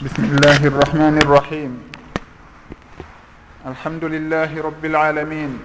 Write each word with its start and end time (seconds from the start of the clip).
بسم 0.00 0.24
الله 0.24 0.64
الرحمن 0.66 1.18
الرحيم 1.28 1.72
الحمد 3.68 4.04
لله 4.04 4.48
رب 4.62 4.84
العالمين 4.84 5.60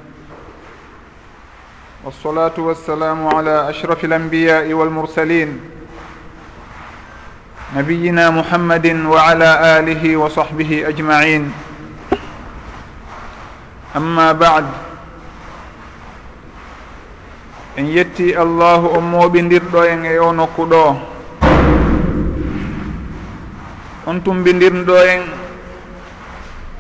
والصلاة 2.04 2.52
والسلام 2.58 3.28
على 3.28 3.70
أشرف 3.70 4.06
الأنبياء 4.06 4.74
والمرسلين 4.74 5.60
نبينا 7.80 8.30
محمد 8.30 8.88
وعلى 9.08 9.80
آله 9.80 10.04
وصحبه 10.18 10.72
أجمعين 10.88 11.44
أما 13.96 14.32
بعد 14.36 14.66
en 17.80 17.88
yetti 17.88 18.36
allahu 18.36 18.88
o 18.96 19.00
mooɓidirɗo 19.00 19.84
en 19.88 20.04
e 20.04 20.20
o 20.20 20.32
nokku 20.36 20.68
ɗo 20.68 21.15
on 24.06 24.22
tumbidirɗo 24.22 24.96
en. 24.98 25.22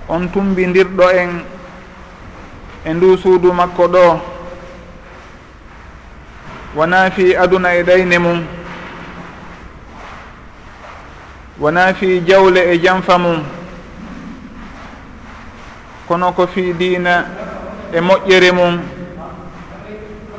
On 0.07 0.27
tumbidirɗo 0.27 1.09
en. 1.09 1.29
E 2.85 2.93
ndu 2.93 3.17
suudu 3.17 3.51
makko 3.53 3.87
ɗo. 3.87 4.19
Wona 6.75 7.09
fi 7.11 7.35
aduna 7.35 7.75
e 7.75 7.83
ɗayne 7.83 8.19
mum. 8.19 8.43
Wona 11.59 11.93
fi 11.93 12.21
jawle 12.27 12.61
e 12.73 12.79
janfa 12.83 13.17
mum. 13.17 13.43
Kono 16.07 16.31
ko 16.33 16.47
fi 16.47 16.73
diina 16.73 17.25
e 17.93 17.99
moƴƴere 18.01 18.51
mum. 18.51 18.81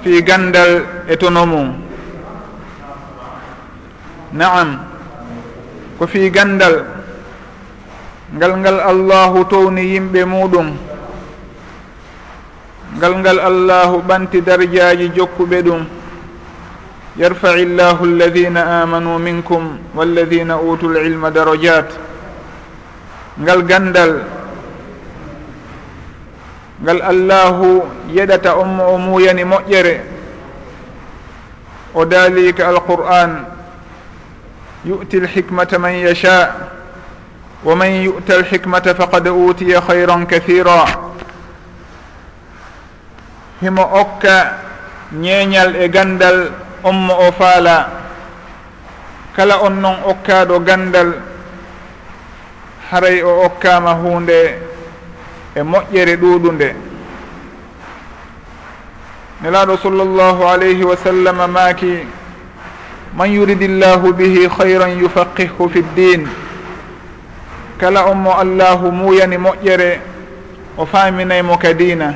Fi 0.03 0.23
gandal 0.23 0.85
e 1.09 1.17
tono 1.17 1.47
mum. 1.47 1.83
Naam. 4.33 4.86
ko 5.99 6.07
fi 6.07 6.31
gandal 6.31 6.85
ngal 8.37 8.53
ngal 8.59 8.79
allahu 8.81 9.45
towni 9.49 9.83
yimɓe 9.95 10.25
muɗum 10.25 10.69
ngal 12.97 13.15
ngal 13.21 13.39
allahu 13.41 14.03
ɓanti 14.09 14.41
darjaji 14.41 15.09
jokkuɓe 15.17 15.63
ɗum. 15.63 15.83
Yarfai 17.17 17.65
llahu 17.65 18.05
alladina 18.05 18.83
amanu 18.85 19.19
minkum 19.19 19.79
walladina 19.97 20.61
utu 20.61 20.89
lilma 20.93 21.31
darajat. 21.31 21.89
Ngal 23.41 23.61
gandal 23.65 24.13
ngal 26.85 27.01
allahu 27.01 27.85
yeɗata 28.13 28.57
on 28.57 28.69
mo 28.77 28.85
o 28.95 28.99
muyani 28.99 29.45
moƴƴere. 29.45 29.97
O 31.95 32.05
daalika 32.05 32.69
alqur'an 32.69 33.56
yu'ti 34.87 35.21
lhikmata 35.21 35.79
man 35.79 35.95
yasha 35.99 36.71
wa 37.65 37.75
man 37.75 37.91
yu'ta 37.91 38.35
alhikmata 38.39 38.95
faqad 38.95 39.27
utiya 39.27 39.81
hayran 39.83 40.27
كثيرا. 40.27 40.85
himo 43.61 43.83
okka 43.83 44.53
ñeeñal 45.13 45.77
e 45.77 45.89
gandal 45.89 46.53
on 46.85 46.93
mo 47.07 47.15
o 47.29 47.33
faala 47.33 47.89
kala 49.37 49.63
on 49.65 49.81
noon 49.81 49.97
okkaɗo 50.13 50.61
gandal 50.61 51.09
haray 52.91 53.23
o 53.23 53.45
okkama 53.47 53.93
hunde 53.95 54.61
e 55.57 55.61
moƴƴere 55.63 56.17
ɗuuɗunde 56.21 56.69
nelaɗo 59.43 59.77
sallllahu 59.83 60.43
alayhi 60.49 60.85
wa 60.85 60.97
sallam 60.97 61.37
maaki 61.51 62.05
man 63.17 63.33
yuridi 63.33 63.69
llahu 63.69 64.13
bihi 64.13 64.45
hayran 64.49 65.01
yufaqihu 65.01 65.69
fi 65.73 65.81
ddin 65.83 66.29
kala 67.81 68.05
on 68.13 68.21
mo 68.21 68.33
allahu 68.37 68.93
muuyani 68.93 69.37
moƴƴere 69.41 70.01
o 70.77 70.85
faaminaymo 70.87 71.57
ka 71.59 71.73
diina. 71.73 72.15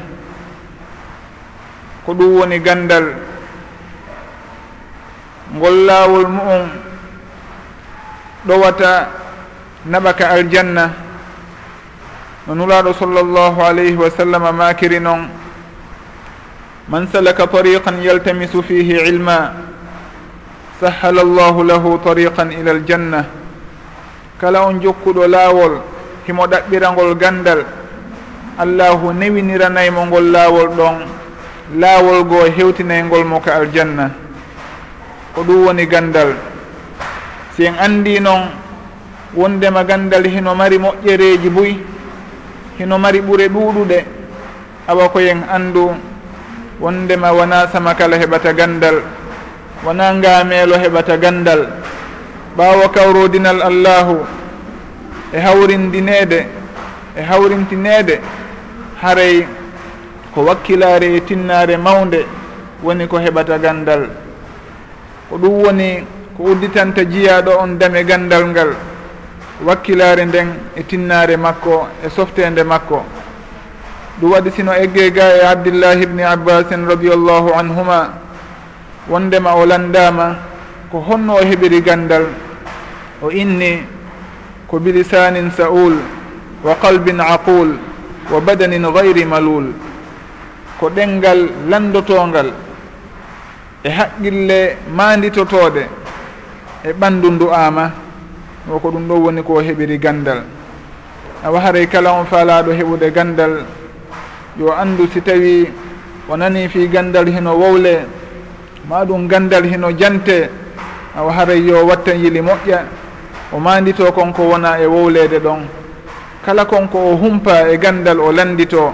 Ko 2.05 2.13
ɗum 2.15 2.37
woni 2.41 2.59
gandal. 2.61 3.15
Ngol 5.57 5.77
laawol 5.87 6.29
mu'um 6.29 6.69
ɗowata 8.47 9.09
naɓa 9.87 10.13
ka 10.13 10.29
aljanna. 10.31 10.93
No 12.47 12.55
nulaaɗo 12.55 12.93
sallllahu 12.93 13.61
alayhi 13.65 13.97
wa 13.97 14.11
sallam 14.11 14.43
maakiri 14.57 15.01
noon 15.01 15.29
man 16.89 17.07
salaka 17.13 17.47
tariqan 17.47 18.03
yaltamisu 18.03 18.63
fihi 18.63 19.01
ilma. 19.09 19.70
sahala 20.81 21.21
llahu 21.23 21.61
lahu 21.63 22.01
tariqan 22.01 22.57
ila 22.57 22.71
aljanna. 22.73 23.21
Kala 24.41 24.65
on 24.65 24.81
jokkuɗo 24.81 25.29
laawol 25.29 25.85
himo 26.27 26.49
ɗaɓɓirangol 26.49 27.13
gandal. 27.21 27.61
Allahu 28.59 29.13
newiniranaymo 29.13 30.09
ngol 30.09 30.27
laawol 30.33 30.69
ɗon 30.73 30.97
laawol 31.77 32.25
goo 32.25 32.49
hewtinaygol 32.49 33.25
mo 33.29 33.41
ka 33.45 33.61
aljanna. 33.61 34.11
Ko 35.37 35.45
ɗum 35.45 35.67
woni 35.69 35.85
gandal. 35.87 36.33
Si 37.55 37.65
en 37.69 37.77
anndi 37.77 38.17
noon 38.21 38.49
wondema 39.37 39.85
gandal 39.85 40.25
hino 40.25 40.55
mari 40.57 40.79
moƴƴereeji 40.81 41.49
buy 41.53 41.77
hino 42.81 42.97
mari 42.99 43.21
ɓure 43.21 43.49
ɗuuɗuɗe 43.53 43.99
awa 44.89 45.09
koyen 45.13 45.45
anndu. 45.45 45.93
Wondema 46.81 47.33
wona 47.37 47.69
sama 47.69 47.93
kala 47.95 48.17
heɓata 48.17 48.53
gandal. 48.57 49.20
wona 49.85 50.15
ngameelo 50.15 50.75
heɓata 50.77 51.17
gandal. 51.17 51.67
Ɓaawo 52.57 52.89
kawrodinal 52.89 53.63
allahu 53.63 54.17
e 55.33 55.39
hawrindinede 55.41 56.47
e 57.17 57.23
hawrintinede 57.23 58.21
haray 59.03 59.47
ko 60.35 60.41
wakkilare 60.45 61.17
e 61.17 61.21
tinnare 61.21 61.77
mawde 61.77 62.27
woni 62.83 63.07
ko 63.09 63.17
heɓata 63.19 63.59
gandal. 63.59 64.09
Ko 65.31 65.37
ɗum 65.39 65.63
woni 65.65 66.05
ko 66.37 66.43
udditanta 66.53 67.05
jiyaɗo 67.05 67.53
on 67.63 67.79
dame 67.79 68.05
gandal 68.05 68.45
ngal 68.49 68.71
wakkilare 69.65 70.25
nden 70.27 70.49
e 70.77 70.83
tinnare 70.83 71.37
makko 71.37 71.89
e 72.05 72.11
softede 72.11 72.63
makko. 72.65 73.05
Ɗum 74.21 74.31
waɗi 74.33 74.51
sino 74.51 74.73
egge 74.73 75.11
ga 75.13 75.27
e 75.37 75.41
abdillahi 75.47 76.03
ibni 76.03 76.23
abbasin 76.23 76.85
radiallahu 76.87 77.55
anhuma. 77.57 78.29
wondema 79.11 79.55
o 79.59 79.67
landama 79.67 80.37
ko 80.91 81.01
honno 81.03 81.35
o 81.35 81.43
heɓiri 81.43 81.83
gandal 81.83 82.27
o 83.23 83.31
inni 83.31 83.83
ko 84.71 84.79
bilisanin 84.79 85.51
sa'ul 85.51 85.99
wa 86.63 86.75
qalbin 86.79 87.19
aqul 87.21 87.75
wa 88.31 88.39
badanin 88.41 88.87
gayri 88.95 89.25
malul. 89.27 89.75
Ko 90.79 90.89
ɗengal 90.89 91.51
landotongal 91.69 92.55
e 93.85 93.89
haqqille 93.91 94.77
manditotode 94.95 95.85
e 96.85 96.93
ɓandu 96.93 97.31
ndu 97.31 97.47
ama 97.53 97.91
o 98.71 98.79
ko 98.79 98.91
ɗum 98.91 99.09
ɗo 99.09 99.15
woni 99.27 99.43
ko 99.43 99.61
heɓiri 99.61 99.99
gandal. 99.99 100.43
Awa 101.45 101.61
haray 101.61 101.87
kala 101.89 102.13
on 102.13 102.25
faalaɗo 102.27 102.71
heɓude 102.73 103.11
gandal 103.13 103.65
yo 104.59 104.73
andu 104.73 105.09
si 105.13 105.21
tawi 105.21 105.69
o 106.29 106.37
nani 106.37 106.69
fi 106.69 106.87
gandal 106.89 107.27
heno 107.27 107.57
wowle 107.59 108.07
ma 108.89 109.05
ɗum 109.05 109.29
gandal 109.29 109.65
hino 109.65 109.93
jante 109.93 110.49
awa 111.17 111.33
haray 111.33 111.61
yo 111.67 111.87
wattan 111.87 112.19
yili 112.23 112.41
moƴƴa. 112.41 112.79
O 113.53 113.59
mandito 113.59 114.13
konko 114.13 114.43
wona 114.43 114.79
e 114.81 114.87
wowlede 114.87 115.39
ɗon. 115.41 115.67
Kala 116.45 116.65
konko 116.65 116.99
o 116.99 117.17
humpa 117.17 117.69
e 117.69 117.77
gandal 117.79 118.21
o 118.21 118.31
landito 118.33 118.93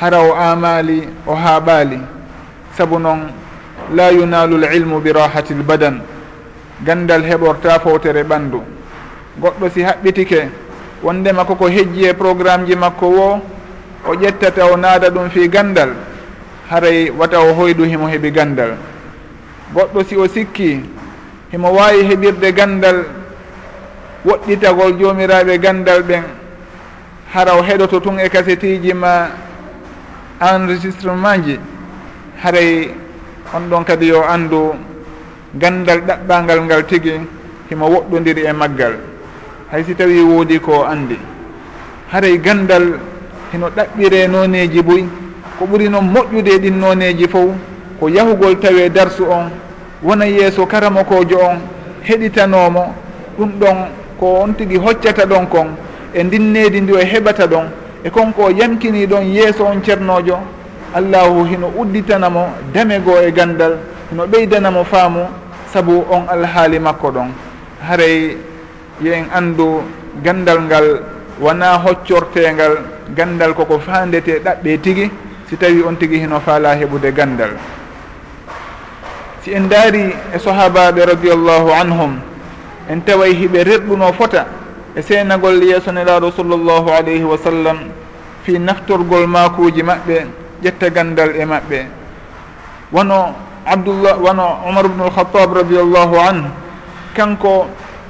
hara 0.00 0.20
o 0.22 0.32
amali 0.34 1.08
o 1.26 1.34
haaɓali 1.34 1.98
saabu 2.76 2.98
noon 2.98 3.26
la 3.94 4.10
yunalu 4.12 4.56
l 4.58 4.64
ilmu 4.74 5.00
bi 5.00 5.12
rahati 5.12 5.52
l 5.54 5.62
badan. 5.62 6.00
Gandal 6.84 7.22
heɓorta 7.22 7.80
fowtere 7.80 8.22
ɓandu 8.22 8.60
goɗɗo 9.40 9.68
si 9.74 9.82
haɓɓitike 9.82 10.48
wondema 11.02 11.44
koko 11.44 11.66
hejji 11.68 12.04
e 12.06 12.14
programme 12.14 12.66
ji 12.66 12.74
makko 12.76 13.06
wo 13.08 13.40
o 14.08 14.14
ƴettata 14.14 14.64
o 14.72 14.76
naada 14.76 15.10
ɗum 15.10 15.28
fi 15.30 15.48
gandal. 15.48 15.90
haray 16.70 17.10
wata 17.10 17.40
o 17.40 17.54
hoydu 17.54 17.84
himo 17.84 18.06
heɓi 18.08 18.30
gandal. 18.30 18.76
Goɗɗo 19.74 20.04
si 20.08 20.16
o 20.16 20.26
sikki 20.28 20.80
himo 21.52 21.68
wawi 21.72 22.02
heɓirde 22.04 22.52
gandal 22.52 23.04
woɗɗitagol 24.24 24.98
jomiraɓe 24.98 25.58
gandal 25.58 26.02
ɓen 26.02 26.22
hara 27.34 27.54
o 27.54 27.62
heɗoto 27.62 28.00
tun 28.00 28.18
e 28.18 28.28
kasetiji 28.28 28.92
ma 28.94 29.28
enregistrement 30.40 31.44
ji 31.44 31.58
haray 32.42 32.90
on 33.54 33.68
ɗon 33.70 33.84
kadi 33.84 34.06
yo 34.08 34.22
andu 34.22 34.74
gandal 35.54 36.00
ɗaɓɓangal 36.00 36.60
ngal 36.64 36.86
tigi 36.86 37.12
himo 37.70 37.86
woɗɗodiri 37.88 38.42
e 38.46 38.52
maggal. 38.52 38.94
Hay 39.70 39.82
si 39.84 39.94
tawi 39.94 40.22
woodi 40.22 40.60
ko 40.60 40.84
andi 40.84 41.18
haray 42.12 42.38
gandal 42.38 42.98
hino 43.52 43.66
ɗaɓɓire 43.70 44.28
noneji 44.28 44.82
boyi 44.82 45.06
ko 45.58 45.64
ɓuri 45.66 45.88
noon 45.88 46.04
moƴƴude 46.12 46.48
e 46.50 46.58
ɗin 46.58 46.78
noneji 46.78 47.28
fof 47.28 47.50
ko 48.00 48.08
yahugol 48.08 48.58
tawe 48.60 48.88
darsu 48.90 49.24
on 49.24 49.50
wona 50.02 50.24
yeeso 50.26 50.66
karamokojo 50.66 51.38
on 51.38 51.58
heɗitanomo 52.02 52.92
ɗum 53.38 53.50
ɗon 53.60 53.76
ko 54.20 54.26
on 54.42 54.52
tigui 54.54 54.76
hoccata 54.78 55.24
ɗon 55.26 55.46
kon 55.48 55.68
e 56.14 56.22
ndinnedi 56.22 56.80
ndi 56.80 56.92
o 56.92 56.98
heɓata 56.98 57.46
ɗon 57.46 57.66
e 58.04 58.10
konko 58.10 58.50
yamkini 58.50 59.06
ɗon 59.06 59.24
yeeso 59.32 59.64
on 59.64 59.80
ceernojo 59.82 60.38
allahu 60.94 61.44
hino 61.44 61.72
udditanamo 61.76 62.46
damego 62.74 63.18
e 63.20 63.32
gandal 63.32 63.76
hino 64.10 64.26
ɓeydanamo 64.26 64.84
faamu 64.84 65.20
saabu 65.72 66.04
on 66.10 66.24
alhaali 66.28 66.78
makko 66.78 67.10
ɗon. 67.10 67.28
Haray 67.88 68.36
yo 69.00 69.12
en 69.12 69.24
andu 69.34 69.82
gandal 70.22 70.60
ngal 70.62 71.00
wona 71.40 71.76
hoccortengal 71.78 72.78
gandal 73.16 73.54
koko 73.54 73.78
fandete 73.78 74.40
ɗaɓɓe 74.44 74.78
tigui 74.82 75.10
si 75.48 75.56
tawi 75.56 75.82
on 75.82 75.94
tigi 75.96 76.18
hino 76.18 76.40
faala 76.40 76.74
heɓude 76.74 77.12
gandal. 77.14 77.54
Si 79.42 79.54
en 79.54 79.68
daari 79.70 80.10
e 80.34 80.38
sahabaɓe 80.38 81.06
radiallahu 81.06 81.70
anhum 81.70 82.18
en 82.90 82.98
taway 83.02 83.34
hiɓe 83.34 83.62
reɗɗuno 83.64 84.12
fota 84.12 84.46
e 84.96 85.02
seenagol 85.02 85.62
yeeso 85.62 85.92
nelaɗo 85.92 86.32
sallllahu 86.34 86.90
alayhi 86.90 87.22
wa 87.22 87.38
sallam 87.38 87.78
fi 88.42 88.58
naftorgol 88.58 89.26
makuji 89.26 89.82
maɓɓe 89.82 90.26
ƴetta 90.62 90.90
gandal 90.90 91.30
e 91.36 91.44
maɓɓe. 91.44 91.78
Wono 92.92 93.34
abdullah 93.66 94.18
wono 94.18 94.62
omar 94.66 94.86
ubnu 94.86 95.04
alkhatab 95.04 95.62
radiallahu 95.62 96.14
anhu 96.18 96.50
kanko 97.14 97.66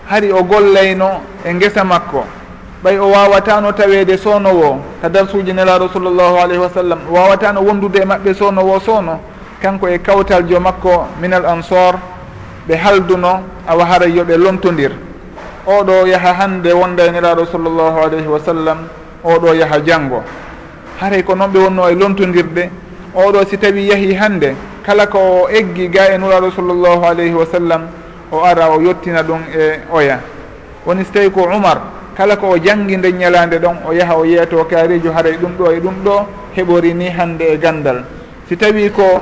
hari 0.08 0.32
o 0.32 0.40
gollayno 0.44 1.20
e 1.44 1.52
guesa 1.52 1.84
makko. 1.84 2.24
ɓay 2.84 2.99
o 2.99 3.08
wawatano 3.11 3.73
tawede 3.73 4.17
sownowo 4.19 4.81
ta 5.00 5.08
darsuji 5.08 5.52
nelaɗo 5.52 5.88
sallllahu 5.93 6.37
alayhi 6.38 6.58
wa 6.61 6.69
sallam. 6.70 6.99
Wawatano 7.11 7.61
wondude 7.62 7.96
e 8.02 8.05
maɓɓe 8.05 8.34
sownowo 8.34 8.81
sowno 8.81 9.20
kanko 9.62 9.88
e 9.88 9.99
kawtaljo 9.99 10.61
makko 10.61 11.06
minal 11.20 11.46
ansor 11.46 11.94
ɓe 12.69 12.76
halduno 12.76 13.40
awa 13.67 13.84
haray 13.84 14.12
yoɓe 14.12 14.37
lontodir. 14.37 14.93
Oɗo 15.67 16.06
yaaha 16.06 16.32
hande 16.34 16.73
wonda 16.73 17.06
e 17.06 17.11
nelaɗo 17.11 17.46
sallllahu 17.46 17.99
alayhi 18.05 18.26
wa 18.28 18.38
sallam 18.38 18.78
oɗo 19.25 19.55
yaaha 19.55 19.81
janggo 19.81 20.23
haray 21.00 21.23
ko 21.23 21.34
noon 21.34 21.50
ɓe 21.50 21.58
wonno 21.58 21.88
e 21.88 21.94
lontodirde. 21.94 22.70
Oɗo 23.17 23.46
si 23.49 23.56
tawi 23.58 23.87
yaahi 23.88 24.14
hande 24.14 24.55
kala 24.84 25.06
ko 25.06 25.19
o 25.19 25.49
eggi 25.49 25.88
ga 25.88 26.12
e 26.14 26.19
nuraɗo 26.19 26.50
sallllahu 26.52 27.05
alayhi 27.05 27.32
wa 27.34 27.46
sallam 27.46 27.88
o 28.31 28.44
ara 28.44 28.69
o 28.70 28.81
yettina 28.81 29.23
ɗum 29.23 29.40
e 29.56 29.81
oya. 29.90 30.20
Woni 30.84 31.05
so 31.05 31.12
tawi 31.12 31.31
ko 31.31 31.40
umar 31.49 31.95
kala 32.16 32.36
ko 32.36 32.48
o 32.50 32.58
janngi 32.58 32.96
nde 32.96 33.12
ñalande 33.12 33.58
ɗon 33.58 33.76
o 33.86 33.92
yaaha 33.92 34.16
o 34.16 34.24
yeeto 34.24 34.64
kaarijo 34.64 35.12
haray 35.12 35.36
ɗum 35.36 35.52
ɗo 35.58 35.70
e 35.72 35.80
ɗum 35.80 35.94
ɗo 36.04 36.26
heɓori 36.56 36.94
ni 36.94 37.08
hande 37.10 37.42
e 37.52 37.58
gandal. 37.58 38.04
Si 38.48 38.56
tawi 38.56 38.90
ko 38.90 39.20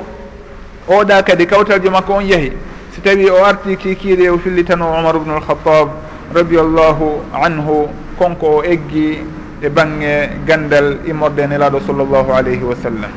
oɗa 0.88 1.22
kadi 1.24 1.46
kawtaljo 1.46 1.90
makko 1.90 2.12
on 2.14 2.20
yahi 2.24 2.52
si 2.94 3.00
tawi 3.00 3.28
o 3.30 3.42
arti 3.44 3.76
kikiiɗe 3.76 4.28
o 4.30 4.38
fillitano 4.38 4.86
omar 4.98 5.16
ubnu 5.16 5.34
alkhatab 5.34 5.88
radiallahu 6.32 7.18
anhu 7.34 7.88
konko 8.16 8.46
o 8.58 8.62
eggi 8.62 9.18
e 9.60 9.68
bange 9.68 10.30
gandal 10.46 10.98
e 11.04 11.10
immorde 11.10 11.46
nelaɗo 11.50 11.80
sallllahu 11.86 12.30
alayhi 12.32 12.62
wa 12.62 12.76
sallam. 12.76 13.10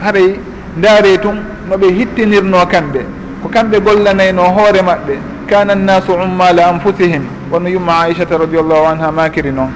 Haray 0.00 0.40
ndaare 0.78 1.18
tun 1.20 1.36
noɓe 1.68 1.92
hittinirno 1.92 2.64
kamɓe 2.66 3.00
ko 3.42 3.48
kamɓe 3.48 3.78
gollanayno 3.80 4.42
hoore 4.56 4.80
maɓɓe 4.80 5.14
kana 5.50 5.72
annasu 5.74 6.12
ummala 6.14 6.68
anfusihim 6.72 7.35
wono 7.50 7.68
yumma 7.68 8.00
aichata 8.00 8.38
radiallahu 8.38 8.86
anha 8.86 9.12
makiri 9.12 9.52
noon 9.52 9.70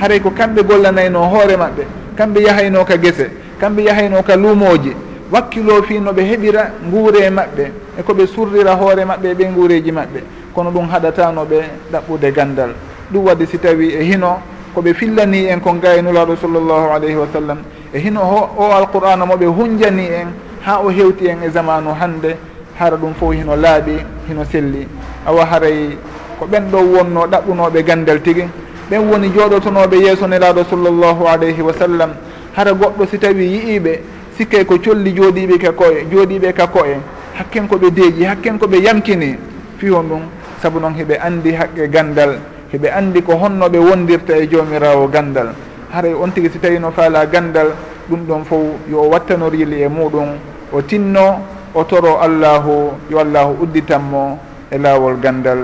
haray 0.00 0.20
ko 0.20 0.30
kamɓe 0.30 0.62
gollanayno 0.62 1.20
hoore 1.28 1.56
maɓɓe 1.56 1.84
kamɓe 2.16 2.40
yahayno 2.42 2.84
ka 2.84 2.96
gese 2.98 3.30
kamɓe 3.60 3.82
yahayno 3.84 4.22
ka 4.22 4.36
luumoji 4.36 4.92
wakkilo 5.32 5.82
fi 5.82 6.00
no 6.00 6.12
ɓe 6.12 6.22
heɓira 6.22 6.70
nguure 6.86 7.30
maɓɓe 7.30 7.64
e 7.98 8.02
koɓe 8.02 8.26
surrira 8.26 8.74
hoore 8.74 9.04
maɓɓe 9.04 9.34
ɓe 9.34 9.44
nguureji 9.50 9.92
maɓɓe. 9.92 10.20
Kono 10.54 10.70
ɗum 10.70 10.88
haɗatano 10.88 11.44
ɓe 11.44 11.58
ɗaɓɓude 11.92 12.32
gandal. 12.32 12.70
Ɗum 13.12 13.24
wadde 13.26 13.46
si 13.46 13.58
tawi 13.58 13.88
e 13.94 14.02
hino 14.04 14.38
koɓe 14.74 14.94
fillani 14.94 15.46
en 15.48 15.60
kon 15.60 15.74
gaynulaɗo 15.80 16.36
sallllahu 16.36 16.90
alayhi 16.94 17.16
wa 17.16 17.26
sallam. 17.32 17.58
E 17.92 17.98
hino 17.98 18.20
ho 18.20 18.50
o 18.56 18.72
alqur'ana 18.72 19.24
moɓe 19.26 19.46
hunjani 19.46 20.06
en 20.06 20.28
ha 20.64 20.80
o 20.80 20.90
hewti 20.90 21.26
en 21.28 21.42
e 21.42 21.50
zamanu 21.50 21.90
hande 22.00 22.36
hara 22.78 22.96
ɗum 22.96 23.14
fof 23.14 23.32
hino 23.34 23.56
laaɓi 23.56 23.96
hino 24.28 24.44
selli. 24.44 24.86
Awa 25.26 25.44
haray 25.44 25.96
ko 26.38 26.46
ɓen 26.46 26.70
ɗo 26.70 26.78
wonno 26.78 27.26
ɗaɓɓunoɓe 27.26 27.82
gandal 27.84 28.20
tigui 28.22 28.44
ɓen 28.90 29.00
woni 29.10 29.28
jooɗotonoɓe 29.34 29.96
yeeso 29.98 30.26
nelaɗo 30.26 30.64
sallllahu 30.70 31.26
alayhi 31.26 31.62
wa 31.62 31.72
sallam. 31.72 32.10
Hara 32.56 32.72
goɗɗo 32.72 33.06
si 33.10 33.18
tawi 33.18 33.44
yiiɓe 33.44 34.00
sikkay 34.38 34.64
ko 34.64 34.78
colli 34.78 35.12
jooɗiɓe 35.12 35.58
ka 35.58 35.72
koye 35.72 36.06
jooɗiɓe 36.10 36.52
ka 36.54 36.66
koye. 36.66 36.96
Hakken 37.34 37.66
koɓe 37.68 37.90
deeƴi 37.90 38.24
hakken 38.24 38.58
koɓe 38.58 38.78
yamkini. 38.82 39.36
Fi 39.78 39.86
ɗum 39.88 40.22
saabu 40.62 40.80
noon 40.80 40.94
heɓe 40.94 41.18
andi 41.20 41.52
haqqe 41.52 41.88
gandal. 41.90 42.38
Heɓe 42.72 42.88
andi 42.90 43.22
ko 43.22 43.32
honnoɓe 43.36 43.78
wondirta 43.78 44.36
e 44.38 44.46
jomirawo 44.48 45.08
gandal. 45.08 45.48
Haray 45.92 46.14
on 46.14 46.30
tigui 46.30 46.50
si 46.50 46.58
tawi 46.58 46.78
no 46.78 46.90
faala 46.90 47.26
gandal 47.26 47.74
ɗum 48.08 48.20
ɗon 48.26 48.44
fof 48.44 48.60
yo 48.90 49.00
o 49.02 49.08
wattanorili 49.10 49.82
e 49.82 49.88
muɗum. 49.88 50.28
O 50.72 50.80
tinno 50.82 51.42
o 51.74 51.84
toro 51.84 52.18
allahu 52.20 52.92
yo 53.10 53.18
allahu 53.18 53.62
udditanmo 53.62 54.38
e 54.70 54.78
laawol 54.78 55.16
gandal. 55.20 55.58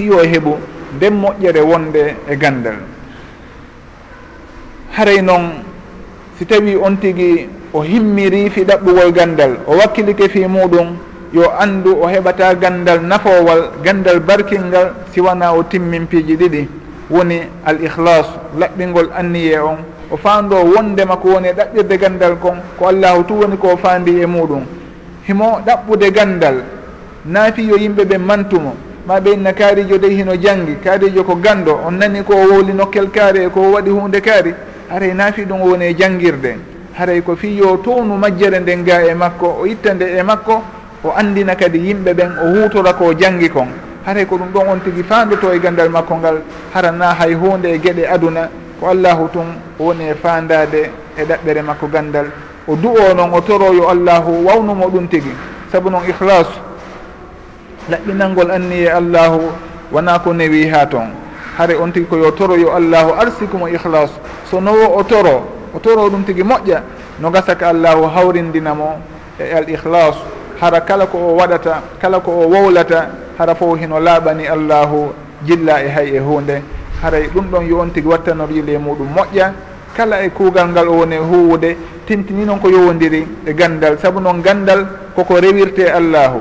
fiyo 0.00 0.18
heɓu 0.32 0.52
nden 0.96 1.14
moƴƴere 1.22 1.60
wonde 1.60 2.02
e 2.30 2.36
gandal. 2.36 2.74
Haray 4.96 5.20
noon 5.22 5.44
si 6.38 6.44
tawi 6.46 6.74
on 6.76 6.96
tigi 6.96 7.48
o 7.72 7.82
himmiri 7.82 8.50
fi 8.50 8.64
ɗaɓɓugol 8.64 9.12
gandal 9.12 9.52
o 9.66 9.76
wakkilike 9.76 10.28
fi 10.28 10.46
muɗum 10.46 10.96
yo 11.34 11.44
andu 11.60 11.90
o 12.02 12.06
heɓata 12.08 12.54
gandal 12.54 13.00
nafowal 13.02 13.62
gandal 13.84 14.20
barkingal 14.20 14.88
siwana 15.12 15.52
o 15.52 15.62
timmin 15.62 16.06
piiji 16.06 16.36
ɗiɗi. 16.36 16.68
Woni 17.10 17.40
al 17.66 17.76
ihlas 17.82 18.26
laɓɓingol 18.58 19.08
anniye 19.18 19.58
on. 19.60 19.78
O 20.10 20.16
fando 20.16 20.56
wondema 20.64 21.16
ko 21.16 21.28
woni 21.34 21.48
e 21.48 21.52
ɗaɓɓirde 21.52 21.98
gandal 21.98 22.36
kon 22.40 22.56
ko 22.78 22.86
allahu 22.86 23.24
tu 23.24 23.34
woni 23.34 23.56
ko 23.58 23.76
fandi 23.76 24.20
e 24.22 24.26
muɗum. 24.26 24.62
Himo 25.28 25.60
ɗaɓɓude 25.66 26.10
gandal 26.12 26.56
naafi 27.26 27.62
yo 27.68 27.76
yimɓe 27.76 28.04
ɓe 28.04 28.18
mantumo. 28.18 28.74
ma 29.10 29.18
ɓe 29.18 29.32
inna 29.32 29.52
kaarijo 29.52 29.98
dey 29.98 30.14
hino 30.14 30.36
jangi 30.36 30.76
kaarijo 30.84 31.24
ko 31.24 31.34
gando 31.34 31.80
on 31.84 31.98
nani 31.98 32.22
ko 32.22 32.32
o 32.32 32.46
wohli 32.54 32.72
nokkel 32.72 33.10
kaari 33.10 33.42
e 33.44 33.48
ko 33.48 33.60
waɗi 33.72 33.90
hunde 33.90 34.20
kaari 34.20 34.54
haray 34.88 35.12
naafi 35.14 35.42
ɗum 35.44 35.62
o 35.62 35.66
woni 35.70 35.86
e 35.86 35.94
janngirde 35.98 36.54
haray 36.94 37.20
ko 37.22 37.34
fiyo 37.34 37.76
townu 37.78 38.16
majjere 38.16 38.60
nden 38.60 38.84
ga 38.84 39.02
e 39.02 39.12
makko 39.14 39.56
o 39.62 39.66
itta 39.66 39.94
nde 39.94 40.04
e 40.16 40.22
makko 40.22 40.62
o 41.02 41.10
andina 41.16 41.56
kadi 41.56 41.78
yimɓe 41.78 42.12
ɓen 42.14 42.30
o 42.38 42.62
hutora 42.62 42.92
ko 42.92 43.12
jangi 43.18 43.48
kon. 43.50 43.66
Haray 44.06 44.26
ko 44.26 44.36
ɗum 44.36 44.52
ɗon 44.54 44.68
on 44.68 44.80
tigi 44.84 45.02
faandoto 45.02 45.52
e 45.52 45.58
gandal 45.58 45.88
makko 45.90 46.14
ngal 46.16 46.42
harana 46.72 47.14
hay 47.18 47.34
hunde 47.34 47.66
e 47.66 47.78
gueɗe 47.78 48.06
aduna 48.06 48.48
ko 48.78 48.86
allahu 48.90 49.28
tun 49.32 49.58
woni 49.78 50.04
e 50.10 50.14
fandade 50.14 50.90
e 51.18 51.24
ɗaɓɓere 51.24 51.62
makko 51.62 51.88
gandal. 51.88 52.26
O 52.68 52.76
du'o 52.76 53.12
noon 53.14 53.32
o 53.34 53.40
toro 53.40 53.72
yo 53.72 53.88
allahu 53.88 54.46
wawnumo 54.46 54.86
ɗum 54.88 55.08
tigi. 55.08 55.34
Saabu 55.72 55.90
noon 55.90 56.04
ihlas 56.06 56.46
laɓɓinalngol 57.90 58.50
anni 58.50 58.84
e 58.84 58.88
allahu 58.88 59.40
wona 59.92 60.18
ko 60.18 60.32
newi 60.32 60.68
ha 60.68 60.86
toon 60.86 61.10
hare 61.58 61.74
on 61.76 61.92
tigi 61.92 62.06
koyo 62.06 62.30
toro 62.32 62.56
yo 62.56 62.72
allahu 62.72 63.12
arsikumo 63.18 63.68
ihlas 63.68 64.10
so 64.50 64.60
nowo 64.60 64.96
o 64.96 65.02
toro 65.04 65.44
o 65.74 65.78
toro 65.78 66.08
ɗum 66.08 66.24
tigi 66.24 66.42
moƴƴa 66.42 66.80
no 67.20 67.30
gasa 67.30 67.54
ka 67.54 67.68
allahu 67.68 68.06
hawrindinamo 68.06 68.98
e 69.38 69.52
al 69.52 69.68
ihlas 69.68 70.16
hara 70.60 70.80
kala 70.80 71.06
ko 71.06 71.18
o 71.18 71.36
waɗata 71.36 71.82
kala 72.00 72.20
ko 72.20 72.30
o 72.30 72.48
wowlata 72.48 73.10
hara 73.38 73.54
fof 73.54 73.78
hino 73.78 73.98
laaɓani 74.00 74.46
allahu 74.46 75.12
jilla 75.44 75.82
e 75.84 75.88
hay 75.88 76.16
e 76.16 76.18
hunde 76.18 76.62
haray 77.02 77.28
ɗum 77.28 77.46
ɗon 77.50 77.68
yo 77.68 77.80
on 77.80 77.90
tigi 77.90 78.08
wattanorjile 78.08 78.78
muɗum 78.78 79.08
moƴƴa. 79.16 79.52
Kala 79.96 80.22
e 80.22 80.30
kuugal 80.30 80.68
ngal 80.68 80.88
o 80.88 80.92
woni 81.02 81.16
e 81.16 81.18
huwude 81.18 81.76
tintini 82.06 82.44
noon 82.44 82.60
ko 82.60 82.68
yowodiri 82.70 83.26
e 83.46 83.54
gandal. 83.54 83.98
Saabu 83.98 84.20
noon 84.20 84.40
gandal 84.40 84.86
koko 85.16 85.40
rewirte 85.40 85.90
allahu. 85.90 86.40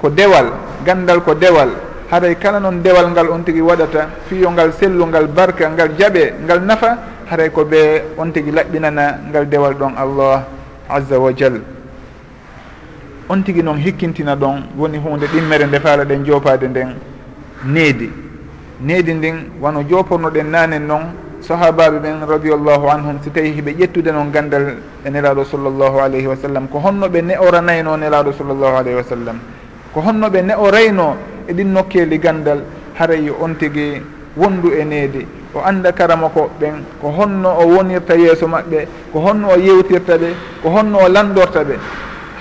Ko 0.00 0.08
dewal 0.08 0.52
gandal 0.86 1.20
ko 1.26 1.34
dewal. 1.34 1.70
Haray 2.10 2.36
kala 2.38 2.60
noon 2.60 2.82
dewal 2.82 3.10
ngal 3.10 3.28
on 3.34 3.42
tigui 3.42 3.60
waɗata 3.60 4.08
fiyo 4.30 4.50
ngal 4.54 4.70
sellungal 4.78 5.26
barka 5.26 5.68
ngal 5.68 5.90
jaaɓe 5.98 6.34
ngal 6.46 6.60
nafa 6.62 6.90
haray 7.26 7.50
ko 7.50 7.64
ɓe 7.64 8.14
on 8.16 8.30
tigui 8.30 8.52
laɓɓinana 8.52 9.04
ngal 9.30 9.44
dewal 9.48 9.74
ɗon 9.74 9.92
allah 9.98 10.46
azza 10.88 11.18
wa 11.18 11.32
jal. 11.34 11.58
On 13.28 13.42
tigui 13.42 13.62
noon 13.62 13.78
hikkintina 13.82 14.36
ɗon 14.36 14.70
woni 14.78 14.98
hunde 14.98 15.26
ɗimmere 15.26 15.66
nde 15.66 15.80
faala 15.80 16.04
ɗen 16.04 16.24
jopade 16.24 16.68
nden 16.68 16.94
needi. 17.64 18.08
Needi 18.80 19.12
ndin 19.14 19.36
wono 19.60 19.82
jopornoɗen 19.82 20.46
nanen 20.50 20.86
noon 20.86 21.04
sahabaɓe 21.40 21.98
ɓen 21.98 22.22
radiallahu 22.28 22.86
anhum 22.88 23.18
si 23.22 23.30
tawi 23.30 23.50
hiɓe 23.50 23.74
ƴettude 23.78 24.12
noon 24.12 24.30
gandal 24.30 24.76
e 25.04 25.10
nelaɗo 25.10 25.44
sallllahu 25.44 25.98
alayhi 25.98 26.26
wa 26.26 26.36
sallam 26.36 26.68
ko 26.68 26.78
honno 26.78 27.08
ɓe 27.08 27.22
ne 27.22 27.34
oranayno 27.38 27.96
nelaɗo 27.96 28.30
sallllahu 28.32 28.76
alayhi 28.78 28.96
wa 28.96 29.02
sallam. 29.02 29.38
ko 29.96 30.02
honno 30.04 30.28
ɓe 30.28 30.42
ne 30.42 30.54
o 30.54 30.68
reyno 30.70 31.16
e 31.48 31.52
ɗin 31.54 31.72
nokkeli 31.72 32.18
gandal 32.18 32.60
haray 32.98 33.30
on 33.30 33.54
tigi 33.56 34.02
wondu 34.36 34.68
e 34.76 34.84
needi. 34.84 35.26
O 35.54 35.60
anda 35.64 35.90
karama 35.90 36.28
ko 36.28 36.50
ɓen 36.60 36.84
ko 37.00 37.08
honno 37.16 37.48
o 37.48 37.64
wonirta 37.66 38.14
yeeso 38.14 38.46
maɓɓe 38.46 38.86
ko 39.10 39.20
honno 39.20 39.48
o 39.48 39.56
yewtirta 39.56 40.18
ɓe 40.18 40.28
ko 40.62 40.68
honno 40.68 40.98
o 40.98 41.08
landorta 41.08 41.64
ɓe. 41.64 41.78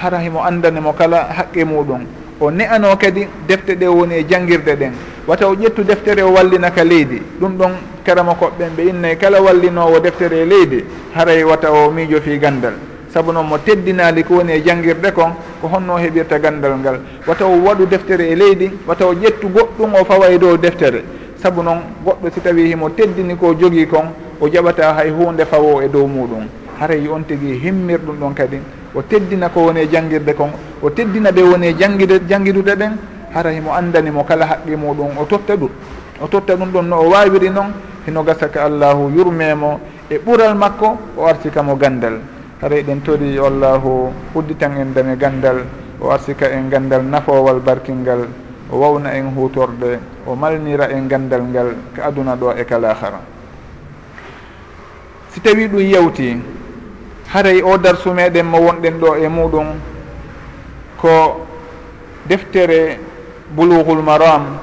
Hara 0.02 0.20
himo 0.20 0.44
anndane 0.44 0.82
kala 0.98 1.30
haqqe 1.32 1.64
muɗum. 1.64 2.04
O 2.42 2.52
ne'ano 2.52 2.94
kadi 2.98 3.26
defte 3.48 3.76
ɗe 3.80 3.88
woni 3.88 4.16
e 4.16 4.26
janngirde 4.28 4.76
ɗen. 4.76 4.92
Wata 5.26 5.48
o 5.48 5.56
ƴettu 5.56 5.84
deftere 5.86 6.24
o 6.24 6.34
wallinaka 6.34 6.84
leydi. 6.84 7.22
Ɗum 7.40 7.56
ɗon 7.58 7.72
karama 8.04 8.34
koɓɓen 8.34 8.76
ɓe 8.76 8.84
innayi 8.90 9.16
kala 9.18 9.42
wallinowo 9.42 9.98
deftere 10.02 10.42
e 10.42 10.46
leydi. 10.46 10.84
Haray 11.16 11.42
wata 11.46 11.72
o 11.72 11.90
miijo 11.90 12.20
fi 12.20 12.38
gandal. 12.38 12.74
saabu 13.16 13.32
noon 13.32 13.48
mo 13.48 13.58
teddinali 13.58 14.28
ko 14.28 14.44
woni 14.44 14.52
e 14.52 14.62
jangguirde 14.62 15.10
kon 15.16 15.32
ko 15.62 15.68
honno 15.72 15.96
heɓirta 15.96 16.38
gandal 16.38 16.76
ngal. 16.80 17.00
Wataw 17.26 17.48
waɗu 17.64 17.86
deftere 17.88 18.28
e 18.28 18.36
leydi 18.36 18.70
wataw 18.86 19.14
ƴettu 19.16 19.48
goɗɗum 19.48 19.94
o 19.96 20.04
fawa 20.04 20.30
e 20.32 20.38
dow 20.38 20.58
deftere. 20.58 21.02
Saabu 21.42 21.64
noon 21.64 21.80
goɗɗo 22.04 22.30
si 22.34 22.42
tawi 22.42 22.68
himo 22.68 22.90
teddini 22.90 23.38
ko 23.38 23.56
jogui 23.56 23.88
kon 23.88 24.12
o 24.42 24.50
jaɓata 24.50 24.94
hay 24.98 25.12
hunde 25.12 25.46
fawo 25.46 25.82
e 25.82 25.88
dow 25.88 26.06
muɗum. 26.06 26.44
Haray 26.78 27.08
on 27.08 27.24
tigui 27.24 27.58
himmirɗum 27.64 28.20
ɗon 28.20 28.34
kadi. 28.36 28.60
O 28.94 29.02
teddina 29.02 29.48
ko 29.48 29.62
woni 29.68 29.80
e 29.84 29.88
jangguirde 29.90 30.36
kon 30.36 30.52
o 30.82 30.90
teddina 30.90 31.32
ɓe 31.32 31.42
woni 31.42 31.68
e 31.68 31.76
jangguide 31.80 32.20
jangguidude 32.28 32.76
ɗen 32.76 32.98
hara 33.34 33.50
himo 33.52 33.72
andanimo 33.72 34.26
kala 34.26 34.46
haqqi 34.46 34.76
muɗum 34.76 35.18
o 35.22 35.24
totta 35.24 35.56
ɗum. 35.56 35.70
O 36.22 36.28
totta 36.28 36.56
ɗum 36.58 36.70
ɗon 36.70 36.84
no 36.90 36.98
o 37.00 37.10
wawiri 37.12 37.50
noon 37.50 37.72
hino 38.06 38.24
gasaka 38.24 38.66
allahu 38.66 39.10
yurmemo 39.16 39.80
e 40.12 40.18
ɓural 40.18 40.54
makko 40.58 40.98
o 41.16 41.26
arti 41.26 41.50
kamo 41.50 41.78
gandal. 41.78 42.35
haray 42.62 42.84
ɗen 42.84 43.02
tori 43.02 43.34
yo 43.36 43.46
allahu 43.48 44.12
udditan 44.36 44.78
en 44.78 44.94
dame 44.94 45.16
gandal 45.18 45.66
o 46.00 46.10
arsika 46.12 46.50
en 46.52 46.70
gandal 46.70 47.04
nafowal 47.04 47.60
barkingal 47.60 48.28
o 48.72 48.78
wawna 48.78 49.14
en 49.16 49.34
hutorde 49.36 50.00
o 50.26 50.36
malnira 50.36 50.90
en 50.92 51.08
gandal 51.08 51.42
ngal 51.44 51.70
ka 51.96 52.06
aduna 52.08 52.36
ɗo 52.36 52.54
e 52.58 52.64
kala 52.66 52.94
hara 52.94 53.22
si 55.32 55.40
tawi 55.42 55.68
ɗum 55.68 55.80
yewti 55.82 56.38
haray 57.34 57.62
o 57.62 57.78
darsu 57.78 58.12
meɗen 58.14 58.46
mo 58.46 58.58
wonɗen 58.60 59.00
ɗo 59.00 59.16
e 59.18 59.28
muɗum 59.28 59.68
ko 60.98 61.46
deftere 62.28 63.00
buluhul 63.56 64.02
maram 64.02 64.58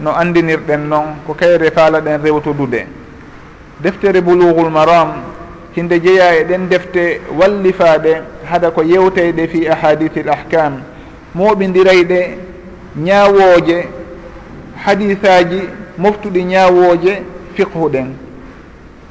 no 0.00 0.10
andinirɗen 0.16 0.88
noon 0.88 1.06
ko 1.26 1.34
kayre 1.34 1.70
faala 1.70 2.00
ɗen 2.00 2.22
rewtudude. 2.22 2.86
Deftere 3.80 4.20
buluhul 4.22 4.70
maram 4.70 5.22
hinde 5.76 6.00
jeeya 6.00 6.36
e 6.40 6.44
ɗen 6.44 6.68
defte 6.68 7.20
wallifaɗe 7.38 8.22
hada 8.44 8.70
ko 8.70 8.82
yewteyɗe 8.82 9.46
fi 9.48 9.68
ahadithil 9.68 10.28
ahkam. 10.28 10.82
Moɓidirayɗe 11.34 12.20
ñaawooje 12.96 13.88
hadisaji 14.84 15.60
moftuɗi 15.98 16.44
ñaawooje 16.44 17.22
fiqhuɗen. 17.54 18.06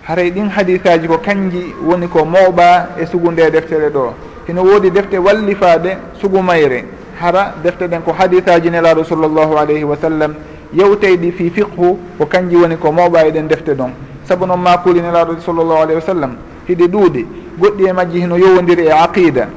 Haray 0.07 0.31
ɗin 0.31 0.49
hadisaji 0.49 1.07
ko 1.07 1.17
kanji 1.17 1.73
woni 1.83 2.07
ko 2.07 2.25
mawɓa 2.25 2.89
e 3.01 3.05
sugunde 3.05 3.49
deftere 3.51 3.89
ɗo. 3.89 4.13
Hino 4.47 4.61
woodi 4.63 4.91
defte 4.91 5.17
wallifaɗe 5.17 5.97
sugumayre. 6.21 6.85
Hara 7.19 7.53
defte 7.63 7.87
ɗen 7.87 8.01
ko 8.03 8.11
hadisaji 8.13 8.69
nelaɗo 8.69 9.03
sallllahu 9.03 9.57
alayhi 9.57 9.83
wa 9.83 9.95
sallam. 9.97 10.35
Yewteyɗi 10.73 11.31
fi 11.31 11.49
fiqhu 11.49 11.97
ko 12.17 12.25
kanji 12.25 12.55
woni 12.55 12.77
ko 12.77 12.91
mawɓa 12.91 13.25
e 13.27 13.31
ɗen 13.31 13.47
defte 13.47 13.73
ɗon. 13.73 13.91
Saabu 14.25 14.45
noon 14.45 14.59
makuli 14.61 15.01
nelaɗo 15.01 15.39
sallllahu 15.41 15.81
alayhi 15.81 15.95
wa 15.95 16.01
sallam. 16.01 16.35
hiɗi 16.67 16.87
ɗuuɗi. 16.87 17.25
Goɗɗi 17.59 17.85
e 17.89 17.93
majji 17.93 18.19
hino 18.19 18.37
yowodiri 18.37 18.85
e 18.85 18.91
aqida 18.91 19.47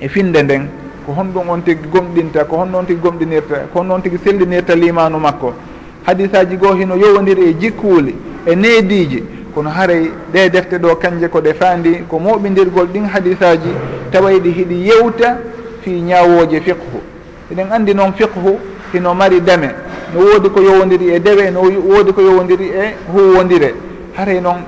e 0.00 0.08
finde 0.08 0.42
nden 0.42 0.68
ko 1.06 1.12
honɗum 1.12 1.48
on 1.48 1.60
tigi 1.62 1.86
gomɗinta 1.92 2.44
ko 2.44 2.56
honnoon 2.56 2.86
tigi 2.86 3.00
gomɗinirta 3.00 3.56
ko 3.72 3.78
honnoon 3.80 4.02
tigi 4.02 4.18
sellinirta 4.24 4.74
limanu 4.74 5.18
makko. 5.18 5.52
Hadisaji 6.06 6.56
goo 6.56 6.74
hino 6.74 6.96
yowodiri 6.96 7.42
e 7.50 7.54
jikkuuli 7.54 8.14
e 8.46 8.54
neediji 8.54 9.22
kono 9.54 9.70
haray 9.70 10.10
ɗe 10.32 10.50
defte 10.50 10.78
ɗo 10.78 10.96
kanje 10.96 11.28
ko 11.28 11.40
ɗe 11.40 11.54
faandi 11.54 12.04
ko 12.08 12.18
moɓidirgol 12.18 12.86
ɗin 12.92 13.06
hadisaji 13.06 13.70
tawa 14.10 14.30
ɗi 14.32 14.50
hiɗi 14.50 14.86
yewta 14.88 15.38
fi 15.82 15.90
ñawoje 16.00 16.60
fiqhu. 16.60 17.00
Eɗen 17.52 17.72
andi 17.72 17.94
noon 17.94 18.12
fiqhu 18.12 18.58
hino 18.92 19.14
mari 19.14 19.40
dame 19.40 19.70
no 20.14 20.20
woodi 20.20 20.48
ko 20.50 20.60
yowodiri 20.60 21.14
e 21.14 21.20
dewe 21.20 21.50
no 21.50 21.60
woodi 21.62 22.12
ko 22.12 22.20
yowodiri 22.20 22.66
e 22.66 22.94
huwodire 23.12 23.74
haray 24.16 24.40
noon 24.40 24.62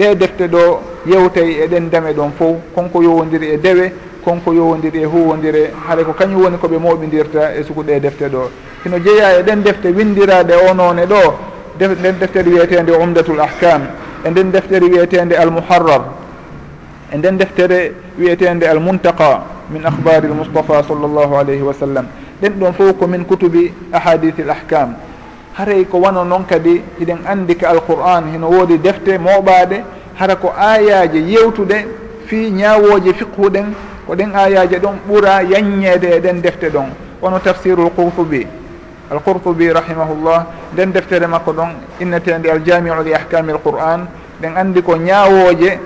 ɗe 0.00 0.14
defte 0.14 0.48
ɗo 0.48 0.80
yewtay 1.06 1.60
eɗen 1.64 1.90
dame 1.90 2.12
ɗon 2.14 2.30
fof. 2.38 2.56
Konko 2.74 3.02
yowodiri 3.02 3.48
e 3.52 3.58
dewe 3.58 3.92
konko 4.24 4.52
yowodiri 4.52 5.02
e 5.02 5.04
huwodire 5.04 5.70
haɗa 5.86 6.04
ko 6.04 6.12
kañum 6.12 6.42
woni 6.42 6.56
koɓe 6.56 6.78
moɓidirta 6.78 7.54
e 7.58 7.62
suku 7.64 7.82
ɗe 7.82 8.00
defte 8.00 8.28
ɗo. 8.28 8.50
Hino 8.84 8.98
jeeya 8.98 9.38
e 9.38 9.42
ɗen 9.42 9.62
defte 9.62 9.88
windiraɗe 9.88 10.54
o 10.70 10.74
noone 10.74 11.04
ɗo 11.06 11.34
nden 11.80 12.18
deftere 12.18 12.48
wiyetede 12.48 12.92
umdatul 12.92 13.40
ahkam 13.40 13.82
e 14.24 14.30
nden 14.30 14.50
deftere 14.50 14.84
wiyetede 14.86 15.34
almuharrar 15.36 16.02
e 17.12 17.16
nden 17.16 17.36
deftere 17.38 17.92
wiyetede 18.18 18.64
almuntaqa 18.68 19.44
min 19.70 19.84
ahbari 19.84 20.28
l 20.28 20.34
moustapha 20.34 20.82
sallllahu 20.82 21.34
alayhi 21.36 21.62
wa 21.62 21.74
sallam. 21.74 22.06
Ɗen 22.42 22.52
ɗon 22.58 22.72
fof 22.72 22.98
komin 22.98 23.24
kutubi 23.24 23.72
ahadith 23.92 24.38
l 24.38 24.50
ahkam. 24.50 24.94
haray 25.60 25.84
ko 25.84 25.98
wano 26.00 26.24
noon 26.24 26.44
kadi 26.48 26.80
hiɗen 26.98 27.20
andi 27.28 27.54
ka 27.56 27.68
alqur'an 27.70 28.32
heno 28.32 28.48
woodi 28.48 28.78
defte 28.78 29.18
mooɓaaɗe 29.18 29.76
hara 30.18 30.36
ko 30.36 30.52
ayaji 30.56 31.20
yewtude 31.32 31.86
fii 32.26 32.50
ñaawooje 32.50 33.12
fiqhuɗen 33.12 33.66
ko 34.06 34.14
ɗen 34.16 34.32
ayaji 34.34 34.76
ɗon 34.78 34.96
ɓura 35.08 35.42
yanñeede 35.42 36.08
e 36.16 36.20
ɗen 36.20 36.40
defte 36.40 36.70
ɗon. 36.70 36.88
Wono 37.22 37.38
tafsiru 37.38 37.84
l 37.86 37.90
qurtubi. 37.94 38.46
Al 39.10 39.18
rahimahullah 39.74 40.46
nden 40.72 40.92
deftere 40.92 41.26
makko 41.26 41.52
ɗon 41.52 41.70
innetede 42.00 42.46
aljamiu 42.50 42.94
li 43.04 43.12
ahkami 43.14 43.52
alqur'an 43.52 44.06
ɗen 44.40 44.56
andi 44.56 44.82
ko 44.82 44.96
ñaawooje 44.96 45.78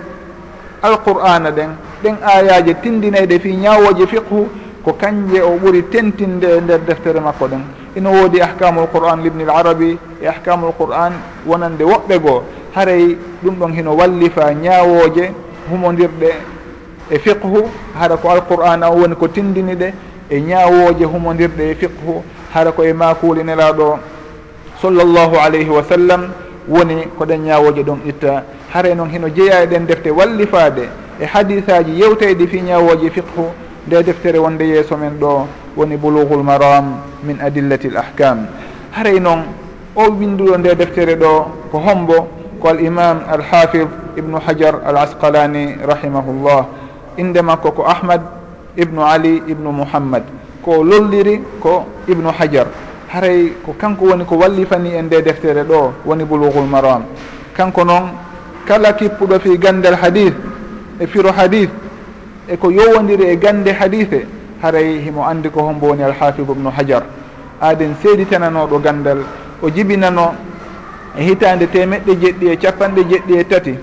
alqur'ana 0.82 1.50
ɗen 1.50 1.70
ɗen 2.02 2.16
ayaji 2.22 2.74
tindineyɗe 2.82 3.38
fii 3.40 3.56
ñaawooje 3.56 4.06
fiqhu 4.06 4.48
ko 4.84 4.92
kanje 4.92 5.40
o 5.42 5.56
ɓuri 5.58 5.82
tentinde 5.90 6.44
e 6.46 6.60
nder 6.60 6.80
deftere 6.86 7.18
makko 7.20 7.46
ɗen. 7.48 7.83
ina 7.96 8.10
woodi 8.10 8.40
ahkamul 8.40 8.86
qur'an 8.92 9.20
l 9.24 9.50
arabi 9.50 9.98
e 10.22 10.26
ahkamul 10.26 10.72
qur'an 10.78 11.12
wonande 11.46 11.82
woɓɓe 11.84 12.18
goo 12.18 12.42
haray 12.74 13.16
ɗum 13.42 13.54
ɗon 13.58 13.72
hino 13.72 13.96
wallifa 13.96 14.52
ñaawooje 14.54 15.30
humondirɗe 15.70 16.30
e 17.10 17.18
fiqhu 17.18 17.64
hara 17.98 18.16
ko 18.16 18.28
alqur'an 18.30 18.82
o 18.82 18.94
woni 18.96 19.14
ko 19.14 19.28
tindini 19.28 19.74
ɗe 19.74 19.92
e 20.30 20.40
ñaawooje 20.40 21.04
humondirɗe 21.04 21.70
e 21.70 21.74
fiqhu 21.74 22.22
hara 22.54 22.72
ko 22.72 22.82
e 22.84 22.92
makuuli 22.92 23.44
nelaaɗo 23.44 23.98
sallllahu 24.82 25.36
alayhi 25.38 25.70
wa 25.70 25.82
sallam 25.84 26.28
woni 26.68 27.06
ko 27.18 27.24
ɗen 27.24 27.42
ñaawooje 27.44 27.82
ɗon 27.82 27.98
itta. 28.08 28.42
Haray 28.72 28.94
noon 28.94 29.10
hino 29.10 29.28
jeeya 29.28 29.62
e 29.62 29.66
ɗen 29.66 29.86
defte 29.86 30.08
wallifaade 30.10 30.88
e 31.20 31.24
hadisaji 31.26 32.00
yewteyɗi 32.00 32.46
fi 32.48 32.60
ñaawooje 32.62 33.10
fiqhu 33.10 33.44
nde 33.86 34.02
deftere 34.02 34.38
wonde 34.38 34.62
yeeso 34.66 34.96
men 34.96 35.18
ɗo. 35.20 35.46
woni 35.76 35.96
boulugul 35.96 36.42
maram 36.42 37.02
min 37.22 37.38
adillati 37.40 37.88
l 37.90 37.96
ahkam. 37.98 38.46
Haray 38.92 39.18
noon 39.20 39.42
o 39.96 40.10
winduɗo 40.10 40.58
nde 40.58 40.74
deftere 40.74 41.14
ɗo 41.16 41.46
ko 41.70 41.78
hombo 41.78 42.28
ko 42.60 42.68
al 42.68 42.80
imam 42.80 43.20
alhafid 43.28 43.88
ibnu 44.16 44.38
hajar 44.38 44.80
al 44.86 44.96
asqalani 44.96 45.76
rahimahullah. 45.82 46.66
Inde 47.18 47.42
makko 47.42 47.72
ko 47.74 47.82
ahmad 47.86 48.22
ibnu 48.76 49.02
ali 49.02 49.42
ibnu 49.46 49.70
mouhammad 49.72 50.22
ko 50.62 50.82
lolliri 50.82 51.42
ko 51.60 51.84
ibnu 52.08 52.30
hajar. 52.30 52.66
Haray 53.10 53.52
ko 53.66 53.74
kanko 53.78 54.10
woni 54.14 54.24
ko 54.24 54.36
wallifani 54.38 54.94
en 54.94 55.06
nde 55.06 55.22
deftere 55.22 55.62
ɗo 55.64 55.92
woni 56.06 56.24
boulugul 56.24 56.66
maram. 56.66 57.02
Kanko 57.54 57.84
noon 57.84 58.10
kala 58.66 58.92
kippuɗo 58.94 59.38
fi 59.40 59.58
gandal 59.58 59.94
hadith 59.94 60.34
e 61.00 61.06
firo 61.06 61.30
hadith 61.32 61.70
eko 62.48 62.70
yowodiri 62.70 63.24
e 63.32 63.36
gande 63.36 63.72
hadithe 63.72 64.26
haray 64.64 64.98
himo 65.04 65.20
andi 65.28 65.50
ko 65.50 65.60
hombo 65.62 65.86
woni 65.92 66.02
alhafidu 66.02 66.52
ubnu 66.52 66.70
hajar. 66.70 67.02
Aden 67.60 67.94
seeditananoɗo 68.02 68.78
gandal 68.80 69.18
o 69.62 69.68
jibinano 69.70 70.32
e 71.18 71.22
hitande 71.24 71.66
temeɗɗe 71.66 72.12
jeɗɗi 72.22 72.46
e 72.52 72.56
capanɗe 72.56 73.02
jeɗɗi 73.10 73.32
e 73.40 73.44
tati. 73.44 73.74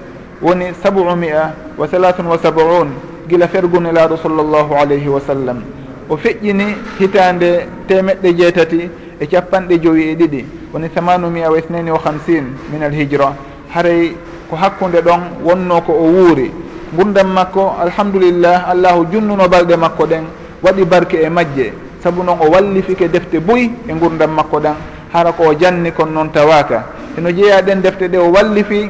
Woni 0.42 0.74
sabu 0.82 1.04
mia 1.16 1.54
wa 1.78 1.88
salatun 1.88 2.26
wa 2.26 2.38
sabaun 2.38 2.90
gila 3.30 3.48
fergunelaaɗo 3.48 4.18
sallllahu 4.18 4.74
alayhi 4.74 5.08
wa 5.08 5.22
sallam. 5.22 5.62
O 6.10 6.18
feƴƴini 6.18 6.66
hitande 7.00 7.68
temeɗɗe 7.88 8.34
jeetati 8.38 8.90
e 9.20 9.26
capanɗe 9.28 9.80
joyi 9.80 10.10
e 10.12 10.16
ɗiɗi. 10.16 10.46
Woni 10.74 10.90
samanu 10.96 11.30
mia 11.30 11.52
wa 11.52 11.58
isnani 11.60 11.92
wa 11.92 12.00
hamsin 12.04 12.58
min 12.72 12.82
alhijra. 12.82 13.36
Haray 13.70 14.16
ko 14.50 14.56
hakkude 14.56 15.02
ɗon 15.06 15.22
wonno 15.46 15.82
ko 15.86 15.94
o 15.94 16.06
wuuri. 16.10 16.52
Gurdam 16.98 17.28
makko 17.34 17.76
alhamdulillah 17.80 18.68
allahu 18.70 19.06
junnuno 19.12 19.48
balɗe 19.48 19.78
makko 19.78 20.06
ɗen. 20.08 20.41
waɗi 20.64 20.86
barke 20.86 21.16
e 21.22 21.30
majje. 21.30 21.74
Saabu 22.04 22.24
noon 22.24 22.38
o 22.42 22.50
wallifike 22.52 23.08
defte 23.12 23.40
boyi 23.40 23.72
e 23.88 23.94
gurdam 23.94 24.32
makko 24.32 24.60
ɗan. 24.60 24.76
Hara 25.14 25.32
ko 25.34 25.44
o 25.50 25.54
janni 25.58 25.92
kon 25.92 26.08
noon 26.14 26.30
tawaka. 26.32 26.86
Eno 27.18 27.30
jeeya 27.32 27.62
ɗen 27.62 27.82
defte 27.82 28.08
ɗe 28.08 28.18
o 28.18 28.32
wallifi 28.32 28.90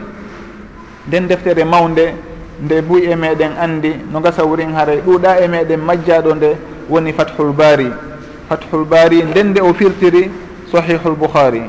nden 1.07 1.27
deftere 1.27 1.63
mawde 1.65 2.13
nde 2.63 2.81
buy 2.81 3.03
e 3.11 3.15
meɗen 3.15 3.51
andi. 3.59 3.93
No 4.11 4.19
gasa 4.19 4.45
wurin 4.45 4.73
haray 4.75 5.01
ɗuuɗa 5.01 5.39
e 5.43 5.47
meɗen 5.47 5.79
majjaɗo 5.79 6.35
nde 6.35 6.57
woni 6.89 7.13
fathul 7.13 7.51
bari 7.51 7.87
fathul 8.49 8.85
bari 8.85 9.23
nden 9.23 9.49
nde 9.51 9.59
o 9.61 9.73
firtiri 9.73 10.29
sahihul 10.71 11.15
bouhari 11.15 11.63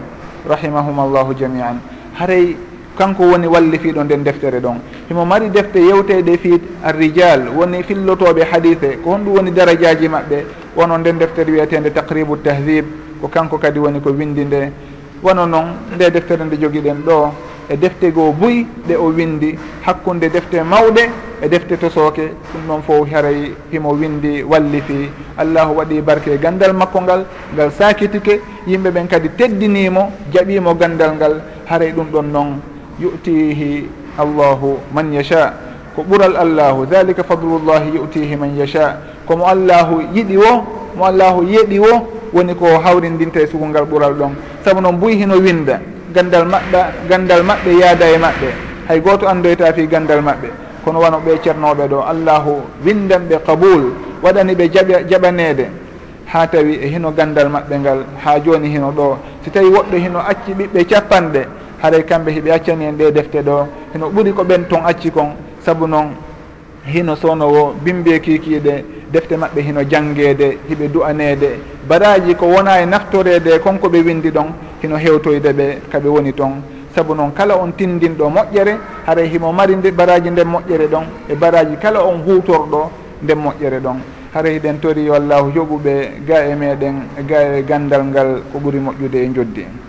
rahimahum 0.48 0.98
allahu 0.98 1.34
jamian. 1.34 1.78
Haray 2.18 2.56
kanko 3.02 3.22
woni 3.34 3.46
wallifiɗo 3.46 4.04
nden 4.04 4.22
deftere 4.22 4.60
ɗon. 4.60 4.78
Himo 5.08 5.24
mari 5.24 5.50
defte 5.50 5.78
yewteɗe 5.80 6.36
fi 6.38 6.60
arrijal 6.84 7.48
woni 7.56 7.82
fillotoɓe 7.82 8.42
hadise 8.52 8.98
ko 9.02 9.10
honɗum 9.10 9.34
woni 9.36 9.50
darajaji 9.50 10.06
maɓɓe 10.08 10.38
wono 10.76 10.98
nden 10.98 11.18
deftere 11.18 11.50
wiyetede 11.50 11.90
taqribu 11.92 12.36
tahdib 12.36 12.84
ko 13.20 13.26
kanko 13.28 13.58
kadi 13.58 13.78
woni 13.80 14.00
ko 14.00 14.10
windi 14.10 14.44
nde. 14.44 14.70
Wono 15.22 15.46
noon 15.46 15.66
nde 15.94 16.10
deftere 16.12 16.44
nde 16.44 16.56
jogiɗen 16.62 17.02
ɗo 17.06 17.30
e 17.68 17.76
defte 17.76 18.12
goo 18.12 18.30
buy 18.32 18.66
ɗe 18.86 18.94
o 18.96 19.06
windi 19.10 19.58
hakkunde 19.84 20.28
defte 20.30 20.62
mawɗe 20.62 21.02
e 21.42 21.48
defte 21.48 21.76
tosooke 21.78 22.24
ɗum 22.52 22.62
ɗon 22.68 22.82
fof 22.86 23.08
haray 23.12 23.52
himo 23.72 23.90
windi 23.94 24.42
wallifi 24.44 25.10
allahu 25.36 25.74
waɗi 25.78 26.00
barke 26.02 26.38
gandal 26.40 26.72
makko 26.72 27.00
ngal 27.00 27.24
ngal 27.54 27.70
sakitike 27.72 28.40
yimɓe 28.66 28.90
ɓen 28.90 29.06
kadi 29.08 29.28
teddinimo 29.36 30.12
jaɓimo 30.32 30.74
gandal 30.78 31.14
ngal 31.16 31.42
haray 31.66 31.90
ɗum 31.92 32.06
ɗon 32.12 32.30
noon. 32.32 32.71
yu'tihi 33.00 33.88
allahu 34.18 34.78
man 34.92 35.12
yacha 35.12 35.52
ko 35.96 36.02
ɓural 36.02 36.36
allahu 36.36 36.86
dalika 36.86 37.22
fadlullahi 37.24 37.96
yu'tihi 37.96 38.36
man 38.36 38.56
yacha 38.56 38.96
komo 39.26 39.44
allahu 39.46 40.00
yiɗi 40.12 40.36
wo 40.36 40.52
mo 40.96 41.04
allahu 41.08 41.44
yeɗi 41.44 41.78
wo 41.78 41.92
woni 42.32 42.54
ko 42.54 42.66
hawrindinta 42.80 43.40
e 43.40 43.46
sugungal 43.46 43.84
ɓural 43.84 44.14
ɗon. 44.14 44.32
Saabu 44.64 44.80
noon 44.80 44.96
buy 44.98 45.14
hino 45.16 45.36
winda 45.38 45.80
gandal 46.14 46.44
maɓɓa 46.48 46.80
gandal 47.08 47.42
maɓɓe 47.44 47.70
yaada 47.80 48.06
e 48.10 48.18
maɓɓe. 48.18 48.48
Hay 48.88 49.00
goto 49.00 49.26
andoyta 49.28 49.72
fi 49.72 49.86
gandal 49.86 50.20
maɓɓe. 50.22 50.48
Kono 50.84 51.00
wano 51.00 51.18
ɓe 51.20 51.38
ceernoɓe 51.44 51.88
ɗo 51.88 52.00
allahu 52.04 52.52
windan 52.84 53.28
ɓe 53.28 53.36
qaboul 53.46 53.92
waɗani 54.22 54.54
ɓe 54.54 54.68
jaɓa 54.72 55.02
jaɓanede 55.08 55.66
ha 56.26 56.46
tawi 56.46 56.78
e 56.82 56.86
hino 56.88 57.10
gandal 57.12 57.48
maɓɓe 57.48 57.78
ngal 57.78 57.98
ha 58.24 58.38
joni 58.40 58.68
hino 58.68 58.90
ɗo. 58.92 59.16
Si 59.44 59.50
tawi 59.50 59.68
woɗɗo 59.68 59.96
hino 59.96 60.18
acci 60.20 60.52
ɓiɓɓe 60.54 60.84
capanɗe 60.88 61.42
haray 61.82 62.02
kamɓe 62.04 62.30
hiɓe 62.32 62.50
accani 62.52 62.84
en 62.84 62.92
ɗe 62.96 63.10
defte 63.12 63.42
ɗo. 63.42 63.66
Hino 63.94 64.08
ɓuri 64.10 64.32
ko 64.32 64.44
ɓen 64.44 64.64
ton 64.68 64.82
acci 64.86 65.10
kon 65.10 65.34
saabu 65.64 65.86
noon 65.86 66.10
hino 66.86 67.16
sownowo 67.16 67.74
bimbe 67.84 68.20
kikiɗe 68.20 68.84
defte 69.12 69.32
maɓɓe 69.36 69.60
hino 69.62 69.82
jangede 69.90 70.58
hiɓe 70.68 70.88
du'anede. 70.92 71.50
Baraji 71.88 72.34
ko 72.36 72.46
wona 72.46 72.80
e 72.82 72.86
naftorede 72.86 73.58
konko 73.62 73.88
ɓe 73.88 73.98
windi 74.06 74.30
ɗon 74.30 74.46
hino 74.82 74.96
hewtoyde 74.96 75.52
ɓe 75.52 75.78
kaɓe 75.90 76.08
woni 76.08 76.32
toon 76.32 76.62
saabu 76.94 77.14
noon 77.14 77.32
kala 77.32 77.56
on 77.56 77.72
tindinɗo 77.72 78.28
moƴƴere 78.30 78.76
haray 79.06 79.28
himo 79.28 79.52
mari 79.52 79.76
nde 79.76 79.90
baraji 79.90 80.30
nden 80.30 80.48
moƴƴere 80.48 80.86
ɗon 80.88 81.04
e 81.28 81.34
baraji 81.34 81.76
kala 81.80 82.00
on 82.04 82.22
hutorɗo 82.26 82.90
nden 83.22 83.38
moƴƴere 83.38 83.80
ɗon. 83.80 83.96
Haray 84.34 84.54
hiɗen 84.58 84.78
tori 84.80 85.04
yo 85.04 85.14
allahu 85.14 85.50
joɓuɓe 85.52 86.24
ga 86.26 86.46
e 86.46 86.54
meɗen 86.54 86.94
ga 87.28 87.56
e 87.58 87.62
gandal 87.64 88.04
ngal 88.04 88.42
ko 88.52 88.58
ɓuuri 88.58 88.78
moƴƴude 88.78 89.14
e 89.18 89.30
joddi. 89.34 89.60
en 89.62 89.81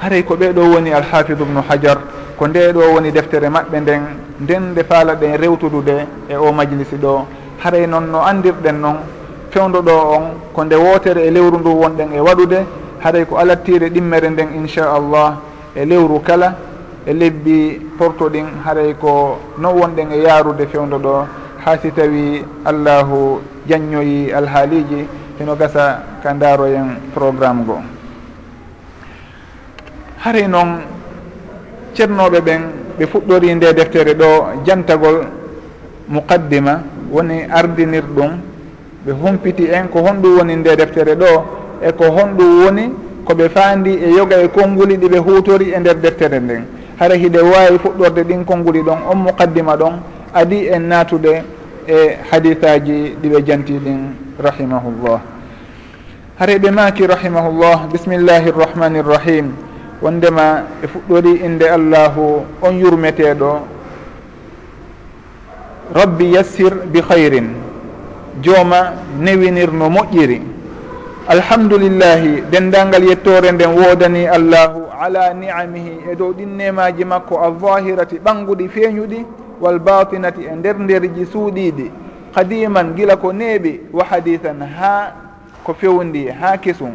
haray 0.00 0.22
ko 0.24 0.34
ɓeɗo 0.36 0.60
woni 0.74 0.90
alhafidu 0.92 1.42
ubnu 1.44 1.60
hajar 1.68 1.98
ko 2.38 2.46
nde 2.48 2.72
ɗo 2.72 2.80
woni 2.94 3.10
deftere 3.12 3.48
maɓɓe 3.48 3.80
nden 3.80 4.02
nden 4.40 4.62
nde 4.72 4.82
faala 4.84 5.14
ɗen 5.14 5.36
rewtudude 5.36 6.06
e 6.28 6.36
o 6.36 6.52
majlisi 6.52 6.96
ɗo. 6.96 7.26
Haray 7.62 7.86
noon 7.86 8.10
no 8.10 8.18
andirɗen 8.22 8.80
noon 8.80 8.96
fewdoɗo 9.50 9.92
on 10.16 10.24
ko 10.52 10.64
nde 10.64 10.74
wootere 10.74 11.26
e 11.26 11.30
lewru 11.30 11.58
ndu 11.58 11.70
wonɗen 11.70 12.12
e 12.12 12.20
waɗude 12.20 12.58
haray 13.04 13.24
ko 13.24 13.36
alattire 13.36 13.88
ɗimmere 13.90 14.28
nden 14.30 14.48
inchallah 14.54 15.36
e 15.76 15.84
lewru 15.84 16.20
kala 16.20 16.56
e 17.06 17.12
lebbi 17.12 17.80
portoɗin 17.98 18.46
haray 18.64 18.94
ko 18.94 19.38
non 19.58 19.74
wonɗen 19.78 20.12
e 20.12 20.22
yaarude 20.22 20.66
fewdo 20.66 20.98
ɗo. 20.98 21.26
Ha 21.64 21.78
si 21.78 21.90
tawi 21.92 22.44
allahu 22.64 23.40
jaññoyi 23.68 24.32
alhaaliji 24.32 25.06
heno 25.38 25.54
gasa 25.56 26.02
ka 26.22 26.32
ndaaroyen 26.34 26.98
programme 27.14 27.64
goo 27.64 27.93
haray 30.24 30.48
noon 30.48 30.80
ceernoɓe 31.94 32.40
ɓen 32.40 32.60
ɓe 32.98 33.04
fuɗɗori 33.06 33.54
nde 33.54 33.72
deftere 33.76 34.14
ɗo 34.14 34.28
jantagol 34.66 35.18
muqaddima 36.08 36.80
woni 37.12 37.44
ardinir 37.50 38.04
ɗum 38.16 38.30
ɓe 39.04 39.12
humpiti 39.12 39.64
en 39.68 39.88
ko 39.92 39.98
honɗum 40.00 40.36
woni 40.38 40.56
nde 40.56 40.76
deftere 40.76 41.14
ɗo 41.14 41.30
e 41.88 41.92
ko 41.92 42.04
honɗum 42.16 42.64
woni 42.64 42.84
koɓe 43.26 43.48
faandi 43.50 43.90
e 43.90 44.08
yoga 44.16 44.36
e 44.42 44.48
konnguli 44.48 44.96
ɗiɓe 44.96 45.18
hutori 45.18 45.72
e 45.76 45.78
nder 45.80 45.96
deftere 46.00 46.40
nden. 46.40 46.64
Hara 46.98 47.14
hiɗe 47.16 47.40
wawi 47.42 47.78
fuɗɗorde 47.78 48.22
ɗin 48.24 48.44
konnguli 48.44 48.80
ɗon 48.82 48.98
on 49.10 49.16
muqaddima 49.18 49.76
ɗon 49.76 49.94
adi 50.32 50.68
en 50.68 50.88
natude 50.88 51.42
e 51.86 52.16
hadisaji 52.30 53.16
ɗiɓe 53.22 53.44
janti 53.46 53.72
ɗin 53.78 54.00
rahimahullah. 54.40 55.20
Hareɓe 56.40 56.70
maki 56.70 57.06
rahimahullah 57.06 57.88
bismillahi 57.92 58.50
rrahmani 58.50 59.00
rrahim 59.02 59.52
wondema 60.02 60.62
e 60.82 60.86
fuɗɗori 60.86 61.32
inde 61.44 61.64
allahu 61.70 62.44
on 62.62 62.72
yurmeteɗo. 62.78 63.60
Rabbi 65.94 66.24
yassir 66.34 66.74
bi 66.92 67.00
hayrin 67.08 67.54
jooma 68.42 68.92
newinir 69.20 69.72
no 69.72 69.88
moƴƴiri. 69.90 70.40
Alhamdulillahi 71.28 72.42
dendangal 72.50 73.04
yettore 73.04 73.52
nden 73.52 73.70
woodani 73.78 74.26
allahu 74.28 74.82
ala 75.00 75.32
ni'amihi 75.34 76.10
e 76.12 76.16
dow 76.16 76.32
ɗin 76.32 76.56
nemaji 76.56 77.04
makko 77.04 77.38
alzahirati 77.40 78.18
ɓanguɗi 78.18 78.68
feeñuɗi 78.68 79.24
wal 79.60 79.78
batinati 79.78 80.42
e 80.44 80.54
nder 80.56 80.76
nderji 80.78 81.24
suuɗiɗi 81.26 81.90
qadiman 82.34 82.94
gila 82.96 83.16
ko 83.16 83.32
neeɓi 83.32 83.80
wa 83.92 84.04
hadisan 84.04 84.60
ha 84.60 85.12
ko 85.64 85.72
fewndi 85.74 86.28
ha 86.28 86.56
kesum. 86.58 86.92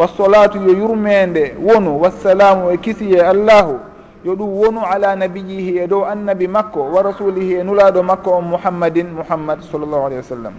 wassolatu 0.00 0.58
yo 0.64 0.72
yurmede 0.72 1.54
wonu 1.60 2.00
wassalamu 2.00 2.70
e 2.72 2.76
kisiye 2.76 3.20
allahu 3.26 3.78
yo 4.24 4.32
ɗum 4.36 4.48
wonu 4.60 4.80
ala 4.84 5.16
nabiyihi 5.16 5.76
e 5.78 5.86
dow 5.86 6.04
annabi 6.08 6.48
makko 6.48 6.80
wa 6.92 7.02
rasulihi 7.02 7.52
e 7.60 7.62
nulaɗo 7.62 8.02
makko 8.02 8.30
on 8.32 8.42
muhammadin 8.44 9.06
muhammad 9.12 9.60
sallllahu 9.60 10.06
alayhi 10.06 10.16
wa 10.24 10.28
sallam. 10.36 10.54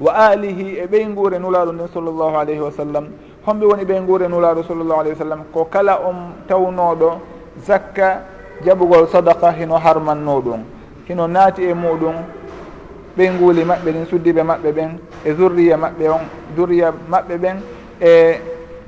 Wa 0.00 0.12
alihi 0.30 0.78
e 0.78 0.86
ɓeygure 0.86 1.38
nulaɗo 1.38 1.72
nden 1.72 1.88
sallllahu 1.94 2.36
alayhi 2.38 2.60
wa 2.60 2.70
sallam. 2.70 3.04
Homɓe 3.46 3.64
woni 3.66 3.84
ɓeygure 3.84 4.28
nulaɗo 4.28 4.62
sallllahu 4.62 5.00
alayhi 5.00 5.14
wa 5.18 5.22
sallam 5.24 5.40
ko 5.52 5.64
kala 5.64 5.98
on 6.06 6.16
tawnoɗo 6.48 7.10
zakka 7.66 8.22
jaɓugol 8.64 9.06
sadaka 9.10 9.50
hino 9.52 9.74
harmanno 9.78 10.40
ɗum 10.40 10.60
hino 11.08 11.26
naati 11.26 11.62
e 11.66 11.74
muɗum 11.74 12.14
ɓeyguuli 13.18 13.64
maɓɓe 13.64 13.90
ɗin 13.92 14.06
suddiɓe 14.06 14.42
maɓɓe 14.42 14.70
ɓen 14.72 14.90
e 15.24 15.34
zurriya 15.34 15.76
maɓɓe 15.76 16.08
on 16.08 16.22
zurriya 16.56 16.92
maɓɓe 17.10 17.36
ɓen 17.38 17.56
e 18.00 18.40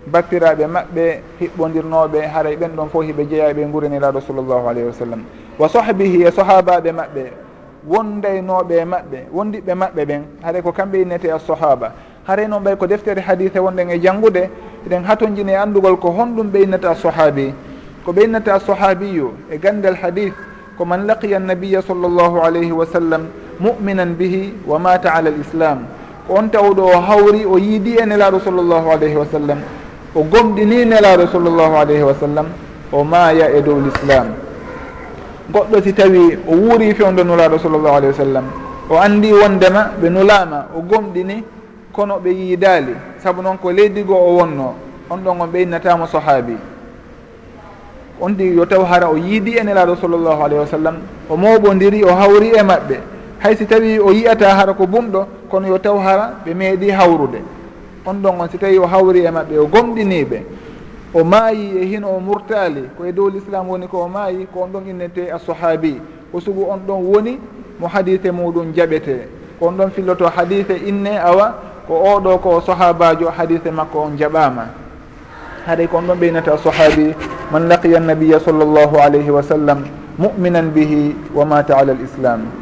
battiraɓe 0.06 0.66
maɓɓe 0.66 1.20
hiɓɓodirnoɓe 1.40 2.20
haray 2.26 2.52
e 2.52 2.56
ɓen 2.56 2.72
ɗon 2.76 2.88
fof 2.88 3.04
hiɓe 3.04 3.24
jeeyaɓe 3.30 3.64
guureniraɗo 3.72 4.20
sallllahu 4.20 4.68
alayhi 4.68 4.86
wa 4.86 4.92
sallam. 4.92 5.22
Wa 5.58 5.68
sahbihi 5.68 6.24
e 6.26 6.30
sahabaɓe 6.30 6.92
maɓɓe 6.92 7.24
wondaynoɓe 7.88 8.74
e 8.80 8.84
maɓɓe 8.84 9.18
wondiɓɓe 9.32 9.74
maɓɓe 9.74 10.04
ɓen 10.06 10.22
haɗa 10.42 10.62
ko 10.62 10.72
kamɓe 10.72 11.02
innete 11.02 11.30
a 11.30 11.38
sahaba. 11.38 11.92
Haray 12.26 12.46
noon 12.48 12.62
ɓay 12.64 12.76
ko 12.76 12.86
deftere 12.86 13.20
hadise 13.20 13.58
wonɗen 13.58 13.90
e 13.90 13.98
janngude 14.00 14.50
eɗen 14.86 15.04
hatojini 15.04 15.52
e 15.52 15.56
anndugol 15.56 15.96
ko 15.98 16.10
honɗum 16.10 16.50
ɓe 16.50 16.62
innete 16.62 16.84
a 16.86 16.94
sahabi. 16.94 17.52
Ko 18.04 18.12
ɓe 18.12 18.24
innete 18.24 18.48
a 18.50 18.60
sahabiyu 18.60 19.32
e 19.50 19.58
gandal 19.58 19.94
hadis 19.94 20.32
ko 20.78 20.84
man 20.84 21.06
laqiya 21.06 21.36
annabiya 21.36 21.82
sallllahu 21.82 22.40
alayhi 22.42 22.72
wa 22.72 22.86
sallam 22.86 23.26
muminan 23.60 24.14
bihi 24.16 24.54
wa 24.66 24.78
mata 24.78 25.12
ala 25.14 25.30
l 25.30 25.40
islam. 25.40 25.86
on 26.28 26.48
tawɗo 26.50 26.82
o 26.86 27.00
hawri 27.00 27.44
o 27.46 27.58
yiidi 27.58 27.96
e 27.98 28.06
nelaɗo 28.06 28.40
sallllahu 28.40 28.90
alayhi 28.90 29.16
wa 29.16 29.26
sallam 29.26 29.58
o 30.14 30.22
gomɗini 30.22 30.84
nelaɗo 30.86 31.26
sallllahu 31.32 31.74
alayhi 31.76 32.02
wa 32.02 32.14
sallam 32.14 32.46
o 32.92 33.04
maaya 33.04 33.50
e 33.50 33.60
dow 33.62 33.80
l'islam. 33.80 34.34
Goɗɗo 35.52 35.82
si 35.82 35.92
tawi 35.92 36.38
o 36.46 36.52
wuuri 36.54 36.94
fewdo 36.94 37.24
nulaɗo 37.24 37.58
sallllahu 37.58 37.94
alayhi 37.96 38.12
wa 38.14 38.24
sallam 38.24 38.44
o 38.90 38.94
andi 38.98 39.32
wondema 39.32 39.90
ɓe 40.00 40.08
nulama 40.10 40.66
o 40.76 40.80
gomɗini 40.80 41.42
kono 41.92 42.18
ɓe 42.22 42.30
yiidali 42.30 42.94
saabu 43.18 43.42
noon 43.42 43.58
ko 43.58 43.70
leydi 43.72 44.02
goo 44.04 44.14
o 44.14 44.36
wonno 44.38 44.74
on 45.10 45.16
ɗon 45.18 45.40
on 45.40 45.46
ɓeynatamo 45.50 46.06
sahaabi. 46.06 46.56
On 48.20 48.30
ɗi 48.32 48.54
yo 48.54 48.64
taw 48.66 48.84
hara 48.84 49.10
o 49.10 49.16
yiidi 49.16 49.56
e 49.58 49.62
nelaɗo 49.64 49.96
sallllahu 49.96 50.42
alayhi 50.44 50.60
wa 50.60 50.66
sallam 50.66 50.96
o 51.28 51.36
mawɓodiri 51.36 52.04
o 52.04 52.14
hawri 52.14 52.52
e 52.54 52.62
maɓɓe. 52.62 53.11
hay 53.42 53.56
si 53.56 53.66
tawi 53.66 53.98
o 53.98 54.12
yiyata 54.12 54.54
hara 54.54 54.72
ko 54.74 54.86
bumɗo 54.86 55.26
kono 55.50 55.66
yo 55.68 55.78
taw 55.78 55.98
hara 55.98 56.34
ɓe 56.46 56.54
meeɗi 56.54 56.90
hawrude. 56.90 57.40
On 58.06 58.14
ɗon 58.22 58.40
on 58.40 58.48
si 58.48 58.58
tawi 58.58 58.78
o 58.78 58.86
hawri 58.86 59.20
e 59.26 59.30
maɓɓe 59.30 59.58
o 59.58 59.66
gomɗiniɓe 59.66 60.38
o 61.14 61.24
maayi 61.24 61.76
e 61.78 61.84
hino 61.86 62.08
o 62.16 62.20
murtali 62.20 62.82
koye 62.96 63.12
dow 63.12 63.28
l'islam 63.28 63.68
woni 63.68 63.86
ko 63.88 64.04
o 64.04 64.08
maayi 64.08 64.46
ko 64.52 64.62
on 64.62 64.68
ɗon 64.72 64.88
innete 64.90 65.30
a 65.30 65.38
sahabi 65.38 66.00
o 66.32 66.40
sugu 66.40 66.64
on 66.70 66.78
ɗon 66.86 67.02
woni 67.04 67.38
mo 67.80 67.86
hadise 67.88 68.30
muɗum 68.32 68.72
jaɓete 68.74 69.28
ko 69.60 69.66
on 69.66 69.72
ɗon 69.76 69.90
filloto 69.90 70.26
hadise 70.26 70.72
inne 70.86 71.18
awa 71.18 71.54
ko 71.86 71.94
oɗo 72.16 72.38
ko 72.38 72.60
sahabajo 72.60 73.28
hadise 73.30 73.70
makko 73.70 73.98
on 74.00 74.16
jaɓama 74.18 74.66
haɗay 75.66 75.86
ko 75.88 75.96
on 75.98 76.02
ɗon 76.08 76.18
ɓeynata 76.18 76.58
sahabi 76.58 77.14
man 77.52 77.68
laqiya 77.68 77.98
annabiya 77.98 78.40
sallllahu 78.40 78.96
alayhi 78.96 79.30
wa 79.30 79.42
sallam 79.42 79.84
muminan 80.18 80.70
bihi 80.72 81.14
wa 81.34 81.44
mata 81.44 81.76
ala 81.76 81.92
l 81.92 82.00
islam 82.00 82.61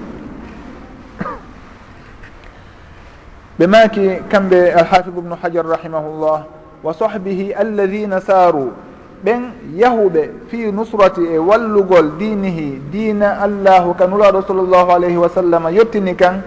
ɓe 3.61 3.67
maaki 3.67 4.01
kamɓe 4.33 4.73
alhafidu 4.73 5.19
ubnu 5.19 5.37
hajar 5.43 5.67
rahimahullah 5.67 6.45
wa 6.83 6.95
sahbihi 6.95 7.53
alladina 7.53 8.21
saaru. 8.21 8.73
Ɓen 9.25 9.41
yahuɓe 9.77 10.31
fi 10.49 10.73
nusrati 10.73 11.21
e 11.35 11.37
wallugol 11.39 12.17
dinihi 12.19 12.81
dina 12.91 13.37
allahu 13.45 13.93
ka 13.95 14.07
nuraɗo 14.07 14.43
sall 14.47 14.65
llahu 14.65 14.91
alayhi 14.93 15.17
wa 15.19 15.29
sallam 15.29 15.69
yettini 15.77 16.15
kan 16.17 16.41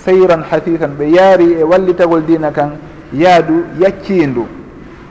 sayran 0.00 0.42
hasisan 0.50 0.96
ɓe 0.98 1.04
yaari 1.12 1.60
e 1.60 1.62
wallitagol 1.62 2.24
dina 2.24 2.50
kan 2.50 2.70
yaadu 3.12 3.66
yacciindu. 3.78 4.46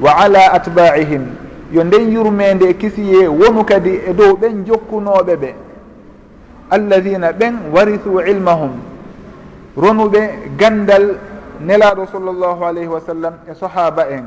Wa 0.02 0.18
ala 0.26 0.52
atbaihim 0.52 1.28
yo 1.72 1.84
nden 1.84 2.10
yurmede 2.12 2.70
e 2.70 2.74
kisiye 2.74 3.28
wonu 3.28 3.64
kadi 3.64 4.00
e 4.10 4.14
dow 4.14 4.34
ɓen 4.36 4.66
jokkunoɓe 4.66 5.36
ɓe. 5.38 5.54
Alladina 6.72 7.32
ɓen 7.34 7.70
warisu 7.72 8.18
ilmahum 8.26 8.72
ronuɓe 9.78 10.20
gandal 10.58 11.16
nelaɗo 11.62 12.06
sallllahu 12.12 12.62
alayhi 12.66 12.88
wa 12.88 13.00
sallam 13.02 13.34
e 13.50 13.54
sahaba 13.54 14.10
en. 14.10 14.26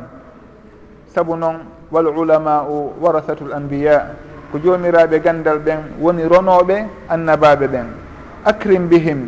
Saabu 1.15 1.37
noon 1.37 1.65
wal 1.91 2.07
ulamau 2.09 2.93
warasatu 3.01 3.45
l 3.49 3.53
anbiya 3.53 4.15
ko 4.53 4.59
jomiraɓe 4.59 5.21
gandal 5.21 5.59
ɓen 5.59 5.99
woni 6.01 6.23
ronoɓe 6.25 6.87
annabaɓe 7.09 7.67
ɓen. 7.69 7.87
Acrim 8.45 8.89
bihim 8.89 9.21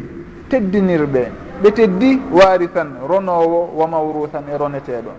teddinirɓe. 0.49 1.23
Ɓe 1.63 1.69
teddi 1.73 2.21
warisan 2.33 3.05
ronowo 3.09 3.71
wa 3.77 3.87
mawrusan 3.87 4.45
e 4.49 4.57
roneteɗo 4.57 5.13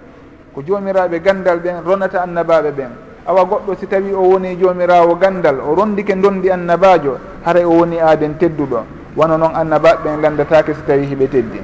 ko 0.53 0.61
jomiraɓe 0.65 1.19
gandal 1.21 1.59
ɓen 1.59 1.83
ronata 1.85 2.21
annabaɓe 2.23 2.71
ɓen. 2.71 2.91
Awa 3.27 3.45
goɗɗo 3.45 3.75
si 3.79 3.87
tawi 3.87 4.13
o 4.13 4.21
woni 4.21 4.57
jomirawo 4.57 5.15
gandal 5.15 5.59
o 5.61 5.75
rondike 5.75 6.15
dondi 6.15 6.49
annabajo 6.49 7.17
haray 7.45 7.63
o 7.63 7.69
woni 7.69 7.99
aaden 7.99 8.37
tedduɗo. 8.37 8.83
Wano 9.15 9.37
noon 9.37 9.53
annabaɓe 9.55 10.01
ɓen 10.03 10.21
gandatake 10.21 10.73
si 10.73 10.81
tawi 10.87 11.05
hiɓe 11.05 11.27
teddi. 11.29 11.61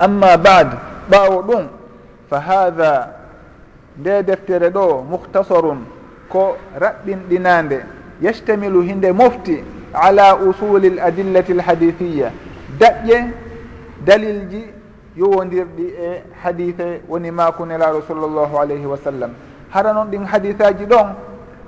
amma 0.00 0.36
bad 0.36 0.68
ɓaawo 1.10 1.42
ɗum. 1.42 1.64
Fa 2.30 2.40
hada 2.40 3.08
nde 3.98 4.22
deftere 4.22 4.70
ɗo 4.70 5.02
muhtasarun 5.10 5.84
ko 6.28 6.56
raɓɓinɗinande. 6.80 7.78
Yectamilu 8.22 8.80
hinde 8.82 9.12
mofti 9.12 9.62
ala 9.92 10.36
usuli 10.36 10.88
l 10.90 10.98
adillati 11.00 11.52
l 11.52 11.60
hadithiya 11.60 12.30
daƴƴe 12.78 13.18
dalilji 14.06 14.62
yowodirɗi 15.16 15.84
e 16.08 16.22
hadithe 16.42 17.00
woni 17.08 17.30
makunelaɗo 17.30 18.02
sallllahu 18.08 18.56
alayhi 18.58 18.86
wa 18.86 18.96
sallam. 18.96 19.30
Hara 19.70 19.92
noon 19.92 20.08
ɗin 20.10 20.24
hadisaji 20.24 20.84
ɗon 20.86 21.08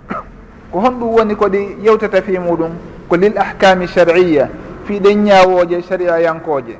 ko 0.73 0.81
honɗum 0.81 1.09
woni 1.16 1.35
ko 1.37 1.49
ɗi 1.49 1.77
yewtata 1.85 2.23
fi 2.23 2.38
muɗum 2.38 2.71
ko 3.09 3.16
lil 3.16 3.37
ahkami 3.38 3.87
shar'iya 3.88 4.49
fi 4.85 5.01
ɗen 5.01 5.25
ñawoje 5.25 5.83
sharia 5.83 6.21
yankoje. 6.21 6.79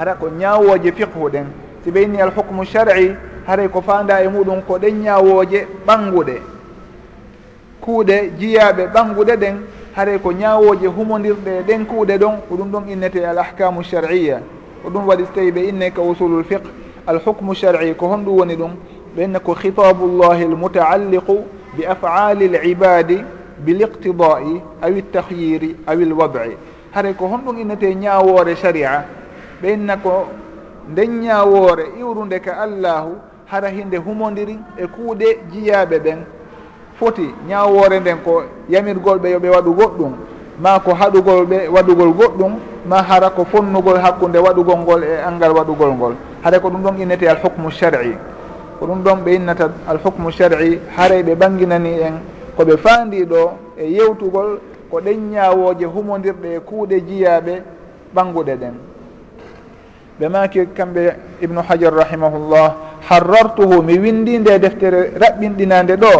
hara 0.00 0.14
ko 0.14 0.28
ñaawooje 0.30 0.92
fiqhu 0.92 1.28
ɗen 1.30 1.46
si 1.84 1.90
ɓeyni 1.90 2.20
al 2.22 2.30
hukmu 2.34 2.64
shar'i 2.64 3.14
haray 3.46 3.68
ko 3.68 3.82
fanda 3.82 4.22
e 4.24 4.28
muɗum 4.28 4.62
ko 4.66 4.78
ɗen 4.78 4.94
ñaawooje 5.02 5.66
ɓannguɗe 5.86 6.36
kuuɗe 7.80 8.32
jiyaaɓe 8.38 8.86
ɓannguɗe 8.94 9.36
ɗen 9.36 9.56
haray 9.96 10.18
ko 10.18 10.32
ñaawooje 10.32 10.86
humondirɗe 10.86 11.50
e 11.58 11.62
ɗen 11.68 11.84
kuuɗe 11.84 12.18
ɗon 12.18 12.36
ko 12.48 12.56
ɗum 12.56 12.70
ɗon 12.72 12.88
innete 12.88 13.26
al 13.26 13.38
ahkamu 13.38 13.82
shar'iya 13.82 14.40
ko 14.82 14.88
ɗum 14.90 15.06
waɗi 15.06 15.24
so 15.26 15.32
tawi 15.34 15.50
ɓe 15.52 15.68
inne 15.68 15.90
ka 15.92 16.00
usulul 16.02 16.44
fiqh 16.44 16.64
al 17.06 17.20
hukmu 17.26 17.54
shar'i 17.54 17.94
ko 17.94 18.06
honɗum 18.08 18.38
woni 18.38 18.56
ɗum 18.56 18.70
ɓe 19.16 19.22
inne 19.24 19.38
ko 19.38 19.54
khitabu 19.54 20.16
llahi 20.16 20.44
l 20.44 20.56
mutaalliqu 20.56 21.36
bi 21.76 21.84
afali 21.84 22.48
l 22.48 22.56
ibadi 22.64 23.22
bil 23.58 23.80
iqtidai 23.82 24.62
awi 24.80 25.00
ltahyiri 25.02 25.12
tahyiri 25.12 25.76
awi 25.86 26.04
l 26.04 26.12
wad'i 26.12 26.56
haray 26.94 27.12
ko 27.14 27.26
honɗum 27.26 27.58
innete 27.60 27.94
ñaawoore 27.94 28.56
sharia. 28.56 29.19
ɓenna 29.62 29.96
ko 29.96 30.26
nden 30.90 31.20
ñawoore 31.20 31.84
iwrude 32.00 32.40
ka 32.40 32.52
allahu 32.64 33.16
hara 33.46 33.68
hinde 33.68 33.96
humodiri 33.96 34.58
e 34.76 34.86
kuuɗe 34.86 35.38
jiyaɓe 35.52 35.98
ɓen. 35.98 36.18
Foti 36.98 37.34
ñawoore 37.48 38.00
nden 38.00 38.18
ko 38.24 38.42
yamirgol 38.68 39.18
ɓe 39.18 39.30
yoɓe 39.30 39.48
waɗu 39.48 39.72
goɗɗum 39.74 40.12
ma 40.62 40.78
ko 40.80 40.94
haɗugol 40.94 41.46
ɓe 41.46 41.68
waɗugol 41.68 42.12
goɗɗum 42.12 42.52
ma 42.86 43.02
hara 43.02 43.30
ko 43.30 43.44
fonnugol 43.44 43.98
hakkude 43.98 44.38
waɗugol 44.38 44.78
ngol 44.78 45.02
e 45.04 45.16
angal 45.26 45.52
waɗugol 45.52 45.92
ngol. 45.94 46.14
Hara 46.42 46.60
ko 46.60 46.68
ɗum 46.70 46.82
ɗon 46.82 46.98
innete 47.00 47.28
alhukmu 47.28 47.70
shar'i. 47.70 48.14
Ko 48.78 48.86
ɗum 48.86 49.02
ɗon 49.02 49.16
ɓe 49.24 49.34
innata 49.34 49.70
alhukmu 49.88 50.30
shar'i 50.30 50.78
haray 50.96 51.22
ɓe 51.22 51.34
ɓanginani 51.34 52.00
en 52.00 52.14
koɓe 52.56 52.76
faandi 52.76 53.24
ɗo 53.24 53.52
e 53.78 53.86
yewtugol 53.92 54.58
ko 54.90 55.00
ɗen 55.00 55.30
ñawoje 55.32 55.84
humodirɗe 55.84 56.54
e 56.56 56.60
kuuɗe 56.60 57.00
jiyaɓe 57.08 57.62
ɓanguɗe 58.14 58.54
ɗen. 58.56 58.89
ɓe 60.20 60.28
maki 60.28 60.66
kamɓe 60.76 61.16
ibnu 61.42 61.60
hajar 61.68 61.92
rahimahullah 61.94 62.74
harrartuhu 63.08 63.82
mi 63.82 63.98
windi 63.98 64.38
nde 64.38 64.58
deftere 64.58 65.12
raɓɓinɗinande 65.18 65.96
ɗo 65.96 66.12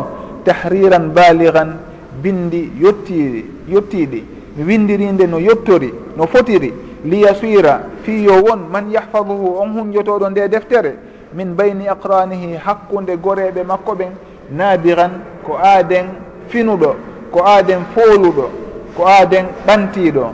tahriran 0.45 1.13
baligan 1.15 1.77
bindi 2.23 2.73
yettiɗi 2.83 3.45
yettiɗi 3.69 4.25
mi 4.57 4.65
windirinde 4.65 5.27
no 5.27 5.39
yettori 5.39 5.93
no 6.17 6.27
fotiri. 6.27 6.73
Liyasira 7.05 7.81
fi 8.03 8.25
yo 8.25 8.43
won 8.43 8.69
man 8.71 8.91
yahfaduhu 8.91 9.57
on 9.61 9.73
hunjotoɗo 9.73 10.31
nde 10.31 10.49
deftere. 10.49 10.95
Min 11.35 11.55
bayni 11.55 11.89
aqranihi 11.89 12.57
hakkude 12.57 13.17
goreɓe 13.17 13.63
makko 13.65 13.95
ɓen 13.95 14.13
nadiran 14.53 15.11
ko 15.47 15.57
aaden 15.63 16.07
finuɗo 16.49 16.97
ko 17.33 17.41
aaden 17.47 17.81
fooluɗo 17.95 18.51
ko 18.97 19.07
aaden 19.07 19.47
ɓantiɗo. 19.67 20.25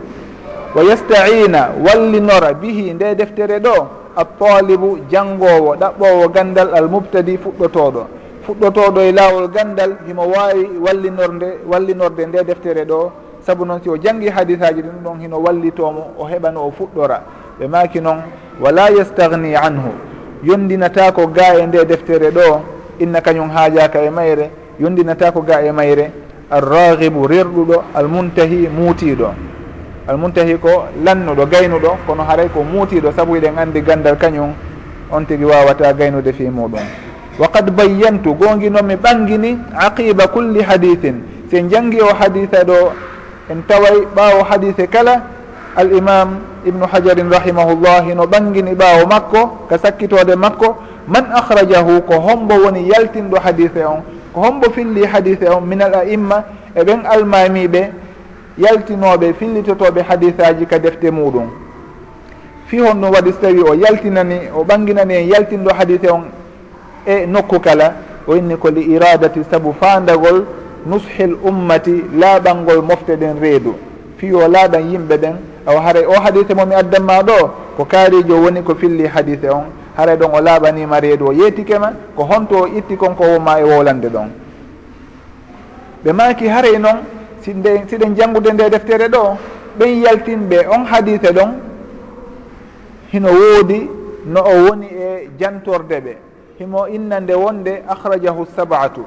wa 0.74 0.82
yastaina 0.82 1.70
wallinora 1.86 2.54
bihi 2.54 2.94
nde 2.94 3.14
deftere 3.14 3.58
ɗo 3.60 3.86
altalibu 4.16 4.98
janngowo 5.10 5.76
ɗaɓɓowo 5.76 6.28
gandal 6.32 6.74
almubtadi 6.74 7.38
fuɗɗotoɗo 7.38 8.02
fuɗɗotoɗo 8.46 9.00
e 9.02 9.12
laawol 9.12 9.48
gandal 9.48 9.96
himo 10.06 10.22
wawi 10.22 10.70
wallinorde 10.84 11.48
wallinorde 11.70 12.26
nde 12.26 12.44
deftere 12.44 12.84
ɗo. 12.84 13.10
Saabu 13.46 13.64
noon 13.64 13.80
si 13.82 13.88
o 13.88 13.96
janngi 13.96 14.28
hadisaji 14.28 14.82
ɗum 14.82 15.02
ɗon 15.04 15.20
hino 15.20 15.38
wallitomo 15.38 16.14
o 16.18 16.24
heɓano 16.24 16.58
o 16.66 16.72
fuɗɗora. 16.78 17.20
Ɓe 17.58 17.66
maki 17.68 18.00
noon 18.00 18.18
wala 18.60 18.90
yestagni 18.90 19.54
anhu. 19.56 19.90
Yondinata 20.44 21.12
ko 21.12 21.26
ga 21.26 21.58
e 21.58 21.66
nde 21.66 21.84
deftere 21.84 22.30
ɗo 22.30 22.60
inna 23.00 23.20
kañum 23.20 23.50
haajaka 23.50 24.02
e 24.02 24.10
mayre. 24.10 24.50
Yondinata 24.80 25.32
ko 25.32 25.40
ga 25.42 25.60
e 25.62 25.72
mayre 25.72 26.10
alragibu 26.50 27.26
rerɗuɗo 27.26 27.82
almuntahi 27.94 28.68
muutiɗo 28.68 29.28
almuntahi 30.06 30.54
ko 30.58 30.86
lannuɗo 31.04 31.46
gaynuɗo 31.46 31.90
kono 32.06 32.22
haray 32.22 32.48
ko 32.48 32.62
muutiɗo 32.62 33.12
saabu 33.12 33.36
eɗen 33.36 33.58
andi 33.58 33.80
gandal 33.82 34.16
kañum 34.16 34.54
on 35.10 35.24
tigi 35.26 35.44
wawata 35.44 35.92
gaynude 35.92 36.32
fi 36.32 36.44
muɗum. 36.50 36.80
Wa 37.38 37.48
qad 37.48 37.70
bayyantu 37.70 38.34
gongi 38.34 38.70
noon 38.70 38.86
mi 38.86 38.94
ɓangini 38.96 39.58
aqiba 39.76 40.28
culli 40.28 40.62
hadithin. 40.62 41.22
Se 41.50 41.62
jangi 41.68 42.00
o 42.00 42.14
haditha 42.14 42.64
ɗo 42.64 42.92
en 43.50 43.62
taway 43.68 44.06
ɓaawo 44.14 44.42
hadithe 44.44 44.86
kala 44.88 45.22
al 45.76 45.92
imam 45.92 46.38
ibnu 46.64 46.86
hajarin 46.86 47.30
rahimahullah 47.30 48.06
no 48.14 48.26
ɓangini 48.26 48.74
ɓaawo 48.74 49.06
makko 49.06 49.66
ka 49.68 49.78
sakkitode 49.78 50.34
makko 50.36 50.76
man 51.08 51.26
ahrajahu 51.34 52.02
ko 52.06 52.14
hombo 52.20 52.54
woni 52.64 52.88
yaltinɗo 52.88 53.38
hadithe 53.42 53.84
on 53.84 54.02
ko 54.34 54.40
hombo 54.40 54.70
filli 54.70 55.04
hadithe 55.06 55.46
on 55.50 55.60
min 55.66 55.82
al 55.82 55.94
a'imma 55.94 56.44
e 56.74 56.82
ɓen 56.82 57.04
almamiɓe 57.06 58.05
yaltinoɓe 58.58 59.32
fillitotoɓe 59.38 60.02
hadisaji 60.02 60.66
ka 60.66 60.78
defte 60.78 61.10
muɗum. 61.10 61.48
Fi 62.66 62.78
hon 62.78 62.94
ɗum 63.00 63.10
waɗi 63.12 63.32
so 63.32 63.38
tawi 63.40 63.60
o 63.62 63.74
yaltinani 63.74 64.40
o 64.54 64.64
ɓanginani 64.64 65.14
en 65.14 65.28
yaltinɗo 65.28 65.70
hadise 65.78 66.10
on 66.10 66.24
e 67.06 67.26
nokku 67.26 67.60
kala 67.60 67.94
o 68.26 68.34
inni 68.36 68.56
ko 68.56 68.68
li 68.70 68.82
iradati 68.94 69.40
saabu 69.50 69.72
fandagol 69.80 70.44
nushil 70.86 71.36
ummati 71.44 72.04
laaɓangol 72.18 72.82
mofte 72.82 73.16
ɗen 73.16 73.38
reedu. 73.40 73.74
Fi 74.16 74.32
o 74.32 74.48
laaɓan 74.48 74.90
yimɓe 74.90 75.16
ɗen 75.18 75.34
aw 75.66 75.76
haray 75.80 76.04
o 76.06 76.20
hadise 76.20 76.54
momi 76.54 76.74
addanma 76.74 77.22
ɗo 77.22 77.50
ko 77.76 77.84
kaarijo 77.84 78.34
woni 78.42 78.62
ko 78.62 78.74
filli 78.74 79.06
hadise 79.06 79.48
on. 79.50 79.64
Haray 79.96 80.16
ɗon 80.16 80.30
o 80.34 80.40
laaɓanima 80.40 81.00
reedu 81.00 81.26
o 81.28 81.32
yeetikema 81.32 81.92
ko 82.16 82.24
honto 82.24 82.62
o 82.62 82.66
itti 82.66 82.96
konko 82.96 83.22
woma 83.24 83.60
e 83.60 83.64
wolande 83.64 84.08
ɗon. 84.08 84.28
Ɓe 86.04 86.12
maki 86.12 86.48
haray 86.48 86.78
noon 86.78 86.98
sinde 87.46 87.82
siɗen 87.88 88.14
janngude 88.16 88.52
nde 88.52 88.70
deftere 88.70 89.08
ɗo 89.08 89.36
ɓen 89.78 90.02
yaltinɓe 90.02 90.66
on 90.74 90.84
hadise 90.84 91.30
ɗon 91.32 91.50
hino 93.12 93.28
woodi 93.28 93.88
no 94.26 94.40
o 94.40 94.64
woni 94.64 94.86
e 94.86 95.28
jantorde 95.38 96.00
ɓe. 96.04 96.16
Himo 96.58 96.86
innande 96.88 97.34
wonde 97.34 97.82
akhrajahu 97.88 98.46
sabatu. 98.56 99.02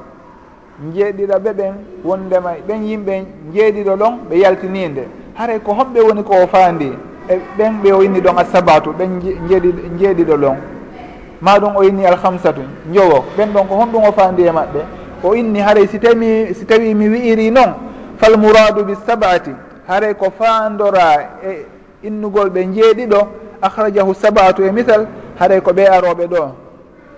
Jeeɗiɗo 0.94 1.38
ɓe 1.44 1.52
ɓen 1.52 1.74
wondema 2.04 2.50
ɓen 2.66 2.82
yimɓe 2.88 3.24
jeeɗiɗo 3.52 3.96
ɗon 3.96 4.12
ɓe 4.30 4.38
yaltininde. 4.38 5.02
Haray 5.34 5.58
ko 5.60 5.72
hoɓɓe 5.72 6.00
woni 6.00 6.22
ko 6.22 6.32
o 6.42 6.46
faandi 6.46 6.90
e 7.28 7.34
ɓen 7.58 7.72
ɓe 7.82 7.92
o 7.92 8.02
inni 8.02 8.20
ɗon 8.20 8.38
asabatu 8.38 8.90
ɓen 8.98 9.20
jeeɗi 9.48 9.74
jeeɗiɗo 9.98 10.36
ɗon. 10.36 10.56
Ma 11.42 11.58
ɗum 11.58 11.76
o 11.76 11.82
inni 11.82 12.06
alhamsatu 12.06 12.62
jowo 12.94 13.24
ɓen 13.36 13.52
ɗon 13.52 13.66
ko 13.68 13.74
honɗum 13.74 14.04
o 14.08 14.12
faandi 14.12 14.42
e 14.46 14.50
maɓɓe. 14.50 14.80
O 15.22 15.34
inni 15.34 15.60
haray 15.60 15.86
si 15.88 15.98
tawi 15.98 16.54
si 16.54 16.64
tawi 16.64 16.94
mi 16.94 17.08
wi'iri 17.08 17.50
noon 17.50 17.89
fal 18.20 18.36
mouradu 18.36 18.84
bi 18.84 18.94
sabati 19.08 19.50
haray 19.88 20.12
ko 20.14 20.28
fandora 20.30 21.40
e 21.42 21.64
innugol 22.04 22.50
ɓe 22.52 22.64
jeeɗiɗo 22.74 23.20
akhrajahu 23.62 24.14
sabatu 24.14 24.62
e 24.64 24.70
misal 24.72 25.06
haray 25.40 25.60
ko 25.60 25.72
ɓe 25.72 25.84
aroɓe 25.88 26.26
ɗo. 26.28 26.42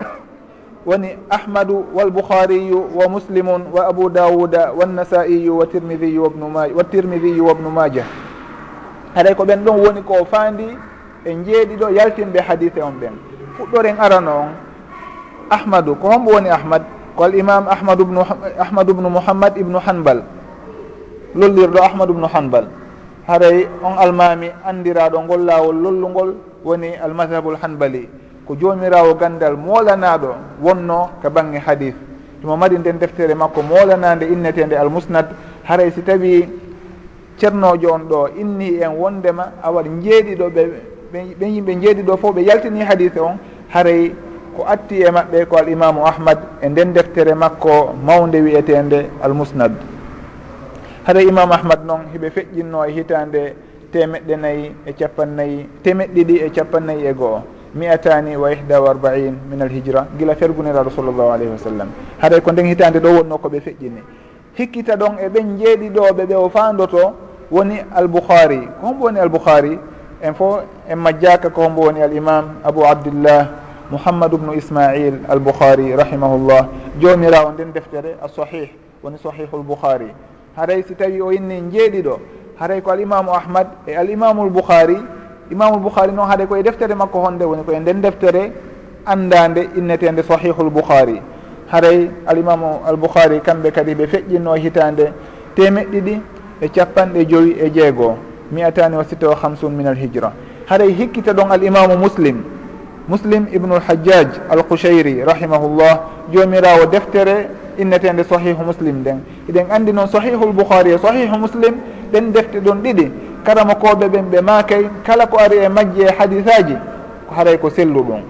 Woni 0.86 1.18
ahmadu 1.30 1.84
walboukhariyu 1.94 2.78
wa 2.94 3.08
muslimun 3.08 3.62
wa 3.74 3.86
abu 3.86 4.08
dawuda 4.10 4.72
wannasaiyu 4.72 5.58
wa 5.58 5.66
tirmidiyu 5.66 6.22
wabnu 6.22 6.48
maja 6.50 6.74
wa 6.74 6.84
tirmidiyu 6.84 7.46
wabnu 7.46 7.70
maja 7.70 8.04
haɗay 9.14 9.34
ko 9.34 9.44
ɓen 9.44 9.64
ɗon 9.64 9.76
woni 9.82 10.02
ko 10.02 10.24
faandi 10.30 10.78
e 11.24 11.34
jeeɗiɗo 11.34 11.90
yaltinɓe 11.90 12.40
hadise 12.40 12.78
on 12.82 12.94
ɓen. 13.00 13.14
Fuɗɗoren 13.58 13.98
arano 13.98 14.30
on 14.38 14.48
ahmadu 15.50 15.94
ko 15.98 16.08
homɓo 16.08 16.30
woni 16.32 16.48
ahmad 16.48 16.82
ko 17.16 17.24
al 17.24 17.34
imam 17.34 17.66
ahmadu 17.68 18.04
bnu 18.06 18.20
ahmadu 18.58 18.94
bnu 18.94 19.08
mouhammad 19.10 19.58
ibnu 19.58 19.78
hanbal. 19.78 20.22
lollirɗo 21.34 21.78
ahmadou 21.82 22.14
ubnu 22.14 22.26
hanbal. 22.26 22.66
Haray 23.28 23.68
on 23.82 23.94
almami 23.98 24.48
andiraɗo 24.64 25.22
ngol 25.22 25.44
lawol 25.44 25.76
lollugol 25.76 26.34
woni 26.64 26.96
almadhabul 26.96 27.56
hanbali. 27.62 28.08
Ko 28.46 28.56
jomirawo 28.58 29.14
gandal 29.14 29.56
molanaɗo 29.56 30.34
wonno 30.60 31.10
ka 31.22 31.30
bangge 31.30 31.58
hadis 31.58 31.94
tomo 32.42 32.56
mari 32.56 32.78
nden 32.78 32.98
deftere 32.98 33.34
makko 33.34 33.62
molanade 33.62 34.26
innetede 34.26 34.74
almusnad. 34.76 35.26
Haray 35.64 35.90
si 35.92 36.02
tawi 36.02 36.48
ceernojo 37.38 37.92
on 37.92 38.02
ɗo 38.10 38.28
inni 38.40 38.82
en 38.82 38.92
wondema 38.98 39.52
awaɗ 39.62 39.86
jeeɗiɗo 40.02 40.46
ɓe 40.50 40.62
ɓe 41.38 41.46
yimɓe 41.46 41.72
jeeɗiɗo 41.80 42.16
fof 42.16 42.34
ɓe 42.34 42.42
yaltini 42.44 42.80
hadise 42.82 43.18
on. 43.20 43.38
Haray 43.70 44.12
ko 44.56 44.64
atti 44.66 45.00
e 45.02 45.10
maɓɓe 45.10 45.46
ko 45.46 45.56
al 45.56 45.68
imamu 45.68 46.04
ahmad 46.04 46.38
e 46.60 46.68
nden 46.68 46.92
deftere 46.92 47.34
makko 47.34 47.94
mawde 48.04 48.40
wiyetende 48.42 49.06
almusnad. 49.22 49.72
haɗa 51.06 51.20
imam 51.22 51.52
ahmad 51.52 51.84
noon 51.84 52.02
hiɓe 52.14 52.30
feƴƴinno 52.30 52.84
e 52.86 52.92
hitande 52.92 53.54
temeɗɗe 53.92 54.36
nayyi 54.36 54.74
e 54.86 54.92
capannayyi 54.92 55.68
temeɗɗiɗi 55.82 56.34
e 56.46 56.50
capannayyi 56.50 57.06
e 57.06 57.12
goho 57.12 57.42
mi'atani 57.74 58.36
wa 58.36 58.52
ihda 58.52 58.80
wa 58.80 58.90
arbain 58.90 59.34
min 59.50 59.62
alhijra 59.62 60.06
gila 60.18 60.34
ferguniraɗo 60.34 60.90
sallllahu 60.90 61.30
alayhi 61.32 61.50
wa 61.52 61.58
sallam. 61.58 61.88
Haɗay 62.20 62.40
ko 62.40 62.52
nden 62.52 62.66
hitande 62.66 63.00
ɗo 63.00 63.08
wonno 63.18 63.38
koɓe 63.38 63.60
feƴƴini. 63.60 64.02
Hikkita 64.54 64.96
ɗon 64.96 65.18
e 65.18 65.28
ɓen 65.28 65.58
jeeɗiɗoɓe 65.58 66.26
ɓe 66.26 66.34
o 66.34 66.48
fandoto 66.48 67.14
woni 67.50 67.80
albouhari 67.94 68.68
ko 68.80 68.86
hombo 68.86 69.04
woni 69.06 69.18
albouhari 69.18 69.78
en 70.22 70.34
fo 70.34 70.60
en 70.88 70.96
majjaka 70.98 71.50
ko 71.50 71.62
hombo 71.62 71.82
woni 71.82 72.02
alimam 72.02 72.60
abou 72.64 72.84
abdillah 72.84 73.48
mouhammadou 73.90 74.36
ubnu 74.36 74.52
ismail 74.54 75.18
albouhari 75.28 75.96
rahimahullah. 75.96 76.68
Jonira 77.00 77.44
o 77.46 77.52
nden 77.52 77.72
deftere 77.72 78.16
a 78.22 78.28
sahih 78.28 78.68
woni 79.02 79.18
sahihu 79.18 79.56
lbouhari 79.58 80.12
haray 80.56 80.82
si 80.82 80.94
tawi 80.94 81.20
o 81.20 81.32
inni 81.32 81.60
jeeɗiɗo 81.72 82.18
haray 82.58 82.80
ko 82.80 82.90
alimamu 82.90 83.30
ahmad 83.32 83.66
e 83.86 83.94
alimamu 83.96 84.46
lboukhari 84.46 84.96
imamu 85.50 85.76
lboukhari 85.76 86.12
noon 86.12 86.28
haade 86.28 86.46
koye 86.46 86.62
deftere 86.62 86.94
makko 86.94 87.18
honde 87.20 87.44
woni 87.44 87.62
koye 87.64 87.80
nden 87.80 88.00
deftere 88.00 88.52
andade 89.06 89.68
innetende 89.76 90.22
sahihu 90.22 90.62
lboukhari 90.64 91.20
haray 91.72 92.10
alimamu 92.26 92.80
albouhari 92.86 93.40
kamɓe 93.40 93.70
kadi 93.70 93.94
ɓe 93.94 94.06
feƴƴinno 94.06 94.54
hitande 94.54 95.12
temeɗɗiɗi 95.56 96.20
e 96.60 96.68
capanɗe 96.68 97.24
joyi 97.28 97.56
e 97.58 97.70
jeegoo 97.70 98.16
mi'atani 98.52 98.96
wa 98.96 99.04
sitta 99.04 99.28
wa 99.28 99.36
hamsun 99.42 99.70
min 99.72 99.86
alhijra 99.86 100.32
haray 100.66 100.92
hikkita 100.92 101.32
ɗon 101.32 101.50
alimamu 101.50 101.96
muslim 101.96 102.44
muslim 103.08 103.46
ibnu 103.52 103.74
lhajjaj 103.76 104.28
alkushayri 104.50 105.24
rahimahullah 105.24 106.00
jomirawo 106.32 106.86
deftere 106.86 107.48
innetede 107.78 108.24
sahihu 108.24 108.64
muslim 108.64 109.00
nden. 109.00 109.20
Eɗen 109.48 109.70
andi 109.70 109.92
noon 109.92 110.06
sahihul 110.08 110.52
bouhari 110.52 110.92
e 110.92 110.98
sahihu 110.98 111.37
muslim 111.38 111.74
ɗen 112.12 112.32
defte 112.32 112.61
ɗon 112.61 112.82
ɗiɗi. 112.82 113.11
Karama 113.44 113.74
koɓe 113.74 114.08
ɓen 114.08 114.24
ɓe 114.30 114.40
makay 114.40 114.85
kala 115.04 115.26
ko 115.26 115.38
ari 115.38 115.56
e 115.58 115.68
majji 115.68 116.02
e 116.02 116.11
hadisaji 116.18 116.76
ko 117.28 117.35
haray 117.35 117.58
ko 117.58 117.70
selluɗum. 117.70 118.22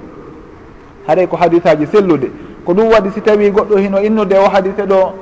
Haray 1.07 1.27
ko 1.27 1.37
hadisaji 1.37 1.87
sellude. 1.87 2.31
Ko 2.65 2.73
ɗum 2.75 2.89
waɗi 2.93 3.11
si 3.15 3.21
tawi 3.21 3.51
goɗɗo 3.51 3.77
hino 3.79 3.99
innude 4.01 4.35
o 4.39 4.49
hadise 4.49 4.87
ɗo 4.87 5.13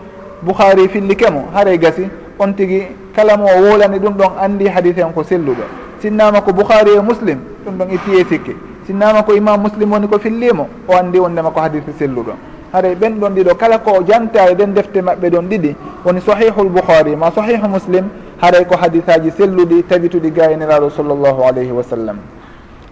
boukhari 0.43 0.89
fillikemo 0.89 1.49
haray 1.55 1.79
gasi. 1.79 2.09
On 2.39 2.53
tigui 2.53 2.87
kala 3.15 3.37
mo 3.37 3.45
o 3.47 3.71
wolani 3.71 3.99
ɗum 3.99 4.15
ɗon 4.15 4.33
andi 4.41 4.69
hadise 4.69 5.03
on 5.05 5.13
ko 5.13 5.23
selluɗo. 5.23 5.65
Sinnama 6.01 6.41
ko 6.41 6.53
boukhari 6.53 6.97
e 6.97 7.01
muslim 7.01 7.39
ɗum 7.67 7.75
ɗon 7.79 7.91
ittiye 7.95 8.25
sikke 8.25 8.55
sinnama 8.91 9.23
ko 9.23 9.35
imam 9.39 9.61
muslim 9.63 9.93
woni 9.93 10.09
ko 10.09 10.19
fillimo 10.19 10.67
o 10.89 10.97
andi 10.99 11.19
wondema 11.19 11.51
ko 11.51 11.61
hadise 11.61 11.93
selluɗo. 11.99 12.35
haray 12.73 12.95
ɓen 12.95 13.19
ɗon 13.21 13.35
ɗiɗo 13.35 13.55
kala 13.55 13.79
ko 13.79 14.03
janta 14.07 14.51
e 14.51 14.55
ɗen 14.55 14.75
defte 14.75 15.01
maɓɓe 15.03 15.31
ɗon 15.31 15.49
ɗiɗi 15.49 15.75
woni 16.05 16.21
sahihu 16.21 16.65
lboukhari 16.65 17.17
ma 17.17 17.31
sahihu 17.31 17.69
muslim 17.69 18.09
haray 18.41 18.65
ko 18.65 18.77
hadisaji 18.77 19.31
selluɗi 19.31 19.83
tabituɗi 19.85 20.31
gayniraɗo 20.31 20.91
sallllahu 20.91 21.43
alayhi 21.45 21.71
wa 21.73 21.83
sallam. 21.83 22.17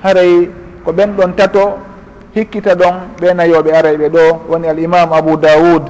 Haray 0.03 0.51
ko 0.85 0.93
ɓen 0.93 1.17
ɗon 1.17 1.33
tato 1.37 1.79
hikkita 2.35 2.75
ɗon 2.75 2.95
ɓe 3.21 3.35
nayoɓe 3.35 3.71
arayɓe 3.73 4.09
ɗo 4.09 4.21
woni 4.49 4.69
al 4.69 4.79
imam 4.79 5.13
abou 5.13 5.37
daoud 5.37 5.83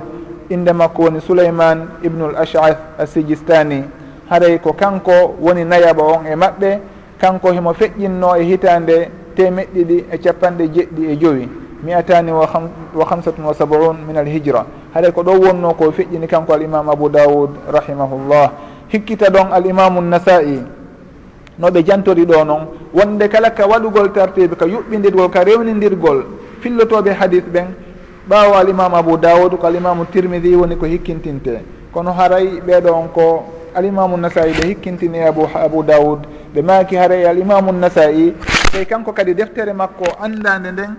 inde 0.51 0.73
makko 0.73 1.03
woni 1.03 1.21
souleyman 1.21 1.89
ibnul 2.05 2.37
ashath 2.37 2.79
assijistani. 2.99 3.83
Haray 4.31 4.59
ko 4.59 4.73
kanko 4.73 5.35
woni 5.41 5.65
nayaɓa 5.65 6.03
on 6.03 6.27
e 6.27 6.35
maɓɓe 6.37 6.79
kanko 7.21 7.51
himo 7.53 7.73
feƴƴinno 7.75 8.37
e 8.39 8.45
hitande 8.45 9.09
temeɗɗiɗi 9.37 10.05
e 10.13 10.19
capanɗe 10.19 10.65
jeɗɗi 10.75 11.03
e 11.13 11.17
joyi. 11.17 11.49
mi'atani 11.83 12.33
wa 12.33 13.05
hamsatun 13.11 13.45
wa 13.45 13.55
sabaun 13.55 13.97
min 14.07 14.17
alhijra 14.17 14.67
haɗay 14.95 15.13
ko 15.13 15.23
ɗo 15.23 15.33
wonno 15.39 15.75
ko 15.75 15.93
feƴƴini 15.93 16.27
kanko 16.27 16.53
alimamu 16.55 16.91
abou 16.91 17.09
daoud 17.09 17.51
rahimahullah. 17.71 18.51
Hikkita 18.89 19.31
ɗon 19.31 19.53
alimamu 19.53 20.01
nasa'i 20.01 20.63
no 21.59 21.69
ɓe 21.71 21.83
jantori 21.85 22.25
ɗo 22.27 22.45
noon 22.45 22.67
wonde 22.95 23.29
kala 23.29 23.51
ka 23.51 23.67
waɗugol 23.67 24.13
tartibe 24.13 24.57
ka 24.57 24.67
yuɓɓidirgol 24.67 25.31
ka 25.31 25.45
rewnidirgol 25.45 26.25
fillotoɓe 26.61 27.13
hadis 27.13 27.43
ɓen 27.53 27.67
ɓaawo 28.29 28.55
alimamu 28.57 28.97
abou 28.97 29.17
daoud 29.17 29.57
ko 29.59 29.67
alimamu 29.67 30.05
tirmidi 30.07 30.55
woni 30.57 30.77
ko 30.77 30.87
hikkintinte. 30.87 31.63
Kono 31.93 32.13
haray 32.13 32.61
ɓeɗon 32.67 33.09
ko 33.15 33.45
alimamu 33.75 34.17
nasa'i 34.17 34.53
ɓe 34.53 34.67
hikkintini 34.67 35.21
abou 35.23 35.47
abou 35.55 35.83
daoud 35.83 36.27
ɓe 36.55 36.63
maki 36.63 36.97
haray 36.97 37.25
alimamu 37.27 37.73
nasa'i 37.73 38.35
ɓey 38.73 38.85
kanko 38.87 39.13
kadi 39.13 39.35
deftere 39.35 39.73
makko 39.73 40.05
andade 40.21 40.73
nden 40.73 40.97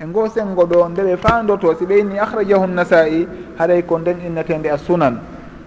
e 0.00 0.06
ngo 0.06 0.28
sengo 0.28 0.64
ɗo 0.66 0.88
nde 0.88 1.02
ɓe 1.02 1.16
fandoto 1.16 1.74
si 1.78 1.84
ɓeyni 1.86 2.18
ahrajahu 2.18 2.66
nnasai 2.66 3.28
haɗay 3.58 3.82
ko 3.86 3.98
nden 3.98 4.16
innetende 4.26 4.66
a 4.70 4.76
sunan. 4.78 5.18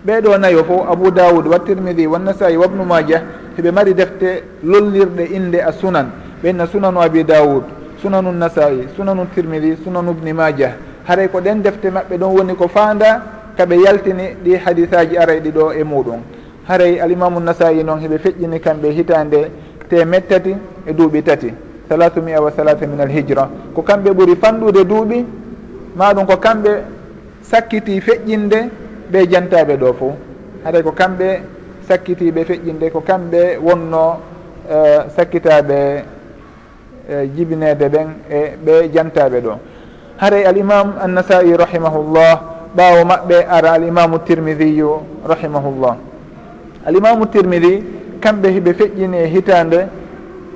Ɓeɗo 0.06 0.38
nayo 0.38 0.64
fo 0.66 0.86
abou 0.92 1.12
daoud 1.12 1.48
wa 1.48 1.60
tirmidi 1.60 2.06
wa 2.06 2.14
wannasai 2.14 2.58
wabnu 2.58 2.84
maja 2.84 3.22
heɓe 3.58 3.72
mari 3.72 3.94
defte 3.94 4.44
lollirɗe 4.64 5.24
inde 5.34 5.62
a 5.62 5.72
sunan. 5.72 6.12
Ɓenna 6.44 6.68
sunanu 6.68 7.00
abi 7.02 7.24
daoud 7.24 7.64
sunanu 8.02 8.32
nnasai 8.32 8.88
sunanu 8.98 9.28
tirmidi 9.34 9.78
sunanu 9.84 10.14
bni 10.14 10.34
maja 10.34 10.76
haɗay 11.08 11.30
ko 11.30 11.40
ɗen 11.40 11.62
defte 11.62 11.86
maɓɓe 11.90 12.18
ɗon 12.18 12.32
woni 12.36 12.56
ko 12.56 12.68
fanda 12.68 13.24
kaɓe 13.58 13.76
yaltini 13.82 14.36
ɗi 14.44 14.56
hadisaji 14.58 15.18
arayɗi 15.18 15.52
ɗo 15.52 15.72
e 15.74 15.84
muɗum. 15.84 16.20
Haray 16.68 17.00
alimamu 17.00 17.40
nnasai 17.40 17.82
noon 17.84 18.00
heɓe 18.02 18.18
feƴƴini 18.18 18.60
kamɓe 18.60 18.92
hitande 18.92 19.52
temettati 19.90 20.54
e 20.86 20.92
duuɓi 20.94 21.24
tati. 21.24 21.54
salatu 21.90 22.22
mia 22.22 22.42
wa 22.42 22.52
salata 22.52 22.86
min 22.88 23.00
alhijra. 23.00 23.50
Ko 23.74 23.82
kamɓe 23.82 24.12
ɓuuri 24.14 24.36
fanɗude 24.36 24.84
duuɓi 24.84 25.26
ma 25.96 26.14
ɗum 26.14 26.26
ko 26.26 26.38
kamɓe 26.38 26.72
sakkiti 27.42 28.02
feƴƴinde 28.02 28.60
ɓe 29.12 29.20
jantaɓe 29.32 29.78
ɗo 29.78 29.94
fo 29.94 30.08
haɗay 30.64 30.84
ko 30.84 30.92
kamɓe 30.92 31.28
sakkitiɓe 31.88 32.42
feƴƴinde 32.46 32.90
ko 32.92 33.00
kamɓe 33.02 33.58
wonno 33.64 34.20
e, 34.70 34.74
uh, 34.76 35.02
sakkitaɓe 35.16 35.78
uh, 37.10 37.14
e, 37.24 37.28
jibinede 37.36 37.88
ɓen 37.90 38.08
e 38.30 38.40
ɓe 38.66 38.90
jantaɓe 38.94 39.40
ɗo. 39.42 39.54
Haray 40.18 40.44
alimamu 40.46 40.94
annasai 41.04 41.56
rahimahullah 41.58 42.42
ɓawo 42.76 43.06
maɓɓe 43.06 43.46
ara 43.50 43.72
alimamu 43.72 44.20
tirmidiyu 44.20 44.92
rahimahullah. 45.28 45.96
Alimamu 46.86 47.26
tirmidi 47.28 47.84
kamɓe 48.20 48.48
hiɓe 48.56 48.74
feƴƴini 48.74 49.18
e 49.18 49.28
hitande 49.28 49.80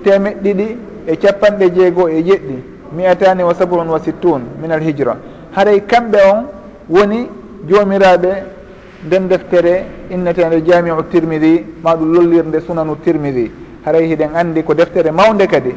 temeɗɗiɗi 0.04 0.67
e 1.07 1.17
capanɗe 1.17 1.71
jeego 1.73 2.07
e 2.09 2.23
jeɗɗi 2.23 2.55
mi'atani 2.95 3.43
wa 3.43 3.53
sabrun 3.53 3.87
wa 3.89 3.99
sittun 3.99 4.41
min 4.61 4.71
al 4.71 4.81
hijra. 4.81 5.17
Haray 5.55 5.81
kamɓe 5.85 6.17
on 6.31 6.45
woni 6.89 7.27
jomiraɓe 7.67 8.31
nden 9.05 9.27
deftere 9.27 9.85
innetede 10.11 10.61
jamiu 10.65 11.03
tirmidi 11.09 11.65
maɗum 11.83 12.13
lollirde 12.13 12.59
sunanu 12.61 12.95
tirmidi 13.03 13.51
haray 13.85 14.07
hiɗen 14.07 14.35
andi 14.35 14.63
ko 14.63 14.73
deftere 14.73 15.11
mawde 15.11 15.47
kadi 15.47 15.73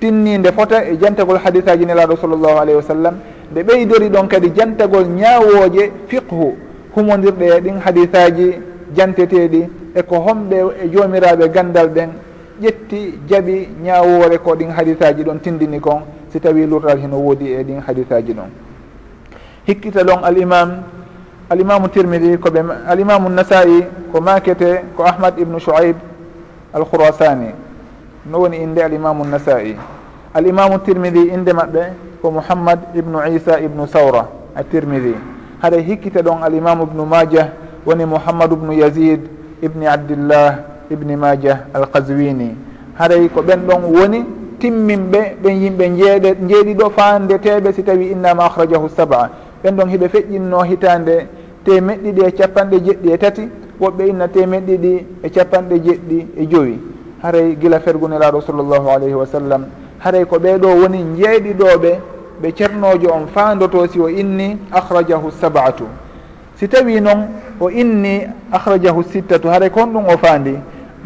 tinninde 0.00 0.52
fota 0.52 0.84
e 0.84 0.96
jantagol 1.00 1.38
hadisaji 1.44 1.86
nelaɗo 1.86 2.16
sallllahu 2.16 2.56
alayhi 2.58 2.76
wa 2.76 2.82
sallam. 2.82 3.14
Nde 3.50 3.62
ɓeydori 3.62 4.08
ɗon 4.10 4.26
kadi 4.28 4.52
jantagol 4.54 5.06
ñawoje 5.06 5.90
fiqhu 6.08 6.54
humodirɗe 6.94 7.46
e 7.56 7.60
ɗin 7.60 7.78
hadisaji 7.84 8.54
janteteɗi 8.94 9.68
eko 9.94 10.16
homɓe 10.16 10.56
e 10.84 10.88
jomiraɓe 10.92 11.48
gandal 11.48 11.88
ɓen 11.88 12.10
ƴetti 12.62 13.18
jaɓi 13.28 13.68
ñawore 13.82 14.38
ko 14.38 14.54
ɗin 14.56 14.70
hadisaji 14.70 15.22
ɗon 15.24 15.38
tindini 15.40 15.80
kon 15.80 16.02
si 16.32 16.40
tawi 16.40 16.66
lurral 16.66 16.98
hino 16.98 17.16
woodi 17.16 17.52
e 17.52 17.62
ɗin 17.64 17.80
hadisaji 17.86 18.32
ɗon. 18.34 18.50
Hikkita 19.66 20.02
ɗon 20.04 20.24
alimam 20.24 20.82
alimamu 21.50 21.88
tirmidi 21.88 22.36
koɓe 22.38 22.60
alimamu 22.88 23.28
nasai 23.28 23.86
ko 24.12 24.20
makete 24.20 24.82
ko 24.96 25.04
ahmad 25.04 25.38
ibnu 25.38 25.58
shoaib 25.60 25.96
alkhurasani. 26.74 27.50
No 28.30 28.38
woni 28.40 28.56
inde 28.62 28.78
alimamu 28.82 29.24
nasai. 29.24 29.76
Alimamu 30.34 30.78
tirmidi 30.78 31.28
inde 31.28 31.52
maɓɓe 31.52 31.82
ko 32.22 32.30
mouhammad 32.30 32.78
ibnu 32.94 33.18
isa 33.36 33.60
ibnu 33.60 33.86
sawra 33.86 34.28
a 34.54 34.64
tirmidi 34.64 35.14
haɗa 35.62 35.76
hikkita 35.80 36.22
ɗon 36.22 36.42
alimamu 36.42 36.82
ibnu 36.84 37.06
majah 37.06 37.48
woni 37.86 38.04
mouhammadou 38.04 38.56
ibnu 38.56 38.72
yazid 38.72 39.20
ibni 39.62 39.86
abdillah 39.86 40.75
ibni 40.90 41.16
majah 41.16 41.58
alkazwini 41.74 42.56
haray 42.98 43.28
ko 43.28 43.42
ɓen 43.42 43.60
ɗon 43.66 43.82
woni 43.92 44.24
timminɓe 44.58 45.36
ɓen 45.42 45.54
yimɓe 45.62 45.84
jeeɗe 45.98 46.30
jeeɗiɗo 46.48 46.90
fandeteɓe 46.90 47.72
si 47.72 47.82
tawi 47.82 48.06
innama 48.12 48.44
ahrajahu 48.44 48.88
sab'a. 48.88 49.30
Ɓen 49.62 49.76
ɗon 49.76 49.88
hiɓe 49.88 50.08
feƴƴinno 50.08 50.62
hitande 50.62 51.26
temeɗɗiɗi 51.64 52.20
e 52.26 52.30
capanɗe 52.32 52.76
jeɗɗi 52.86 53.12
e 53.12 53.18
tati 53.18 53.48
woɓɓe 53.80 54.08
inna 54.08 54.28
temeɗɗiɗi 54.28 55.06
e 55.22 55.28
capanɗe 55.30 55.76
jeɗɗi 55.84 56.26
e 56.36 56.46
joyi. 56.46 56.78
Haray 57.22 57.56
gila 57.60 57.80
fergunelaɗo 57.80 58.40
sallllahu 58.40 58.88
alayhi 58.88 59.14
wa 59.14 59.26
sallam. 59.26 59.64
Haray 59.98 60.24
ko 60.24 60.36
ɓeɗo 60.38 60.68
woni 60.80 61.04
jeeɗiɗoɓe 61.18 61.92
ɓe 62.42 62.52
ceernojo 62.56 63.08
on 63.12 63.26
fandoto 63.34 63.86
si 63.88 64.00
o 64.00 64.08
inni 64.08 64.58
ahrajahu 64.72 65.30
sab'atu. 65.30 65.84
Si 66.56 66.68
tawi 66.68 67.00
noon 67.00 67.28
o 67.60 67.68
inni 67.70 68.26
ahrajahu 68.52 69.02
sittatu 69.02 69.48
haray 69.48 69.70
ko 69.70 69.80
honɗum 69.80 70.04
o 70.08 70.16
faandi. 70.16 70.54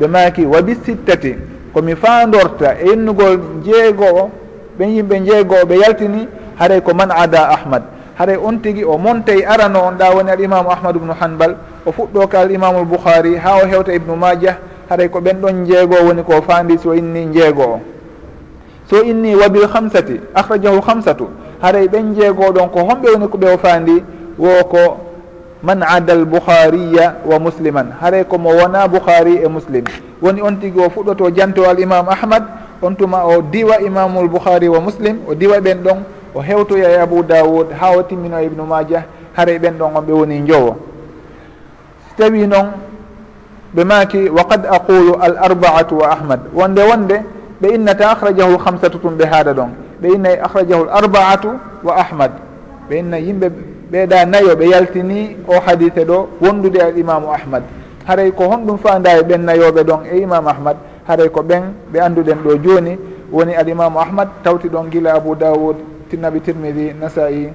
ɓe 0.00 0.06
maaki 0.08 0.46
wa 0.46 0.62
bi 0.62 0.74
sittati 0.84 1.34
komi 1.74 1.94
fandorta 1.94 2.74
e 2.80 2.92
innugol 2.92 3.38
jeegoo 3.64 4.30
ɓen 4.78 4.88
yimɓe 4.96 5.16
jeegoo 5.26 5.64
ɓe 5.68 5.74
yaltini 5.78 6.28
haray 6.58 6.80
ko 6.80 6.94
man 6.94 7.10
ada 7.10 7.48
ahmad. 7.50 7.82
Haray 8.20 8.36
on 8.36 8.60
tigi 8.60 8.84
o 8.84 8.98
montay 8.98 9.44
arano 9.44 9.80
on 9.88 9.96
ɗa 9.96 10.14
woni 10.14 10.30
al 10.30 10.40
imamu 10.40 10.70
ahmadou 10.70 11.00
ubnu 11.00 11.12
hanbal 11.20 11.56
o 11.86 11.92
fuɗɗo 11.92 12.28
ka 12.28 12.40
al 12.40 12.50
imamu 12.50 12.82
lboukhari 12.84 13.36
ha 13.36 13.56
o 13.62 13.66
hewta 13.66 13.94
ibnu 13.94 14.14
majah 14.16 14.56
haray 14.90 15.08
ko 15.08 15.20
ɓen 15.20 15.40
ɗon 15.40 15.64
jeegoo 15.66 16.04
woni 16.06 16.22
ko 16.22 16.42
fandi 16.42 16.76
so 16.78 16.92
inni 16.94 17.26
jeegoo 17.32 17.80
so 18.90 19.02
inni 19.02 19.34
wabil 19.34 19.66
hamsati 19.72 20.20
akhrajahu 20.34 20.80
hamsatu 20.86 21.28
haray 21.62 21.88
ɓen 21.88 22.14
jeegoo 22.14 22.52
ɗon 22.52 22.68
ko 22.68 22.80
homɓe 22.84 23.08
woni 23.14 23.28
ko 23.28 23.38
ɓe 23.38 23.54
o 23.54 23.58
fandi 23.58 24.02
wo 24.38 24.64
ko 24.68 24.78
man 25.62 25.82
ada 25.82 26.12
albukhariya 26.12 27.20
wa 27.24 27.38
musliman. 27.38 27.92
Haray 28.00 28.24
komo 28.24 28.50
wona 28.50 28.88
boukhari 28.88 29.44
e 29.44 29.48
muslim. 29.48 29.84
Woni 30.22 30.40
on 30.42 30.56
tigi 30.60 30.78
o 30.80 30.88
fuɗɗoto 30.88 31.30
janto 31.34 31.68
al 31.68 31.78
imam 31.80 32.08
ahmad 32.08 32.44
on 32.82 32.96
tuma 32.96 33.24
o 33.24 33.42
diwa 33.42 33.80
imamu 33.80 34.24
lboukhari 34.24 34.68
wa 34.68 34.80
muslim 34.80 35.20
o 35.28 35.34
diwa 35.34 35.60
ɓen 35.60 35.82
ɗon 35.84 35.98
o 36.34 36.40
hewtoya 36.40 36.90
e 36.90 36.96
abou 37.00 37.22
dawoud 37.22 37.72
ha 37.72 37.92
o 37.96 38.02
timmino 38.02 38.38
e 38.40 38.46
ibnu 38.46 38.64
maja 38.66 39.04
haray 39.36 39.58
ɓen 39.58 39.76
ɗon 39.78 39.96
on 39.96 40.00
ɓe 40.04 40.12
woni 40.12 40.40
jowo 40.48 40.76
so 42.08 42.14
tawi 42.24 42.46
noon 42.46 42.72
ɓe 43.76 43.84
maki 43.84 44.28
wa 44.30 44.44
qad 44.44 44.66
aqulu 44.66 45.14
al 45.20 45.36
arbaatu 45.38 45.94
wa 45.98 46.10
ahmad. 46.12 46.40
Wonde 46.54 46.80
wonde 46.82 47.16
ɓe 47.62 47.74
innata 47.74 48.10
akhrajahu 48.10 48.56
lhamsatu 48.56 48.98
tum 48.98 49.16
ɓe 49.16 49.24
haada 49.26 49.52
ɗon. 49.52 49.70
Ɓe 50.02 50.08
innayi 50.14 50.36
akhrajahu 50.40 50.84
l 50.84 50.88
arbaatu 50.90 51.48
wa 51.84 51.94
ahmad. 51.96 52.32
Ɓe 52.88 52.98
inna 52.98 53.18
yimɓe 53.18 53.48
ɓeeɗa 53.92 54.24
nayo 54.26 54.54
ɓe 54.56 54.66
yaltini 54.70 55.36
o 55.48 55.54
hadise 55.66 56.04
ɗo 56.04 56.28
wondude 56.40 56.78
al 56.80 56.96
imamu 56.98 57.28
ahmad. 57.32 57.62
Haray 58.06 58.30
ko 58.32 58.44
honɗum 58.48 58.78
fanda 58.78 59.18
e 59.18 59.22
ɓen 59.22 59.44
nayoɓe 59.44 59.82
ɗon 59.84 60.00
e 60.12 60.18
imamu 60.20 60.48
ahmad. 60.48 60.76
Haray 61.08 61.28
ko 61.28 61.42
ɓen 61.42 61.62
ɓe 61.92 61.98
annduɗen 62.00 62.38
ɗo 62.44 62.50
joni. 62.64 62.98
Woni 63.32 63.54
al 63.54 63.68
imamu 63.68 63.98
ahmad 63.98 64.28
tawti 64.44 64.68
ɗon 64.68 64.90
guila 64.90 65.14
abou 65.14 65.34
dawoud 65.34 65.76
tinnabi 66.10 66.40
tirmidi 66.40 66.92
nasai 67.00 67.52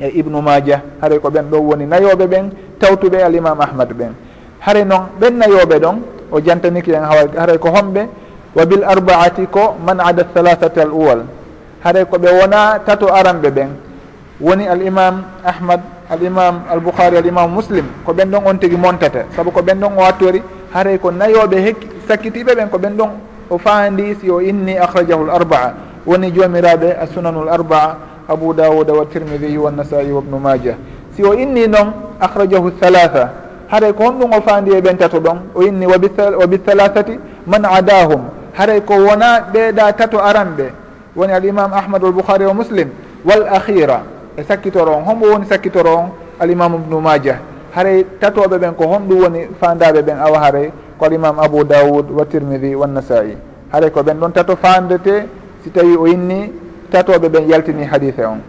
e 0.00 0.08
ibnu 0.18 0.40
maja 0.42 0.80
haray 1.00 1.18
ko 1.18 1.28
ɓen 1.30 1.46
ɗon 1.50 1.60
woni 1.66 1.86
nayoɓe 1.86 2.26
ɓen 2.26 2.50
tawtuɓe 2.78 3.22
al 3.22 3.34
imamu 3.34 3.62
ahmad 3.62 3.88
ɓen. 3.92 4.12
Haray 4.60 4.84
noon 4.84 5.02
ɓen 5.20 5.34
nayoɓe 5.38 5.78
ɗon 5.78 5.96
o 6.30 6.40
jantaniki 6.40 6.92
en 6.94 7.02
hawa 7.04 7.22
haray 7.38 7.58
ko 7.58 7.68
homɓe 7.68 8.06
wa 8.56 8.64
bil 8.66 8.84
arbaati 8.84 9.46
ko 9.50 9.74
man 9.86 10.00
ada 10.00 10.24
halathata 10.34 10.82
al 10.82 10.90
uwal. 10.92 11.20
Haray 11.84 12.04
ko 12.06 12.16
ɓe 12.18 12.28
wona 12.40 12.78
tato 12.86 13.06
aranɓe 13.06 13.50
ɓen. 13.50 13.68
woni 14.42 14.66
al 14.66 14.82
imam 14.82 15.22
ahmad 15.46 15.80
al 16.10 16.22
imam 16.22 16.54
albouhari 16.70 17.16
al 17.16 17.26
imam 17.26 17.50
muslim 17.50 17.86
ko 18.04 18.12
ɓen 18.12 18.30
ɗon 18.30 18.42
on 18.46 18.58
tigui 18.58 18.76
montata 18.76 19.24
saabu 19.36 19.50
ko 19.50 19.62
ɓen 19.62 19.78
ɗon 19.80 19.92
o 19.96 20.00
wattori 20.02 20.42
haray 20.74 20.98
ko 20.98 21.10
nayoɓe 21.10 21.56
hekki 21.62 21.86
sakkitiɓe 22.08 22.54
ɓen 22.54 22.68
ko 22.68 22.78
ɓen 22.78 22.96
ɗon 22.96 23.10
o 23.50 23.58
fandi 23.58 24.16
si 24.20 24.30
o 24.30 24.40
inni 24.40 24.76
akhrajahu 24.78 25.24
l 25.26 25.30
arbaa 25.30 25.74
woni 26.06 26.32
jomiraɓe 26.34 26.96
a 27.00 27.06
sunanu 27.06 27.44
l 27.46 27.48
arbaa 27.48 27.96
abou 28.28 28.52
dawuda 28.52 28.92
wa 28.92 29.04
tirmidi 29.06 29.56
wa 29.58 29.70
nasai 29.70 30.10
wa 30.10 30.20
bnu 30.20 30.38
maja 30.38 30.74
si 31.14 31.22
o 31.24 31.32
inni 31.34 31.68
noon 31.68 31.92
akhrajahu 32.20 32.72
halatha 32.82 33.30
haray 33.72 33.92
ko 33.94 34.04
honɗum 34.04 34.32
o 34.36 34.40
faandi 34.42 34.70
e 34.76 34.80
ɓen 34.80 34.96
tato 34.98 35.20
ɗon 35.20 35.38
o 35.54 35.62
inni 35.62 35.86
wa 35.86 35.96
bithalatati 36.46 37.18
man 37.46 37.64
adahum. 37.64 38.22
Haray 38.52 38.80
ko 38.84 38.94
wona 38.94 39.48
ɓeeɗa 39.52 39.92
tato 39.96 40.18
aranɓe. 40.18 40.66
Woni 41.16 41.32
al 41.32 41.44
imam 41.44 41.72
ahmad 41.72 42.04
al 42.04 42.12
bouhari 42.12 42.44
wa 42.46 42.54
muslim 42.54 42.88
wal 43.24 43.48
akhira 43.48 44.02
e 44.36 44.42
sakkitoro 44.44 44.92
on. 44.96 45.04
Hombo 45.04 45.26
woni 45.26 45.46
sakkitoro 45.46 45.94
on 45.96 46.10
alimamu 46.40 46.78
ibnu 46.78 47.00
maja 47.00 47.38
haray 47.74 48.04
tatoɓe 48.20 48.58
ɓen 48.58 48.74
ko 48.74 48.84
honɗum 48.86 49.22
woni 49.22 49.40
fandaɓe 49.60 50.02
ɓen 50.02 50.18
awa 50.20 50.38
haray 50.40 50.70
ko 50.98 51.04
alimam 51.06 51.38
abou 51.38 51.64
daoud 51.64 52.10
wa 52.10 52.24
tirmidi 52.24 52.74
wannasai 52.74 53.36
haray 53.72 53.90
ko 53.90 54.00
ɓen 54.02 54.18
ɗon 54.20 54.32
tato 54.32 54.56
fandete 54.56 55.26
si 55.64 55.70
tawi 55.70 55.96
o 55.96 56.06
inni 56.06 56.52
tatoɓe 56.90 57.28
ɓen 57.28 57.48
yaltini 57.48 57.84
hadise 57.84 58.20
on. 58.26 58.40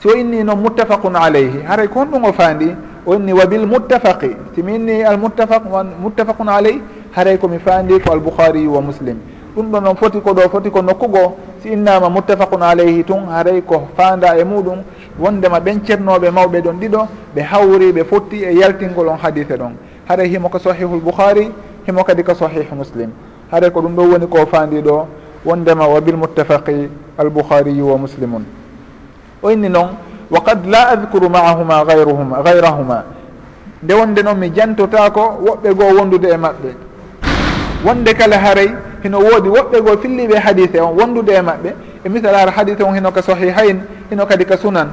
Si 0.00 0.08
o 0.08 0.14
inni 0.16 0.44
noon 0.44 0.58
muttafaqun 0.60 1.16
alayhi 1.16 1.62
haray 1.66 1.88
ko 1.88 2.00
honɗum 2.00 2.24
o 2.24 2.32
fandi 2.32 2.74
o 3.06 3.14
inni 3.14 3.32
wa 3.32 3.46
bil 3.46 3.66
muttafaqi. 3.66 4.30
Simi 4.54 4.74
inni 4.76 5.02
al 5.02 5.18
muttafaq 5.18 5.62
muttafaqun 6.02 6.48
aleyh 6.48 6.80
haray 7.16 7.38
komi 7.38 7.58
fandi 7.58 7.98
ko 8.00 8.12
albouhariyu 8.12 8.70
wa 8.74 8.80
muslim. 8.80 9.18
ɗum 9.56 9.70
ɗo 9.70 9.80
noon 9.80 9.96
foti 9.96 10.20
ko 10.20 10.32
ɗo 10.32 10.48
foti 10.50 10.70
ko 10.70 10.82
nokku 10.82 11.08
goo 11.08 11.36
si 11.62 11.68
innama 11.72 12.08
muttafaqun 12.10 12.62
aleyhi 12.62 13.04
tun 13.04 13.26
haray 13.30 13.60
ko 13.62 13.88
fanda 13.96 14.36
e 14.38 14.44
muɗum. 14.44 14.78
Wondema 15.18 15.60
ɓen 15.60 15.80
ceernoɓe 15.84 16.30
mawɓe 16.30 16.60
ɗon 16.62 16.76
ɗiɗo 16.80 17.06
ɓe 17.34 17.40
hawri 17.42 17.92
ɓe 17.92 18.04
fotti 18.04 18.42
e 18.44 18.52
yaltingol 18.54 19.08
on 19.08 19.16
hadise 19.22 19.56
ɗon. 19.56 19.72
Haray 20.08 20.28
himo 20.28 20.48
ko 20.48 20.58
sahihu 20.58 20.96
lboukhari 20.96 21.50
himo 21.86 22.02
kadi 22.04 22.22
ko 22.24 22.34
sahihu 22.34 22.74
muslim. 22.74 23.10
Haray 23.50 23.70
ko 23.70 23.80
ɗum 23.80 23.94
ɗo 23.94 24.02
woni 24.12 24.26
ko 24.26 24.46
fandiɗo 24.46 25.06
wondema 25.44 25.86
wa 25.86 26.00
bilmuttafaqi 26.00 26.88
albouhariyu 27.18 27.82
wa 27.90 27.98
muslimun. 27.98 28.44
O 29.42 29.50
inni 29.50 29.68
noon 29.68 29.90
wa 30.30 30.40
qad 30.40 30.66
la 30.66 30.88
adcouru 30.90 31.28
maahuma 31.28 31.84
gayruhuma 31.84 32.42
gayrahuma 32.42 33.04
nde 33.82 33.92
wonde 33.94 34.22
noon 34.22 34.38
mi 34.38 34.50
jantotako 34.54 35.20
woɓɓe 35.44 35.74
goo 35.74 35.94
wondude 35.98 36.24
e 36.28 36.36
maɓɓe. 36.36 36.70
Wonde 37.84 38.14
kala 38.14 38.38
haray 38.38 38.70
hino 39.02 39.18
woodi 39.18 39.48
woɓɓe 39.48 39.80
goo 39.82 39.96
filliɓe 39.96 40.38
hadise 40.38 40.80
on 40.80 40.94
wondude 40.98 41.30
e 41.32 41.40
maɓɓe 41.42 41.70
e 42.04 42.08
misal 42.08 42.34
ara 42.34 42.50
hadise 42.50 42.82
on 42.82 42.94
hino 42.94 43.10
ka 43.12 43.22
sahihayn 43.22 43.80
hino 44.10 44.26
kadi 44.26 44.44
ka 44.44 44.56
sunan. 44.56 44.88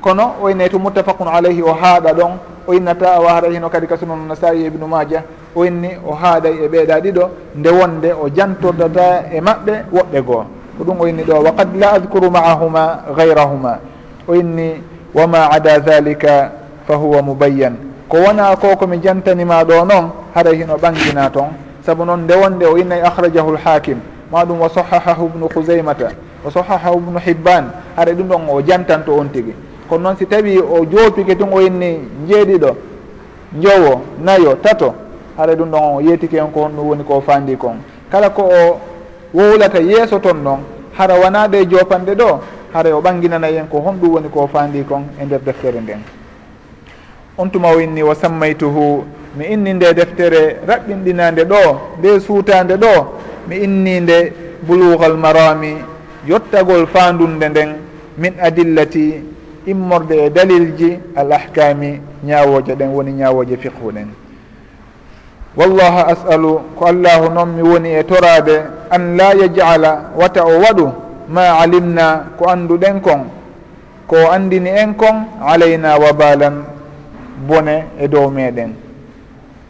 Kono 0.00 0.34
o 0.42 0.48
inne 0.50 0.68
to 0.68 0.78
muttafaqun 0.78 1.28
alayhi 1.28 1.62
o 1.62 1.72
haaɗa 1.72 2.12
ɗon 2.12 2.32
o 2.66 2.72
innata 2.74 3.20
o 3.20 3.26
haray 3.26 3.54
hino 3.54 3.68
kadi 3.68 3.86
ka 3.86 3.96
sunan 3.96 4.26
nasai 4.28 4.66
ibnu 4.66 4.86
maja 4.86 5.22
o 5.54 5.64
inni 5.64 5.90
o 6.06 6.12
haaɗay 6.14 6.54
e 6.64 6.68
ɓeeɗa 6.68 7.00
ɗiɗo 7.00 7.30
nde 7.56 7.70
wonde 7.70 8.10
o 8.12 8.28
jantordata 8.28 9.24
e 9.32 9.40
maɓɓe 9.40 9.72
woɓɓe 9.92 10.20
goo 10.22 10.44
ko 10.78 10.84
ɗum 10.84 11.00
o 11.00 11.06
inni 11.06 11.22
ɗo 11.24 11.42
wa 11.42 11.52
qad 11.52 11.68
la 11.76 11.92
adcouru 11.92 12.30
maahuma 12.30 13.04
gayrahuma 13.16 13.78
o 14.28 14.34
inni 14.34 14.82
wama 15.14 15.48
ada 15.50 15.78
dhalika 15.78 16.52
fa 16.86 16.94
huwa 16.94 17.22
mubayyan. 17.22 17.74
Ko 18.08 18.18
wona 18.18 18.54
ko 18.56 18.76
komi 18.76 18.98
jantanima 19.02 19.64
ɗo 19.64 19.84
noon 19.84 20.10
haray 20.34 20.56
hino 20.56 20.76
ɓangina 20.76 21.30
toon 21.32 21.65
saabu 21.86 22.04
noon 22.04 22.20
ndewonde 22.24 22.66
o 22.66 22.78
innayi 22.78 23.02
ahrajahu 23.02 23.52
lhakim 23.52 23.98
maɗum 24.32 24.60
wa 24.60 24.68
sahahahu 24.68 25.24
ubnu 25.26 25.48
kousaymata 25.48 26.10
wa 26.44 26.50
sahahahu 26.50 26.96
ubnu 26.96 27.18
hibban 27.18 27.64
haɗa 27.96 28.12
ɗum 28.12 28.28
ɗon 28.28 28.42
o 28.50 28.62
jantanto 28.62 29.14
on 29.16 29.28
tigi. 29.28 29.54
Kono 29.88 30.02
noon 30.02 30.16
si 30.16 30.26
tawi 30.26 30.58
o 30.58 30.84
joopike 30.84 31.36
tun 31.38 31.48
o 31.52 31.60
inni 31.60 32.00
jeeɗiɗo 32.28 32.76
jowo 33.62 34.00
nayo 34.24 34.54
tato 34.54 34.94
haɗa 35.38 35.54
ɗum 35.54 35.70
ɗon 35.70 35.94
o 35.96 36.00
yeetike 36.00 36.40
on 36.42 36.50
ko 36.50 36.60
honɗum 36.60 36.88
woni 36.88 37.04
ko 37.04 37.20
fandi 37.20 37.56
kon 37.56 37.76
kala 38.10 38.30
ko 38.30 38.42
o 38.42 38.80
wowlata 39.34 39.78
yeeso 39.78 40.18
ton 40.18 40.42
noon 40.42 40.58
hara 40.98 41.14
wonade 41.14 41.66
jopanɗe 41.70 42.14
ɗo 42.14 42.40
haray 42.72 42.92
o 42.92 43.00
ɓanginanayi 43.00 43.56
en 43.58 43.66
ko 43.70 43.78
honɗum 43.78 44.10
woni 44.14 44.28
ko 44.28 44.48
fandi 44.52 44.82
kon 44.84 45.04
e 45.20 45.24
nder 45.24 45.40
deftere 45.40 45.80
nden. 45.80 46.00
On 47.38 47.48
tuma 47.50 47.68
o 47.70 47.78
inni 47.80 48.02
wa 48.02 48.14
sammaytuhu 48.14 49.04
mi 49.36 49.44
inni 49.52 49.72
nde 49.74 49.92
deftere 49.94 50.56
raɓɓinɗinande 50.68 51.42
ɗo 51.52 51.62
nde 51.98 52.20
suutande 52.20 52.74
ɗo 52.82 52.92
mi 53.48 53.56
inni 53.64 54.00
nde 54.00 54.32
bulugal 54.66 55.14
marami 55.16 55.72
yottagol 56.28 56.86
fandunde 56.86 57.48
nden 57.48 57.70
min 58.18 58.32
adillati 58.46 59.06
immorde 59.66 60.12
e 60.26 60.30
dalilji 60.30 60.98
al 61.16 61.32
ahkami 61.32 62.00
ñawoje 62.24 62.72
ɗen 62.78 62.88
woni 62.96 63.12
ñawoje 63.12 63.56
fiqhu 63.56 63.92
ɗen 63.94 64.08
wallahu 65.56 65.98
asalu 66.12 66.52
ko 66.78 66.84
allahu 66.86 67.28
noon 67.34 67.48
mi 67.56 67.62
woni 67.62 67.90
e 67.94 68.02
torade 68.04 68.56
an 68.90 69.16
la 69.16 69.34
yajala 69.34 70.10
wata 70.16 70.44
o 70.44 70.60
waɗu 70.64 70.86
ma 71.28 71.58
alimna 71.60 72.24
ko 72.38 72.48
anduɗen 72.48 73.00
kon 73.00 73.22
ko 74.06 74.16
andini 74.32 74.70
en 74.70 74.94
kon 74.94 75.16
alayna 75.46 75.98
wabalan 75.98 76.64
bone 77.48 77.84
e 78.00 78.08
dow 78.08 78.30
meɗen 78.30 78.85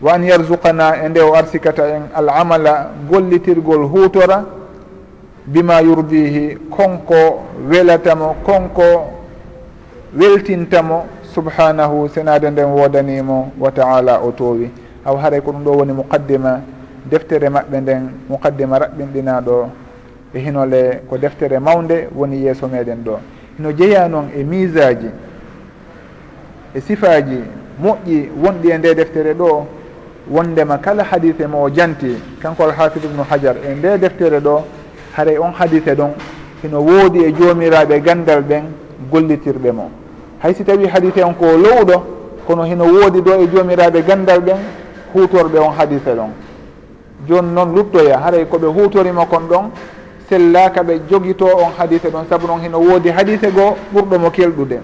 wa 0.03 0.15
an 0.15 0.25
yarzuqana 0.25 1.05
e 1.05 1.09
nde 1.09 1.21
o 1.21 1.35
arsikata 1.35 1.89
en 1.89 2.03
al 2.15 2.29
amala 2.29 2.91
gollitirgol 3.11 3.87
hutora 3.89 4.45
bima 5.47 5.81
yurdihi 5.81 6.59
konko 6.71 7.43
welatamo 7.71 8.37
konko 8.45 9.13
weltintamo 10.19 11.07
subhanahu 11.35 12.09
senade 12.09 12.51
nden 12.51 12.65
wodanimo 12.67 13.53
wa 13.61 13.71
taala 13.73 14.21
o 14.21 14.33
towi 14.33 14.71
haw 15.05 15.17
haray 15.17 15.41
ko 15.41 15.53
ɗum 15.53 15.65
ɗo 15.65 15.71
woni 15.79 15.93
muqaddima 15.93 16.61
deftere 17.11 17.49
maɓɓe 17.49 17.81
nden 17.81 18.03
muqaddima 18.29 18.79
raɓɓinɗinaɗo 18.79 19.69
e 20.35 20.39
hinole 20.39 21.01
ko 21.09 21.19
deftere 21.19 21.59
mawde 21.59 22.09
woni 22.17 22.43
yeeso 22.45 22.69
meɗen 22.69 23.05
ɗo. 23.05 23.19
Hino 23.57 23.73
jeeya 23.73 24.09
noon 24.09 24.29
e 24.37 24.45
misaji 24.45 25.11
e 26.75 26.81
sifaji 26.81 27.41
moƴƴi 27.83 28.29
wonɗi 28.43 28.71
e 28.71 28.79
nde 28.79 28.95
deftere 28.95 29.35
ɗo 29.35 29.67
wondema 30.31 30.79
kala 30.79 31.05
hadise 31.05 31.47
mo 31.47 31.63
o 31.63 31.71
janti. 31.71 32.17
Kanko 32.43 32.65
alhafid 32.65 33.05
ubnu 33.05 33.23
hajar 33.31 33.57
e 33.65 33.75
nde 33.75 33.99
deftere 33.99 34.41
ɗo 34.41 34.63
haray 35.17 35.39
on 35.39 35.53
hadise 35.53 35.95
ɗon 35.95 36.11
hino 36.63 36.81
woodi 36.81 37.25
e 37.25 37.33
joomiraɓe 37.33 37.95
e 37.97 38.01
gandal 38.01 38.43
ɓen 38.43 38.63
gollitirɓe 39.11 39.73
mo. 39.73 39.91
Hay 40.43 40.55
si 40.55 40.65
tawi 40.65 40.87
hadise 40.87 41.23
on 41.25 41.35
ko 41.35 41.45
lowɗo 41.57 42.03
kono 42.47 42.63
hino 42.65 42.85
woodi 42.85 43.21
ɗo 43.21 43.41
e 43.43 43.47
joomiraɓe 43.49 43.99
e 43.99 44.03
gandal 44.03 44.41
ɓen 44.41 44.57
hutorɓe 45.15 45.59
on 45.59 45.73
hadise 45.79 46.15
ɗon. 46.15 46.31
Joni 47.29 47.53
noon 47.55 47.75
luttoya 47.75 48.19
haray 48.19 48.45
koɓe 48.45 48.67
hutorima 48.67 49.27
kon 49.27 49.47
ɗon 49.49 49.71
sellaka 50.29 50.83
ɓe 50.83 51.01
jogito 51.11 51.47
on 51.47 51.73
hadise 51.79 52.09
ɗon 52.11 52.25
saabu 52.29 52.47
noon 52.47 52.61
hino 52.61 52.79
woodi 52.79 53.11
hadise 53.11 53.51
goo 53.55 53.77
ɓurɗo 53.95 54.19
mo 54.19 54.31
kelɗude. 54.31 54.81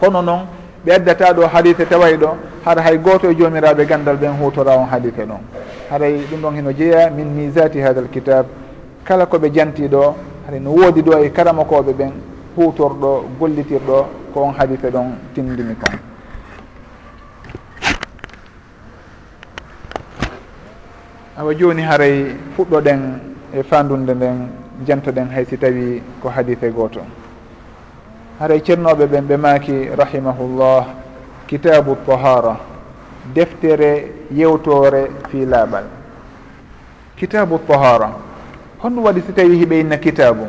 Kono 0.00 0.22
noon 0.22 0.40
ɓe 0.84 0.92
addata 0.92 1.32
ɗo 1.32 1.46
hadise 1.46 1.86
taway 1.88 2.16
ɗo 2.16 2.28
haɗa 2.66 2.82
hay 2.82 2.98
goto 2.98 3.30
e 3.30 3.34
jomiraɓe 3.34 3.86
gandal 3.86 4.16
ɓen 4.16 4.32
hutora 4.42 4.76
on 4.76 4.86
haalite 4.90 5.22
ɗon. 5.24 5.38
Haray 5.88 6.18
ɗum 6.30 6.40
ɗon 6.42 6.54
hino 6.56 6.72
jeeya 6.72 7.10
min 7.10 7.26
misati 7.30 7.80
hada 7.80 8.00
l 8.00 8.08
kitab. 8.10 8.46
Kala 9.04 9.24
koɓe 9.26 9.50
jantiɗo 9.54 10.14
haɗa 10.46 10.58
no 10.60 10.70
woodi 10.72 11.00
ɗo 11.02 11.22
e 11.22 11.30
karamakoɓe 11.30 11.92
ɓen 11.92 12.10
hutorɗo 12.56 13.24
gollitirɗo 13.38 14.06
ko 14.34 14.40
on 14.42 14.52
haalite 14.58 14.90
ɗon 14.90 15.14
tindini 15.32 15.76
kon. 15.76 15.94
Awa 21.38 21.54
joni 21.54 21.82
haray 21.82 22.34
fuɗɗoɗen 22.56 23.00
e 23.54 23.62
fandunde 23.62 24.10
nden 24.14 24.48
jantoɗen 24.84 25.28
hay 25.30 25.44
si 25.44 25.56
tawi 25.56 26.02
ko 26.20 26.28
hadite 26.30 26.68
goto. 26.74 27.00
Haray 28.40 28.60
ceernoɓe 28.60 29.06
ɓen 29.06 29.24
ɓe 29.28 29.36
maaki 29.36 29.88
rahimahullah. 29.96 31.05
kitabu 31.46 31.96
tahara 32.06 32.56
deftere 33.34 34.12
yewtore 34.34 35.10
fi 35.30 35.44
laaɓal 35.46 35.84
kitabu 37.16 37.58
tahara 37.68 38.10
honɗum 38.82 39.04
waɗi 39.04 39.20
si 39.26 39.32
tawi 39.32 39.56
hiɓe 39.58 39.80
inna 39.80 39.96
kitabu 39.96 40.46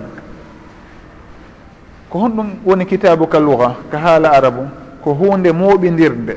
ko 2.10 2.20
honɗum 2.20 2.50
woni 2.66 2.86
kitabu 2.86 3.28
ka 3.28 3.40
luga 3.40 3.76
ka 3.92 3.98
haala 3.98 4.32
arabu 4.32 4.68
ko 5.04 5.14
hunde 5.14 5.52
moɓidirde 5.52 6.36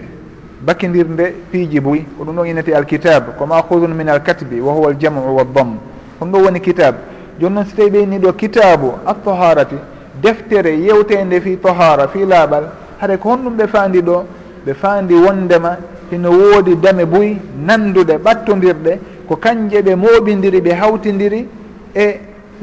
bakidirde 0.60 1.34
piiji 1.50 1.80
boyi 1.80 2.04
ko 2.18 2.24
ɗum 2.24 2.36
ɗon 2.36 2.46
innete 2.46 2.74
alkitab 2.74 3.36
ko 3.38 3.46
mahudun 3.46 3.94
min 3.94 4.08
alkatbi 4.08 4.60
wa 4.60 4.72
huwa 4.72 4.90
aljamu 4.90 5.36
waddam 5.36 5.78
hon 6.20 6.26
ɗo 6.32 6.38
woni 6.44 6.60
kitab 6.60 6.94
joni 7.40 7.54
noon 7.54 7.66
si 7.66 7.74
tawi 7.76 7.90
ɓeyni 7.90 8.18
ɗo 8.18 8.32
kitabu 8.32 8.92
altaharati 9.06 9.76
deftere 10.22 10.70
yewtede 10.78 11.40
fi 11.40 11.56
tahara 11.56 12.08
fi 12.08 12.24
laaɓal 12.26 12.64
haɗa 13.00 13.16
ko 13.18 13.28
honɗum 13.30 13.56
ɓe 13.56 13.66
fandi 13.68 14.02
ɗo 14.02 14.24
ɓe 14.64 14.74
faandi 14.74 15.14
wondema 15.14 15.76
hino 16.10 16.30
woodi 16.30 16.76
dame 16.76 17.04
buy 17.04 17.36
nanduɗe 17.66 18.18
ɓattodirɗe 18.18 18.98
ko 19.28 19.36
kanje 19.36 19.82
ɓe 19.82 19.94
mooɓidiri 19.94 20.60
ɓe 20.60 20.72
hawtidiri 20.74 21.46
e 21.94 22.06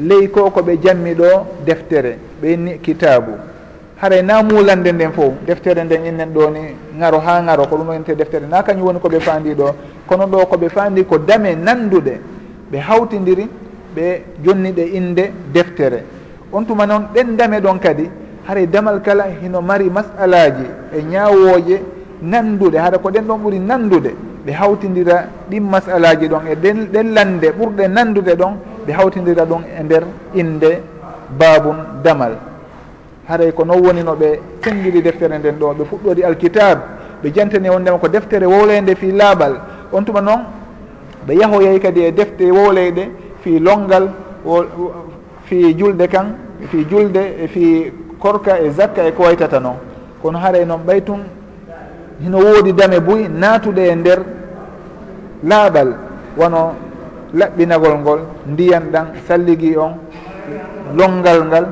ley 0.00 0.28
ko 0.30 0.50
ko 0.50 0.60
ɓe 0.62 0.78
jammi 0.82 1.14
ɗo 1.14 1.46
deftere 1.64 2.18
ɓe 2.40 2.52
inni 2.52 2.78
kitabu 2.78 3.32
haray 4.00 4.22
na 4.22 4.42
mulande 4.42 4.92
nden 4.92 5.12
fof 5.12 5.32
deftere 5.46 5.84
nden 5.84 6.06
innen 6.06 6.30
ɗo 6.34 6.50
ni 6.50 6.60
ngaro 6.98 7.18
ha 7.18 7.42
ngaro 7.42 7.66
ko 7.66 7.76
ɗum 7.76 7.88
wonte 7.88 8.14
deftere. 8.14 8.46
Na 8.46 8.62
kañum 8.62 8.86
woni 8.86 8.98
koɓe 9.00 9.20
faandi 9.20 9.54
ɗo. 9.54 9.74
Kono 10.06 10.26
ɗo 10.26 10.46
koɓe 10.46 10.68
faandi 10.68 11.04
ko 11.04 11.18
dame 11.18 11.54
nanduɗe 11.56 12.20
ɓe 12.70 12.78
hawtidiri 12.78 13.48
ɓe 13.96 14.22
jonniɗe 14.44 14.82
inde 14.94 15.32
deftere. 15.52 16.04
On 16.52 16.62
tuma 16.64 16.86
noon 16.86 17.08
ɗen 17.14 17.36
dame 17.36 17.60
ɗon 17.60 17.78
kadi 17.80 18.08
haray 18.48 18.66
damal 18.66 19.00
kala 19.04 19.24
hino 19.40 19.60
mari 19.60 19.90
masalaji 19.90 20.64
e 20.96 21.02
ñawoje 21.02 21.76
nanduɗe 22.22 22.78
haɗa 22.78 22.98
ko 22.98 23.10
ɗen 23.10 23.24
ɗon 23.28 23.38
ɓuuri 23.42 23.58
nandude 23.58 24.10
ɓe 24.46 24.52
hawtidira 24.52 25.16
ɗin 25.50 25.60
masalaji 25.62 26.28
ɗon 26.28 26.42
e 26.50 26.54
ɗen 26.56 27.12
lande 27.14 27.48
ɓurɗe 27.58 27.88
nandude 27.88 28.32
ɗon 28.40 28.52
ɓe 28.86 28.92
hawtidira 28.92 29.44
ɗum 29.44 29.62
e 29.78 29.82
nder 29.84 30.02
inde 30.34 30.70
babum 31.38 31.76
damal. 32.02 32.32
Haray 33.28 33.52
ko 33.52 33.64
noon 33.64 33.80
woni 33.84 34.02
no 34.02 34.14
ɓe 34.16 34.40
sengiri 34.64 35.02
deftere 35.02 35.38
nden 35.38 35.56
ɗo 35.60 35.74
ɓe 35.78 35.84
fuɗɗori 35.84 36.24
alkitab 36.24 36.78
ɓe 37.22 37.30
jantani 37.34 37.66
e 37.66 37.70
wondema 37.70 37.98
ko 37.98 38.08
deftere 38.08 38.46
wowlede 38.46 38.94
fi 38.96 39.12
laaɓal 39.12 39.54
on 39.92 40.02
tuma 40.04 40.20
noon 40.22 40.40
ɓe 41.26 41.34
yahoyay 41.36 41.78
kadi 41.80 42.00
e 42.04 42.12
defte 42.12 42.44
wowleyɗe 42.50 43.10
fi 43.42 43.58
longal 43.60 44.08
fi 45.44 45.74
julde 45.76 46.08
kan 46.08 46.26
fi 46.70 46.86
julde 46.90 47.20
e 47.44 47.46
fi 47.48 47.92
korka 48.18 48.58
e 48.60 48.70
zakka 48.70 49.02
e 49.06 49.12
ko 49.12 49.22
waytata 49.22 49.58
noon 49.60 49.76
kono 50.22 50.38
haray 50.38 50.64
noon 50.64 50.80
ɓay 50.86 51.00
tun 51.04 51.20
hino 52.20 52.38
woodi 52.38 52.72
dame 52.72 53.00
buy 53.00 53.28
naatude 53.28 53.78
e 53.90 53.94
nder 53.94 54.18
laaɓal 55.44 55.94
wono 56.36 56.72
laɓɓinagol 57.34 57.94
ngol 57.98 58.20
ndiyan 58.46 58.90
ɗan 58.92 59.06
salligi 59.26 59.76
on 59.76 59.92
longal 60.96 61.44
ngal 61.46 61.66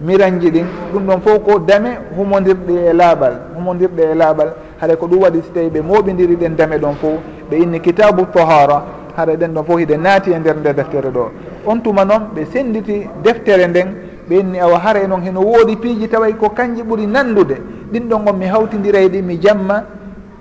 miranji 0.00 0.50
ɗin 0.50 0.66
ɗum 0.92 1.06
ɗon 1.06 1.20
fof 1.20 1.38
ko 1.44 1.58
dame 1.58 1.90
humodirɗe 2.16 2.74
e 2.90 2.92
laaɓal 2.92 3.32
humodirɗe 3.56 4.02
e 4.12 4.14
laaɓal. 4.14 4.48
Haɗa 4.80 4.96
ko 4.96 5.06
ɗum 5.06 5.22
waɗi 5.22 5.42
so 5.42 5.52
tawi 5.54 5.70
ɓe 5.70 5.80
moɓidiri 5.80 6.36
ɗen 6.36 6.56
dame 6.56 6.78
ɗon 6.78 6.94
fof 7.00 7.20
ɓe 7.50 7.56
inni 7.56 7.80
kitabu 7.80 8.26
tahara 8.34 8.82
haɗa 9.16 9.36
ɗen 9.36 9.52
ɗon 9.54 9.64
fof 9.64 9.78
hiɗe 9.78 9.96
naati 9.96 10.30
e 10.32 10.38
nder 10.38 10.56
nde 10.56 10.72
deftere 10.74 11.10
ɗo. 11.10 11.30
On 11.66 11.78
tuma 11.80 12.04
noon 12.04 12.22
ɓe 12.34 12.44
senditi 12.52 13.06
deftere 13.22 13.66
nden 13.68 13.88
ɓenni 14.28 14.58
awa 14.60 14.78
haare 14.78 15.06
noon 15.06 15.22
heno 15.22 15.40
woodi 15.40 15.76
piiji 15.76 16.08
taway 16.08 16.32
ko 16.34 16.50
kanji 16.50 16.82
ɓuri 16.82 17.06
nandude. 17.06 17.56
Ɗin 17.92 18.08
ɗon 18.08 18.28
on 18.28 18.36
mi 18.36 18.46
hawtidira 18.46 19.00
ɗi 19.08 19.22
mi 19.22 19.38
jamma 19.40 19.84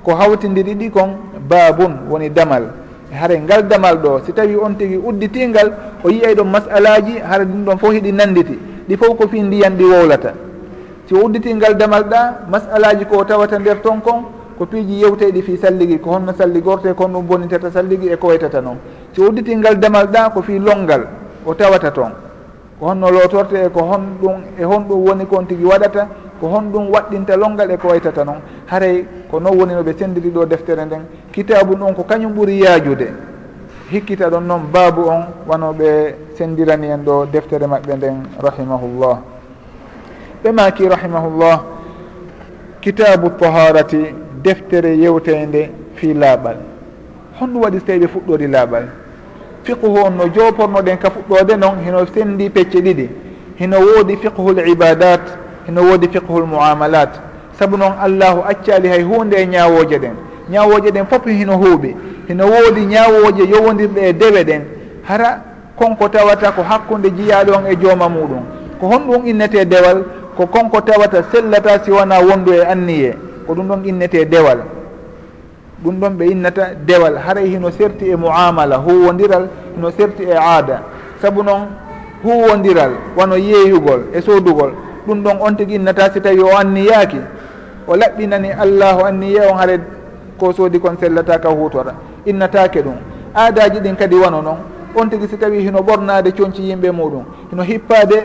ko 0.03 0.15
hawtidiri 0.15 0.75
ɗi 0.75 0.89
kon 0.91 1.09
babun 1.49 2.07
woni 2.09 2.29
damal. 2.29 2.63
E 3.11 3.15
haare 3.15 3.39
ngal 3.39 3.67
damal 3.67 3.97
ɗo 3.97 4.21
si 4.25 4.33
tawi 4.33 4.55
on 4.55 4.75
tigi 4.77 4.97
udditingal 4.97 5.71
o 6.03 6.09
yiyay 6.09 6.35
ɗon 6.35 6.45
masalaji 6.49 7.19
haare 7.19 7.45
ɗin 7.45 7.65
ɗon 7.65 7.77
fof 7.77 7.91
hiɗi 7.93 8.11
nanditi. 8.11 8.57
Ɗi 8.87 8.97
fof 8.97 9.17
ko 9.17 9.27
fi 9.27 9.41
ndiyan 9.41 9.75
ɗi 9.77 9.83
wowlata 9.83 10.33
si 11.11 11.17
o 11.17 11.25
udditingal 11.25 11.75
damal 11.75 12.03
ɗa 12.03 12.47
masalaji 12.49 13.05
ko 13.05 13.23
tawata 13.25 13.59
nder 13.59 13.81
ton 13.81 13.99
kon 14.01 14.23
ko 14.57 14.65
piiji 14.65 15.01
yewteɗi 15.01 15.41
fi 15.41 15.57
salligi 15.57 15.99
ko 15.99 16.11
honno 16.11 16.33
salligorte 16.37 16.93
ko 16.95 17.03
honɗum 17.03 17.25
bonitata 17.27 17.69
salligi 17.71 18.07
e 18.07 18.15
ko 18.17 18.27
waytata 18.27 18.61
noon 18.61 18.77
si 19.13 19.21
o 19.21 19.27
udditingal 19.27 19.75
damal 19.79 20.07
ɗa 20.07 20.29
ko 20.33 20.41
fi 20.41 20.57
longal 20.59 21.03
o 21.45 21.53
tawata 21.53 21.91
toon 21.91 22.11
honno 22.81 23.09
lotorte 23.11 23.53
e 23.65 23.69
ko 23.69 23.81
honɗum 23.81 24.41
e 24.59 24.63
honɗum 24.63 25.05
woni 25.07 25.25
kon 25.25 25.45
tigui 25.45 25.65
waɗata 25.65 26.07
ko 26.39 26.47
honɗum 26.47 26.89
waɗɗinta 26.91 27.35
longal 27.37 27.71
e 27.71 27.77
ko 27.77 27.87
waytata 27.89 28.23
noon 28.23 28.41
haray 28.67 29.05
ko 29.29 29.39
noon 29.39 29.57
woni 29.57 29.73
no 29.73 29.83
ɓe 29.83 29.93
sendiri 29.97 30.29
ɗo 30.29 30.45
deftere 30.45 30.85
nden. 30.85 31.03
Kitabu 31.31 31.75
ɗon 31.75 31.93
ko 31.93 32.03
kañum 32.03 32.33
ɓuuri 32.33 32.59
yaajude. 32.61 33.07
Hikkita 33.91 34.29
ɗon 34.29 34.41
noon 34.47 34.61
baabu 34.73 35.01
on 35.09 35.25
wano 35.47 35.73
ɓe 35.73 36.15
sendirani 36.37 36.87
en 36.87 37.03
ɗo 37.03 37.25
deftere 37.31 37.67
maɓɓe 37.67 37.95
nden 37.97 38.15
rahimahullah. 38.39 39.17
Ɓe 40.43 40.51
maki 40.51 40.87
rahimahullah 40.89 41.61
kitabu 42.81 43.29
taharati 43.37 43.97
deftere 44.43 44.97
yewtede 44.97 45.69
fi 45.95 46.13
laaɓal 46.13 46.57
honɗum 47.39 47.61
waɗi 47.63 47.79
so 47.79 47.85
tawi 47.85 47.99
ɓe 47.99 48.07
fuɗɗori 48.07 48.47
laaɓal 48.47 48.85
fiqhu 49.63 49.87
on 50.05 50.11
no 50.17 50.27
jopornoɗen 50.27 50.97
ka 50.97 51.09
fuɗɗode 51.09 51.57
noon 51.57 51.83
hino 51.85 52.05
sendi 52.13 52.49
pecce 52.49 52.79
ɗiɗi. 52.81 53.09
Hino 53.59 53.77
woodi 53.79 54.17
fiqhul 54.17 54.59
ibadat 54.67 55.21
hino 55.67 55.81
woodi 55.81 56.07
fiqhul 56.07 56.45
muamalat. 56.45 57.09
Saabu 57.59 57.77
noon 57.77 57.93
allahu 58.01 58.41
accali 58.47 58.87
hay 58.89 59.03
hunde 59.03 59.33
e 59.37 59.45
ñawoje 59.45 59.97
ɗen. 59.99 60.15
Ñawoje 60.49 60.91
ɗen 60.91 61.05
foof 61.05 61.25
hino 61.25 61.57
huuɓi 61.57 61.95
hino 62.27 62.45
woodi 62.45 62.85
ñawoje 62.85 63.43
yowodirɗe 63.49 63.99
e 64.09 64.13
dewe 64.13 64.43
ɗen. 64.43 64.61
Hara 65.03 65.41
konko 65.77 66.09
tawata 66.09 66.51
ko 66.51 66.61
hakkude 66.63 67.09
jiyaɗo 67.11 67.53
on 67.57 67.65
e 67.71 67.75
jooma 67.75 68.09
muɗum. 68.09 68.43
Ko 68.79 68.87
honɗum 68.87 69.25
innete 69.27 69.65
dewal 69.65 70.03
ko 70.37 70.47
konko 70.47 70.81
tawata 70.81 71.23
sellata 71.31 71.83
si 71.83 71.91
wona 71.91 72.19
wondu 72.19 72.53
e 72.53 72.65
anniye. 72.65 73.15
Ko 73.47 73.53
ɗum 73.53 73.67
ɗon 73.67 73.85
innete 73.85 74.25
dewal. 74.25 74.80
ɗum 75.83 75.99
ɗon 75.99 76.09
ɓe 76.17 76.25
innata 76.31 76.73
dewal. 76.85 77.17
Haray 77.17 77.49
hino 77.49 77.71
serti 77.71 78.05
e 78.09 78.15
muamala 78.15 78.77
huwodiral 78.77 79.47
hino 79.75 79.91
serti 79.91 80.23
e 80.23 80.33
aada. 80.35 80.81
Saabu 81.21 81.43
noon 81.43 81.67
huwodiral 82.23 82.91
wano 83.17 83.35
yeeyugol 83.37 84.01
e 84.13 84.21
soodugol 84.21 84.71
ɗum 85.07 85.23
ɗon 85.23 85.37
on 85.41 85.55
tigi 85.55 85.75
innata 85.75 86.11
si 86.13 86.21
tawi 86.21 86.41
o 86.41 86.57
anniyaaki. 86.57 87.17
O 87.87 87.95
laɓɓinani 87.95 88.51
allahu 88.59 89.05
anniya 89.05 89.51
on 89.51 89.57
haare 89.57 89.79
ko 90.37 90.53
soodi 90.53 90.79
kon 90.79 90.97
sellataka 90.99 91.49
hutora 91.49 91.93
innatake 92.25 92.81
ɗum. 92.81 92.95
Aadaji 93.35 93.79
ɗin 93.79 93.95
kadi 93.95 94.15
wano 94.15 94.41
noon 94.41 94.57
on 94.95 95.09
tigi 95.09 95.27
si 95.27 95.37
tawi 95.37 95.61
hino 95.63 95.79
ɓornade 95.81 96.31
coñci 96.31 96.61
yimɓe 96.61 96.91
muɗum 96.91 97.23
hino 97.51 97.63
hippade 97.63 98.23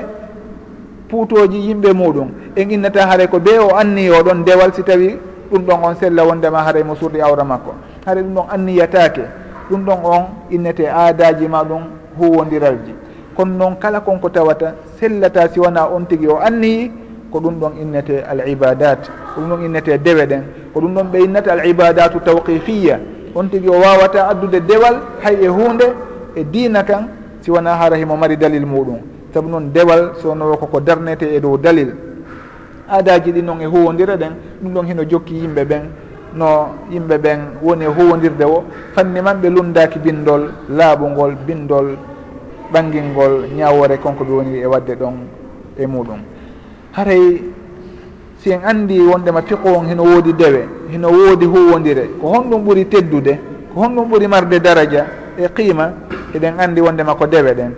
puutoji 1.08 1.58
yimɓe 1.68 1.92
muɗum. 1.92 2.28
En 2.56 2.70
innata 2.70 3.06
haare 3.06 3.26
ko 3.28 3.38
be 3.40 3.58
o 3.58 3.74
anniyo 3.76 4.22
ɗon 4.22 4.44
dewal 4.44 4.72
si 4.74 4.82
tawi 4.82 5.18
ɗum 5.50 5.62
ɗon 5.66 5.84
on 5.84 5.94
sella 5.96 6.24
wondema 6.24 6.62
haaray 6.62 6.82
mo 6.82 6.94
surdi 6.94 7.20
awra 7.20 7.44
makko. 7.44 7.74
Haara 8.06 8.22
ɗum 8.22 8.34
ɗon 8.34 8.46
anniyatake 8.50 9.22
ɗum 9.70 9.84
ɗon 9.84 9.98
on 10.04 10.22
innete 10.50 10.86
aadaji 10.88 11.48
ma 11.48 11.62
ɗum 11.64 11.82
huwodiralji 12.18 12.94
kono 13.36 13.52
noon 13.58 13.76
kala 13.76 14.00
konko 14.00 14.28
tawata 14.30 14.74
sellata 14.98 15.48
si 15.52 15.60
wona 15.60 15.86
on 15.92 16.06
tigui 16.06 16.28
o 16.28 16.38
anniyi 16.40 16.90
ko 17.30 17.38
ɗum 17.40 17.54
ɗon 17.60 17.72
innete 17.82 18.22
al 18.24 18.48
ibadat 18.48 19.10
ko 19.34 19.40
ɗum 19.40 19.48
ɗon 19.50 19.64
innete 19.66 19.98
dewe 19.98 20.26
ɗen 20.26 20.42
ko 20.72 20.80
ɗum 20.80 20.94
ɗon 20.94 21.06
ɓe 21.12 21.18
innata 21.24 21.52
al 21.52 21.66
ibadatu 21.66 22.20
tawqifiya 22.20 22.98
on 23.34 23.48
tigui 23.48 23.68
o 23.68 23.78
wawata 23.80 24.28
addude 24.28 24.60
dewal 24.66 24.96
hay 25.22 25.36
e 25.44 25.48
hunde 25.48 25.84
e 26.34 26.44
dina 26.44 26.82
kan 26.82 27.08
si 27.40 27.50
wona 27.50 27.76
haara 27.76 27.96
himo 27.96 28.16
mari 28.16 28.36
dalil 28.36 28.64
muɗum. 28.66 28.98
Saabu 29.34 29.48
noon 29.48 29.70
dewal 29.72 30.14
sonowo 30.22 30.56
koko 30.56 30.80
darnete 30.80 31.24
e 31.34 31.40
dow 31.40 31.56
dalil. 31.58 32.05
aadaji 32.88 33.32
ɗi 33.32 33.42
noon 33.42 33.60
e 33.60 33.66
huwodira 33.66 34.16
ɗen 34.16 34.32
ɗum 34.62 34.72
ɗon 34.74 34.86
hino 34.86 35.02
jokki 35.04 35.34
yimɓe 35.34 35.64
ɓen. 35.64 35.82
No 36.36 36.68
yimɓe 36.90 37.18
ɓen 37.18 37.40
woni 37.62 37.84
e 37.84 37.88
huwodirde 37.88 38.44
o 38.44 38.64
fanni 38.94 39.20
man 39.22 39.40
ɓe 39.40 39.48
lundaki 39.48 39.98
bindol 39.98 40.50
laaɓugol 40.68 41.34
bindol 41.46 41.96
ɓangilngol 42.72 43.34
ñawore 43.56 43.96
konko 44.02 44.24
ɓe 44.24 44.32
woni 44.32 44.58
e 44.58 44.66
wadde 44.66 44.94
ɗon 45.00 45.14
e 45.78 45.86
muɗum. 45.86 46.20
Haray 46.92 47.42
si 48.38 48.50
en 48.52 48.60
andi 48.64 49.00
wondema 49.00 49.42
fiqu 49.42 49.66
on 49.68 49.86
hino 49.88 50.02
woodi 50.02 50.32
dewe 50.34 50.68
hino 50.90 51.08
woodi 51.08 51.46
huwodire 51.46 52.04
ko 52.20 52.26
honɗum 52.28 52.64
ɓuuri 52.64 52.84
teddude 52.86 53.38
ko 53.72 53.80
honɗum 53.80 54.08
ɓuuri 54.10 54.26
marde 54.28 54.60
daraja 54.60 55.06
e 55.38 55.48
qiima 55.54 55.92
eɗen 56.34 56.60
andi 56.60 56.80
wondema 56.80 57.14
ko 57.14 57.26
dewe 57.26 57.54
ɗen. 57.54 57.72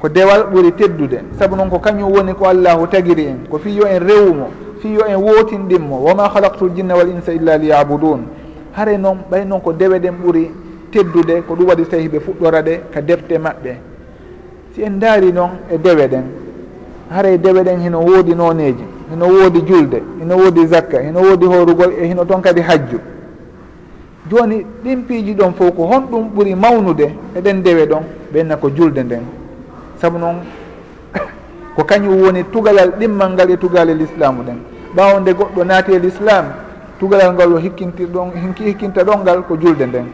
ko 0.00 0.08
dewal 0.08 0.44
ɓuri 0.52 0.72
teddude. 0.72 1.20
Saabu 1.38 1.56
noon 1.56 1.68
ko 1.68 1.78
kañum 1.78 2.10
woni 2.10 2.32
ko 2.34 2.46
allahu 2.46 2.86
tagiri 2.86 3.26
en. 3.26 3.38
Ko 3.50 3.58
fiyo 3.58 3.86
en 3.86 4.00
rewumo 4.00 4.48
fiyo 4.80 5.04
en 5.06 5.16
wotinɗinmo 5.16 5.96
woma 6.00 6.28
halaktul 6.34 6.70
jinna 6.74 6.96
wal 6.96 7.08
insa 7.08 7.32
illa 7.32 7.58
liyabudun. 7.58 8.20
Hare 8.72 8.96
noon 8.96 9.18
ɓay 9.30 9.44
noon 9.44 9.60
ko 9.60 9.72
dewe 9.72 9.98
ɗen 9.98 10.14
ɓuri 10.24 10.50
teddude 10.90 11.42
ko 11.46 11.54
ɗum 11.54 11.68
waɗi 11.68 11.84
so 11.84 11.90
tawi 11.90 12.08
ɓe 12.08 12.18
fuɗɗora 12.20 12.62
ɗe 12.62 12.80
ka 12.92 13.00
defte 13.02 13.32
maɓɓe. 13.38 13.76
Si 14.74 14.82
en 14.82 14.98
daari 14.98 15.32
noon 15.32 15.50
e 15.70 15.76
dewe 15.78 16.08
ɗen 16.08 16.24
haray 17.10 17.38
dewe 17.38 17.62
ɗen 17.62 17.80
hino 17.80 18.00
woodi 18.00 18.34
nooneji 18.34 18.84
hino 19.10 19.26
woodi 19.26 19.62
julde 19.66 20.02
hino 20.20 20.36
woodi 20.36 20.66
zakka 20.66 21.00
hino 21.02 21.20
woodi 21.20 21.46
horugol 21.46 21.92
e 22.00 22.06
hino 22.06 22.24
toon 22.24 22.40
kadi 22.40 22.60
hajju. 22.60 22.98
Joni 24.30 24.64
ɗin 24.84 25.02
piiji 25.06 25.34
ɗon 25.34 25.52
fof 25.52 25.74
ko 25.74 25.82
honɗum 25.86 26.30
ɓuri 26.34 26.54
mawnude 26.54 27.10
eɗen 27.36 27.62
dewe 27.62 27.86
ɗon 27.86 28.02
ɓenna 28.32 28.56
ko 28.56 28.70
julde 28.70 29.02
nden. 29.02 29.39
saabu 30.00 30.18
noon 30.18 30.36
ko 31.76 31.84
kañum 31.84 32.16
woni 32.22 32.44
tugalal 32.52 32.90
ɗimmal 32.98 33.30
ngal 33.32 33.50
e 33.50 33.56
tugalel 33.56 33.96
l'islamu 33.98 34.42
ɗen. 34.42 34.58
Ɓawo 34.96 35.20
nde 35.20 35.32
goɗɗo 35.32 35.64
naati 35.64 35.92
e 35.92 35.98
l'islam 35.98 36.44
tugalal 36.98 37.32
ngal 37.34 37.52
o 37.52 37.58
hikkintir 37.58 38.08
ɗon 38.08 38.30
hinki 38.34 38.64
hikkinta 38.64 39.04
ɗon 39.04 39.20
ngal 39.22 39.42
ko 39.46 39.56
julde 39.60 39.86
nden. 39.86 40.06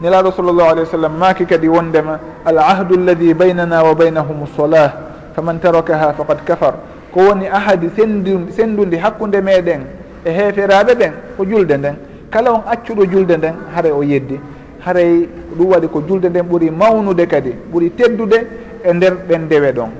Nelaɗo 0.00 0.32
sallllahu 0.32 0.68
alayhi 0.72 0.86
wa 0.88 0.92
sallam 0.92 1.12
maaki 1.18 1.46
kadi 1.46 1.68
wondema 1.68 2.18
al 2.44 2.58
ahdu 2.58 2.94
alladi 2.98 3.34
baynana 3.34 3.82
wa 3.84 3.94
baynahum 3.94 4.46
solah 4.56 4.92
faman 5.36 5.58
tarakaha 5.60 6.12
faqad 6.14 6.44
kafar. 6.44 6.74
Ko 7.12 7.20
woni 7.30 7.46
ahadi 7.46 7.90
sendu 7.96 8.50
sendude 8.50 8.96
hakkude 8.98 9.40
meɗen 9.40 9.86
e 10.24 10.30
heeferaɓe 10.30 10.94
ɓen 10.94 11.12
ko 11.36 11.44
julde 11.44 11.76
nden. 11.78 11.96
Kala 12.30 12.52
on 12.52 12.62
accuɗo 12.66 13.04
julde 13.06 13.36
nden 13.36 13.54
haara 13.74 13.94
o 13.94 14.02
yeddi. 14.02 14.40
haray 14.84 15.28
ɗum 15.56 15.68
waɗi 15.72 15.88
ko 15.88 16.00
julde 16.08 16.28
nden 16.28 16.42
ɓuuri 16.46 16.70
mawnude 16.70 17.26
kadi 17.26 17.52
ɓuuri 17.72 17.90
teddude 17.96 18.38
e 18.84 18.92
nder 18.92 19.14
ɓen 19.28 19.48
dewe 19.48 19.72
ɗon. 19.72 19.90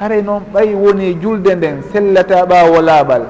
Haray 0.00 0.22
noon 0.22 0.42
ɓay 0.52 0.74
woni 0.74 1.14
julde 1.22 1.54
nden 1.54 1.82
sellata 1.92 2.44
ɓaawo 2.46 2.80
laaɓal 2.82 3.22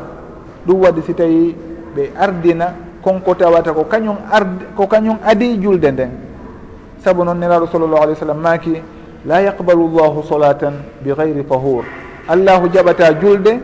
ɗum 0.67 0.81
waɗi 0.83 1.03
si 1.07 1.15
tawi 1.15 1.55
ɓe 1.97 2.11
ardina 2.19 2.73
konko 3.03 3.35
tawata 3.35 3.73
ko 3.73 3.85
kañum 3.85 4.17
ard 4.33 4.49
ko 4.77 4.87
kañum 4.87 5.19
adi 5.25 5.59
julde 5.63 5.85
nden. 5.93 6.11
Sabu 7.05 7.25
noon 7.25 7.39
nelaɗo 7.39 7.67
sallllahu 7.67 8.03
alih 8.03 8.15
w 8.15 8.19
sallam 8.19 8.41
maaki 8.41 8.83
la 9.27 9.41
yaqbalu 9.43 9.89
llahu 9.95 10.23
solatan 10.23 10.73
bi 11.05 11.13
gayri 11.13 11.45
tahur. 11.45 11.85
Allahu 12.29 12.69
jaɓata 12.73 13.13
julde 13.21 13.61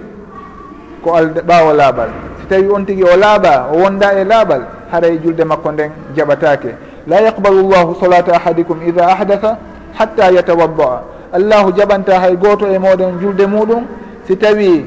ko 1.02 1.14
alde 1.14 1.40
ɓaawo 1.40 1.72
laaɓal 1.72 2.08
si 2.40 2.46
tawi 2.48 2.68
on 2.68 2.84
tigi 2.84 3.02
o 3.02 3.16
laaɓa 3.16 3.68
o 3.72 3.78
wonda 3.82 4.12
e 4.20 4.24
laaɓal 4.24 4.62
haray 4.92 5.18
julde 5.24 5.44
makko 5.44 5.72
nden 5.72 5.90
jaɓatake 6.16 6.70
la 7.06 7.20
yaqbalu 7.20 7.68
llahu 7.68 7.94
solata 8.00 8.32
ahadikum 8.36 8.80
ida 8.86 9.06
ahdatha 9.08 9.58
hatta 9.98 10.30
yatawaddaa 10.32 11.02
allahu 11.32 11.72
jaɓanta 11.76 12.20
hay 12.20 12.36
gooto 12.36 12.66
e 12.70 12.78
moɗon 12.78 13.18
julde 13.20 13.46
muɗum 13.46 13.82
si 14.26 14.36
tawi 14.36 14.86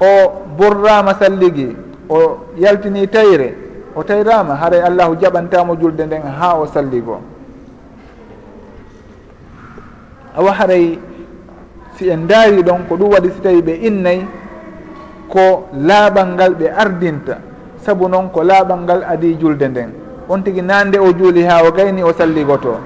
o 0.00 0.32
borrama 0.58 1.14
salligi 1.14 1.76
o 2.08 2.38
yaltini 2.58 3.06
tayre 3.08 3.54
o 3.96 4.02
tayrama 4.02 4.54
haray 4.54 4.80
allahu 4.82 5.14
jaɓantamo 5.20 5.76
julde 5.80 6.00
nden 6.06 6.22
ha 6.22 6.54
o 6.58 6.66
salligo 6.66 7.20
awa 10.36 10.52
haray 10.52 10.98
si 11.96 12.10
en 12.10 12.26
daari 12.26 12.62
ɗon 12.62 12.84
ko 12.88 12.96
ɗum 12.96 13.10
waɗi 13.12 13.30
si 13.30 13.40
tawi 13.40 13.62
ɓe 13.62 13.72
innayi 13.86 14.26
ko 15.28 15.68
laaɓal 15.72 16.28
ngal 16.34 16.54
ɓe 16.54 16.66
ardinta 16.70 17.38
saabu 17.86 18.08
noon 18.08 18.28
ko 18.30 18.42
laaɓal 18.42 18.80
ngal 18.82 19.00
adi 19.08 19.36
julde 19.40 19.62
nden 19.68 19.90
on 20.28 20.42
tigui 20.42 20.62
nande 20.62 20.98
o 20.98 21.12
juuli 21.12 21.42
ha 21.44 21.62
o 21.62 21.70
gayni 21.72 22.02
o 22.02 22.12
salligoto 22.12 22.76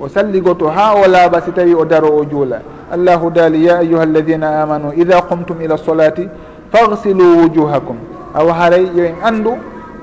o 0.00 0.08
salligoto 0.08 0.68
ha 0.68 0.94
o 0.94 1.06
laaɓa 1.06 1.40
si 1.44 1.52
tawi 1.52 1.74
o 1.74 1.84
daro 1.84 2.08
o 2.16 2.24
juula. 2.24 2.60
Allahu 2.92 3.30
daali 3.30 3.64
ya 3.64 3.78
ayuha 3.78 4.02
alladina 4.02 4.62
amanu 4.62 4.92
ida 4.96 5.22
qumtum 5.22 5.60
ila 5.62 5.78
solati 5.78 6.28
fagsilu 6.72 7.38
wujuhakum 7.42 7.96
awa 8.34 8.52
haray 8.54 8.86
yo 8.94 9.04
en 9.04 9.14
andu 9.22 9.52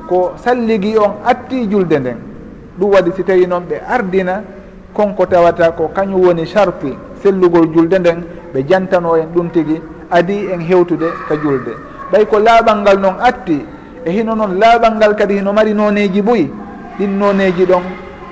ko 0.10 0.34
salligi 0.36 0.98
on 0.98 1.14
atti 1.26 1.68
julde 1.70 2.00
nden. 2.00 2.18
Ɗum 2.80 2.90
waɗi 2.92 3.12
si 3.16 3.24
tawi 3.24 3.46
noon 3.48 3.64
ɓe 3.70 3.82
ardina 3.88 4.44
konko 4.94 5.26
tawata 5.26 5.72
ko 5.72 5.92
kañum 5.94 6.26
woni 6.26 6.46
charpi 6.46 6.98
sellugol 7.22 7.68
julde 7.74 8.00
nden 8.00 8.24
ɓe 8.54 8.66
jantano 8.68 9.16
en 9.18 9.28
ɗum 9.36 9.50
tigi 9.52 9.82
adi 10.10 10.48
en 10.52 10.60
hewtude 10.62 11.08
ka 11.28 11.36
julde. 11.36 11.76
Ɓay 12.12 12.26
ko 12.26 12.40
laaɓal 12.40 12.82
ngal 12.82 13.00
noon 13.00 13.16
atti 13.22 13.66
e 14.06 14.12
hino 14.12 14.36
noon 14.36 14.58
laaɓal 14.60 14.96
ngal 14.96 15.16
kadi 15.16 15.36
hino 15.38 15.54
mari 15.54 15.74
noneji 15.74 16.22
boyi 16.22 16.50
ɗin 16.98 17.18
noneji 17.20 17.66
ɗon 17.66 17.84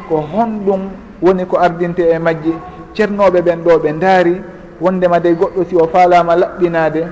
ko 0.10 0.16
honɗum 0.34 0.82
woni 1.22 1.45
ko 1.45 1.57
ardinte 1.57 1.99
e 2.03 2.20
majji. 2.20 2.53
Ceernoɓe 2.93 3.41
ɓen 3.41 3.60
ɗo 3.64 3.78
ɓe 3.84 3.91
daari 4.01 4.41
wondema 4.82 5.20
de 5.20 5.34
goɗɗo 5.34 5.64
si 5.70 5.76
o 5.76 5.88
faalama 5.88 6.36
laɓɓinade. 6.36 7.03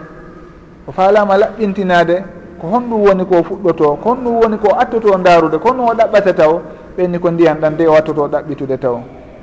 O 0.88 0.92
faalama 0.92 1.38
laɓɓintinade 1.38 2.24
ko 2.62 2.68
honɗum 2.68 3.02
woni 3.06 3.26
ko 3.26 3.44
fuɗɗoto 3.44 3.96
ko 4.02 4.10
honɗum 4.10 4.36
woni 4.42 4.58
ko 4.58 4.70
attoto 4.80 5.18
ndaarude 5.18 5.58
ko 5.60 5.68
honɗum 5.70 5.90
o 5.90 5.94
ɗaɓɓata 5.94 6.34
taw 6.34 6.62
ɓenni 6.98 7.20
ko 7.20 7.30
ndiyan 7.32 7.56
ɗan 7.62 7.76
de 7.78 7.88
o 7.88 7.94
attoto 7.94 8.28
ɗaɓɓitude 8.28 8.78
taw. 8.80 8.98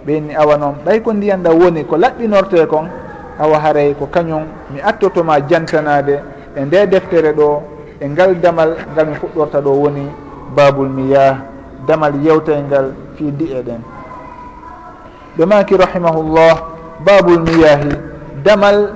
Ɓenni 0.07 0.35
awa 0.37 0.57
noon 0.57 0.75
ɓay 0.85 1.01
ko 1.03 1.13
ndiyan 1.13 1.43
ɗan 1.43 1.53
woni 1.63 1.85
ko 1.85 1.97
laɓɓinorte 1.97 2.67
kon 2.67 2.87
awa 3.39 3.59
haray 3.59 3.95
ko 3.95 4.07
kañum 4.07 4.43
mi 4.71 4.81
attotoma 4.81 5.41
jantanade 5.49 6.21
e 6.57 6.61
nde 6.65 6.87
deftere 6.87 7.33
ɗo 7.33 7.63
e 8.01 8.09
ngal 8.09 8.35
damal 8.41 8.75
ngal 8.93 9.07
mi 9.07 9.15
fuɗɗorta 9.15 9.61
ɗo 9.61 9.71
woni 9.71 10.07
babul 10.57 10.89
miyah 10.89 11.54
damal 11.87 12.15
yewtel 12.25 12.63
ngal 12.65 12.93
fi 13.17 13.31
di'e 13.33 13.63
ɗen 13.63 13.81
ɓe 15.37 15.45
maki 15.47 15.77
rahimahullah 15.77 16.55
babul 17.05 17.41
miyahi 17.41 17.93
damal 18.45 18.91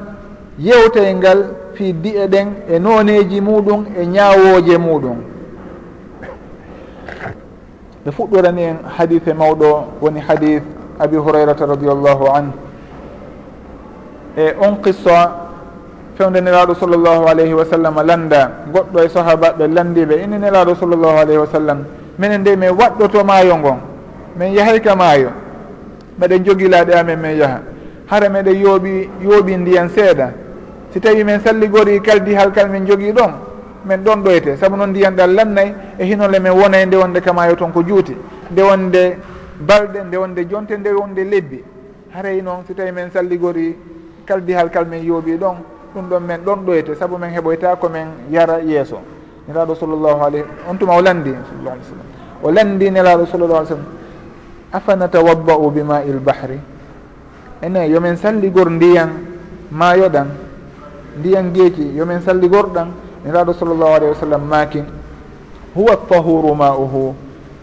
yewtel 0.59 1.15
ngal 1.17 1.41
fi 1.75 1.93
di'e 1.93 2.27
ɗen 2.29 2.49
e 2.69 2.79
noneji 2.79 3.41
muɗum 3.41 3.85
e 3.97 4.07
ñawoje 4.07 4.77
muɗum 4.79 5.19
ɓe 8.05 8.11
fuɗɗorani 8.13 8.63
en 8.63 8.77
hadithe 8.97 9.33
mawɗo 9.35 9.85
woni 10.01 10.21
hadith 10.21 10.63
abi 10.99 11.17
hurairata 11.17 11.67
radiallahu 11.67 12.25
anhu. 12.35 12.53
E 14.37 14.55
on 14.61 14.77
qissa 14.83 15.33
fewde 16.17 16.41
nelaɗo 16.41 16.75
sallllahu 16.75 17.27
alayhi 17.29 17.55
wa 17.55 17.65
sallam 17.65 17.95
landa 18.07 18.51
goɗɗo 18.73 18.99
e 19.05 19.09
sahaba 19.09 19.53
ɓe 19.59 19.67
landi 19.69 20.05
ɓe 20.05 20.15
inni 20.25 20.39
nelaɗo 20.39 20.75
sallllahu 20.75 21.17
alayhi 21.19 21.39
wa 21.39 21.47
sallam. 21.47 21.79
minen 22.19 22.41
nde 22.41 22.57
min 22.57 22.71
waɗɗoto 22.71 23.25
maayo 23.25 23.57
ngon. 23.59 23.79
Min 24.37 24.53
yahay 24.55 24.81
ka 24.81 24.95
maayo 24.97 25.31
mbeɗen 26.19 26.45
jogilaaɗe 26.45 26.93
amen 26.95 27.19
min 27.21 27.37
yaha. 27.39 27.61
Hara 28.07 28.29
meɗen 28.29 28.61
yooɓi 28.61 29.09
yooɓi 29.23 29.57
ndiyan 29.57 29.89
seeɗa. 29.89 30.31
Si 30.93 31.01
tawi 31.01 31.25
min 31.25 31.41
salligori 31.41 32.01
kaldi 32.01 32.35
halkal 32.35 32.69
min 32.71 32.87
jogii 32.87 33.13
ɗon 33.13 33.33
min 33.85 33.99
ɗon 34.05 34.23
ɗoyte. 34.23 34.57
Saabu 34.57 34.77
noon 34.77 34.91
ndiyan 34.91 35.13
ɗan 35.15 35.35
lamnayi 35.35 35.75
e 35.99 36.05
hinole 36.05 36.39
min 36.41 36.53
wonay 36.53 36.87
nde 36.87 36.97
wonde 36.97 37.21
ka 37.21 37.33
maayo 37.33 37.55
toon 37.55 37.73
ko 37.73 37.83
juuti. 37.83 38.17
Nde 38.51 38.63
wonde 38.63 39.17
balɗe 39.61 40.05
nde 40.07 40.17
wonde 40.17 40.45
jonte 40.51 40.73
nde 40.77 40.89
wonde 40.91 41.23
lebbi. 41.25 41.63
Haray 42.15 42.41
noon 42.43 42.65
si 42.67 42.75
tawi 42.75 42.91
min 42.93 43.11
salligori 43.13 43.77
kaldi 44.27 44.53
halkal 44.55 44.87
min 44.87 45.05
yooɓi 45.05 45.37
ɗon 45.39 45.57
ɗum 45.95 46.09
ɗon 46.09 46.21
min 46.23 46.39
ɗon 46.45 46.65
ɗoyte. 46.67 46.95
Saabu 46.99 47.17
min 47.19 47.31
heɓoyta 47.31 47.77
komin 47.77 48.07
yara 48.31 48.59
yeeso. 48.61 48.99
nelaɗo 49.49 49.75
sallllahu 49.75 50.21
alayhi 50.23 50.45
on 50.69 50.77
tuma 50.77 50.95
o 50.97 51.01
landi 51.01 51.33
sallah 51.33 51.73
alih 51.73 51.85
sallam. 51.89 52.09
O 52.45 52.49
landi 52.53 52.87
nelaɗo 52.91 53.25
sallallah 53.27 53.59
alih 53.65 53.69
w 53.69 53.75
sallam. 53.75 53.91
Afanatawabba'u 54.73 55.71
bima 55.73 56.05
il 56.05 56.21
bahri? 56.21 56.61
Ene 57.65 57.89
yomin 57.89 58.17
salligor 58.21 58.69
ndiyan 58.69 59.11
maayoɗan? 59.73 60.29
Ndiyan 61.19 61.53
geeci 61.57 61.97
yomin 61.97 62.21
salligorɗan? 62.21 62.89
Niraɗo 63.25 63.53
sallllahu 63.57 63.93
alayhi 63.97 64.13
wa 64.13 64.21
sallam 64.21 64.43
maaki 64.45 64.85
huwa 65.75 65.97
tahuru 66.09 66.53
ma'uhu 66.55 67.15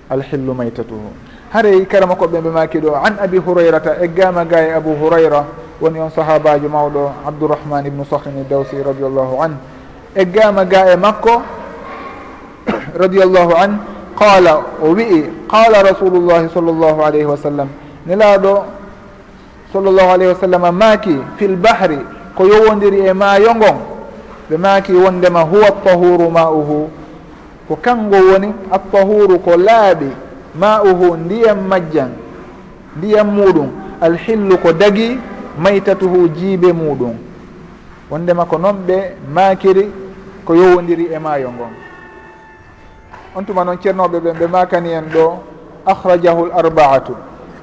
alhillu 0.09 0.53
maytatuhu. 0.57 1.09
Haray 1.53 1.85
karama 1.85 2.15
koɓɓe 2.17 2.41
ɓe 2.41 2.49
maaki 2.49 2.79
ɗo 2.81 2.95
an 2.97 3.15
abi 3.21 3.37
hurayrata 3.37 4.01
e 4.01 4.07
gama 4.09 4.43
ga 4.45 4.59
e 4.65 4.73
abou 4.73 4.97
hurayra 4.97 5.45
woni 5.79 5.99
on 6.01 6.09
sahabajo 6.09 6.67
mawɗo 6.67 7.11
abdourahmane 7.27 7.87
ibnu 7.87 8.03
sahrin 8.09 8.41
dawsi 8.49 8.81
radiallahu 8.81 9.39
an 9.43 9.57
e 10.15 10.25
gama 10.25 10.65
ga 10.65 10.91
e 10.91 10.95
makko 10.97 11.41
radiallahu 13.03 13.53
an 13.55 13.79
qala 14.17 14.61
o 14.81 14.93
wi'i 14.95 15.23
qala 15.47 15.83
rasulullahi 15.83 16.49
sall 16.53 16.65
llahu 16.71 17.01
alayhi 17.03 17.25
wa 17.25 17.37
sallam 17.37 17.67
nelaɗo 18.07 18.63
sallllahu 19.73 20.09
alayhi 20.13 20.31
wa 20.33 20.39
sallam 20.39 20.63
maaki 20.75 21.15
fi 21.37 21.47
lbahri 21.47 21.99
ko 22.35 22.43
yowodiri 22.47 23.05
e 23.07 23.13
maayo 23.13 23.55
ngon. 23.55 23.77
Ɓe 24.49 24.57
maaki 24.57 24.93
wondema 24.93 25.41
huwa 25.41 25.71
tahuru 25.71 26.29
ma 26.31 26.49
uhu 26.51 26.89
ko 27.67 27.75
kango 27.81 28.15
woni 28.31 28.53
attahuru 28.71 29.39
ko 29.39 29.57
laaɓi 29.57 30.09
ma 30.55 30.81
uhu 30.83 31.17
ndiyam 31.17 31.59
majjan 31.67 32.09
ndiyam 32.97 33.27
muɗum 33.27 33.69
alhillu 34.01 34.57
ko 34.57 34.71
dagi 34.73 35.19
maytatuhu 35.57 36.27
jiibe 36.29 36.71
muɗum 36.73 37.15
wondema 38.11 38.45
ko 38.45 38.57
noon 38.57 38.75
ɓe 38.87 38.97
maakiri 39.33 39.89
ko 40.45 40.53
yowodiri 40.55 41.05
e 41.15 41.19
maayo 41.19 41.49
ngon. 41.51 41.73
on 43.35 43.43
tuma 43.45 43.63
noon 43.65 43.77
ceernoɓe 43.81 44.19
ɓen 44.19 44.35
ɓe 44.39 44.47
makani 44.47 44.89
en 44.93 45.05
ɗo 45.13 45.39
ahrajahu 45.85 46.45
l 46.47 46.51
arbaatu. 46.59 47.13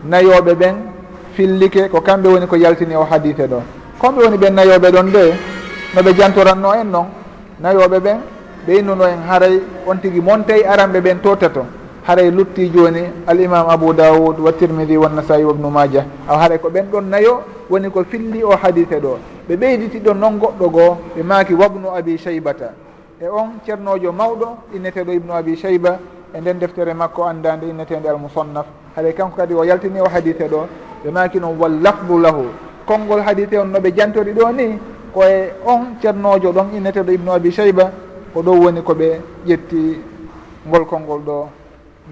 Nayoɓe 0.04 0.54
ɓen 0.54 0.74
fillike 1.34 1.88
ko 1.90 2.00
kamɓe 2.00 2.28
woni 2.28 2.46
ko 2.46 2.56
yaltini 2.56 2.94
o 2.96 3.04
hadite 3.10 3.46
ɗo. 3.48 3.60
Komɓe 4.00 4.22
woni 4.24 4.36
ɓen 4.36 4.54
nayoɓe 4.54 4.90
ɗon 4.92 5.10
de 5.12 5.32
noɓe 5.94 6.12
jantoranno 6.18 6.72
en 6.74 6.84
noon 6.90 7.06
nayoɓe 7.60 7.98
ɓen 8.00 8.18
ɓe 8.66 8.72
innuno 8.78 9.04
en 9.06 9.22
haray 9.28 9.60
on 9.86 9.96
tigui 9.98 10.20
montey 10.20 10.62
aranɓe 10.64 11.00
ɓen 11.00 11.18
tota 11.22 11.48
haray 12.06 12.30
lutti 12.30 12.68
joni 12.74 13.00
alimam 13.26 13.68
abou 13.70 13.92
daoud 13.92 14.38
wa 14.40 14.52
tirmidi 14.52 14.96
wa 14.96 15.06
wannasai 15.08 15.44
wa 15.44 15.52
bnu 15.54 15.70
maja 15.70 16.04
aw 16.28 16.36
haray 16.38 16.58
ko 16.58 16.68
ɓen 16.68 16.86
ɗon 16.92 17.02
nayo 17.08 17.42
woni 17.70 17.88
ko 17.90 18.04
filli 18.04 18.42
o 18.44 18.50
hadite 18.56 19.00
ɗo. 19.00 19.18
Ɓe 19.48 19.56
ɓeyditi 19.56 19.98
ɗon 20.00 20.14
noon 20.18 20.38
goɗɗo 20.38 20.68
goo 20.70 20.96
ɓe 21.16 21.22
maaki 21.22 21.54
wabnu 21.54 21.88
abi 21.96 22.18
cheybata 22.18 22.70
e 23.20 23.28
on 23.28 23.60
ceernojo 23.64 24.12
mawɗo 24.12 24.48
inneteɗo 24.74 25.12
ibnu 25.12 25.32
abi 25.32 25.56
cheyba 25.56 25.98
e 26.34 26.40
nden 26.40 26.58
deftere 26.58 26.94
makko 26.94 27.24
andade 27.24 27.64
innetede 27.68 28.06
almusannaf. 28.08 28.66
Haɗa 28.96 29.12
kanko 29.12 29.36
kadi 29.36 29.54
o 29.54 29.64
yaltini 29.64 30.00
o 30.00 30.08
hadite 30.08 30.48
ɗo 30.48 30.66
ɓe 31.04 31.10
maki 31.10 31.38
noon 31.40 31.56
wal 31.58 31.72
lafdu 31.82 32.18
lahu. 32.18 32.46
Konngol 32.86 33.20
hadite 33.20 33.54
on 33.58 33.66
noɓe 33.68 33.92
jantori 33.96 34.32
ɗo 34.32 34.52
ni 34.52 34.78
koye 35.12 35.52
on 35.66 35.96
ceernojo 36.00 36.52
ɗon 36.52 36.74
inneteɗo 36.76 37.12
ibnu 37.12 37.30
abi 37.32 37.50
cheyba 37.52 37.90
ko 38.34 38.42
ɗo 38.42 38.50
woni 38.52 38.80
koɓe 38.82 39.20
ƴetti 39.46 40.00
ngol 40.66 40.86
konngol 40.86 41.20
ɗo. 41.20 41.48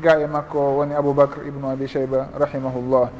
Ga 0.03 0.21
e 0.21 0.27
makko 0.27 0.59
woni 0.79 0.95
aboubacre 0.95 1.47
ibnu 1.49 1.67
abi 1.71 1.87
cheyba 1.87 2.29
rahimahullah. 2.39 3.11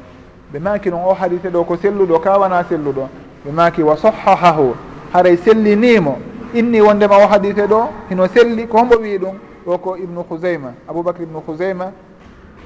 Ɓe 0.53 0.59
maki 0.59 0.89
noon 0.89 1.03
o 1.07 1.13
hadite 1.13 1.49
ɗo 1.49 1.63
ko 1.65 1.75
selluɗo 1.77 2.19
kawana 2.19 2.63
selluɗo. 2.63 3.07
Ɓe 3.45 3.51
maki 3.51 3.83
wa 3.83 3.95
sahahahu 3.97 4.75
haray 5.13 5.37
sellinimo 5.37 6.17
inni 6.53 6.81
wondema 6.81 7.17
o 7.17 7.27
hadite 7.27 7.67
ɗo 7.67 7.89
hino 8.09 8.27
selli 8.27 8.67
ko 8.67 8.77
hombo 8.77 8.95
wii 8.95 9.17
ɗum 9.17 9.35
ɗo 9.65 9.77
ko 9.77 9.97
ibnu 9.97 10.23
housayma 10.29 10.73
aboubacre 10.87 11.23
ibnu 11.23 11.39
housayma 11.47 11.91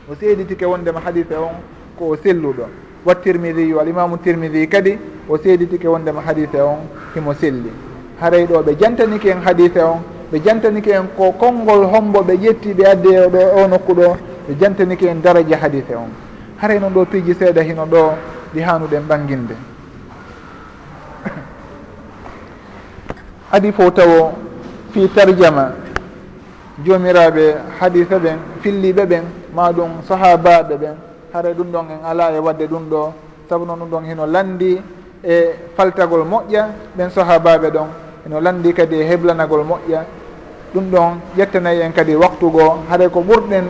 o 0.09 0.15
seeditike 0.19 0.65
wondema 0.65 0.99
hadise 0.99 1.33
on 1.35 1.55
ko 1.97 2.09
o 2.09 2.15
selluɗo. 2.17 2.65
Wa 3.05 3.15
tirmidiyu 3.15 3.79
alimamu 3.79 4.17
tirmidi 4.17 4.67
kadi 4.67 4.97
o 5.29 5.37
seeditike 5.37 5.87
wondema 5.87 6.21
hadise 6.21 6.61
on 6.61 6.87
himo 7.15 7.33
selli. 7.33 7.71
Haray 8.21 8.45
ɗo 8.45 8.61
ɓe 8.63 8.75
jantanike 8.79 9.25
en 9.29 9.41
hadise 9.45 9.77
on 9.83 10.01
ɓe 10.31 10.39
jantanike 10.43 10.87
en 10.91 11.07
ko 11.17 11.31
konngol 11.31 11.85
hombo 11.85 12.19
ɓe 12.21 12.33
ƴetti 12.37 12.73
ɓe 12.73 12.85
addi 12.85 13.09
e 13.13 13.27
ɗo 13.29 13.39
o 13.63 13.67
nokku 13.67 13.93
ɗo 13.93 14.17
ɓe 14.47 14.55
jantanike 14.59 15.03
en 15.07 15.21
daraja 15.21 15.57
hadise 15.57 15.95
on. 15.95 16.09
Haray 16.61 16.79
noon 16.79 16.93
ɗo 16.93 17.05
piiji 17.05 17.33
seeɗa 17.33 17.61
hino 17.63 17.85
ɗo 17.85 18.13
ɗi 18.53 18.61
hanuɗen 18.61 19.03
ɓanginde. 19.07 19.55
adi 23.55 23.71
fo 23.71 23.87
tawo 23.91 24.33
fi 24.91 25.07
tarjama 25.15 25.71
jomiraɓe 26.83 27.55
hadisa 27.79 28.19
ɓen 28.19 28.37
filliɓe 28.61 29.05
ɓen 29.05 29.23
ma 29.55 29.71
ɗum 29.71 29.91
sahabaɓe 30.07 30.75
ɓen 30.75 30.95
hara 31.33 31.53
ɗum 31.53 31.71
ɗon 31.71 31.85
en 31.89 31.99
ala 32.05 32.31
e 32.35 32.39
wadde 32.39 32.67
ɗum 32.67 32.89
ɗo 32.89 33.13
saabu 33.49 33.65
noon 33.65 33.79
ɗum 33.79 33.89
ɗon 33.89 34.03
hino 34.09 34.25
landi 34.25 34.81
e 35.23 35.33
faltagol 35.77 36.25
moƴƴa 36.27 36.67
ɓen 36.97 37.09
sahabaɓe 37.09 37.69
ɗon 37.71 37.87
eno 38.25 38.39
landi 38.41 38.73
kadi 38.73 38.95
e 38.99 39.03
heblanagol 39.03 39.63
moƴƴa. 39.63 40.03
Ɗum 40.73 40.89
ɗon 40.91 41.11
ƴettanayi 41.37 41.81
en 41.81 41.93
kadi 41.93 42.15
waktugo 42.15 42.83
haɗa 42.89 43.09
ko 43.09 43.21
ɓurɗen 43.21 43.65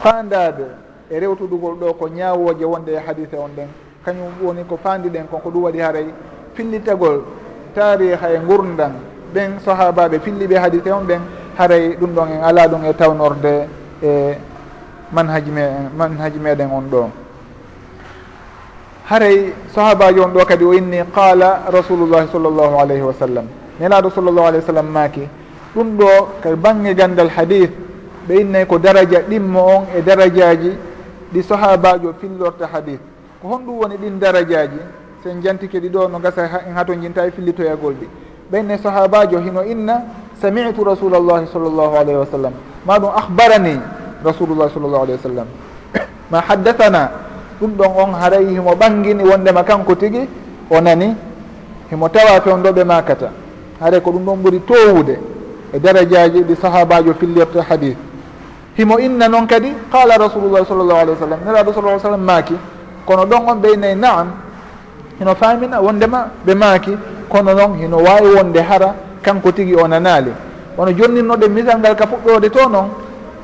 fandade 0.00 0.66
e 1.10 1.18
rewtudugol 1.18 1.74
ɗo 1.74 1.92
ko 1.98 2.08
ñawoje 2.08 2.64
wonde 2.64 2.92
e 2.92 3.00
hadise 3.06 3.34
on 3.34 3.50
ɗen. 3.56 3.66
Kañum 4.04 4.30
woni 4.42 4.62
ko 4.64 4.76
fandiɗen 4.76 5.26
kon 5.28 5.40
ko 5.40 5.50
ɗum 5.50 5.62
waɗi 5.64 5.80
haray 5.80 6.06
fillitagol 6.54 7.24
tariha 7.74 8.30
e 8.34 8.38
gurdan 8.46 8.92
ɓen 9.34 9.58
sahabaɓe 9.64 10.18
filliɓe 10.20 10.56
hadise 10.58 10.90
on 10.92 11.04
ɓen 11.06 11.20
haray 11.58 11.96
ɗum 12.00 12.10
ɗon 12.14 12.28
en 12.28 12.42
ala 12.44 12.68
ɗum 12.68 12.84
e 12.84 12.92
tawnorde 12.94 13.66
e 14.02 14.34
manhaji 15.12 15.50
me 15.50 15.62
manhaji 15.96 16.38
meɗen 16.38 16.68
on 16.72 16.82
ɗo. 16.90 17.10
Haray 19.10 19.52
sahabaji 19.74 20.20
on 20.20 20.28
ɗo 20.32 20.44
kadi 20.46 20.64
o 20.64 20.72
inni 20.72 20.98
qala 21.14 21.62
rasulullahi 21.70 22.28
sall 22.32 22.42
llahu 22.42 22.78
alayhi 22.80 23.02
wa 23.02 23.12
sallam. 23.12 23.46
Nelaɗo 23.80 24.10
sall 24.10 24.24
llahu 24.24 24.46
alayhi 24.46 24.64
wa 24.64 24.68
sallam 24.74 24.86
maaki 24.92 25.28
ɗum 25.74 25.96
ɗo 25.98 26.28
ka 26.42 26.56
bange 26.56 26.94
gandal 26.94 27.28
hadis 27.28 27.68
ɓe 28.28 28.40
innay 28.40 28.66
ko 28.66 28.78
daraja 28.78 29.20
ɗimmo 29.28 29.60
on 29.60 29.84
e 29.96 30.02
darajaji 30.02 30.72
ɗi 31.32 31.42
sahabajo 31.42 32.14
fillorta 32.20 32.66
hadis 32.72 32.98
ko 33.40 33.48
honɗum 33.48 33.78
woni 33.80 33.96
ɗin 33.96 34.18
darajaji 34.20 34.78
sen 35.22 35.40
jantike 35.42 35.78
ɗi 35.80 35.88
ɗo 35.88 36.08
no 36.08 36.18
gasa 36.18 36.42
en 36.66 36.74
hato 36.76 36.94
jinta 36.94 37.26
e 37.26 37.30
fillitoyagol 37.30 37.94
ɗi. 37.94 38.06
Ɓenne 38.50 38.78
sahabajo 38.78 39.38
hino 39.38 39.62
inna 39.64 40.02
samitu 40.40 40.84
rasulallahi 40.84 41.46
sall 41.46 41.62
llahu 41.70 41.94
alayhi 41.96 42.18
wa 42.18 42.26
sallam. 42.26 42.52
Ma 42.86 42.98
ɗum 42.98 43.10
ahbarani 43.14 43.80
rasulullah 44.24 44.68
sall 44.70 44.82
llahu 44.82 45.02
alayhi 45.02 45.18
wa 45.22 45.30
sallam. 45.30 45.46
Ma 46.30 46.40
haddathana 46.40 47.10
ɗum 47.60 47.70
ɗon 47.76 47.90
on 47.96 48.12
haray 48.14 48.44
himo 48.46 48.74
ɓangini 48.74 49.22
wondema 49.24 49.62
kanko 49.64 49.94
tigi 49.94 50.28
o 50.70 50.80
nani 50.80 51.14
himo 51.90 52.08
tawa 52.08 52.40
toon 52.40 52.62
ɗo 52.62 52.72
ɓe 52.72 52.84
makata. 52.84 53.30
Haray 53.80 54.00
ko 54.00 54.10
ɗum 54.10 54.24
ɗon 54.24 54.36
ɓuuri 54.42 54.60
towude 54.66 55.18
e 55.72 55.78
darajaji 55.78 56.42
ɗi 56.42 56.56
sahabajo 56.56 57.14
fillirta 57.14 57.62
hadith. 57.62 57.96
Himo 58.76 58.98
inna 58.98 59.28
noon 59.28 59.46
kadi 59.46 59.72
qala 59.90 60.18
rasulullah 60.18 60.66
sall 60.66 60.78
llahu 60.82 60.98
alayhi 60.98 61.16
wa 61.20 61.26
sallam. 61.26 61.38
Neraɗo 61.46 61.72
sall 61.74 61.84
lah 61.84 61.98
sallam 62.00 62.20
maaki 62.24 62.54
kono 63.06 63.24
ɗon 63.24 63.48
on 63.48 63.56
ɓeynayi 63.60 63.94
naam 63.96 64.28
hino 65.22 65.34
famina 65.34 65.80
wondema 65.80 66.26
ɓe 66.46 66.54
maaki 66.54 66.98
kono 67.28 67.54
noon 67.54 67.78
hino 67.78 67.96
wawi 67.96 68.34
wonde 68.36 68.58
hara 68.60 68.94
kanko 69.22 69.52
tigui 69.52 69.76
o 69.76 69.86
nanali 69.88 70.32
wono 70.76 70.90
jonninnoɗe 70.92 71.48
misal 71.48 71.78
ngal 71.78 71.94
ka 71.94 72.06
puɗɗode 72.06 72.50
to 72.50 72.68
noon 72.68 72.88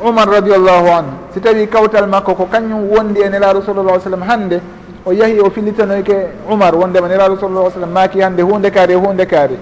umar 0.04 0.28
radiallahu 0.28 0.88
anhu. 0.88 1.12
Si 1.34 1.40
tawi 1.40 1.66
kawtal 1.66 2.06
makko 2.06 2.34
ko 2.34 2.48
kañum 2.50 2.88
wondi 2.90 3.20
e 3.20 3.28
nelaɗo 3.28 3.62
sallallah 3.62 4.00
sallam 4.00 4.22
hande 4.22 4.60
o 5.04 5.12
yeehi 5.12 5.40
o 5.40 5.50
fillitanoyke 5.50 6.28
umar 6.50 6.74
wondema 6.74 7.08
nelaɗo 7.08 7.38
sallallah 7.38 7.72
sallam 7.72 7.90
maaki 7.90 8.20
hande 8.20 8.40
hunde 8.42 8.70
kaari 8.70 8.92
e 8.92 8.96
hunde 8.96 9.26
kaari. 9.26 9.56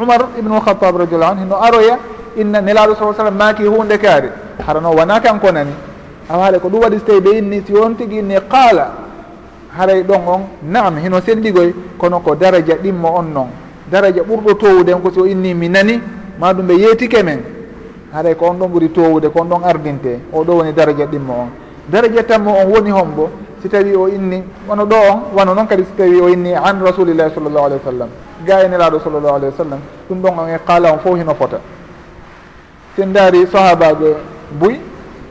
Umar 0.00 0.28
ibnu 0.38 0.60
khatab 0.60 0.96
radiallahu 0.96 1.32
anhu 1.32 1.42
hino 1.44 1.56
aroya 1.56 1.98
inna 2.36 2.60
nelaɗo 2.60 2.96
sa 2.96 3.12
sallam 3.16 3.36
maaki 3.36 3.64
hunde 3.64 3.98
kaari. 3.98 4.28
Harano 4.66 4.90
wona 4.92 5.20
kanko 5.20 5.50
nani? 5.52 5.72
Aw 6.30 6.40
haale 6.40 6.58
ko 6.60 6.68
ɗum 6.68 6.80
waɗi 6.82 6.98
so 6.98 7.04
tawi 7.06 7.20
ɓe 7.20 7.38
inni 7.38 7.62
si 7.66 7.74
on 7.74 7.94
tigui 7.94 8.18
inni 8.18 8.36
qaala 8.48 9.07
haray 9.78 10.02
ɗon 10.02 10.20
on 10.26 10.40
naam 10.62 10.96
hino 10.98 11.20
sendigoy 11.20 11.72
kono 11.98 12.20
ko 12.20 12.34
daraja 12.34 12.74
ɗimmo 12.82 13.08
on 13.18 13.32
noon 13.32 13.48
daraja 13.90 14.22
ɓurɗo 14.22 14.54
towuden 14.58 15.00
ko 15.00 15.10
so 15.14 15.24
inni 15.26 15.54
mi 15.54 15.68
nani 15.68 16.00
ma 16.38 16.52
ɗum 16.52 16.66
ɓe 16.66 16.74
yeetike 16.74 17.22
men. 17.22 17.40
Haray 18.12 18.34
ko 18.36 18.46
on 18.46 18.54
ɗon 18.58 18.68
ɓuuri 18.70 18.88
towude 18.90 19.28
ko 19.28 19.40
on 19.40 19.48
ɗon 19.48 19.64
ardinte 19.64 20.20
oɗo 20.32 20.52
woni 20.58 20.72
daraja 20.72 21.06
ɗimmo 21.06 21.32
on. 21.32 21.48
Daraja 21.88 22.22
tammo 22.22 22.50
on 22.52 22.66
woni 22.72 22.90
hombo 22.90 23.30
si 23.62 23.68
tawi 23.68 23.94
o 23.94 24.08
inni 24.08 24.42
wono 24.68 24.84
ɗo 24.86 24.94
on 25.10 25.20
wano 25.36 25.54
noon 25.54 25.66
kadi 25.66 25.84
si 25.84 25.92
tawi 25.96 26.20
o 26.20 26.28
inni 26.28 26.54
an 26.54 26.80
rasulillahi 26.84 27.30
sallllahu 27.34 27.64
alayhi 27.66 27.82
wa 27.84 27.90
sallam 27.92 28.08
ga 28.46 28.62
enelaɗo 28.64 29.00
sallllahu 29.00 29.34
alayhi 29.34 29.52
wa 29.58 29.64
sallam 29.64 29.80
ɗum 30.08 30.20
ɗon 30.22 30.38
on 30.38 30.48
e 30.48 30.58
qaala 30.66 30.92
on 30.92 30.98
fof 30.98 31.16
hino 31.18 31.34
fota. 31.34 31.60
Sen 32.96 33.12
daari 33.12 33.46
sahabaɓe 33.46 34.16
buy 34.60 34.80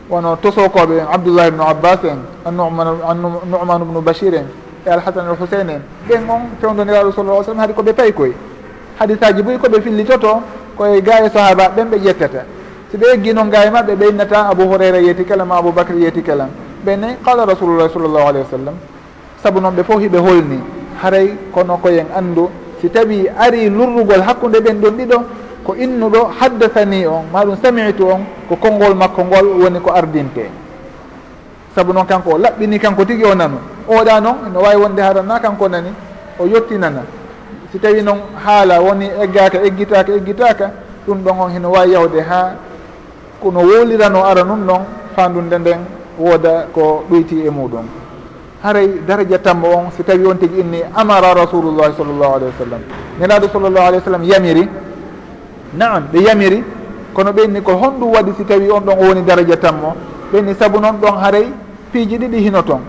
wono 0.10 0.36
tosokoɓe 0.42 0.98
en 1.00 1.08
abdoullahi 1.14 1.48
ibnu 1.50 1.64
abbas 1.64 2.00
en 2.04 2.20
annuman 2.46 3.82
ubnu 3.82 4.02
bachir 4.02 4.34
en 4.36 4.46
e 4.86 4.90
alhasan 4.90 5.28
al 5.28 5.36
husaine 5.40 5.70
en 5.74 5.82
ɓen 6.08 6.30
on 6.30 6.42
fewdoniraɗo 6.62 7.12
sallallah 7.12 7.44
sallam 7.44 7.60
haade 7.60 7.74
koɓe 7.74 7.94
pay 7.94 8.12
koye 8.14 8.34
hadisaji 9.00 9.42
boyi 9.44 9.58
koɓe 9.58 9.82
fillitoto 9.82 10.42
koye 10.78 11.02
ga 11.02 11.26
e 11.26 11.30
sahaba 11.30 11.70
ɓen 11.76 11.90
ɓe 11.90 11.98
ƴettata 12.00 12.46
si 12.92 12.98
ɓe 12.98 13.06
eggino 13.14 13.44
gaye 13.50 13.70
maɓɓe 13.70 14.10
innata 14.10 14.48
abou 14.50 14.68
houraira 14.70 14.98
yeeti 15.00 15.26
kala 15.26 15.44
ma 15.46 15.58
aboubacry 15.58 16.02
yeeti 16.02 16.22
kala 16.24 16.48
ɓenne 16.86 17.18
qala 17.26 17.46
rasulullah 17.46 17.90
sallllahu 17.92 18.28
alayhi 18.28 18.46
wa 18.52 18.58
sallam 18.58 18.76
saabu 19.44 19.60
noon 19.60 19.76
ɓe 19.76 19.84
fof 19.84 20.00
hiɓe 20.00 20.18
holni 20.20 20.60
haray 21.04 21.34
kono 21.54 21.78
koyen 21.78 22.08
anndu 22.16 22.50
si 22.82 22.90
tawi 22.90 23.28
ari 23.38 23.70
lurrugol 23.70 24.22
hakkude 24.22 24.60
ɓen 24.62 24.80
ɗon 24.80 24.92
ɗiɗo 24.98 25.18
ko 25.68 25.76
innuɗo 25.76 26.32
haddathani 26.40 27.06
on 27.06 27.28
ma 27.32 27.44
ɗum 27.44 27.58
samitu 27.62 28.08
on 28.08 28.24
ko 28.48 28.56
konngol 28.56 28.96
makko 28.96 29.22
ngol 29.28 29.48
woni 29.64 29.80
ko 29.84 29.92
ardinte. 29.92 30.48
Saabu 31.76 31.92
noon 31.94 32.06
kanko 32.08 32.30
o 32.36 32.38
laɓɓini 32.40 32.80
kanko 32.80 33.04
tigi 33.06 33.26
o 33.26 33.36
nanu. 33.36 33.58
Oɗa 33.88 34.22
noon 34.22 34.38
no 34.54 34.60
wawi 34.62 34.76
wonde 34.82 35.02
haranna 35.02 35.40
kanko 35.40 35.68
nani 35.68 35.92
o 36.40 36.46
yettinana 36.48 37.04
si 37.72 37.80
tawi 37.80 38.02
noon 38.02 38.20
haala 38.46 38.80
woni 38.82 39.10
eggaka 39.24 39.60
eggitaka 39.68 40.12
eggitaka 40.16 40.72
ɗum 41.06 41.20
ɗon 41.24 41.36
on 41.40 41.50
heno 41.52 41.70
wawi 41.72 41.92
yawde 41.92 42.22
ha 42.22 42.56
kono 43.44 43.60
wolirano 43.60 44.24
ara 44.24 44.44
num 44.44 44.64
noon 44.66 44.82
fandunde 45.16 45.60
nden 45.60 45.80
wooda 46.18 46.68
ko 46.74 47.04
ɗoyti 47.12 47.44
e 47.46 47.50
muɗum. 47.50 47.86
Haray 48.64 48.88
daraja 49.06 49.38
tamma 49.40 49.68
on 49.68 49.92
si 49.92 50.02
tawi 50.04 50.26
on 50.26 50.38
tigi 50.38 50.62
inni 50.62 50.80
amara 50.96 51.34
rasulullahi 51.36 51.92
sallllahu 51.98 52.34
alayhi 52.40 52.54
wa 52.56 52.66
sallam. 52.66 52.82
Nelaɗo 53.20 53.48
sallllahu 53.52 53.86
alayhi 53.86 53.98
wa 53.98 54.06
sallam 54.06 54.24
yamiri 54.24 54.70
naam 55.74 56.04
ɓe 56.12 56.20
yamiri. 56.24 56.64
Kono 57.14 57.32
ɓenni 57.34 57.62
ko 57.62 57.72
honɗum 57.74 58.12
waɗi 58.14 58.32
si 58.38 58.44
tawi 58.46 58.70
on 58.70 58.82
ɗon 58.86 58.96
o 59.00 59.08
woni 59.08 59.22
daraja 59.24 59.58
tanmo 59.58 59.96
ɓenni 60.32 60.54
saabu 60.60 60.80
noon 60.80 60.98
ɗon 61.02 61.18
haray 61.18 61.48
piiji 61.92 62.18
ɗiɗi 62.18 62.38
hino 62.38 62.62
toon 62.62 62.82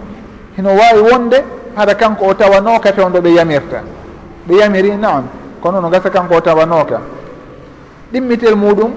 hino 0.56 0.68
wawi 0.70 1.00
wonde 1.12 1.36
hara 1.76 1.94
kanko 1.94 2.26
o 2.26 2.34
tawano 2.34 2.78
ka 2.80 2.92
fewdo 2.92 3.20
ɓe 3.20 3.30
yamirta. 3.34 3.80
Ɓe 4.46 4.54
yamiri 4.60 4.96
naam. 4.96 5.24
Kono 5.62 5.80
no 5.80 5.88
gasa 5.88 6.10
kanko 6.10 6.34
o 6.36 6.40
tawano 6.40 6.84
ka 6.84 7.00
ɗimmitel 8.12 8.54
muɗum 8.54 8.90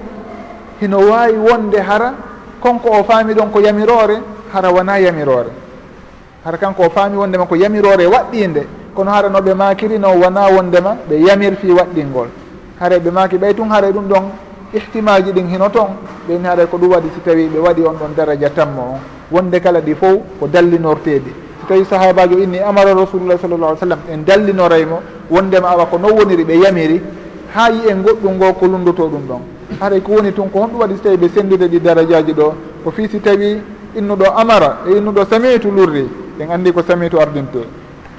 hino 0.80 0.98
wawi 0.98 1.36
wonde 1.36 1.76
hara 1.80 2.12
konko 2.60 2.88
o 2.90 3.04
faami 3.04 3.32
ɗon 3.34 3.50
ko 3.50 3.60
yamirore 3.60 4.20
hara 4.52 4.70
wona 4.70 4.98
yamirore 4.98 5.50
hara 6.44 6.58
kanko 6.58 6.82
o 6.86 6.90
faami 6.90 7.16
wondema 7.16 7.46
ko 7.46 7.54
yamirore 7.56 8.06
waɗɗinde 8.06 8.66
kono 8.94 9.10
hara 9.10 9.28
no 9.30 9.38
ɓe 9.40 9.54
makirino 9.54 10.08
wona 10.12 10.48
wondema 10.50 10.96
ɓe 11.08 11.16
yamir 11.26 11.56
fi 11.56 11.68
waɗɗingol. 11.72 12.28
haray 12.82 12.98
ɓe 12.98 13.10
maki 13.10 13.38
ɓay 13.38 13.54
tun 13.54 13.70
haray 13.70 13.92
ɗum 13.92 14.06
ɗon 14.08 14.24
ihtimaji 14.74 15.32
ɗin 15.32 15.46
hino 15.48 15.68
toon 15.70 15.90
ɓeni 16.28 16.44
haray 16.46 16.66
ko 16.66 16.76
ɗum 16.78 16.90
waɗi 16.90 17.08
si 17.14 17.20
tawi 17.20 17.46
ɓe 17.46 17.58
waɗi 17.58 17.82
on 17.86 17.94
ɗon 17.94 18.14
daraja 18.16 18.50
tamma 18.50 18.82
on. 18.82 18.98
Wonde 19.30 19.60
kala 19.60 19.80
ɗi 19.80 19.94
fof 19.94 20.18
ko 20.40 20.46
dallinortede 20.48 21.30
si 21.60 21.66
tawi 21.68 21.84
sahabajo 21.84 22.38
inni 22.38 22.58
amara 22.58 22.92
rasulullah 22.94 23.38
sallallah 23.38 23.68
alih 23.68 23.78
sallam 23.80 23.98
en 24.10 24.18
dallinoraymo 24.24 24.98
wondema 25.30 25.68
awa 25.70 25.86
ko 25.86 25.98
non 25.98 26.10
woniri 26.18 26.44
ɓe 26.44 26.54
yamiri 26.58 27.00
ha 27.54 27.70
yi 27.70 27.88
en 27.88 28.02
goɗɗum 28.02 28.34
ngo 28.34 28.52
ko 28.54 28.66
lunduto 28.66 29.06
ɗum 29.08 29.22
ɗon. 29.28 29.40
Haray 29.80 30.00
ko 30.02 30.12
woni 30.12 30.32
tun 30.32 30.50
ko 30.50 30.58
honɗum 30.60 30.80
waɗi 30.80 30.94
si 30.96 31.02
tawi 31.02 31.16
ɓe 31.16 31.28
sendude 31.34 31.68
ɗi 31.68 31.80
darajaji 31.80 32.32
ɗo 32.34 32.54
ko 32.84 32.90
fi 32.90 33.08
si 33.08 33.20
tawi 33.20 33.60
innuɗo 33.94 34.24
amara 34.36 34.78
e 34.88 34.96
innuɗo 34.98 35.24
samitu 35.30 35.70
lurri 35.70 36.08
en 36.40 36.50
andi 36.50 36.72
ko 36.72 36.82
samitu 36.82 37.20
ardinte. 37.20 37.62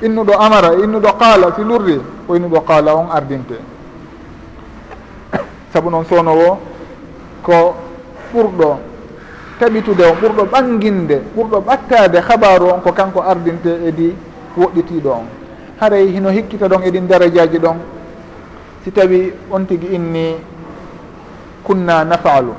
Innuɗo 0.02 0.34
amara 0.40 0.72
e 0.80 0.84
innuɗo 0.86 1.10
qaala 1.20 1.52
si 1.56 1.64
lurri 1.64 2.00
ko 2.28 2.36
innuɗo 2.36 2.62
qaala 2.66 2.96
on 2.96 3.10
ardinte. 3.12 3.73
saabu 5.74 5.90
noon 5.90 6.06
sownowo 6.06 6.58
ko 7.42 7.76
ɓurɗo 8.34 8.78
taɓitude 9.60 10.04
on 10.06 10.16
ɓurɗo 10.22 10.44
ɓanginde 10.52 11.18
ɓurɗo 11.36 11.58
ɓattade 11.66 12.20
habaru 12.30 12.66
on 12.74 12.82
ko 12.82 12.92
kanko 12.92 13.22
ardinte 13.22 13.72
edi 13.88 14.14
woɗɗitiɗo 14.58 15.10
on. 15.10 15.26
Haray 15.82 16.08
hino 16.14 16.30
hikkita 16.30 16.68
ɗon 16.68 16.84
eɗin 16.84 17.08
darajaji 17.08 17.58
ɗon. 17.60 17.78
Si 18.84 18.92
tawi 18.92 19.34
on 19.52 19.66
tigui 19.66 19.96
inni 19.96 20.36
kunna 21.64 22.04
nafalu 22.06 22.54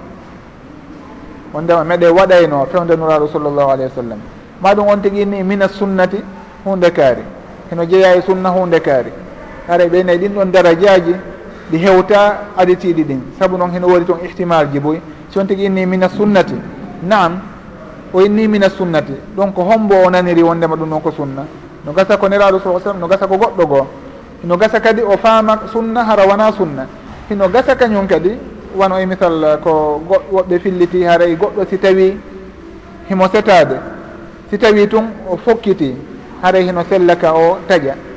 wondema 1.52 1.84
meɗe 1.84 2.08
waɗayno 2.08 2.66
fewde 2.66 2.96
nuraɗo 2.96 3.28
sallllahu 3.28 3.70
alayhi 3.70 3.90
wa 3.94 4.02
sallam. 4.02 4.18
Maɗum 4.62 4.88
on 4.88 4.98
tigui 5.00 5.22
inni 5.22 5.42
mina 5.44 5.68
sunnati 5.68 6.18
hunde 6.64 6.90
kaari. 6.90 7.22
Hino 7.70 7.84
jeeya 7.86 8.16
e 8.16 8.22
sunna 8.22 8.50
hunde 8.50 8.80
kaari. 8.80 9.12
Haray 9.68 9.88
ɓeynayi 9.88 10.16
e 10.16 10.18
ɗin 10.18 10.34
ɗon 10.34 10.50
darajaji 10.50 11.14
ɗi 11.70 11.78
hewta 11.78 12.38
aditiɗi 12.56 13.04
ɗin. 13.04 13.20
Saabu 13.38 13.56
noon 13.56 13.70
heno 13.72 13.86
wori 13.88 14.04
toon 14.04 14.18
ihtimal 14.24 14.68
ji 14.72 14.78
boy. 14.80 15.00
Si 15.30 15.38
on 15.38 15.46
tigui 15.46 15.64
inni 15.64 15.86
mina 15.86 16.08
sunnati. 16.08 16.54
Naam 17.02 17.40
o 18.12 18.20
inni 18.20 18.48
mina 18.48 18.68
sunnati. 18.68 19.12
Donc 19.36 19.56
hombo 19.56 19.94
o 20.06 20.10
naniri 20.10 20.42
wondema 20.42 20.76
ɗum 20.76 20.88
noon 20.88 21.00
ko 21.00 21.10
sunna. 21.10 21.46
No 21.84 21.92
gasa 21.92 22.16
ko 22.16 22.28
neraɗo 22.28 22.60
sa 22.60 22.80
sallam 22.80 23.00
no 23.00 23.06
gasa 23.08 23.26
ko 23.26 23.36
goɗɗo 23.36 23.66
goo. 23.66 23.86
Hino 24.42 24.56
gasa 24.56 24.80
kadi 24.80 25.02
o 25.02 25.16
faama 25.16 25.60
sunna 25.72 26.04
hara 26.04 26.26
wona 26.26 26.52
sunna. 26.52 26.86
Hino 27.28 27.48
gasa 27.48 27.74
kañum 27.74 28.06
kadi 28.06 28.36
wano 28.76 28.98
e 28.98 29.06
misal 29.06 29.58
ko 29.62 30.00
woɓɓe 30.32 30.58
filliti 30.60 31.02
haray 31.04 31.36
goɗɗo 31.36 31.66
si 31.68 31.78
tawi 31.78 32.16
himo 33.08 33.28
setade 33.28 33.76
si 34.50 34.58
tawi 34.58 34.86
tun 34.88 35.04
o 35.30 35.36
fokkiti 35.36 35.94
haray 36.42 36.64
hino 36.66 36.82
sellaka 36.88 37.32
o 37.34 37.58
taƴa. 37.68 38.13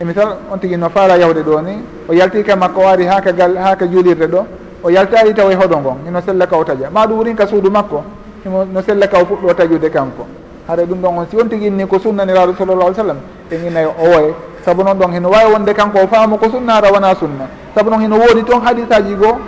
e 0.00 0.04
misal 0.04 0.36
on 0.52 0.58
tigui 0.58 0.76
no 0.76 0.88
faala 0.90 1.16
yawde 1.16 1.42
ɗo 1.42 1.60
ni 1.62 1.72
o 2.08 2.12
yalti 2.12 2.42
ka 2.42 2.54
makko 2.56 2.80
o 2.80 2.86
ari 2.86 3.06
ha 3.06 3.20
gal 3.20 3.56
ha 3.56 3.74
ka 3.76 3.86
juulirde 3.86 4.26
ɗo 4.26 4.44
o 4.82 4.90
yaltari 4.90 5.32
tawa 5.34 5.52
e 5.52 5.54
hoɗo 5.56 5.76
ngon 5.80 5.96
ino 6.08 6.20
sella 6.20 6.46
ka 6.46 6.56
o 6.56 6.62
taƴa. 6.64 6.90
Ma 6.92 7.06
ɗum 7.06 7.16
wurin 7.18 7.34
ka 7.34 7.46
suudu 7.46 7.70
makko 7.70 8.02
imo 8.44 8.64
no 8.64 8.82
sella 8.82 9.06
ka 9.08 9.18
o 9.20 9.24
fuɗɗo 9.24 9.54
taƴude 9.54 9.90
kanko. 9.90 10.26
Haɗa 10.68 10.84
ɗum 10.84 11.00
ɗon 11.00 11.18
on 11.18 11.26
si 11.30 11.36
on 11.36 11.48
tigui 11.48 11.70
ni 11.70 11.86
ko 11.86 11.98
sunnaniraɗo 11.98 12.54
sallallah 12.58 12.84
alih 12.86 12.96
sallam 12.96 13.16
en 13.50 13.66
inayi 13.66 13.86
o 13.86 14.04
woye. 14.04 14.34
Saabu 14.64 14.82
noon 14.84 14.98
ɗon 14.98 15.12
hino 15.14 15.28
wawi 15.30 15.52
wonde 15.52 15.72
kanko 15.74 15.98
o 16.04 16.06
faamu 16.06 16.36
ko 16.38 16.50
sunnara 16.50 16.90
wona 16.92 17.14
sunna. 17.14 17.48
Saabu 17.74 17.90
noon 17.90 18.02
hino 18.02 18.16
woodi 18.16 18.44
toon 18.44 18.60
hadisaji 18.60 19.14
goo 19.14 19.38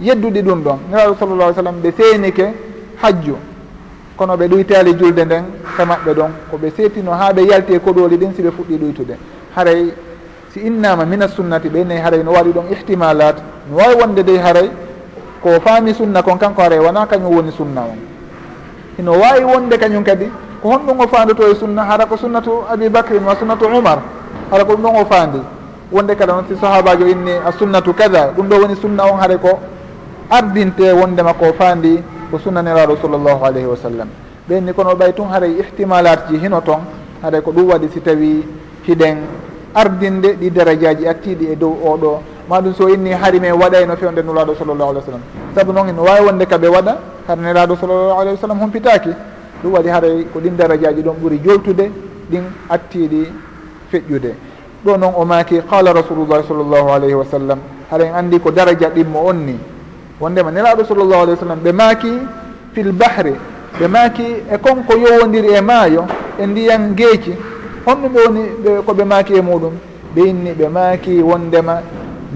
yedduɗi 0.00 0.42
ɗum 0.42 0.62
ɗon. 0.62 0.78
Niraɗo 0.90 1.14
sallallah 1.18 1.44
alih 1.46 1.56
sallam 1.56 1.74
ɓe 1.82 1.92
seenike 1.96 2.46
hajju. 3.02 3.36
Kono 4.16 4.34
ɓe 4.36 4.48
ɗuytali 4.48 4.94
julde 4.98 5.24
nden 5.24 5.44
ka 5.76 5.84
maɓɓe 5.84 6.14
ɗon 6.14 6.30
koɓe 6.50 6.70
seetino 6.76 7.12
ha 7.12 7.32
ɓe 7.32 7.42
yalti 7.46 7.74
e 7.74 7.78
koɗoli 7.78 8.16
ɗin 8.16 8.32
si 8.34 8.42
ɓe 8.42 8.50
fuɗɗi 8.50 8.76
ɗuytude. 8.78 9.14
haray 9.56 9.92
si 10.52 10.60
innama 10.66 11.04
mina 11.06 11.28
sunnati 11.28 11.68
ɓe 11.68 11.84
nayi 11.84 12.00
haray 12.00 12.22
no 12.22 12.32
waɗi 12.32 12.52
ɗon 12.52 12.66
ihtimalat. 12.72 13.36
No 13.70 13.76
wawi 13.76 13.94
wonde 13.94 14.22
dey 14.24 14.38
haray 14.38 14.70
ko 15.42 15.60
faami 15.60 15.94
sunna 15.94 16.22
kon 16.22 16.36
kanko 16.38 16.60
haray 16.62 16.78
wona 16.78 17.06
kañum 17.06 17.34
woni 17.34 17.52
sunna 17.52 17.80
on. 17.82 17.98
Ino 18.98 19.12
wawi 19.12 19.44
wonde 19.44 19.76
kañum 19.78 20.02
kadi 20.04 20.26
ko 20.62 20.68
honɗum 20.70 21.00
o 21.00 21.06
fanduto 21.08 21.46
e 21.50 21.54
sunna 21.54 21.82
hara 21.84 22.06
ko 22.06 22.16
sunnatu 22.16 22.64
abibacrin 22.68 23.22
wa 23.24 23.36
sunnatu 23.36 23.66
umar 23.66 24.02
hara 24.50 24.64
ko 24.64 24.72
ɗum 24.74 24.82
ɗon 24.82 24.96
o 25.00 25.04
faandi. 25.06 25.40
Wonde 25.92 26.14
kada 26.16 26.32
noon 26.32 26.44
si 26.48 26.54
sahabajo 26.56 27.06
inni 27.06 27.32
a 27.32 27.52
sunnatu 27.52 27.94
kada 27.94 28.32
ɗum 28.36 28.48
ɗo 28.48 28.56
woni 28.62 28.76
sunna 28.76 29.04
on 29.06 29.18
haare 29.18 29.38
ko 29.38 29.58
ardinte 30.30 30.92
wondema 30.92 31.34
ko 31.34 31.52
faandi 31.58 32.02
ko 32.30 32.38
sunnaniraɗo 32.38 32.96
sallllahu 33.02 33.44
alayhi 33.44 33.66
wa 33.66 33.76
sallam. 33.76 34.08
Ɓenni 34.48 34.72
kono 34.74 34.94
ɓay 34.94 35.12
tun 35.14 35.28
haray 35.30 35.58
ihtimalat 35.60 36.28
ji 36.28 36.38
hino 36.38 36.60
toon 36.60 36.82
haray 37.22 37.40
ko 37.40 37.52
ɗum 37.52 37.70
waɗi 37.70 37.88
si 37.92 38.00
tawi 38.00 38.44
hiɗen 38.86 39.18
ardinde 39.74 40.34
ɗi 40.40 40.50
darajaji 40.50 41.06
attiɗi 41.08 41.46
e 41.52 41.56
dow 41.56 41.76
oɗo. 41.84 42.20
Maɗum 42.48 42.74
so 42.74 42.88
inni 42.88 43.10
hari 43.12 43.38
men 43.40 43.52
waɗayno 43.54 43.96
fewde 43.96 44.22
nulaɗo 44.22 44.54
sallllahu 44.58 44.90
alih 44.90 45.00
w 45.00 45.04
sallam 45.06 45.20
saabu 45.54 45.72
noon 45.72 45.88
ene 45.88 45.98
wawi 46.00 46.24
wonde 46.26 46.44
kaɓe 46.46 46.66
waɗa 46.68 46.98
hara 47.28 47.40
nelaɗo 47.40 47.76
sallllahu 47.76 48.18
alayhi 48.20 48.34
wa 48.34 48.40
sallam 48.40 48.58
humpitaki. 48.60 49.10
Ɗum 49.62 49.72
waɗi 49.72 49.88
haray 49.88 50.24
ko 50.32 50.40
ɗin 50.40 50.56
darajaji 50.56 51.02
ɗon 51.02 51.14
ɓuuri 51.22 51.38
joltude 51.44 51.90
ɗin 52.30 52.42
attiɗi 52.68 53.28
feƴƴude. 53.92 54.34
Ɗo 54.84 54.96
noon 54.98 55.12
o 55.16 55.24
maki 55.24 55.60
qala 55.70 55.92
rasulullahi 55.92 56.42
sallllahu 56.48 56.88
alayhi 56.90 57.14
wa 57.14 57.24
sallam 57.24 57.58
hara 57.90 58.04
en 58.04 58.14
andi 58.14 58.40
ko 58.40 58.50
daraja 58.50 58.90
ɗimmo 58.90 59.18
on 59.28 59.34
ni 59.46 59.56
wondema 60.20 60.50
nelaɗo 60.50 60.84
sallllahu 60.84 61.22
alayhi 61.22 61.38
wa 61.38 61.42
sallam 61.46 61.58
ɓe 61.62 61.72
maki 61.72 62.12
fil 62.72 62.92
bahri 62.92 63.34
ɓe 63.78 63.86
maki 63.88 64.24
e 64.50 64.58
konko 64.58 64.94
yowodiri 64.98 65.54
e 65.54 65.60
maayo 65.60 66.04
e 66.38 66.46
ndiyan 66.46 66.94
geeci. 66.96 67.34
honɗum 67.86 68.12
ɓe 68.12 68.20
woni 68.26 68.42
ɓe 68.64 68.70
koɓe 68.86 69.04
maaki 69.04 69.32
e 69.34 69.40
muɗum 69.40 69.72
ɓe 70.14 70.20
inni 70.30 70.50
ɓe 70.58 70.68
maaki 70.68 71.22
wondema 71.22 71.74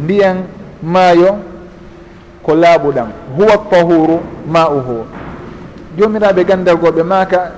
ndiyan 0.03 0.37
maayo 0.83 1.37
ko 2.43 2.55
laaɓuɗam 2.55 3.09
huwa 3.37 3.57
tahuru 3.71 4.21
ma 4.47 4.69
uhu 4.69 5.05
jomiraɓe 5.99 6.45
gandal 6.45 6.77
go 6.77 6.91
ɓe 6.91 7.03
maaka 7.03 7.53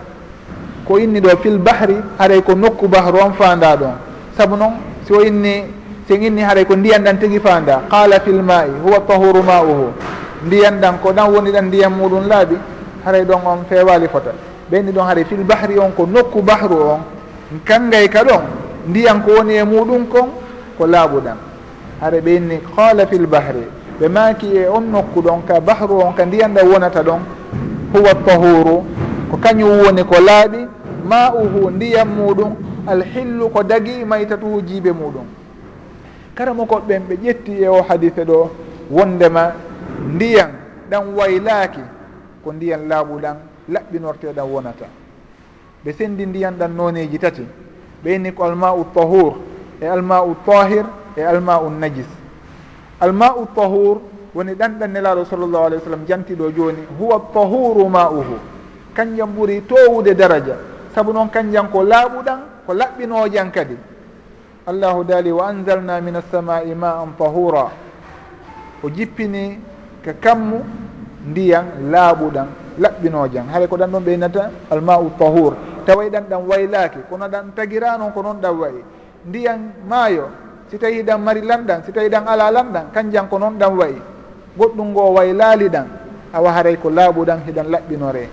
ko 0.86 0.98
inni 0.98 1.20
ɗo 1.20 1.36
fil 1.42 1.58
bahri 1.58 1.96
haray 2.18 2.42
ko 2.42 2.54
nokku 2.54 2.88
bahru 2.88 3.18
on 3.18 3.32
fanda 3.32 3.76
ɗon. 3.76 3.94
Saabu 4.36 4.56
noon 4.56 4.72
si 5.06 5.12
o 5.12 5.20
inni 5.22 5.64
sen 6.08 6.22
inni 6.22 6.42
haray 6.42 6.64
ko 6.64 6.74
ndiyan 6.76 7.02
ɗan 7.02 7.18
tigui 7.18 7.40
fanda 7.40 7.82
qala 7.90 8.20
fil 8.20 8.42
ma'i 8.42 8.70
huwa 8.84 9.00
tahuru 9.00 9.42
ma 9.42 9.60
uhu 9.62 9.90
ndiyan 10.46 10.78
ɗan 10.80 10.98
ko 11.02 11.12
ɗan 11.12 11.30
woni 11.34 11.50
ɗan 11.50 11.64
ndiyan 11.66 11.90
muɗum 11.92 12.28
laaɓi 12.28 12.56
haray 13.04 13.24
ɗon 13.24 13.40
on 13.46 13.64
fewali 13.68 14.08
fota 14.08 14.30
ɓeyni 14.70 14.92
ɗon 14.92 15.06
haray 15.06 15.24
fil 15.24 15.42
bahri 15.44 15.78
on 15.78 15.90
ko 15.96 16.06
nokku 16.06 16.42
bahru 16.42 16.74
on. 16.82 17.15
kangay 17.64 18.08
ka 18.08 18.24
ɗon 18.24 18.42
ndiyan 18.88 19.22
ko 19.22 19.30
woni 19.38 19.54
e 19.54 19.64
muɗum 19.64 20.06
kon 20.08 20.28
ko 20.78 20.86
laaɓuɗan 20.86 21.36
hare 22.00 22.20
ɓenni 22.20 22.60
qala 22.76 23.06
fi 23.06 23.16
l 23.18 23.26
bahri 23.26 23.64
ɓe 24.00 24.08
maaki 24.08 24.46
e 24.56 24.68
on 24.68 24.80
nokku 24.92 25.20
ɗon 25.22 25.42
ka 25.46 25.60
bahru 25.60 26.00
on 26.00 26.12
ka 26.14 26.24
ndiyan 26.26 26.54
ɗa 26.54 26.62
wonata 26.64 27.02
ɗon 27.02 27.20
huwa 27.92 28.14
tahuru 28.26 28.84
ko 29.30 29.36
kañum 29.36 29.80
woni 29.84 30.04
ko 30.04 30.16
laaɓi 30.20 30.66
ma 31.08 31.32
uhu 31.34 31.70
ndiyam 31.70 32.08
muɗum 32.08 32.52
alhillu 32.86 33.48
ko 33.50 33.62
dagi 33.62 34.04
maytatuhu 34.04 34.62
jiibe 34.62 34.92
muɗum. 34.92 35.26
Kara 36.34 36.52
mokoɓɓen 36.54 37.02
ɓe 37.08 37.14
ƴetti 37.24 37.52
e 37.62 37.68
o 37.68 37.82
hadise 37.82 38.24
ɗo 38.24 38.50
wondema 38.90 39.52
ndiyan 40.14 40.50
ɗan 40.90 41.14
waylaaki 41.16 41.80
ko 42.44 42.52
ndiyan 42.52 42.88
laaɓuɗan 42.88 43.36
laɓɓinorteɗan 43.72 44.46
wonata. 44.52 44.86
ɓe 45.86 45.92
sendi 45.92 46.26
ndiyan 46.26 46.58
ɗan 46.58 46.74
noneji 46.74 47.18
tati. 47.18 47.46
Ɓeyni 48.02 48.32
ko 48.34 48.42
almau 48.44 48.84
tahur 48.92 49.34
e 49.80 49.86
almau 49.86 50.34
tahir 50.44 50.84
e 51.16 51.22
almau 51.22 51.70
najis. 51.70 52.08
Almau 53.00 53.46
tahur 53.54 54.00
woni 54.34 54.54
ɗanɗan 54.54 54.90
nelaɗo 54.90 55.24
sallllahu 55.24 55.64
alayh 55.66 55.78
w 55.78 55.84
sallam 55.84 56.04
jantiɗo 56.08 56.50
joni 56.50 56.82
huwa 56.98 57.22
tahuru 57.32 57.88
mauhu. 57.88 58.36
Kanjam 58.94 59.30
ɓuuri 59.30 59.62
towude 59.62 60.12
daraja. 60.14 60.56
Saabu 60.92 61.12
noon 61.12 61.28
kanjam 61.30 61.68
ko 61.70 61.82
laaɓuɗan 61.84 62.38
ko 62.66 62.72
laɓɓinojan 62.74 63.50
kadi. 63.52 63.76
Allahu 64.66 65.04
daali 65.04 65.30
wa 65.30 65.46
anzalna 65.46 66.00
min 66.00 66.16
alsamai 66.16 66.74
ma 66.74 66.98
an 67.00 67.14
tahura. 67.16 67.70
O 68.82 68.90
jippini 68.90 69.60
ka 70.02 70.12
kammu 70.14 70.58
ndiyan 71.30 71.90
laaɓuɗan 71.92 72.46
laɓɓinojan 72.80 73.46
haɗa 73.54 73.66
ko 73.68 73.76
ɗan 73.76 73.90
ɗon 73.92 74.02
ɓeynata 74.04 74.50
almau 74.70 75.10
tahur. 75.18 75.54
taway 75.86 76.10
ɗan 76.10 76.24
ɗan 76.30 76.42
waylaki 76.48 76.98
kono 77.08 77.28
ɗan 77.28 77.52
tagira 77.54 77.96
noon 77.98 78.12
ko 78.12 78.22
noon 78.22 78.40
ɗan 78.42 78.54
wayi. 78.60 78.82
Ndiyan 79.26 79.60
maayo 79.88 80.28
si 80.70 80.78
tawi 80.78 81.02
ɗan 81.02 81.18
mari 81.22 81.40
lanɗan 81.40 81.82
si 81.86 81.92
tawi 81.92 82.08
ɗan 82.08 82.26
ala 82.26 82.50
lanɗan 82.50 82.90
kanjan 82.92 83.28
ko 83.28 83.38
noon 83.38 83.58
ɗan 83.58 83.72
wayi. 83.78 84.00
Goɗɗum 84.58 84.88
ngo 84.90 85.02
waylaali 85.14 85.68
ɗan 85.68 85.86
awa 86.34 86.52
haray 86.52 86.76
ko 86.76 86.90
laaɓuɗan 86.90 87.38
hiɗan 87.46 87.66
laɓɓinore. 87.70 88.24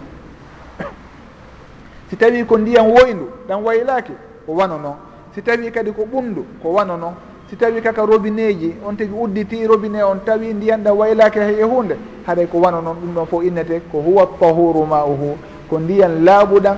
Si 2.09 2.17
tawi 2.17 2.45
ko 2.45 2.57
ndiyan 2.57 2.89
woyndu 2.91 3.29
ɗan 3.47 3.63
waylaki 3.63 4.13
ko 4.45 4.51
wano 4.53 4.77
noon 4.77 4.97
si 5.35 5.41
tawi 5.41 5.71
kadi 5.71 5.91
ko 5.91 6.03
ɓundu 6.05 6.45
ko 6.61 6.69
wano 6.73 6.97
noon 6.97 7.13
si 7.49 7.55
tawi 7.55 7.81
kaka 7.81 8.05
robinet 8.05 8.57
ji 8.59 8.73
on 8.85 8.93
tigi 8.95 9.13
udditi 9.13 9.65
robinet 9.67 10.03
on 10.03 10.19
tawi 10.25 10.53
ndiyan 10.53 10.83
ɗan 10.83 10.93
waylaki 10.97 11.39
e 11.39 11.63
hunde 11.63 11.95
haɗay 12.27 12.47
ko 12.47 12.57
wano 12.59 12.81
noon 12.81 12.97
ɗum 13.01 13.13
ɗon 13.15 13.25
fof 13.25 13.43
innete 13.43 13.81
ko 13.91 13.97
huwa 14.01 14.27
tahuru 14.39 14.85
ma 14.85 15.03
uhu 15.05 15.37
ko 15.69 15.79
ndiyan 15.79 16.23
laaɓuɗan 16.25 16.77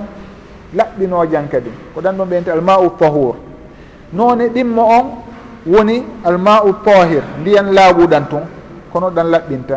laɓɓinojan 0.76 1.48
kadi 1.50 1.70
ko 1.94 2.00
ɗan 2.00 2.16
ɗon 2.16 2.28
ɓeyente 2.28 2.50
almau 2.50 2.90
tahur. 2.98 3.34
Noone 4.12 4.48
ɗimmo 4.54 4.82
on 4.82 5.06
woni 5.66 6.02
almau 6.24 6.72
tahir 6.84 7.22
ndiyan 7.40 7.72
laaɓuɗan 7.74 8.24
tun 8.30 8.44
kono 8.92 9.10
ɗan 9.10 9.26
laɓɓinta. 9.30 9.76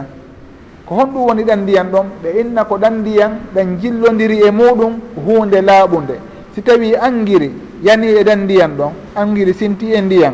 Ko 0.85 0.95
honɗum 0.95 1.25
woni 1.27 1.43
ɗan 1.43 1.59
ndiyan 1.63 1.87
ɗon 1.91 2.05
ɓe 2.23 2.29
inna 2.41 2.63
ko 2.65 2.77
ɗan 2.77 2.93
ndiyan 3.01 3.31
ɗan 3.55 3.77
jillodiri 3.81 4.37
e 4.47 4.51
muɗum 4.51 4.93
hunde 5.25 5.61
laaɓunde. 5.61 6.15
Si 6.53 6.61
tawi 6.61 6.95
angiri 6.95 7.51
yani 7.83 8.07
e 8.07 8.23
ɗan 8.23 8.39
ndiyan 8.43 8.71
ɗon 8.77 8.91
angiri 9.15 9.53
sinti 9.53 9.91
e 9.93 10.01
ndiyan. 10.01 10.33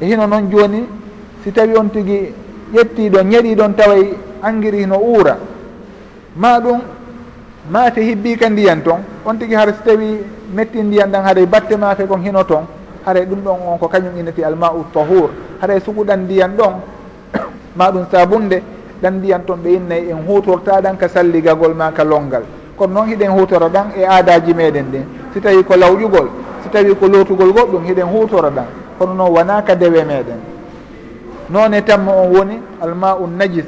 E 0.00 0.06
hino 0.06 0.26
noon 0.26 0.50
joni 0.50 0.84
si 1.42 1.52
tawi 1.52 1.76
on 1.76 1.88
tigui 1.90 2.32
ƴettiɗon 2.74 3.24
ñeɗiɗon 3.28 3.74
taway 3.76 4.14
angiri 4.42 4.78
hino 4.80 4.96
uura. 4.98 5.36
Ma 6.36 6.60
ɗum 6.60 6.80
maate 7.70 8.00
hibbika 8.02 8.48
ndiyan 8.50 8.82
toon 8.82 9.00
on 9.24 9.38
tigi 9.38 9.54
hara 9.54 9.72
so 9.72 9.82
tawi 9.84 10.18
metti 10.54 10.82
ndiyan 10.82 11.10
ɗan 11.10 11.22
haɗa 11.24 11.46
batte 11.46 11.76
maafe 11.76 12.06
kon 12.06 12.22
hino 12.22 12.44
toon 12.44 12.64
haɗa 13.06 13.20
ɗum 13.24 13.40
ɗon 13.44 13.56
on 13.68 13.78
ko 13.78 13.88
kañum 13.88 14.16
inati 14.18 14.44
almau 14.44 14.84
tahour 14.94 15.30
haɗa 15.60 15.80
suguɗan 15.80 16.20
ndiyan 16.24 16.56
ɗon 16.56 16.72
ma 17.76 17.90
ɗum 17.90 18.04
sabunde 18.10 18.62
ɗan 19.02 19.14
ndiyan 19.18 19.40
toon 19.46 19.56
ɓe 19.64 19.70
innayi 19.74 20.10
en 20.10 20.22
hutorta 20.26 20.80
ɗan 20.80 20.96
ka 20.96 21.08
salligagol 21.08 21.74
ma 21.74 21.90
ka 21.92 22.04
longal. 22.04 22.42
Kono 22.78 22.92
noon 22.94 23.08
hiɗen 23.08 23.30
hutoro 23.30 23.68
ɗan 23.68 23.86
e 23.96 24.04
aadaji 24.04 24.54
meɗen 24.54 24.86
ɗin 24.92 25.04
si 25.34 25.40
tawi 25.40 25.64
ko 25.64 25.74
lawƴugol 25.76 26.28
si 26.62 26.68
tawi 26.68 26.94
ko 26.94 27.06
lootugol 27.08 27.52
goɗɗum 27.52 27.84
hiɗen 27.84 28.06
hutoro 28.06 28.50
ɗan. 28.50 28.66
Kono 28.98 29.14
noon 29.14 29.30
wona 29.32 29.62
ka 29.62 29.74
dewe 29.74 30.04
meɗen. 30.04 30.38
Noon 31.50 31.74
e 31.74 31.82
on 31.92 32.30
woni 32.32 32.60
alma 32.80 33.16
u 33.16 33.26
najis 33.26 33.66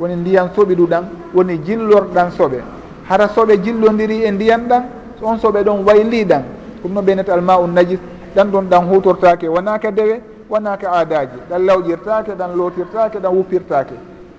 woni 0.00 0.14
ndiyan 0.16 0.48
soɓiɗuɗan 0.56 1.04
woni 1.34 1.58
jillorɗan 1.64 2.30
soɓe. 2.36 2.75
hara 3.08 3.28
soɓe 3.28 3.56
jillodiri 3.62 4.24
e 4.24 4.30
ndiyam 4.30 4.68
ɗan 4.68 4.82
on 5.22 5.38
soɓe 5.38 5.62
ɗon 5.64 5.84
wayli 5.86 6.24
ɗan. 6.24 6.42
Ɗum 6.82 6.92
noon 6.92 7.04
ɓeynata 7.04 7.32
alma 7.34 7.58
u 7.58 7.66
najis 7.66 7.98
ɗan 8.34 8.50
ɗon 8.50 8.62
ɗan 8.68 8.84
hutortake 8.88 9.48
wona 9.48 9.78
ka 9.78 9.90
dewe 9.90 10.20
wona 10.50 10.76
ka 10.76 10.88
aadaji 10.92 11.38
ɗan 11.50 11.64
lawƴirtake 11.66 12.32
ɗan 12.38 12.56
lootirtake 12.56 13.18
ɗan 13.18 13.32
wuppirtake 13.34 13.94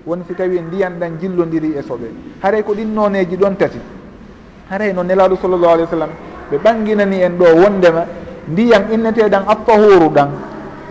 woni 0.06 0.22
si 0.28 0.34
tawi 0.34 0.56
e 0.56 0.60
ndiyan 0.60 0.98
ɗan 1.00 1.18
jillodiri 1.20 1.74
e 1.78 1.82
soɓe. 1.82 2.08
Haray 2.42 2.62
ko 2.62 2.72
ɗin 2.74 2.94
noneji 2.94 3.36
ɗon 3.36 3.56
tati. 3.56 3.78
Haray 4.70 4.92
no 4.92 5.02
nelaɗo 5.02 5.36
sallllahu 5.40 5.72
alih 5.74 5.84
w 5.84 5.90
sallam 5.90 6.10
ɓe 6.50 6.56
ɓanginani 6.58 7.22
en 7.22 7.32
ɗo 7.38 7.44
wondema 7.62 8.04
ndiyam 8.48 8.82
inneteɗan 8.92 9.42
attahuru 9.48 10.08
ɗan 10.10 10.28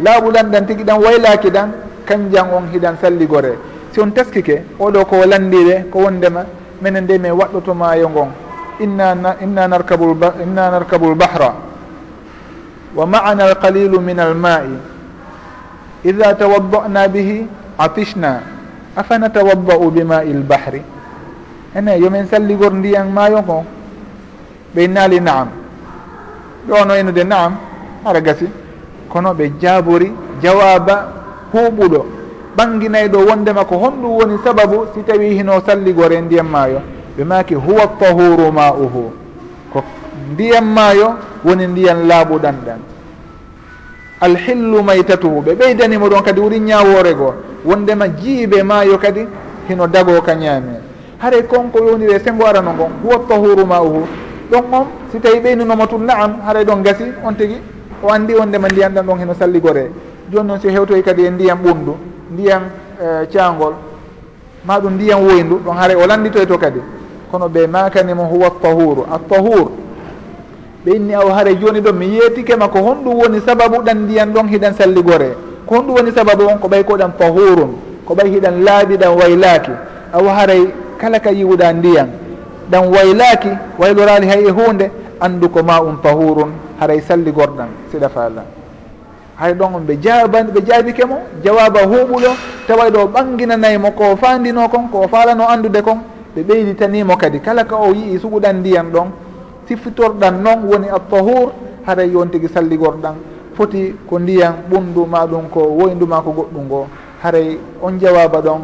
laaɓuɗan 0.03 0.49
ɗan 0.51 0.65
tigui 0.65 0.84
ɗan 0.84 0.99
waylaki 1.01 1.49
ɗan 1.49 1.69
kanjan 2.05 2.47
on 2.53 2.67
hiɗan 2.73 2.95
salligore. 3.01 3.57
Si 3.91 3.99
on 3.99 4.11
teskike 4.11 4.63
oɗo 4.80 5.05
ko 5.05 5.25
landire 5.25 5.86
ko 5.91 5.99
wondema 5.99 6.45
minen 6.82 7.03
nde 7.03 7.17
min 7.17 7.32
waɗɗoto 7.32 7.73
maayo 7.73 8.09
ngon. 8.09 8.30
Inna 8.80 9.36
inna 9.41 9.67
narkabu 9.67 10.17
inna 10.43 10.69
narkabul 10.71 11.15
bahra. 11.15 11.53
Wa 12.95 13.05
maana 13.05 13.43
alqalilu 13.49 13.99
min 14.01 14.19
alma'i 14.19 14.78
ida 16.05 16.36
tawadda'na 16.36 17.07
bihi 17.07 17.47
atishna. 17.78 18.41
Afanatawadda'u 18.95 19.91
bima'i 19.91 20.34
lbahri 20.34 20.82
ene 21.75 21.97
yomin 21.99 22.28
salligor 22.28 22.73
ndiyan 22.73 23.09
maayo 23.09 23.41
ngon. 23.41 23.65
Ɓe 24.75 24.88
naali 24.88 25.19
naam. 25.21 25.49
Ɓe 26.67 26.73
ono 26.82 26.93
enude 26.93 27.23
naam 27.23 27.57
ara 28.05 28.21
gasi. 28.21 28.47
Kono 29.09 29.34
ɓe 29.34 29.51
jaabori 29.61 30.11
jawaba 30.41 30.95
huuɓuɗo 31.53 32.16
ɓanginay 32.58 33.08
ɗo 33.10 33.20
wondema 33.30 33.66
ko 33.66 33.76
honɗum 33.78 34.12
woni 34.18 34.38
sababu 34.43 34.88
si 34.93 35.03
tawi 35.03 35.36
hino 35.38 35.62
salligore 35.66 36.22
ndiyam 36.22 36.47
maayo. 36.49 36.82
Ɓe 37.18 37.24
maki 37.24 37.53
huwa 37.55 37.88
tahuru 37.99 38.51
ma 38.51 38.72
uhu 38.74 39.12
ko 39.74 39.84
ndiyam 40.34 40.66
maayo 40.74 41.14
woni 41.45 41.68
ndiyam 41.68 42.08
laaɓuɗan 42.10 42.55
ɗan 42.66 42.80
alhillu 44.22 44.82
maytatuhu. 44.84 45.41
Ɓe 45.45 45.51
ɓeydanimo 45.55 46.10
ɗon 46.10 46.24
kadi 46.24 46.39
wuri 46.41 46.60
ñawore 46.60 47.14
goo. 47.14 47.34
Wondema 47.66 48.08
jiiɓe 48.08 48.64
maayo 48.64 48.97
kadi 48.97 49.28
hino 49.70 49.88
dago 49.88 50.22
ka 50.22 50.34
ñaame 50.36 50.82
haray 51.20 51.43
konko 51.43 51.78
yowniwe 51.80 52.20
sengo 52.20 52.45
arano 52.45 52.74
ngon 52.74 52.91
huwa 53.03 53.20
tahuru 53.28 53.66
ma 53.66 53.82
uhu 53.82 54.08
ɗon 54.51 54.64
on 54.74 54.86
si 55.12 55.20
tawi 55.20 55.39
ɓeynunomo 55.39 55.88
tun 55.88 56.05
naam 56.05 56.41
haray 56.45 56.64
ɗon 56.66 56.82
gasi 56.84 57.03
on 57.26 57.34
tigui 57.36 57.58
o 58.03 58.10
andi 58.10 58.34
wondema 58.34 58.68
ndiyam 58.68 58.93
ɗan 58.93 59.05
ɗon 59.05 59.20
hino 59.20 59.34
salligore. 59.34 59.91
Joni 60.32 60.47
noon 60.47 60.60
si 60.60 60.70
hewtoy 60.70 61.01
kadi 61.03 61.26
e 61.26 61.30
ndiyam 61.30 61.60
ɓundu 61.64 61.93
ndiyam 62.32 62.63
e, 63.01 63.25
caangol. 63.34 63.73
Ma 64.65 64.80
ɗum 64.80 64.93
ndiyan 64.93 65.21
woyndu 65.23 65.55
ɗon 65.65 65.75
haara 65.78 65.93
o 65.97 66.05
landitoy 66.07 66.45
to 66.45 66.57
kadi. 66.57 66.80
Kono 67.32 67.47
ɓe 67.49 67.67
makanimo 67.67 68.23
huwa 68.23 68.49
tahuru 68.61 69.03
a 69.11 69.19
tahur 69.30 69.71
ɓe 70.86 70.95
inni 70.95 71.13
aw 71.13 71.30
haara 71.30 71.53
joni 71.53 71.80
ɗon 71.82 71.93
mi 71.95 72.05
yeetikema 72.15 72.67
ko 72.67 72.80
honɗum 72.80 73.13
woni 73.19 73.39
sababu 73.45 73.82
ɗan 73.84 73.97
ndiyan 74.03 74.34
ɗon 74.34 74.47
hiɗan 74.47 74.73
salligore. 74.73 75.36
Ko 75.65 75.75
honɗum 75.75 75.95
woni 75.95 76.11
sababu 76.11 76.43
on 76.47 76.57
ko 76.59 76.67
ɓay 76.67 76.84
koɗan 76.84 77.11
tahurun 77.19 77.71
ko 78.05 78.13
ɓay 78.15 78.30
hiɗan 78.30 78.63
laaɓi 78.63 78.97
ɗan 78.97 79.15
waylaaki. 79.19 79.71
Aw 80.13 80.25
haray 80.28 80.67
kala 80.97 81.19
ka 81.19 81.30
yiwuɗa 81.32 81.73
ndiyan 81.73 82.09
ɗan 82.71 82.88
waylaaki 82.91 83.49
waylorali 83.80 84.28
hay 84.28 84.43
e 84.47 84.51
hunde 84.51 84.91
anndu 85.19 85.49
ko 85.49 85.63
ma 85.63 85.80
um 85.82 85.97
tahurun 86.03 86.51
haray 86.80 86.99
salligorɗan 87.01 87.67
siɗa 87.91 88.09
faala. 88.09 88.43
hay 89.40 89.54
ɗon 89.54 89.76
on 89.76 89.82
ɓe 89.86 89.96
jaaban 90.02 90.48
ɓe 90.54 90.62
jaabike 90.68 91.06
mo 91.06 91.18
jawaba 91.44 91.80
huuɓuɗo 91.86 92.32
taway 92.68 92.90
ɗo 92.92 93.06
ɓanginanaymo 93.14 93.92
ko 93.92 94.16
fandino 94.16 94.68
kon 94.70 94.88
ko 94.92 95.08
falano 95.08 95.46
andude 95.48 95.82
kon 95.82 95.98
ɓe 96.36 96.44
ɓeyditanimo 96.44 97.16
kadi. 97.18 97.40
Kala 97.40 97.64
ka 97.64 97.76
o 97.76 97.94
yii 97.94 98.20
suguɗan 98.20 98.60
ndiyan 98.60 98.90
ɗon 98.92 99.08
siffitorɗan 99.68 100.42
noon 100.44 100.60
woni 100.70 100.88
attahur 100.90 101.52
haray 101.86 102.10
yon 102.10 102.28
tigui 102.30 102.50
salligorɗan. 102.50 103.16
Foti 103.56 103.94
ko 104.10 104.20
ndiyan 104.20 104.54
ɓundu 104.72 105.06
ma 105.06 105.26
ɗum 105.26 105.50
ko 105.50 105.60
woynduma 105.80 106.22
ko 106.22 106.32
goɗɗum 106.32 106.66
ngo. 106.66 106.88
Haray 107.24 107.60
on 107.82 108.00
jawaba 108.00 108.42
ɗon 108.42 108.62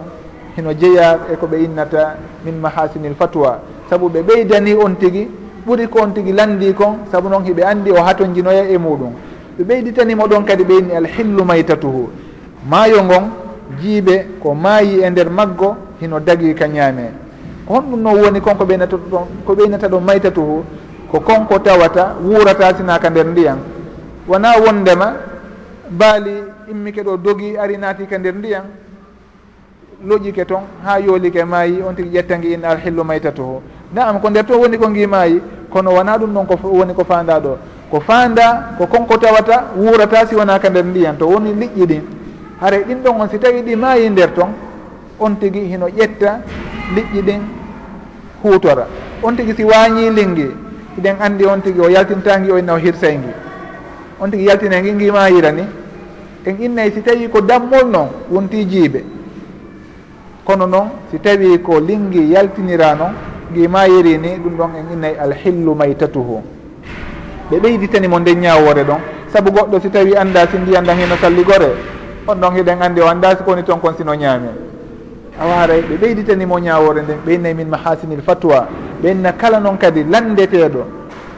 hino 0.58 0.74
jeeya 0.74 1.20
e 1.32 1.36
koɓe 1.36 1.64
innata 1.64 2.16
min 2.46 2.54
mahasinil 2.60 3.14
fatwa. 3.16 3.60
Saabu 3.90 4.10
ɓe 4.10 4.22
ɓeydani 4.24 4.74
on 4.76 4.96
tigui 4.96 5.28
ɓuuri 5.68 5.88
ko 5.88 6.00
on 6.02 6.12
tigui 6.14 6.34
landi 6.34 6.74
kon 6.74 6.98
saabu 7.12 7.30
noon 7.30 7.44
hiɓe 7.46 7.64
andi 7.64 7.92
o 7.92 8.02
hatojinoya 8.02 8.66
e 8.70 8.78
muɗum. 8.78 9.14
ɓe 9.58 9.64
ɓeyditanimo 9.64 10.28
ɗon 10.28 10.44
kadi 10.46 10.64
ɓeyni 10.64 10.96
alhillu 10.96 11.44
maytatuhu. 11.46 12.10
Maayo 12.70 13.04
ngon 13.04 13.24
jiiɓe 13.82 14.26
ko 14.42 14.54
maayi 14.54 15.02
e 15.04 15.10
nder 15.10 15.30
maggo 15.30 15.76
hino 16.02 16.20
dagi 16.20 16.54
ka 16.56 16.68
ñaame. 16.68 17.12
Honɗum 17.70 18.02
noon 18.02 18.20
woni 18.22 18.42
konko 18.42 18.66
ɓeynata 18.66 18.98
ɗon 19.12 19.26
ko 19.46 19.54
ɓeynata 19.56 19.88
ɗon 19.88 20.02
maytatuhu 20.04 20.64
ko 21.12 21.20
konko 21.20 21.60
tawata 21.60 22.16
wuurata 22.24 22.76
sinaka 22.78 23.10
nder 23.10 23.26
ndiyan 23.28 23.58
wona 24.28 24.50
wondema 24.66 25.14
baali 25.90 26.34
immike 26.72 27.02
ɗo 27.04 27.18
dogi 27.18 27.58
ari 27.58 27.78
naati 27.78 28.06
ka 28.08 28.18
nder 28.18 28.34
ndiyan 28.36 28.64
loƴike 30.08 30.46
toon 30.46 30.64
ha 30.84 30.98
yoolike 31.00 31.44
maayi 31.46 31.82
on 31.88 31.94
tigui 31.96 32.12
ƴettangi 32.18 32.54
in 32.54 32.66
alhillu 32.66 33.04
maytatuhu. 33.04 33.62
Naam 33.94 34.20
ko 34.20 34.30
nder 34.30 34.46
toon 34.46 34.60
woni 34.62 34.78
ko 34.78 34.90
ngi 34.90 35.08
maayi 35.08 35.42
kono 35.70 35.92
wona 35.94 36.18
ɗum 36.18 36.34
ɗon 36.34 36.46
ko 36.48 36.56
woni 36.68 36.94
ko 36.94 37.04
fanda 37.04 37.40
ɗo. 37.40 37.58
ko 37.94 38.02
fanda 38.02 38.74
ko 38.78 38.88
konko 38.90 39.18
tawata 39.22 39.70
wuurata 39.78 40.26
siwanaka 40.26 40.66
nder 40.70 40.86
ndiyan 40.86 41.18
to 41.18 41.30
woni 41.30 41.54
liƴƴi 41.54 41.86
ɗin. 41.86 42.02
Haara 42.60 42.78
ɗin 42.82 43.04
ɗon 43.06 43.22
on 43.22 43.30
si 43.30 43.38
tawi 43.38 43.62
ɗi 43.62 43.76
maayi 43.76 44.10
nder 44.10 44.34
toon 44.34 44.50
on 45.20 45.36
tigi 45.40 45.60
hino 45.70 45.86
ƴetta 45.88 46.42
liƴƴi 46.96 47.22
ɗin 47.22 47.42
huutora. 48.42 48.88
On 49.22 49.36
tigi 49.36 49.54
si 49.56 49.64
waañi 49.64 50.10
lingi 50.10 50.50
iɗen 50.98 51.16
anndi 51.22 51.46
on 51.46 51.62
tigi 51.62 51.80
o 51.80 51.88
yaltintangi 51.90 52.52
o 52.52 52.58
inna 52.58 52.74
o 52.74 52.78
hirsay 52.78 53.16
ngi 53.18 53.32
on 54.20 54.30
tigi 54.32 54.46
yaltine 54.46 54.82
ngi 54.82 54.92
ngi 54.94 55.12
maayira 55.12 55.52
ni. 55.52 55.64
En 56.46 56.56
innayi 56.60 56.92
si 56.94 57.02
tawi 57.04 57.30
ko 57.30 57.42
dammol 57.42 57.86
noon 57.92 58.08
wonti 58.32 58.66
jiiɓe. 58.66 59.04
Kono 60.44 60.66
noon 60.66 60.90
si 61.12 61.20
tawi 61.20 61.62
ko 61.62 61.78
lingi 61.80 62.32
yaltinira 62.34 62.96
noon 62.96 63.14
ngi 63.52 63.68
maayiri 63.68 64.18
ni 64.18 64.30
ɗum 64.42 64.58
ɗon 64.58 64.70
en 64.80 64.94
innayi 64.94 65.16
alhillu 65.22 65.76
maytatuhu. 65.76 66.53
ɓe 67.50 67.60
ɓeyditani 67.60 68.08
mo 68.08 68.20
nden 68.20 68.40
ñawore 68.40 68.84
ɗon. 68.84 69.00
Saabu 69.34 69.50
goɗɗo 69.52 69.80
si 69.82 69.90
tawi 69.90 70.16
anda 70.16 70.46
si 70.48 70.58
ndiyan 70.58 70.86
ɗan 70.86 70.98
heno 70.98 71.16
salligore 71.18 71.74
on 72.28 72.36
ɗon 72.40 72.54
heɗen 72.56 72.82
andi 72.82 73.02
o 73.02 73.08
anda 73.08 73.36
si 73.36 73.44
koni 73.44 73.64
toon 73.64 73.80
kon 73.80 73.94
sino 73.98 74.14
ñaame 74.14 74.50
a 75.42 75.46
waray 75.48 75.82
ɓe 75.82 75.98
ɓeyditanimo 75.98 76.60
ñawore 76.60 77.02
nden 77.02 77.18
ɓeynayi 77.26 77.56
min 77.56 77.66
mahasinil 77.68 78.22
fatwa 78.22 78.68
ɓenna 79.02 79.32
kala 79.34 79.60
noon 79.60 79.78
kadi 79.78 80.04
landeteɗo 80.04 80.86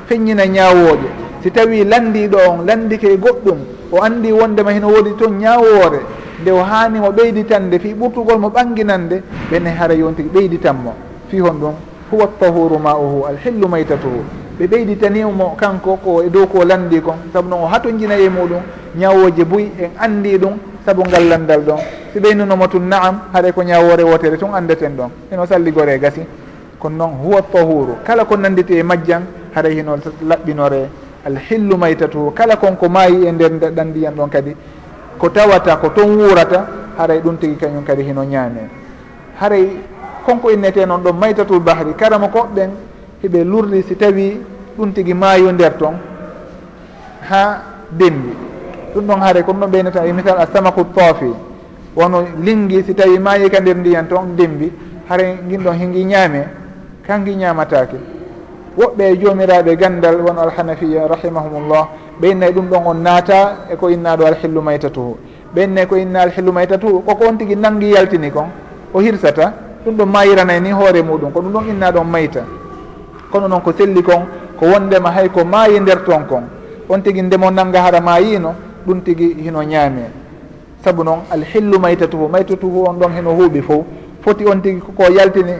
feññina 0.07 0.45
ñawoje 0.45 1.07
si 1.41 1.51
tawi 1.51 1.85
landiɗo 1.85 2.37
on 2.49 2.65
landike 2.67 3.05
e 3.07 3.17
goɗɗum 3.17 3.57
o 3.93 4.01
andi 4.03 4.31
wondema 4.33 4.71
heno 4.73 4.87
woodi 4.89 5.15
toon 5.17 5.37
ñawore 5.39 6.01
nde 6.41 6.51
o 6.51 6.61
hanimo 6.63 7.11
ɓeyditande 7.11 7.79
fi 7.79 7.93
ɓurtugol 7.93 8.39
mo 8.39 8.49
ɓanginande 8.49 9.23
ɓenne 9.49 9.69
hara 9.79 9.93
yontigi 9.95 10.29
ɓeyditanmo 10.29 10.93
fi 11.29 11.39
hon 11.39 11.53
ɗum 11.61 11.73
huwa 12.11 12.27
tahuru 12.39 12.77
ma 12.77 12.93
uhu 12.93 13.23
alhillu 13.25 13.67
maytatuhu. 13.69 14.44
ɓe 14.59 14.67
ɓeyditanimo 14.67 15.55
kanko 15.57 15.97
ko 16.03 16.21
e 16.23 16.29
dow 16.29 16.45
ko 16.47 16.63
landi 16.63 17.01
kon. 17.01 17.15
Saabu 17.33 17.49
noon 17.49 17.63
o 17.63 17.67
hatojina 17.67 18.15
e 18.17 18.29
muɗum 18.29 18.61
ñawoje 18.97 19.43
buy 19.43 19.71
en 19.79 19.91
andi 19.99 20.37
ɗum 20.37 20.53
saabu 20.85 21.01
ngal 21.03 21.27
landal 21.27 21.61
ɗon. 21.61 21.79
Si 22.13 22.19
ɓeynunomo 22.19 22.67
tun 22.67 22.87
naam 22.87 23.19
haɗa 23.33 23.51
ko 23.51 23.61
ñawore 23.63 24.03
wotere 24.03 24.37
tun 24.37 24.53
andeten 24.53 24.95
ɗon. 24.95 25.09
Eno 25.31 25.45
salligore 25.45 25.95
e 25.95 25.99
gasi. 25.99 26.21
Kono 26.79 26.95
noon 26.97 27.11
huwa 27.23 27.41
tahuru. 27.41 27.95
Kala 28.05 28.25
ko 28.25 28.35
nanditi 28.37 28.77
e 28.77 28.83
majjan 28.83 29.23
haɗa 29.55 29.69
hino 29.69 29.97
laɓɓinore. 30.27 30.87
Alhillu 31.25 31.75
maytatuhu 31.77 32.31
kala 32.33 32.55
konko 32.55 32.87
maayi 32.87 33.25
e 33.27 33.31
nder 33.31 33.51
ɗan 33.51 33.87
ndiyan 33.89 34.13
ɗon 34.15 34.29
kadi. 34.29 34.55
Ko 35.17 35.29
tawata 35.29 35.75
ko 35.77 35.89
toon 35.89 36.15
wurata 36.17 36.65
haray 36.97 37.19
ɗum 37.19 37.37
tigi 37.37 37.55
kañum 37.55 37.83
kadi 37.83 38.03
hino 38.03 38.23
ñaame 38.23 38.69
haray 39.39 39.69
konko 40.25 40.49
innete 40.51 40.85
noon 40.85 41.01
ɗon 41.03 41.13
maytatul 41.19 41.59
bahri. 41.59 41.93
Karama 41.97 42.27
ko 42.29 42.47
ɓen 42.55 42.69
hiɓe 43.25 43.43
lurli 43.43 43.83
si 43.83 43.95
tawi 43.95 44.37
ɗum 44.77 44.91
tigi 44.93 45.13
maayo 45.13 45.51
nder 45.51 45.73
toon 45.77 45.95
ha 47.29 47.61
denndi 47.91 48.33
ɗum 48.93 49.05
ɗon 49.07 49.19
haare 49.21 49.43
kono 49.43 49.59
ɗon 49.65 49.71
ɓeynata 49.71 50.05
e 50.05 50.13
misal 50.13 50.37
a 50.37 50.45
samaku 50.53 50.83
toofi 50.95 51.31
wono 51.95 52.23
linggi 52.43 52.83
si 52.85 52.93
tawi 52.93 53.17
maayi 53.19 53.49
ka 53.49 53.59
nder 53.59 53.75
ndiyan 53.77 54.07
toon 54.07 54.35
dembi 54.37 54.71
hare 55.09 55.37
ginɗon 55.49 55.73
hingi 55.79 56.03
ñaame 56.05 56.41
kangi 57.07 57.35
ñaamatake 57.35 57.97
woɓɓe 58.77 59.03
e 59.11 59.17
joomiraɓe 59.21 59.75
gandal 59.77 60.15
wono 60.21 60.41
alhanafiya 60.41 61.07
rahimahumullah 61.07 61.87
ɓeynayi 62.21 62.53
ɗum 62.53 62.67
ɗon 62.69 62.83
on 62.85 62.95
naata 63.01 63.67
e 63.71 63.75
ko 63.75 63.89
innaɗo 63.89 64.25
alhillu 64.25 64.61
maytatuhu. 64.61 65.17
Ɓeynayi 65.55 65.87
ko 65.87 65.95
inna 65.97 66.21
alhillu 66.21 66.51
maytatuhu 66.51 66.99
koko 67.05 67.25
on 67.29 67.37
tigui 67.37 67.55
nangi 67.55 67.91
yaltini 67.91 68.31
kon 68.31 68.47
o 68.93 68.99
hirsata 68.99 69.53
ɗum 69.85 69.95
ɗon 69.95 70.05
mayiranay 70.09 70.59
ni 70.59 70.71
hoore 70.71 71.01
muɗum 71.03 71.31
ko 71.31 71.39
ɗum 71.41 71.51
ɗon 71.53 71.69
inna 71.69 71.91
ɗon 71.91 72.03
mayta. 72.07 72.41
kono 73.31 73.47
noon 73.47 73.61
ko 73.61 73.71
selli 73.77 74.01
kon 74.03 74.25
ko 74.59 74.65
wondema 74.65 75.11
hay 75.11 75.29
ko 75.29 75.43
maayi 75.45 75.79
nder 75.79 76.03
toon 76.05 76.25
kon. 76.27 76.43
On 76.89 77.01
tigi 77.01 77.21
ndemo 77.21 77.49
nangga 77.51 77.81
hara 77.81 78.01
maayino 78.01 78.53
ɗum 78.87 79.01
tigi 79.01 79.35
hino 79.43 79.63
ñaame. 79.63 80.09
Saabu 80.83 81.03
noon 81.03 81.19
alhillu 81.31 81.79
maytatuhu 81.79 82.27
maytatuhu 82.29 82.85
on 82.87 82.93
ɗon 82.99 83.11
heno 83.15 83.31
huuɓi 83.31 83.61
fo 83.61 83.85
foti 84.21 84.45
on 84.45 84.61
tigi 84.61 84.79
koko 84.81 85.11
yaltini 85.11 85.53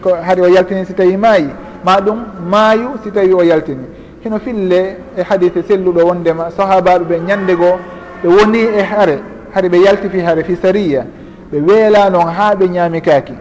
ko 0.00 0.10
hari 0.22 0.40
o 0.42 0.46
yaltini 0.48 0.84
si 0.86 0.94
tawi 0.94 1.16
maayi 1.16 1.48
ma 1.84 2.00
ɗum 2.00 2.18
maayu 2.50 2.90
si 3.02 3.10
tawi 3.10 3.32
o 3.32 3.42
yaltini. 3.42 3.84
Hino 4.24 4.38
fille 4.38 4.96
e 5.16 5.22
hadise 5.22 5.62
selluɗo 5.68 6.04
wondema 6.06 6.50
sahabaɓe 6.50 7.04
ɓe 7.04 7.18
ñande 7.26 7.54
goo 7.56 7.76
ɓe 8.22 8.28
woni 8.28 8.58
e 8.58 8.82
hare 8.82 9.18
hade 9.54 9.68
ɓe 9.68 9.78
yalti 9.84 10.08
fi 10.08 10.20
hare 10.20 10.44
fi 10.44 10.56
sariya. 10.56 11.04
Ɓe 11.52 11.60
weela 11.60 12.08
noon 12.10 12.28
ha 12.28 12.54
ɓe 12.54 12.68
ñaami 12.68 13.00
kaaki. 13.02 13.34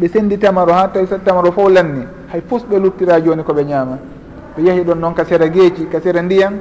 Ɓe 0.00 0.08
senndi 0.08 0.38
tamaro 0.38 0.72
ha 0.72 0.88
tawi 0.88 1.06
tamaro 1.24 1.52
fof 1.52 1.68
lanni. 1.70 2.02
hay 2.32 2.40
pus 2.40 2.62
ɓe 2.68 2.78
luttira 2.78 3.20
joni 3.20 3.42
koɓe 3.42 3.64
ñaama. 3.64 3.98
Ɓe 4.56 4.62
yeehi 4.62 4.84
ɗon 4.84 4.98
noon 5.00 5.14
ka 5.14 5.24
sera 5.24 5.48
geeci 5.48 5.86
ka 5.88 6.00
sera 6.00 6.20
ndiyam 6.22 6.54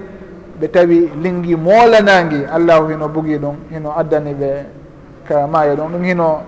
ɓe 0.59 0.67
tawi 0.71 1.09
linggi 1.21 1.55
moolanangi 1.55 2.45
allahu 2.51 2.89
hino 2.91 3.07
bugi 3.07 3.37
ɗum 3.37 3.55
hino 3.71 3.91
addani 3.97 4.33
ɓe 4.33 4.49
ka 5.27 5.47
maayo 5.47 5.75
ɗon 5.75 5.89
ɗum 5.91 6.03
hino 6.03 6.41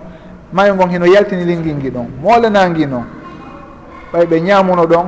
maayo 0.52 0.74
ngon 0.74 0.88
hino 0.90 1.06
yaltini 1.06 1.44
linggilngi 1.44 1.90
ɗon 1.90 2.06
moolanangi 2.22 2.86
noon 2.86 3.04
ɓay 4.12 4.26
ɓe 4.26 4.40
ñaamuno 4.40 4.86
ɗon 4.86 5.06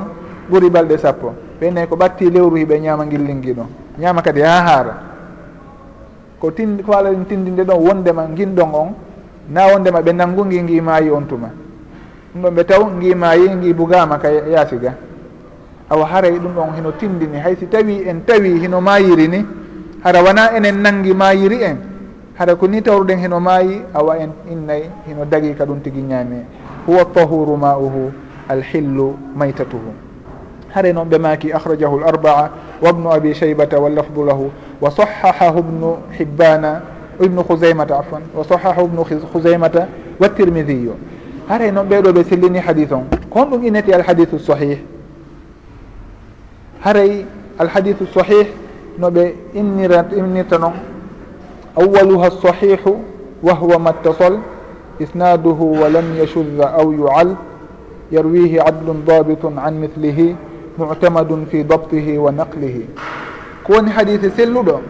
ɓuri 0.49 0.69
balɗe 0.69 0.97
sappo. 0.97 1.33
Ɓeynayi 1.59 1.87
ko 1.87 1.95
ɓatti 1.95 2.29
lewru 2.29 2.55
hiɓe 2.55 2.79
ñaama 2.79 3.05
ngil 3.05 3.23
linggi 3.25 3.53
ɗon 3.53 3.67
ñaama 3.99 4.21
kadi 4.21 4.41
ha 4.41 4.61
haara. 4.61 4.93
Ko 6.39 6.51
tin 6.51 6.81
ko 6.85 6.91
ala 6.93 7.09
ɗum 7.11 7.25
tindinde 7.25 7.63
ɗon 7.63 7.79
wondema 7.87 8.27
ngin 8.27 8.55
on 8.59 8.93
na 9.49 9.67
wondema 9.71 10.01
ɓe 10.01 10.13
nanngungi 10.13 10.61
ngi 10.61 10.81
maayi 10.81 11.09
on 11.09 11.25
tuma. 11.27 11.49
ɗum 12.33 12.41
ɗon 12.41 12.53
ɓe 12.55 12.63
taw 12.65 12.83
gima 12.99 13.15
maayi 13.27 13.47
gi 13.61 13.73
bugama 13.73 14.17
ka 14.17 14.29
yaasiga. 14.31 14.93
Awa 15.89 16.05
haray 16.05 16.31
ɗum 16.39 16.53
ɗon 16.55 16.75
hino 16.75 16.91
tindini. 16.97 17.37
Hay 17.39 17.55
si 17.59 17.67
tawi 17.67 18.03
en 18.07 18.21
tawi 18.25 18.59
hino 18.59 18.81
maayiri 18.81 19.27
ni 19.27 19.45
hara 20.03 20.23
wona 20.23 20.51
enen 20.57 20.81
nangi 20.81 21.13
maayiri 21.13 21.61
en? 21.63 21.77
Hara 22.37 22.55
ko 22.55 22.65
ni 22.67 22.81
tawruɗen 22.81 23.19
hino 23.19 23.39
maayi 23.39 23.81
awa 23.93 24.17
en 24.17 24.31
innayi 24.51 24.89
hino 25.07 25.25
dagi 25.25 25.53
ka 25.55 25.65
ɗum 25.65 25.79
tigi 25.83 26.01
ñaami 26.01 26.37
huwa 26.87 27.05
tahuru 27.13 27.55
ma 27.57 27.77
uhu 27.77 28.11
alhillu 28.49 29.13
maytatuhu. 29.35 29.93
Hare 30.73 30.91
noon 30.93 31.05
ɓe 31.09 31.17
maaki 31.19 31.51
ahrajahu 31.53 31.99
l 31.99 32.03
arbaa 32.03 32.49
wa 32.81 32.91
bnu 32.93 33.09
abi 33.13 33.33
cheybata 33.33 33.79
wallafdu 33.79 34.25
lahu 34.25 34.49
wa 34.81 34.89
sahahahu 34.89 35.61
bnu 35.61 35.97
hibbana 36.17 36.81
ibnu 37.21 37.43
husaymata 37.45 37.99
afan 37.99 38.23
wa 38.33 38.43
sahahahu 38.43 38.87
bnu 38.87 39.03
husaymata 39.33 39.87
wa 40.19 40.29
tirmidiyu 40.29 40.97
hare 41.47 41.71
noon 41.71 41.87
ɓeeɗo 41.87 42.11
ɓe 42.13 42.23
sillini 42.23 42.59
hadis 42.59 42.91
on. 42.91 43.05
Kon 43.29 43.45
ɗum 43.49 43.63
inati 43.63 43.93
alhadisu 43.93 44.39
sahih. 44.39 44.77
Haray 46.81 47.25
alhadisu 47.59 48.05
sahih 48.13 48.47
no 48.99 49.09
ɓe 49.09 49.33
innira 49.55 50.05
innirta 50.15 50.57
noon 50.57 50.73
awaluha 51.75 52.29
sahihu 52.41 53.01
wa 53.43 53.53
huwa 53.53 53.79
ma 53.79 53.91
ittasal 53.91 54.39
isnaduhu 54.99 55.81
wa 55.81 55.89
lam 55.89 56.05
yashudda 56.17 56.73
aw 56.77 56.91
yual 56.91 57.35
yarwihi 58.11 58.59
adlun 58.59 59.03
dabitun 59.05 59.57
an 59.57 59.71
mithlihi 59.81 60.35
mu'tamadun 60.77 61.45
fi 61.49 61.63
dabtihi 61.63 62.17
wa 62.17 62.31
naqlihi. 62.31 62.85
Ko 63.63 63.73
woni 63.73 63.89
hadise 63.91 64.29
selluɗo 64.37 64.81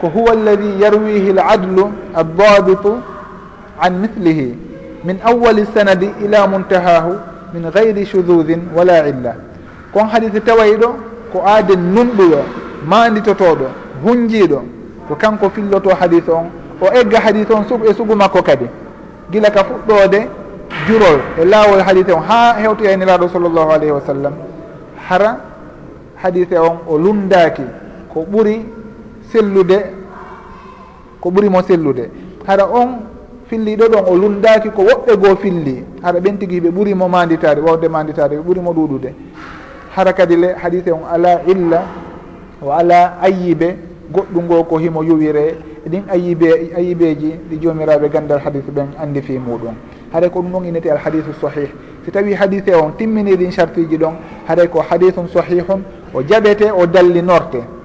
ko 0.00 0.08
huwa 0.08 0.32
alladi 0.32 0.82
yarwihi 0.82 1.30
l 1.32 1.38
adlu 1.40 1.88
addabitu 2.14 3.00
an 3.80 3.90
mithlihi. 4.00 4.65
min 5.06 5.20
awali 5.22 5.62
sanadi 5.74 6.10
ila 6.24 6.46
muntahahu 6.50 7.14
min 7.54 7.70
gayri 7.70 8.02
chududin 8.06 8.66
wala 8.74 9.06
illa. 9.08 9.34
Kon 9.94 10.06
hadise 10.10 10.40
tawayi 10.40 10.74
ɗo 10.76 10.88
ko 11.32 11.38
aaden 11.46 11.94
numɗuɗo 11.94 12.40
manditotoɗo 12.90 13.66
hunjiɗo 14.02 14.58
ko 15.08 15.14
kanko 15.14 15.50
filloto 15.50 15.90
hadise 15.94 16.28
on 16.30 16.50
o 16.82 16.86
egga 16.92 17.20
hadise 17.20 17.50
on 17.54 17.64
sug 17.68 17.84
e 17.86 17.94
sugu 17.94 18.16
makko 18.16 18.42
kadi. 18.42 18.66
Gila 19.30 19.50
ka 19.50 19.62
fuɗɗode 19.64 20.20
jurol 20.88 21.20
e 21.38 21.44
laawol 21.44 21.80
hadise 21.86 22.10
on 22.12 22.22
ha 22.28 22.54
hewtoyani 22.58 23.04
e 23.04 23.28
sallllahu 23.32 23.70
alayhi 23.70 23.92
wa 23.92 24.00
sallam. 24.00 24.34
Hara 25.08 25.38
hadise 26.22 26.58
on 26.58 26.78
o 26.88 26.98
lundaki 26.98 27.62
ko 28.12 28.26
ɓuri 28.32 28.66
sellude 29.30 29.78
ko 31.20 31.30
ɓurimo 31.30 31.62
sellude. 31.62 32.10
Hara 32.46 32.66
on 32.66 33.14
filliɗo 33.48 33.88
ɗon 33.88 34.04
o 34.08 34.16
lundaki 34.16 34.70
ko 34.70 34.82
woɓɓe 34.82 35.16
goo 35.16 35.36
filli 35.36 35.84
haɗa 36.02 36.20
ɓen 36.20 36.38
tigui 36.38 36.60
ɓe 36.60 36.70
ɓurimo 36.70 37.08
manditade 37.08 37.60
wawde 37.60 37.88
manditade 37.88 38.36
ɓe 38.36 38.42
ɓurimo 38.42 38.72
ɗuɗude 38.72 39.10
hara 39.96 40.12
kadi 40.12 40.36
le 40.36 40.48
hadise 40.62 40.90
on 40.92 41.04
ala 41.12 41.40
illa 41.46 41.82
o 42.62 42.70
ala 42.70 43.18
ayibe 43.22 43.76
goɗɗu 44.12 44.42
ngo 44.42 44.64
ko 44.64 44.76
himo 44.78 45.02
yuwire 45.02 45.56
eɗin 45.86 46.02
ayibe 46.10 46.48
ayibeji 46.76 47.34
ɗi 47.50 47.58
jomiraɓe 47.62 48.08
gandal 48.08 48.40
hadise 48.40 48.70
ɓen 48.70 48.88
andi 49.00 49.22
fi 49.22 49.38
muɗum 49.38 49.74
haɗay 50.12 50.30
ko 50.30 50.40
ɗum 50.42 50.52
ɗon 50.52 50.64
inete 50.66 50.86
alhadisu 50.90 51.32
sahih 51.40 51.68
si 52.04 52.10
tawi 52.10 52.34
hadise 52.34 52.74
on 52.74 52.92
timmini 52.98 53.36
ɗin 53.36 53.50
chartiji 53.50 53.96
ɗon 53.96 54.14
haɗay 54.48 54.68
ko 54.68 54.80
hadisum 54.80 55.28
sahihum 55.28 55.82
o 56.14 56.22
jaɓete 56.22 56.70
o 56.72 56.86
dallinorte 56.86 57.75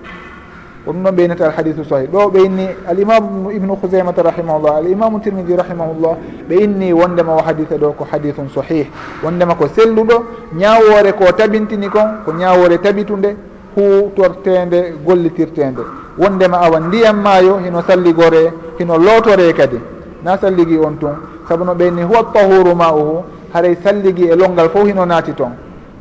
ko 0.86 0.92
ɗum 0.92 1.04
ɗon 1.04 1.12
ɓeynata 1.16 1.46
alhadisu 1.46 1.84
sahih. 1.86 2.08
Ɗo 2.10 2.30
ɓeyni 2.32 2.68
alimamu 2.88 3.52
ibnu 3.52 3.76
khousaymata 3.76 4.24
rahimahullah 4.24 4.78
alimamu 4.78 5.20
tirmidi 5.20 5.56
rahimahullah 5.56 6.18
ɓeyni 6.50 6.94
wondema 6.94 7.36
o 7.36 7.42
hadise 7.42 7.78
ɗo 7.78 7.94
ko 7.94 8.08
hadithum 8.12 8.50
sahih. 8.50 8.88
Wondema 9.24 9.56
ko 9.56 9.68
selluɗo 9.68 10.24
ñawore 10.58 11.14
ko 11.14 11.32
tabintini 11.38 11.88
kon 11.90 12.24
ko 12.26 12.32
ñawore 12.34 12.78
tabitunde 12.82 13.36
hutortende 13.76 14.94
gollitirtende. 15.06 15.82
Wondema 16.18 16.58
awa 16.62 16.80
ndiyam 16.80 17.22
maayo 17.22 17.58
hino 17.60 17.82
salligore 17.84 18.52
hino 18.80 18.98
lootore 18.98 19.54
kadi. 19.54 19.78
Na 20.24 20.38
salligi 20.38 20.78
on 20.78 20.98
tun. 21.00 21.14
Saabu 21.48 21.64
no 21.64 21.74
ɓeyni 21.76 22.02
huwa 22.04 22.24
tahuru 22.34 22.74
ma 22.76 22.92
uhu 22.92 23.24
haray 23.54 23.76
salligi 23.84 24.26
e 24.32 24.36
longal 24.36 24.70
fof 24.70 24.88
hino 24.88 25.06
naati 25.06 25.34
toon 25.34 25.52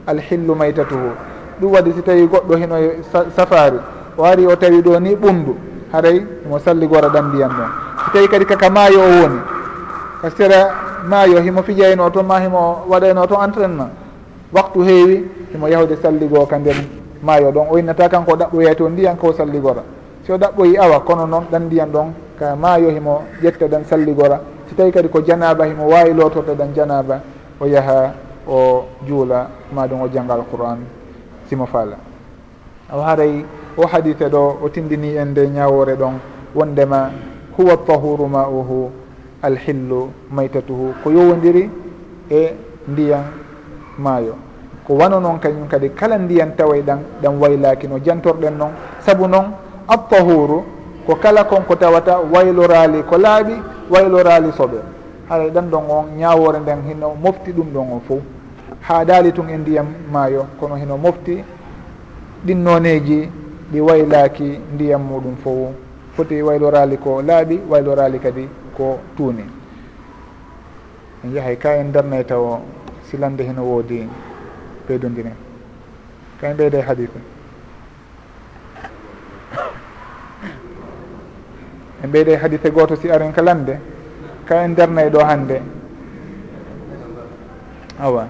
alhillu 0.07 0.55
maytatuhu. 0.55 1.11
Ɗum 1.61 1.71
waɗi 1.73 1.93
si 1.97 2.03
tawi 2.03 2.27
goɗɗo 2.27 2.57
hino 2.57 2.77
safari. 3.37 3.77
o 4.19 4.25
ari 4.25 4.47
o 4.47 4.57
tawi 4.57 4.83
ɗo 4.83 4.99
ni 5.01 5.15
ɓumdu 5.15 5.55
haray 5.93 6.25
mo 6.49 6.59
salligora 6.59 7.09
ɗam 7.09 7.29
ndiyam 7.29 7.51
ɗon 7.51 7.71
so 8.05 8.11
tawi 8.13 8.29
kadi 8.29 8.45
kaka 8.45 8.71
maayo 8.71 9.01
o 9.01 9.11
woni 9.23 9.41
ka 10.23 10.31
sera 10.31 10.71
maayo 11.07 11.41
himo 11.41 11.63
fijayno 11.63 12.11
toon 12.11 12.27
ma 12.27 12.41
himo 12.41 12.85
waɗayno 12.89 13.27
toon 13.27 13.45
entraînement 13.45 13.91
waktu 14.53 14.81
heewi 14.83 15.17
himo 15.53 15.69
yahude 15.69 15.97
salligoo 16.03 16.47
ka 16.47 16.59
nden 16.59 16.77
maayo 17.23 17.51
ɗon. 17.53 17.67
O 17.71 17.79
innata 17.79 18.09
kanko 18.09 18.33
o 18.33 18.37
ɗaɓɓoyay 18.37 18.75
to 18.77 18.89
ndiyan 18.89 19.17
ko 19.17 19.33
salligora 19.33 19.83
so 20.27 20.37
ɗaɓɓoyi 20.37 20.77
awa 20.79 21.01
kono 21.01 21.27
noon 21.27 21.45
ɗan 21.51 21.63
ndiyan 21.67 21.91
ɗon 21.93 22.09
ka 22.39 22.57
maayo 22.57 22.91
himo 22.91 23.23
ƴetta 23.43 23.67
ɗan 23.69 23.85
salligora 23.85 24.41
so 24.69 24.75
tawi 24.77 24.93
kadi 24.93 25.09
ko 25.09 25.21
janaba 25.23 25.65
himo 25.67 25.89
wawi 25.89 26.15
lotorde 26.15 26.55
ɗan 26.55 26.75
janaba 26.75 27.21
o 27.61 27.67
yaaha 27.67 28.13
o 28.49 28.85
juula 29.07 29.49
maɗum 29.73 30.03
o 30.03 30.09
jangga 30.09 30.35
alqouran 30.35 30.79
simo 31.49 31.67
faala. 31.67 31.97
O 32.93 33.01
haray 33.01 33.45
o 33.77 33.87
hadite 33.87 34.29
ɗo 34.29 34.59
o 34.63 34.69
tindini 34.69 35.17
en 35.17 35.27
nde 35.31 35.49
ñawore 35.49 35.95
ɗon 35.97 36.15
wondema 36.55 37.11
huwa 37.57 37.77
tahuru 37.77 38.27
ma 38.27 38.49
uhu 38.49 38.91
alhillu 39.43 40.11
maytatuhu. 40.31 40.95
Ko 41.03 41.11
yowodiri 41.11 41.71
e 42.31 42.53
ndiyan 42.89 43.25
maayo. 43.99 44.35
Ko 44.87 44.95
wano 44.95 45.21
noon 45.21 45.39
kañum 45.39 45.69
kadi 45.69 45.91
kala 45.91 46.19
ndiyan 46.19 46.57
taway 46.57 46.83
ɗan 46.83 46.99
ɗan 47.23 47.39
waylaki 47.41 47.87
no 47.89 47.99
jantorɗen 47.99 48.57
noon. 48.59 48.73
Saabu 49.01 49.27
noon 49.29 49.47
attahuru 49.89 50.65
ko 51.07 51.15
kala 51.17 51.45
konko 51.45 51.77
tawata 51.77 52.19
waylorali 52.33 53.03
ko 53.03 53.17
laaɓi 53.19 53.55
waylorali 53.91 54.51
soɓe. 54.53 54.79
Haɗa 55.29 55.49
ɗan 55.55 55.71
ɗon 55.71 55.85
on 55.91 56.05
ñawore 56.19 56.59
nden 56.61 56.83
hino 56.89 57.15
mofti 57.23 57.53
ɗum 57.53 57.67
ɗon 57.75 57.87
on 57.93 58.01
fof 58.09 58.21
ha 58.81 59.05
daali 59.05 59.33
tun 59.33 59.49
e 59.51 59.57
ndiyam 59.57 59.87
maayo 60.13 60.47
kono 60.61 60.75
hino 60.77 60.97
mofti 60.97 61.45
ɗinnoneji 62.47 63.29
ɗi 63.73 63.81
waylaki 63.81 64.59
ndiyam 64.75 65.03
muɗum 65.03 65.37
fof 65.43 65.73
foti 66.17 66.43
waylorali 66.43 66.97
ko 66.99 67.23
laaɓi 67.23 67.61
waylorali 67.71 68.19
kadi 68.19 68.49
ko 68.77 68.99
tuuni. 69.17 69.45
En 71.25 71.33
yahay 71.35 71.57
ka 71.59 71.75
en 71.77 71.93
darnay 71.93 72.25
taw 72.25 72.59
silande 73.11 73.43
heno 73.45 73.63
woodi 73.63 74.09
ɓeydodiren 74.89 75.35
ka 76.41 76.49
en 76.51 76.55
ɓeyde 76.57 76.79
e 76.79 76.81
en 82.05 82.09
ɓeyde 82.11 82.33
e 82.33 82.37
hadise 82.37 82.71
goto 82.71 82.97
si 82.97 83.11
aren 83.11 83.33
kalande 83.33 83.79
ka 84.47 84.63
en 84.65 84.75
darnay 84.75 85.11
ɗo 85.11 85.19
hannde. 85.25 85.61
Awa. 88.01 88.29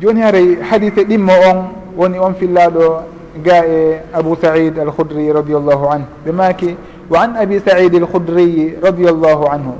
Joni 0.00 0.20
haray 0.22 0.56
hadise 0.70 1.04
ɗimmo 1.04 1.32
on 1.50 1.68
woni 1.96 2.18
on 2.18 2.34
fillaɗo 2.34 3.02
ga 3.40 3.64
e 3.66 4.00
abou 4.12 4.36
saïd 4.36 4.78
alhoudri 4.78 5.32
radiallahu 5.32 5.84
anhu 5.88 6.06
ɓe 6.24 6.32
maki 6.32 6.76
wa 7.10 7.20
an 7.22 7.36
abi 7.36 7.60
saïd 7.60 7.94
alhoudriyi 7.96 8.76
radiallahu 8.82 9.44
anhu 9.48 9.74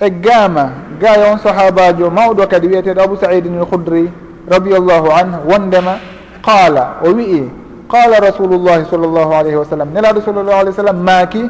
e 0.00 0.10
gaama 0.10 0.70
gaya 1.00 1.32
on 1.32 1.38
sahabajo 1.38 2.10
mawɗo 2.10 2.46
kadi 2.48 2.66
wiyeteɗo 2.66 3.00
abou 3.00 3.16
saïdin 3.16 3.58
alhoudri 3.58 4.10
radiallahu 4.50 5.08
anhu 5.12 5.38
wondema 5.50 5.98
qala 6.42 6.96
o 7.04 7.12
wii 7.14 7.46
qala 7.88 8.18
rasulullahi 8.20 8.84
sall 8.90 9.00
llahu 9.06 9.32
alayhi 9.34 9.56
wa 9.56 9.64
sallam 9.64 9.88
nelaɗo 9.94 10.20
sall 10.24 10.34
llahu 10.42 10.58
alih 10.60 10.72
w 10.72 10.76
sallam 10.76 10.98
maaki 11.02 11.42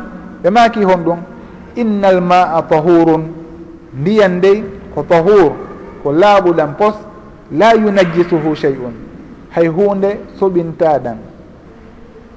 ɓe 0.43 0.51
maaki 0.51 0.85
hon 0.85 1.01
ɗum 1.05 1.19
inna 1.77 2.09
al 2.09 2.21
maa 2.21 2.63
tahurun 2.69 3.23
ndiyan 3.95 4.37
ndey 4.39 4.65
ko 4.95 5.03
tahur 5.09 5.53
ko 6.03 6.13
laaɓuɗan 6.13 6.77
pos 6.77 6.95
la 7.53 7.73
yunajjisuhu 7.75 8.55
chey 8.57 8.77
un 8.77 8.93
hay 9.51 9.67
hunde 9.69 10.21
soɓintaɗan 10.39 11.28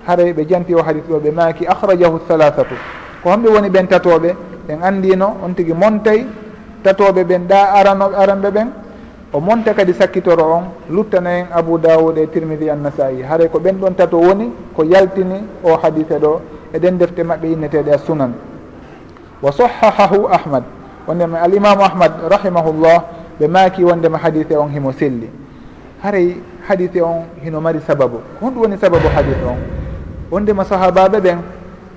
haray 0.07 0.33
ɓe 0.33 0.45
janti 0.49 0.75
o 0.75 0.81
hadis 0.83 1.03
ɗo 1.09 1.19
ɓe 1.19 1.31
maaki 1.31 1.65
akhrajahu 1.67 2.19
halathatu 2.29 2.75
ko 3.23 3.29
homɓe 3.29 3.49
woni 3.49 3.69
ɓen 3.69 3.87
tatoɓe 3.87 4.35
ɓen 4.67 4.79
andino 4.83 5.37
on 5.43 5.53
tigui 5.53 5.73
montay 5.73 6.25
tatoɓe 6.83 7.23
ɓen 7.23 7.47
ɗa 7.47 7.73
arano 7.73 8.11
aranɓe 8.17 8.49
ɓen 8.51 8.67
o 9.33 9.39
monta 9.39 9.73
kadi 9.73 9.93
sakkitoro 9.93 10.43
on 10.43 10.63
luttana 10.91 11.29
en 11.39 11.45
abou 11.55 11.77
daoud 11.77 12.17
e 12.17 12.27
tirmidi 12.27 12.65
e 12.65 12.69
annasai. 12.69 13.23
Haray 13.23 13.47
ko 13.49 13.59
ɓen 13.59 13.79
ɗon 13.79 13.95
tato 13.95 14.17
woni 14.17 14.51
ko 14.75 14.83
yaltini 14.83 15.43
o 15.63 15.77
hadise 15.77 16.19
ɗo 16.19 16.41
eɗen 16.73 16.97
defte 16.97 17.23
maɓɓe 17.23 17.45
inneteɗe 17.53 17.91
a 17.91 17.95
e 17.95 17.97
sunan. 17.99 18.33
Wa 19.41 19.51
sahahahu 19.51 20.27
ahmad 20.27 20.63
wondema 21.07 21.39
alimamu 21.41 21.81
ahmad 21.81 22.11
rahimahullah 22.29 23.03
ɓe 23.39 23.47
maaki 23.47 23.83
wondema 23.83 24.17
hadise 24.17 24.51
on 24.57 24.67
himo 24.69 24.91
selli. 24.91 25.29
Haray 26.03 26.35
hadise 26.67 27.01
on 27.01 27.23
hino 27.41 27.61
mari 27.61 27.79
sababu. 27.87 28.19
Ko 28.39 28.45
honɗum 28.47 28.61
woni 28.61 28.77
sababu 28.77 29.07
hadise 29.15 29.43
on? 29.47 29.80
wondema 30.32 30.63
sahabaɓe 30.65 31.19
ɓen 31.19 31.38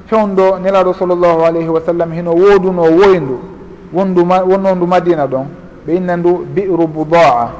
fewndo 0.07 0.59
nelaɗo 0.59 0.93
sallllahu 0.95 1.41
alayhi 1.45 1.69
wa 1.69 1.81
sallam 1.81 2.13
hino 2.13 2.33
wooduno 2.33 2.83
woyndu 2.83 3.39
wondu 3.93 4.21
wonnondu 4.51 4.87
madina 4.87 5.27
ɗon 5.27 5.47
ɓe 5.87 5.95
inna 5.97 6.17
ndu 6.17 6.45
biru 6.55 6.87
boudaa 6.87 7.51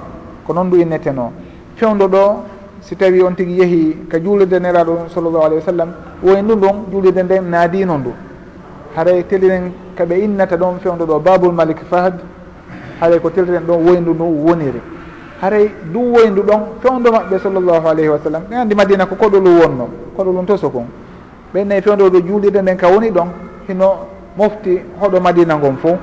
ko 0.47 0.53
noon 0.53 0.67
ndu 0.67 0.77
inneteno 0.81 1.33
fewndo 1.77 2.07
ɗo 2.09 2.23
si 2.81 2.97
tawi 2.97 3.23
on 3.23 3.33
tigui 3.35 3.59
yeehi 3.61 3.97
ka 4.11 4.19
juulirde 4.21 4.59
nelaɗo 4.61 5.09
sallllahu 5.09 5.45
alayhi 5.45 5.61
wa 5.65 5.67
sallam 5.73 5.89
woyndu 6.23 6.55
ndon 6.57 6.77
juulirde 6.93 7.23
nden 7.23 7.45
naadino 7.51 7.97
ndu. 7.99 8.13
Haray 8.97 9.25
teliren 9.25 9.73
kaɓe 9.97 10.19
innata 10.25 10.57
ɗon 10.57 10.79
fewndo 10.83 11.07
ɗo 11.07 11.19
babul 11.21 11.53
malik 11.53 11.79
fahad 11.91 12.15
haray 13.01 13.19
ko 13.21 13.31
teliren 13.31 13.65
ɗon 13.67 13.81
woyndu 13.87 14.13
ndu 14.15 14.25
woniri. 14.47 14.81
haray 15.41 15.71
ɗum 15.93 16.13
woyndu 16.13 16.43
ɗon 16.43 16.61
fewndo 16.83 17.11
maɓɓe 17.13 17.39
sallllahu 17.39 17.87
alayhi 17.89 18.09
wa 18.09 18.19
sallam. 18.23 18.43
Ɓe 18.51 18.55
anndi 18.57 18.75
madina 18.75 19.07
ko 19.07 19.15
koɗolu 19.15 19.51
wonno 19.61 19.89
koɗolum 20.17 20.47
toso 20.47 20.69
kon 20.71 20.87
ɓenne 21.55 21.81
fewndo 21.83 22.09
ɗo 22.11 22.21
juulirde 22.27 22.61
nden 22.63 22.77
ka 22.77 22.89
woni 22.89 23.11
ɗon 23.11 23.29
hino 23.69 24.07
mofti 24.37 24.81
hoɗo 25.01 25.21
madina 25.21 25.57
ngon 25.57 25.77
fo 25.77 25.99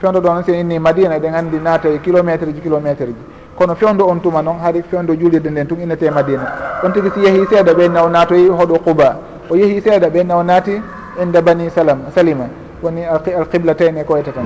fewndo 0.00 0.20
ɗon 0.20 0.44
si 0.44 0.52
inni 0.52 0.78
madina 0.78 1.16
eɗen 1.16 1.34
anndi 1.34 1.56
naatawi 1.58 1.94
e 1.96 1.98
kilométre 2.00 2.52
ji 2.52 2.60
kilométre 2.60 3.06
ji. 3.06 3.14
Kono 3.56 3.74
fewndo 3.74 4.06
on 4.08 4.20
tuma 4.20 4.42
noon 4.42 4.58
hari 4.62 4.82
fewndo 4.82 5.14
juulirde 5.14 5.48
nden 5.50 5.66
tun 5.66 5.80
innete 5.80 6.06
e 6.06 6.10
madina. 6.10 6.46
On 6.82 6.90
tigi 6.92 7.10
si 7.14 7.20
yeehi 7.20 7.46
seeɗa 7.46 7.72
ɓenna 7.74 8.02
o 8.04 8.08
naatoyi 8.08 8.48
hoɗo 8.48 8.78
quba. 8.84 9.16
O 9.50 9.54
yeehi 9.56 9.80
seeɗa 9.80 10.08
ɓenna 10.10 10.36
o 10.36 10.42
naati 10.42 10.80
inde 11.22 11.40
bani 11.40 11.70
salam 11.70 11.98
salima. 12.14 12.44
Woni 12.82 13.04
alqiblatayne 13.04 13.94
tayne 13.94 14.04
koyta 14.04 14.32
tan. 14.32 14.44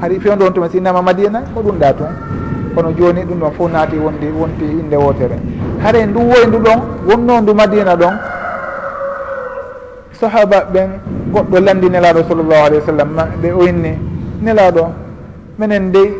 Hari 0.00 0.18
fewndo 0.20 0.46
on 0.46 0.52
tuma 0.52 0.68
si 0.68 0.78
innama 0.78 1.02
madina 1.02 1.42
ko 1.54 1.60
ɗum 1.62 1.78
ɗa 1.78 1.92
tun. 1.94 2.41
kono 2.74 2.92
joni 2.92 3.22
ɗum 3.24 3.38
ɗon 3.40 3.52
fof 3.52 3.70
naati 3.72 3.96
wondi 3.96 4.26
wonti 4.30 4.64
inde 4.64 4.96
wotere 4.96 5.36
haray 5.82 6.06
ndu 6.06 6.20
woyndu 6.20 6.58
ɗon 6.58 6.78
wonno 7.08 7.40
ndu 7.40 7.54
madina 7.54 7.94
ɗon 7.96 8.14
sahaba 10.20 10.64
ɓen 10.72 10.88
goɗɗo 11.32 11.60
landi 11.60 11.88
nelaɗo 11.90 12.20
sallllahu 12.28 12.62
alayhi 12.66 12.80
wa 12.80 12.86
sallam 12.86 13.08
ɓe 13.42 13.48
o 13.52 13.66
inni 13.66 13.92
nelaɗo 14.42 14.84
minen 15.58 15.90
dey 15.92 16.10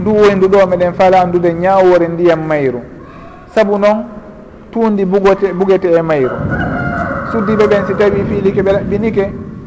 ndu 0.00 0.10
woyndu 0.14 0.46
ɗo 0.48 0.66
meɗen 0.66 0.92
fala 0.94 1.20
andude 1.22 1.52
ñawore 1.52 2.08
ndiyam 2.08 2.40
mayru. 2.48 2.80
Saabu 3.54 3.78
noon 3.78 4.04
tuundi 4.72 5.04
bugote 5.04 5.52
bugete 5.52 5.88
e 5.92 6.02
mayru. 6.02 6.36
Suddiɓe 7.32 7.64
ɓen 7.66 7.84
si 7.86 7.94
tawi 7.94 8.24
fiili 8.28 8.52
ke 8.52 8.62
ɓe 8.62 8.72
laɓɓinike 8.72 9.24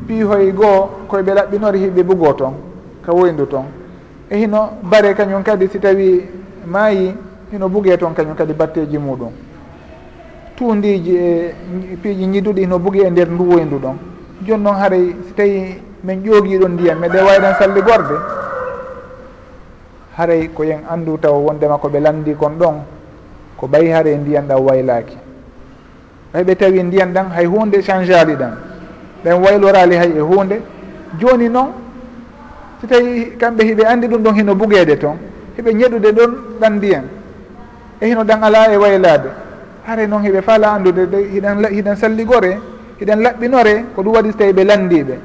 piihoye 0.08 0.52
goho 0.52 0.90
koye 1.08 1.24
ɓe 1.24 1.34
laɓɓinori 1.34 1.80
hiɓe 1.80 2.04
bugo 2.04 2.34
toon 2.34 2.54
ka 3.06 3.12
woyndu 3.14 3.46
toon 3.46 3.66
e 4.30 4.38
hino 4.38 4.78
bare 4.82 5.14
kañum 5.14 5.44
kadi 5.44 5.68
si 5.70 5.80
tawi 5.80 6.26
maayi 6.66 7.14
hino 7.52 7.70
buge 7.70 7.98
toon 7.98 8.14
kañum 8.14 8.36
kadi 8.36 8.54
batteji 8.54 8.98
muɗum. 8.98 9.32
Tuundiji 10.58 11.16
e 11.16 11.54
piiji 12.02 12.26
ñiduɗi 12.26 12.62
hino 12.62 12.80
bugi 12.80 13.02
e 13.02 13.10
nder 13.10 13.30
nduwoyndu 13.30 13.78
ɗon. 13.80 13.98
Joni 14.48 14.64
noon 14.64 14.76
haray 14.76 15.16
si 15.28 15.34
tawi 15.34 15.82
min 16.04 16.24
ƴoogiiɗon 16.24 16.72
ndiyam 16.74 17.00
meɗe 17.00 17.22
wayran 17.22 17.56
salli 17.60 17.82
gorde. 17.82 18.16
Haray 20.18 20.50
ko 20.54 20.64
yen 20.64 20.82
anndu 20.90 21.18
taw 21.20 21.36
wondema 21.38 21.78
ko 21.78 21.90
ɓe 21.90 22.00
lanndi 22.00 22.34
kon 22.36 22.58
ɗon 22.58 22.76
ko 23.58 23.68
ɓayi 23.68 23.90
haray 23.92 24.16
ndiyan 24.18 24.48
ɗan 24.48 24.60
waylaaki. 24.60 25.18
Ɓay 26.34 26.44
ɓe 26.44 26.56
tawi 26.56 26.84
ndiyan 26.84 27.14
ɗan 27.14 27.30
hay 27.32 27.46
hunde 27.46 27.82
changeali 27.84 28.36
ɗan. 28.36 28.54
Ɗen 29.24 29.42
waylorali 29.44 29.96
hay 29.96 30.12
e 30.18 30.20
hunde 30.20 30.62
jooni 31.20 31.50
noon 31.50 31.85
so 32.88 32.96
tawi 32.96 33.32
kamɓe 33.38 33.64
hiɓe 33.64 33.84
andi 33.86 34.08
ɗum 34.08 34.22
ɗon 34.24 34.36
hino 34.36 34.56
bugeede 34.56 34.98
toon 34.98 35.18
hiɓe 35.58 35.74
ñeɗude 35.74 36.12
ɗon 36.12 36.32
ɗan 36.62 36.74
ndiyan 36.78 37.04
e 38.02 38.06
hino 38.08 38.24
ɗan 38.24 38.44
ala 38.44 38.72
e 38.74 38.78
waylade 38.78 39.30
hare 39.88 40.08
noon 40.08 40.24
hiɓe 40.24 40.42
fala 40.42 40.74
andude 40.74 41.06
de 41.10 41.18
hiɗan 41.34 41.66
hiɗan 41.72 41.96
salligore 41.96 42.60
hiɗen 43.00 43.20
laɓɓinore 43.22 43.86
ko 43.96 44.02
ɗum 44.04 44.14
waɗi 44.14 44.32
so 44.32 44.38
tawi 44.38 44.54
ɓe 44.54 44.64
landiɓe 44.64 45.16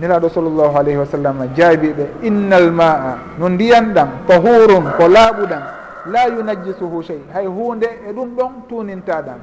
niraɗo 0.00 0.28
sallllahu 0.28 0.76
alayhi 0.78 0.98
wa 0.98 1.06
sallam 1.06 1.36
jaabiɓe 1.56 2.04
innal 2.22 2.70
ma'a 2.72 3.18
no 3.38 3.48
ndiyan 3.48 3.92
ɗan 3.94 4.08
tahurum 4.26 4.84
ko 4.96 5.08
laaɓuɗan 5.08 5.62
la 6.10 6.26
yunajjisuhu 6.28 7.02
chey 7.02 7.20
hay 7.34 7.46
hunde 7.46 7.86
e 8.08 8.12
ɗum 8.12 8.28
ɗon 8.36 8.52
tunintaɗan 8.68 9.38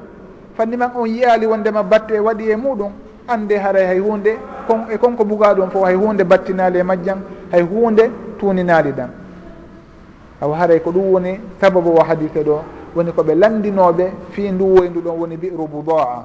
fanni 0.57 0.77
man 0.77 0.91
on 0.95 1.05
yiyali 1.07 1.45
wondema 1.45 1.83
batte 1.83 2.19
waɗi 2.19 2.49
e 2.51 2.55
muɗum 2.55 2.91
ande 3.27 3.57
haray 3.57 3.85
hay 3.87 3.99
hunde 3.99 4.37
kon 4.67 4.85
e 4.91 4.97
konko 4.97 5.23
buga 5.25 5.53
ɗum 5.53 5.69
fof 5.69 5.83
hay 5.85 5.95
hunde 5.95 6.23
battinali 6.23 6.79
e 6.79 6.83
majjan 6.83 7.19
hay 7.51 7.61
hunde 7.61 8.09
tuninali 8.39 8.91
ɗan 8.91 9.09
awa 10.41 10.57
haray 10.57 10.79
ko 10.79 10.91
ɗum 10.91 11.11
woni 11.13 11.39
sababu 11.61 11.89
o 11.97 12.03
hadise 12.03 12.43
ɗo 12.43 12.61
woni 12.95 13.11
koɓe 13.11 13.35
landinoɓe 13.35 14.11
fi 14.31 14.51
nduwo 14.51 14.83
e 14.83 14.89
nduɗon 14.89 15.19
woni 15.19 15.37
biru 15.37 15.67
boudaa 15.67 16.23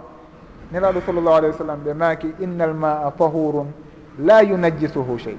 nelaɗo 0.72 1.00
sallllahu 1.06 1.36
alayhi 1.36 1.52
wa 1.52 1.58
sallam 1.58 1.78
ɓe 1.84 1.94
maaki 1.94 2.34
innal 2.40 2.68
al 2.70 2.74
maa 2.74 3.10
tahurun 3.18 3.66
la 4.24 4.42
yunajjisuhu 4.42 5.18
chey 5.18 5.36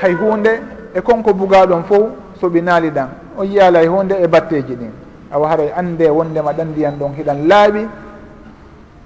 hay 0.00 0.12
hunde 0.14 0.60
e 0.94 1.00
konko 1.00 1.32
buga 1.34 1.66
ɗon 1.66 1.82
fof 1.84 2.02
soɓinali 2.40 2.90
ɗan 2.90 3.08
on 3.38 3.44
yiyala 3.46 3.78
hay 3.78 3.88
hunde 3.88 4.12
e 4.20 4.26
batteji 4.26 4.74
ɗin. 4.76 4.90
Awa 5.32 5.48
haray 5.48 5.72
ande 5.76 6.10
wondema 6.10 6.52
ɗan 6.52 6.68
ndiyan 6.72 6.92
ɗon 7.00 7.12
hiɗan 7.16 7.48
laaɓi 7.48 7.86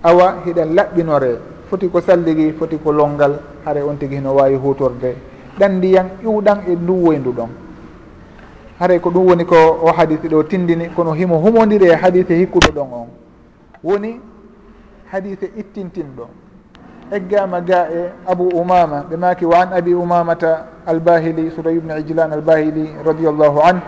awa 0.06 0.34
hiɗen 0.44 0.74
laɓɓinore 0.74 1.30
foti 1.68 1.88
ko 1.88 2.00
salligi 2.00 2.52
foti 2.52 2.76
ko 2.78 2.92
longal 2.92 3.38
hare 3.64 3.82
on 3.82 3.96
tigi 3.98 4.14
hino 4.16 4.34
wawi 4.34 4.54
hutorde. 4.54 5.16
Ɗan 5.58 5.72
ndiyan 5.78 6.06
iwɗan 6.22 6.58
e 6.68 6.74
nduwoyndu 6.76 7.32
ɗon. 7.32 7.48
Haray 8.78 9.00
ko 9.00 9.10
ɗum 9.10 9.26
woni 9.26 9.44
ko 9.44 9.56
o 9.82 9.92
hadise 9.92 10.28
ɗo 10.28 10.42
tindini 10.44 10.88
kono 10.94 11.12
himo 11.12 11.38
humodiri 11.38 11.86
e 11.88 11.94
hadise 11.96 12.34
hikkuɗo 12.38 12.70
ɗon 12.74 12.88
on. 12.92 13.08
Woni 13.82 14.20
hadise 15.12 15.50
ittintinɗo. 15.56 16.26
Eggama 17.10 17.60
ga 17.60 17.88
e 17.90 18.12
abou 18.26 18.48
umama 18.54 19.04
ɓe 19.10 19.16
maki 19.16 19.44
wa 19.44 19.60
an 19.62 19.72
abi 19.72 19.94
umamata 19.94 20.66
albahili 20.86 21.50
suray 21.50 21.76
ibne 21.76 21.94
ijlan 22.00 22.32
albahili 22.32 22.90
radiallahu 23.04 23.58
an 23.62 23.80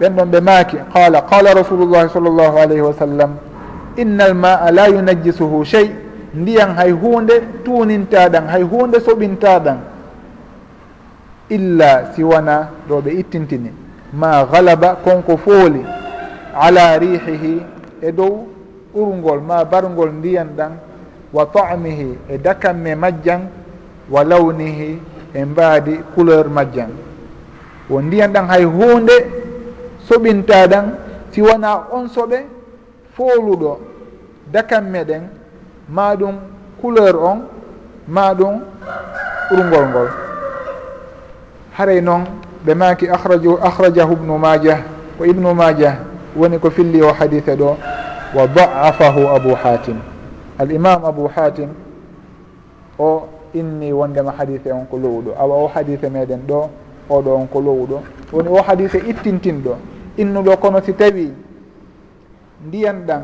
ɓen 0.00 0.12
ɗon 0.16 0.30
ɓe 0.30 0.40
maaki 0.40 0.76
qala 0.92 1.22
qala 1.22 1.54
rasulullahi 1.54 2.08
sall 2.08 2.24
llahu 2.24 2.56
alayhi 2.58 2.80
wa 2.82 2.92
sallam 2.92 3.30
inna 3.96 4.24
almaa 4.24 4.70
la 4.70 4.86
yunajjisuhu 4.88 5.64
chey 5.64 5.90
ndiyan 6.34 6.74
hay 6.76 6.90
hunde 6.90 7.40
tuunintaɗan 7.64 8.46
hay 8.48 8.62
hunde 8.62 8.98
soɓintaɗan 9.00 9.78
illa 11.48 12.12
siwana 12.14 12.68
ɗo 12.88 13.00
ɓe 13.04 13.10
ittintini. 13.20 13.70
Ma 14.12 14.44
galaba 14.44 14.96
konko 15.04 15.36
fooli. 15.36 15.82
Ala 16.54 16.98
rihihi 16.98 17.62
e 18.02 18.12
dow 18.12 18.46
ɓurgol 18.94 19.40
ma 19.40 19.64
bargol 19.64 20.10
ndiyan 20.12 20.48
ɗan 20.56 20.72
wa 21.32 21.44
ta'mihi 21.46 22.18
e 22.28 22.38
dakamme 22.38 22.94
majjan. 22.94 23.40
Wa 24.10 24.24
lawnihi 24.24 24.98
e 25.34 25.44
mbaadi 25.44 26.00
couleur 26.14 26.48
majjan. 26.48 26.90
Wo 27.90 28.00
ndiyan 28.02 28.32
ɗan 28.32 28.46
hay 28.48 28.64
hunde 28.64 29.16
soɓintaɗan 30.08 30.84
si 31.30 31.42
wona 31.42 31.86
on 31.92 32.08
soɓe 32.08 32.55
fooluɗo 33.16 33.78
dakan 34.52 34.84
meɗen 34.90 35.22
ma 35.88 36.14
ɗum 36.16 36.34
couleur 36.80 37.16
on 37.16 37.38
ma 38.08 38.34
ɗum 38.34 38.60
ɓurgol 39.50 39.86
ngol. 39.88 40.08
Haray 41.78 42.00
noon 42.00 42.24
ɓe 42.66 42.74
maki 42.74 43.08
ahraju 43.08 43.58
ahrajahu 43.62 44.12
ibnu 44.12 44.38
majah 44.38 44.78
ko 45.18 45.24
ibnu 45.24 45.54
majah 45.54 45.96
woni 46.36 46.58
ko 46.58 46.70
filli 46.70 47.02
o 47.02 47.12
hadise 47.12 47.56
ɗo 47.56 47.76
wa 48.34 48.46
da'afahu 48.46 49.28
abu 49.36 49.54
hatim 49.54 49.96
al 50.58 50.70
imam 50.72 51.04
abou 51.04 51.28
hatim 51.28 51.68
o 52.98 53.28
inni 53.54 53.92
wondema 53.92 54.32
hadise 54.38 54.72
on 54.72 54.84
ko 54.90 54.96
lowuɗo. 54.98 55.32
Awa 55.38 55.56
o 55.64 55.66
hadise 55.68 56.08
meɗen 56.10 56.40
ɗo 56.48 56.68
oɗo 57.10 57.30
on 57.34 57.46
ko 57.46 57.60
lowuɗo. 57.60 58.00
Woni 58.32 58.48
o 58.48 58.62
hadise 58.62 58.98
ittintinɗo 58.98 59.76
innuɗo 60.18 60.56
kono 60.56 60.80
si 60.84 60.92
tawi 60.92 61.32
ndiyan 62.66 63.06
ɗan 63.06 63.22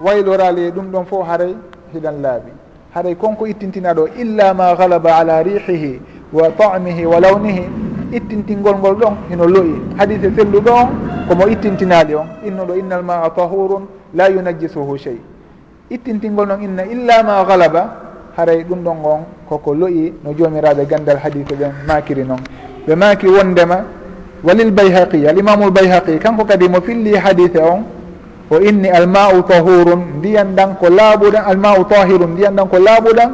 waylorali 0.00 0.62
e 0.66 0.70
ɗum 0.70 0.86
ɗon 0.92 1.04
fof 1.06 1.26
haray 1.28 1.54
hiɗan 1.94 2.22
laaɓi 2.22 2.50
haray 2.94 3.14
konko 3.14 3.46
ittintina 3.46 3.94
ɗo 3.94 4.08
illa 4.18 4.54
ma 4.54 4.74
galaba 4.74 5.16
ala 5.16 5.42
rihihi 5.42 6.00
wa 6.32 6.48
ta'mihi 6.50 7.06
wa 7.06 7.20
lawnihi. 7.20 7.64
Ittintingol 8.12 8.76
ngol 8.78 8.96
ɗon 8.96 9.14
hino 9.30 9.44
loyi 9.46 9.74
hadise 9.98 10.32
selluɗo 10.36 10.70
on 10.72 10.88
komo 11.28 11.46
ittintinali 11.48 12.14
on. 12.14 12.26
Innoɗo 12.46 12.74
innal 12.76 13.02
maa 13.02 13.28
tahurun 13.30 13.84
la 14.14 14.28
yunajjisuhu 14.30 14.96
chey 14.98 15.18
ittintingol 15.90 16.46
noon 16.48 16.62
inna 16.62 16.84
illa 16.84 17.22
ma 17.22 17.44
galaba 17.44 17.82
haray 18.36 18.64
ɗum 18.64 18.80
ɗon 18.84 18.98
on 19.04 19.20
koko 19.48 19.74
loyi 19.74 20.12
no 20.24 20.32
jomiraɓe 20.32 20.86
gandal 20.86 21.18
hadise 21.18 21.52
ɓen 21.56 21.72
makiri 21.86 22.24
noon 22.24 22.40
ɓe 22.86 22.94
maki 22.94 23.26
wondema 23.26 23.84
walil 24.44 24.70
bayhaqi 24.70 25.26
alimamu 25.26 25.64
l 25.66 25.70
bayhaqi 25.70 26.18
kanko 26.18 26.44
kadi 26.44 26.68
mo 26.68 26.80
filli 26.80 27.16
hadise 27.16 27.58
on 27.58 27.84
o 28.50 28.56
inni 28.60 28.88
alma'u 28.88 29.42
tahurun 29.44 30.00
ndiyan 30.18 30.56
ɗan 30.56 30.70
ko 30.80 30.88
laaɓuɗan 30.88 31.44
alma'u 31.44 31.84
tahirun 31.84 32.30
ndiyan 32.32 32.56
ɗan 32.56 32.68
ko 32.68 32.78
laaɓuɗan 32.78 33.30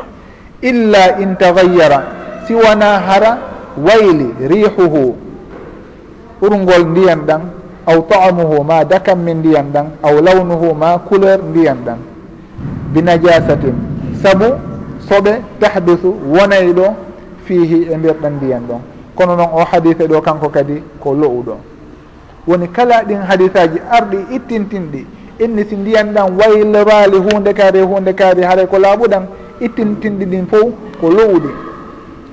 illa 0.70 1.04
in 1.22 1.36
tagayyara 1.38 1.98
siwana 2.46 2.98
hara 2.98 3.38
wayli 3.78 4.34
rihuhu. 4.50 5.14
Ɓurgol 6.42 6.84
ndiyan 6.90 7.20
ɗan 7.26 7.40
aw 7.86 7.98
taamuhu 8.10 8.64
ma 8.64 8.84
dakam 8.84 9.18
min 9.22 9.38
ndiyan 9.38 9.70
ɗan 9.72 9.86
aw 10.02 10.14
lawnuhu 10.20 10.74
ma 10.74 10.98
couleur 11.08 11.38
ndiyan 11.50 11.78
ɗan 11.86 11.98
binajasatin 12.92 13.74
saabu 14.22 14.46
soɓe 15.08 15.32
tahdusu 15.60 16.10
wonay 16.34 16.72
ɗo 16.72 16.86
fihi 17.46 17.86
e 17.92 17.96
nder 17.96 18.16
ɗan 18.22 18.32
ndiyan 18.36 18.62
ɗon. 18.68 18.80
Kono 19.14 19.36
noon 19.36 19.50
o 19.54 19.62
hadise 19.64 20.06
ɗo 20.10 20.20
kanko 20.20 20.48
kadi 20.48 20.82
ko 21.00 21.14
lo'uɗo 21.14 21.54
woni 22.46 22.68
kala 22.68 23.02
ɗin 23.04 23.20
hadisaji 23.28 23.78
arɗi 23.90 24.18
ittintinɗi. 24.36 25.06
Inni 25.40 25.64
si 25.68 25.76
ndiyan 25.76 26.12
ɗan 26.14 26.36
wayloraali 26.38 27.16
hunde 27.16 27.52
kaari 27.54 27.80
hunde 27.80 28.12
kaari 28.14 28.42
haara 28.42 28.66
ko 28.66 28.78
laaɓuɗan 28.78 29.24
ittintinɗi 29.60 30.24
ɗin 30.26 30.46
fof 30.46 30.68
ko 31.00 31.08
lowɗi 31.10 31.48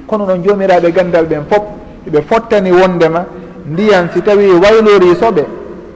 kono 0.07 0.25
noon 0.25 0.43
joomiraɓe 0.43 0.91
gandal 0.91 1.25
ɓen 1.25 1.43
fof 1.49 1.63
ɓe 2.11 2.21
fottani 2.21 2.71
wondema 2.71 3.25
ndiyan 3.67 4.09
si 4.13 4.21
tawi 4.21 4.47
waylori 4.51 5.15
soɓe 5.19 5.43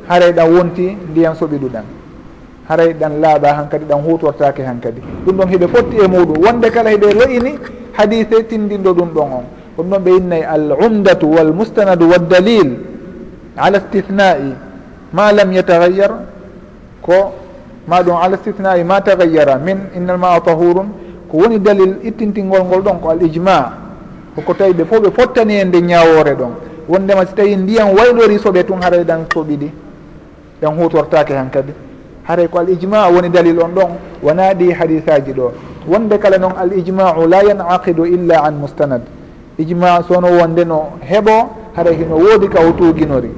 haray 0.07 0.31
ɗan 0.33 0.47
wonti 0.55 0.97
ndiyan 1.11 1.33
soɓiɗuɗan 1.35 1.83
haray 2.69 2.93
ɗan 2.93 3.21
laaɓa 3.21 3.47
han 3.57 3.67
kadi 3.69 3.85
ɗan 3.85 4.01
hutortake 4.03 4.61
han 4.63 4.79
kadi 4.79 5.01
ɗum 5.25 5.35
ɗon 5.37 5.47
heɓe 5.49 5.67
fotti 5.67 5.97
e 6.03 6.07
muɗum 6.07 6.37
wonde 6.45 6.69
kala 6.71 6.89
heɓe 6.91 7.13
loyini 7.13 7.51
hadise 7.97 8.43
tindinɗo 8.49 8.93
ɗum 8.93 9.09
ɗon 9.15 9.27
on. 9.37 9.45
Ɗum 9.77 9.87
ɗon 9.89 9.99
ɓe 10.03 10.11
innayi 10.17 10.43
al 10.43 10.71
umdatu 10.85 11.25
wal 11.35 11.51
mustanadu 11.53 12.07
wa 12.09 12.17
dalil 12.19 12.69
ala 13.57 13.79
stithnai 13.79 14.55
ma 15.13 15.31
lam 15.31 15.51
yatagayyar 15.51 16.11
ko 17.01 17.33
ma 17.87 18.01
ɗum 18.03 18.15
ala 18.15 18.37
stithnai 18.37 18.83
ma 18.83 19.01
tagayyara 19.01 19.57
min 19.57 19.89
innalma 19.95 20.35
a 20.35 20.41
tahurun 20.41 20.87
ko 21.29 21.37
woni 21.37 21.59
dalil 21.59 21.99
ittintingol 22.03 22.63
ngol 22.63 22.81
ɗon 22.81 22.99
ko 23.01 23.09
al 23.09 23.21
ijma 23.21 23.73
koko 24.35 24.53
tawi 24.53 24.73
ɓe 24.73 24.85
fof 24.85 24.99
ɓe 25.01 25.11
fottani 25.11 25.55
e 25.59 25.63
nde 25.65 25.81
ñawore 25.81 26.33
ɗon. 26.35 26.51
Wondema 26.87 27.25
so 27.25 27.35
tawi 27.35 27.55
ndiyam 27.55 27.89
waylori 27.95 28.37
soɓe 28.39 28.63
tun 28.65 28.81
haray 28.81 29.03
ɗan 29.03 29.25
soɓiɗi 29.33 29.69
ɗan 30.61 30.73
hutortake 30.77 31.31
han 31.33 31.49
kadi. 31.51 31.73
Haray 32.27 32.47
ko 32.47 32.59
al 32.59 32.69
ijma 32.69 33.09
woni 33.09 33.29
dalil 33.29 33.59
on 33.61 33.69
ɗon 33.75 33.89
wona 34.23 34.53
ɗi 34.53 34.71
hadisaji 34.73 35.33
ɗo. 35.33 35.51
Wonde 35.87 36.17
kala 36.19 36.37
noon 36.37 36.53
al 36.57 36.71
ijmau 36.77 37.27
la 37.27 37.43
yancaqidu 37.43 38.05
illa 38.05 38.43
an 38.43 38.51
mustanad. 38.59 39.01
Ijma 39.59 40.03
sono 40.07 40.27
wonde 40.27 40.63
no 40.65 40.91
heɓo 41.01 41.47
haray 41.75 41.95
hino 41.95 42.15
woodi 42.17 42.47
ka 42.49 42.59
o 42.59 42.71
tuuginori. 42.71 43.29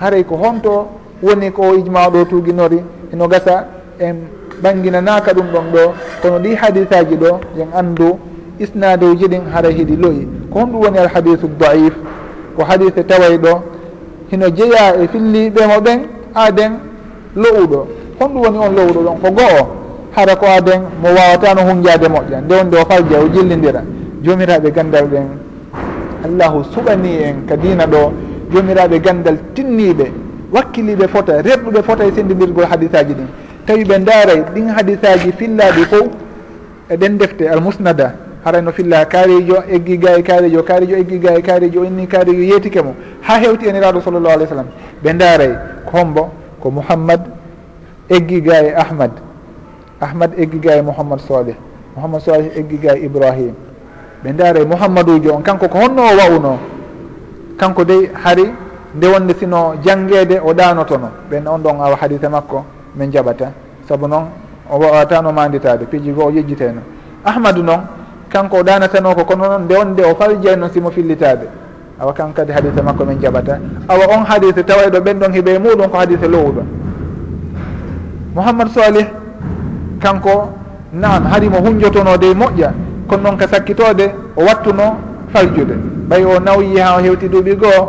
Haray 0.00 0.24
ko 0.24 0.36
honto 0.36 0.86
woni 1.22 1.50
ko 1.50 1.74
ijma 1.74 2.08
ɗo 2.10 2.24
tuuginori. 2.24 2.80
Eno 3.12 3.28
gasa 3.28 3.64
en 3.98 4.16
ɓanginanaka 4.62 5.32
ɗum 5.32 5.46
ɗon 5.52 5.66
ɗo. 5.72 5.92
Kono 6.22 6.38
ɗi 6.38 6.54
hadisaji 6.54 7.16
ɗo 7.16 7.40
yen 7.56 7.68
anndu 7.74 8.18
isnadeuji 8.58 9.26
ɗin 9.28 9.42
haray 9.52 9.72
hiɗi 9.74 9.96
loyi. 9.96 10.28
Ko 10.52 10.58
honɗum 10.60 10.80
woni 10.82 10.98
alhadisu 10.98 11.48
daif 11.58 11.94
ko 12.56 12.64
hadise 12.64 13.02
taway 13.06 13.38
ɗo. 13.38 13.60
Hino 14.30 14.46
jeeya 14.50 14.94
e 15.02 15.08
filliɓe 15.08 15.66
mo 15.66 15.80
ɓen 15.80 16.00
aden 16.34 16.72
lowuɗo 17.36 17.86
honɗum 18.20 18.42
woni 18.42 18.58
on 18.58 18.72
lowuɗo 18.76 19.00
ɗon 19.02 19.18
ko 19.22 19.30
goho 19.30 19.66
hara 20.16 20.36
ko 20.36 20.46
aden 20.46 20.80
mo 21.02 21.08
wawatano 21.08 21.60
hunjade 21.62 22.08
moƴƴa. 22.08 22.40
Nde 22.44 22.54
wonde 22.54 22.74
o 22.76 22.84
falja 22.84 23.20
o 23.24 23.28
jillidira 23.28 23.82
jomiraɓe 24.22 24.70
gandal 24.72 25.06
ɓen. 25.06 25.49
allahu 26.24 26.64
suɓani 26.74 27.12
en 27.22 27.36
ka 27.48 27.56
dina 27.56 27.86
ɗo 27.86 28.12
jomiraɓe 28.52 28.98
gandal 29.00 29.36
tinniɓe 29.54 30.06
wakkiliɓe 30.52 31.08
fota 31.08 31.42
reɓɓuɓe 31.42 31.82
fota 31.82 32.04
e 32.04 32.12
sendidirgol 32.12 32.64
hadisaji 32.66 33.14
ɗin. 33.14 33.28
Tawi 33.66 33.84
ɓe 33.84 33.98
daaray 33.98 34.40
ɗin 34.54 34.68
hadisaji 34.68 35.32
fillaɗi 35.32 35.82
fof 35.90 36.08
eɗen 36.90 37.18
defte 37.18 37.42
almusnada 37.48 38.14
haray 38.44 38.62
no 38.62 38.72
filla 38.72 39.04
kaarijo 39.04 39.62
eggi 39.70 39.98
ga 39.98 40.18
e 40.18 40.22
kaarijo 40.22 40.62
kaarijo 40.62 40.96
eggi 40.96 41.18
ga 41.18 41.38
e 41.38 41.42
kaarijo 41.42 41.84
inni 41.84 42.06
kaarijo 42.06 42.42
yeetike 42.42 42.82
mo. 42.82 42.94
Ha 43.22 43.38
hewti 43.38 43.66
eniraɗo 43.68 44.00
sallllahu 44.00 44.34
alih 44.34 44.46
w 44.46 44.48
sallam 44.48 44.66
ɓe 45.04 45.12
daaray 45.18 45.52
ko 45.86 45.98
hombo 45.98 46.30
ko 46.60 46.70
mouhammad 46.70 47.20
eggi 48.08 48.40
ga 48.42 48.62
e 48.64 48.74
ahmad 48.74 49.10
ahmad 50.00 50.32
eggi 50.38 50.58
ga 50.58 50.76
e 50.76 50.82
mouhammad 50.82 51.20
salih 51.20 51.54
mouhammad 51.94 52.20
salih 52.22 52.50
eggi 52.56 52.78
ga 52.78 52.96
e 52.96 53.04
ibrahim. 53.04 53.54
ɓe 54.24 54.32
ndaare 54.32 54.64
mouhammadoujo 54.64 55.34
on. 55.34 55.42
Kanko 55.42 55.68
ko 55.68 55.78
honno 55.78 56.02
o 56.02 56.16
wawno 56.16 56.58
kanko 57.60 57.84
dey 57.84 58.08
hari 58.24 58.44
nde 58.94 59.06
wonde 59.06 59.34
sino 59.38 59.74
jangede 59.84 60.40
o 60.44 60.52
ɗanotono 60.52 61.08
ɓen 61.30 61.46
on 61.48 61.58
ɗon 61.62 61.76
awa 61.80 61.96
hadise 62.00 62.28
makko 62.28 62.64
min 62.96 63.10
jaɓata 63.12 63.52
saabu 63.88 64.06
noon 64.08 64.24
o 64.70 64.78
wawatano 64.78 65.32
manditade 65.32 65.84
piiji 65.86 66.10
goo 66.12 66.26
o 66.26 66.30
yejjiteno 66.30 66.80
ahmadou 67.24 67.62
noon 67.62 67.80
kanko 68.28 68.56
o 68.58 68.62
ɗanatano 68.62 69.14
ko 69.14 69.24
kono 69.24 69.44
noon 69.48 69.62
nde 69.64 69.74
wonde 69.76 70.00
o 70.02 70.14
faljay 70.14 70.56
noon 70.56 70.70
simo 70.72 70.90
fillitade 70.90 71.46
awa 72.00 72.12
kan 72.12 72.32
kadi 72.32 72.52
hadise 72.52 72.80
makko 72.82 73.04
min 73.04 73.20
jaɓata 73.20 73.58
awa 73.88 74.04
on 74.16 74.24
hadise 74.24 74.62
tawayɗo 74.64 74.98
ɓen 75.00 75.18
ɗon 75.20 75.32
heeɓe 75.32 75.58
muɗum 75.58 75.88
ko 75.90 75.98
hadise 75.98 76.26
lowuɗo. 76.28 76.62
Mouhammad 78.34 78.68
salih 78.70 79.06
kanko 80.00 80.50
naam 80.92 81.24
harimo 81.26 81.58
hunjotono 81.58 82.16
de 82.16 82.34
moƴƴa. 82.34 82.70
kono 83.10 83.22
noon 83.22 83.36
ka 83.36 83.48
sakkitode 83.48 84.06
o 84.36 84.40
wattuno 84.44 84.96
faljude. 85.32 85.74
Ɓay 86.08 86.24
o 86.24 86.38
nawyi 86.40 86.78
ha 86.78 86.96
o 86.96 87.00
hewti 87.02 87.28
duuɓi 87.28 87.54
goo 87.56 87.82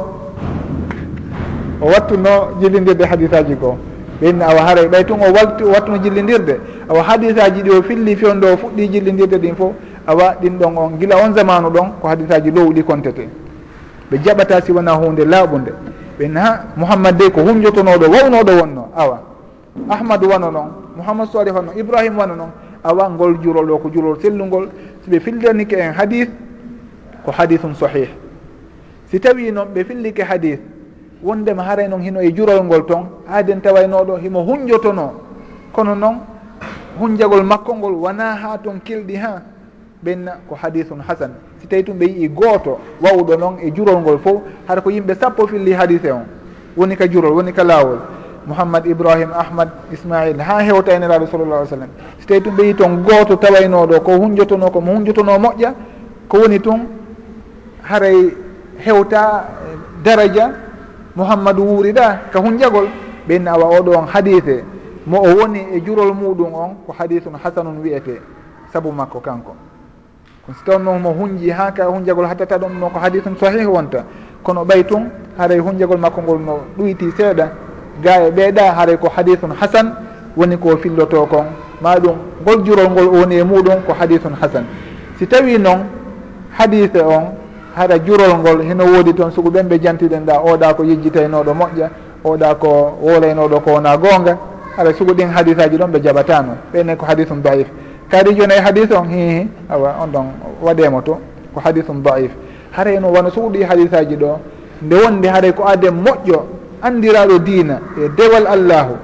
o 1.82 1.86
wattuno 1.86 2.30
jillidirde 2.60 3.04
hadisaji 3.06 3.56
goo. 3.56 3.78
Ɓenni 4.22 4.44
awa 4.44 4.62
haray 4.62 4.88
ɓay 4.88 5.04
tun 5.06 5.20
o 5.22 5.32
walti 5.34 5.64
wattuno 5.64 5.98
jillindirde. 5.98 6.60
Awa 6.90 7.04
hadisaji 7.04 7.62
ɗi 7.62 7.70
o 7.70 7.82
filli 7.84 8.16
fewndo 8.16 8.48
o 8.54 8.58
fuɗɗi 8.58 8.88
jillindirde 8.92 9.38
ɗin 9.38 9.56
fof 9.56 9.72
awa 10.08 10.36
ɗin 10.42 10.58
ɗon 10.60 10.78
on 10.78 10.90
gila 11.00 11.16
on 11.24 11.34
zamanu 11.34 11.70
ɗon 11.70 11.88
ko 12.02 12.08
hadisaji 12.08 12.52
lowɗi 12.52 12.84
kontete. 12.84 13.28
Ɓe 14.12 14.18
jaɓata 14.24 14.62
si 14.62 14.72
wona 14.72 14.92
hunde 14.94 15.24
laaɓude 15.26 15.72
ɓen 16.20 16.36
ha 16.38 16.64
mouhammad 16.76 17.18
dey 17.18 17.30
ko 17.32 17.42
hunjotonoɗo 17.42 18.06
wawnoɗo 18.10 18.52
wonno 18.60 18.88
awa. 18.96 19.20
Ahmadou 19.90 20.30
wano 20.30 20.52
noon 20.52 20.70
mouhammad 20.98 21.28
soare 21.32 21.52
wano 21.52 21.72
ibrahima 21.78 22.20
wano 22.20 22.36
noon 22.36 22.50
awa 22.84 23.10
ngol 23.10 23.38
jurol 23.42 23.72
o 23.72 23.78
ko 23.78 23.90
jurol 23.90 24.18
sellungol 24.22 24.68
siɓe 25.06 25.20
fildanike 25.20 25.74
en 25.76 25.94
hadis 25.94 26.28
ko 27.26 27.32
hadisum 27.32 27.76
sahih. 27.76 28.10
Si 29.10 29.20
tawi 29.20 29.52
noon 29.52 29.68
ɓe 29.74 29.84
fillike 29.84 30.22
hadis 30.24 30.60
wondema 31.24 31.64
haray 31.64 31.88
noon 31.88 32.02
hino 32.02 32.22
e 32.22 32.32
jurol 32.34 32.64
ngol 32.64 32.86
toon 32.86 33.06
haaden 33.28 33.62
tawaynoɗo 33.62 34.18
himo 34.18 34.44
hunjotono. 34.44 35.14
Kono 35.74 35.96
noon 35.96 36.18
hunjagol 37.00 37.44
makko 37.44 37.76
ngol 37.76 37.94
wona 37.94 38.36
ha 38.36 38.58
toon 38.58 38.80
kelɗi 38.84 39.16
ha 39.16 39.42
ɓenna 40.04 40.32
ko 40.48 40.56
hadisum 40.56 41.00
hasan. 41.00 41.32
Si 41.60 41.68
tawi 41.68 41.84
tum 41.84 41.98
ɓe 41.98 42.06
yii 42.06 42.30
gooto 42.30 42.80
wawɗo 43.02 43.38
noon 43.38 43.56
e 43.62 43.72
jurol 43.72 44.02
ngol 44.02 44.20
fof 44.20 44.42
hara 44.68 44.82
ko 44.82 44.90
yimɓe 44.90 45.16
sappo 45.20 45.48
filli 45.48 45.74
hadise 45.74 46.12
on. 46.12 46.26
Woni 46.78 46.96
ka 46.96 47.08
jurol 47.08 47.34
woni 47.34 47.54
ka 47.54 47.64
laawol 47.64 48.00
mouhammad 48.48 48.86
ibrahima 48.86 49.36
ahmad 49.38 49.70
ismail 49.92 50.40
ha 50.42 50.62
hewta 50.64 50.94
en 50.94 51.02
sallallah 51.02 51.58
alih 51.62 51.70
sallam 51.70 51.90
so 52.20 52.26
tawi 52.28 52.40
ɗum 52.40 52.56
ɓeyi 52.56 52.74
toon 52.76 53.04
gooto 53.04 53.36
tawaynoɗo 53.36 54.00
ko 54.02 54.12
hunjotono 54.18 54.72
komo 54.72 54.92
hunjotono 54.96 55.38
moƴƴa 55.38 55.74
ko 56.28 56.38
woni 56.38 56.60
tun 56.60 56.80
haray 57.84 58.34
hewta 58.80 59.46
daraja 60.04 60.52
mouhammadou 61.16 61.66
wuuriɗa 61.66 62.32
ka 62.32 62.40
hunjagol 62.40 62.88
ɓen 63.28 63.48
awa 63.48 63.80
oɗo 63.80 63.92
on 63.98 64.08
hadise 64.08 64.64
mo 65.06 65.18
o 65.22 65.30
woni 65.38 65.60
e 65.74 65.82
jurol 65.86 66.14
muɗum 66.14 66.54
on 66.54 66.76
ko 66.86 66.96
hadisun 66.98 67.34
hasanun 67.44 67.82
wiyete 67.84 68.22
saabu 68.74 68.92
makko 68.92 69.20
kanko. 69.20 69.56
Kono 70.46 70.58
so 70.58 70.64
tawn 70.66 70.84
noon 70.84 71.02
mo 71.02 71.12
hunji 71.14 71.50
ha 71.50 71.72
ka 71.72 71.86
hunjagol 71.86 72.26
hattata 72.26 72.58
ɗum 72.58 72.80
no 72.80 72.90
ko 72.90 73.00
hadisun 73.00 73.36
sahih 73.38 73.66
wonta 73.68 74.04
kono 74.44 74.64
ɓay 74.66 74.84
tun 74.84 75.10
haray 75.38 75.60
hunjagol 75.60 75.98
makko 75.98 76.22
ngol 76.22 76.40
no 76.40 76.60
ɗuyti 76.78 77.12
seeɗa. 77.18 77.71
ga 78.02 78.28
e 78.28 78.32
ɓeeɗa 78.32 78.74
haray 78.76 78.98
ko 78.98 79.10
hadithun 79.16 79.52
hasan 79.60 79.94
woni 80.36 80.58
ko 80.58 80.78
filloto 80.78 81.26
kon. 81.26 81.46
Ma 81.82 81.96
ɗum 82.00 82.16
gojjurol 82.46 82.90
ngol 82.90 83.08
woni 83.08 83.36
e 83.36 83.44
muɗum 83.44 83.82
ko 83.86 83.94
hadithun 84.00 84.34
hasan. 84.42 84.66
Si 85.18 85.28
tawi 85.28 85.58
noon 85.58 85.86
hadise 86.58 87.02
on 87.02 87.34
haɗa 87.76 87.98
jurol 88.06 88.38
ngol 88.40 88.62
heno 88.64 88.86
woodi 88.86 89.14
toon 89.14 89.32
sugu 89.32 89.50
ɓen 89.52 89.68
ɓe 89.68 89.80
jantiɗen 89.82 90.26
ɗa 90.26 90.42
oɗa 90.44 90.74
ko 90.74 90.84
yejjitaynoɗo 90.84 91.54
moƴƴa 91.54 91.90
oɗa 92.24 92.56
ko 92.56 92.98
wolaynoɗo 93.02 93.60
ko 93.64 93.72
wona 93.74 93.98
goonga 93.98 94.38
haɗa 94.78 94.94
sugu 94.94 95.14
ɗin 95.14 95.30
hadise 95.30 95.60
aji 95.62 95.78
ɗon 95.78 95.92
ɓe 95.92 96.00
jaɓatano 96.04 96.54
ɓenne 96.74 96.96
ko 96.98 97.06
hadisum 97.06 97.42
daif. 97.42 97.68
Kadi 98.10 98.36
joni 98.36 98.54
e 98.54 98.62
hadise 98.62 98.92
on 98.94 99.06
hihi 99.10 99.48
awa 99.70 99.96
on 100.04 100.08
ɗon 100.12 100.26
waɗemo 100.62 101.02
to 101.04 101.18
ko 101.54 101.60
hadisum 101.64 102.02
daif. 102.04 102.32
Haara 102.72 103.00
no 103.00 103.12
wano 103.12 103.30
sugu 103.32 103.50
ɗi 103.50 103.64
hadise 103.64 103.94
aji 103.96 104.16
ɗo 104.18 104.38
nde 104.82 104.96
wonde 104.96 105.28
haara 105.28 105.52
ko 105.54 105.64
adde 105.66 105.88
moƴƴo 105.90 106.40
andiraɗo 106.82 107.40
diina 107.40 107.80
e 107.98 108.10
dewal 108.18 108.48
allahu. 108.48 108.96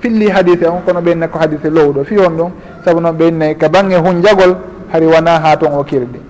Filli 0.00 0.28
hadise 0.28 0.66
on 0.68 0.82
kono 0.84 1.00
ɓenna 1.00 1.28
ko 1.28 1.38
hadise 1.38 1.70
lowɗo. 1.70 2.04
Fi 2.04 2.18
on 2.18 2.36
ɗon 2.36 2.50
saabu 2.84 3.00
noon 3.00 3.16
ɓennayi 3.16 3.56
ka 3.56 3.68
bangge 3.68 3.96
hunjagol 3.96 4.56
hari 4.92 5.06
wona 5.06 5.40
ha 5.40 5.56
toon 5.56 5.72
o 5.78 5.82
kirɗi 5.84 6.20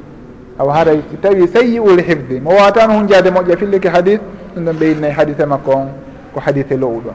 awa 0.59 0.73
haray 0.75 1.01
si 1.11 1.17
tawi 1.17 1.49
sayyi 1.49 1.79
ul 1.81 1.99
hifdi 2.01 2.41
mo 2.41 2.51
watano 2.51 2.95
hunjade 2.95 3.31
moƴƴa 3.31 3.57
filliki 3.57 3.89
hadis 3.89 4.21
ɗum 4.55 4.65
ɗon 4.65 4.77
ɓeyinnayi 4.79 5.13
hadise 5.13 5.45
makko 5.47 5.71
on 5.73 5.89
ko 6.33 6.41
hadise 6.41 6.77
lowɗo. 6.77 7.11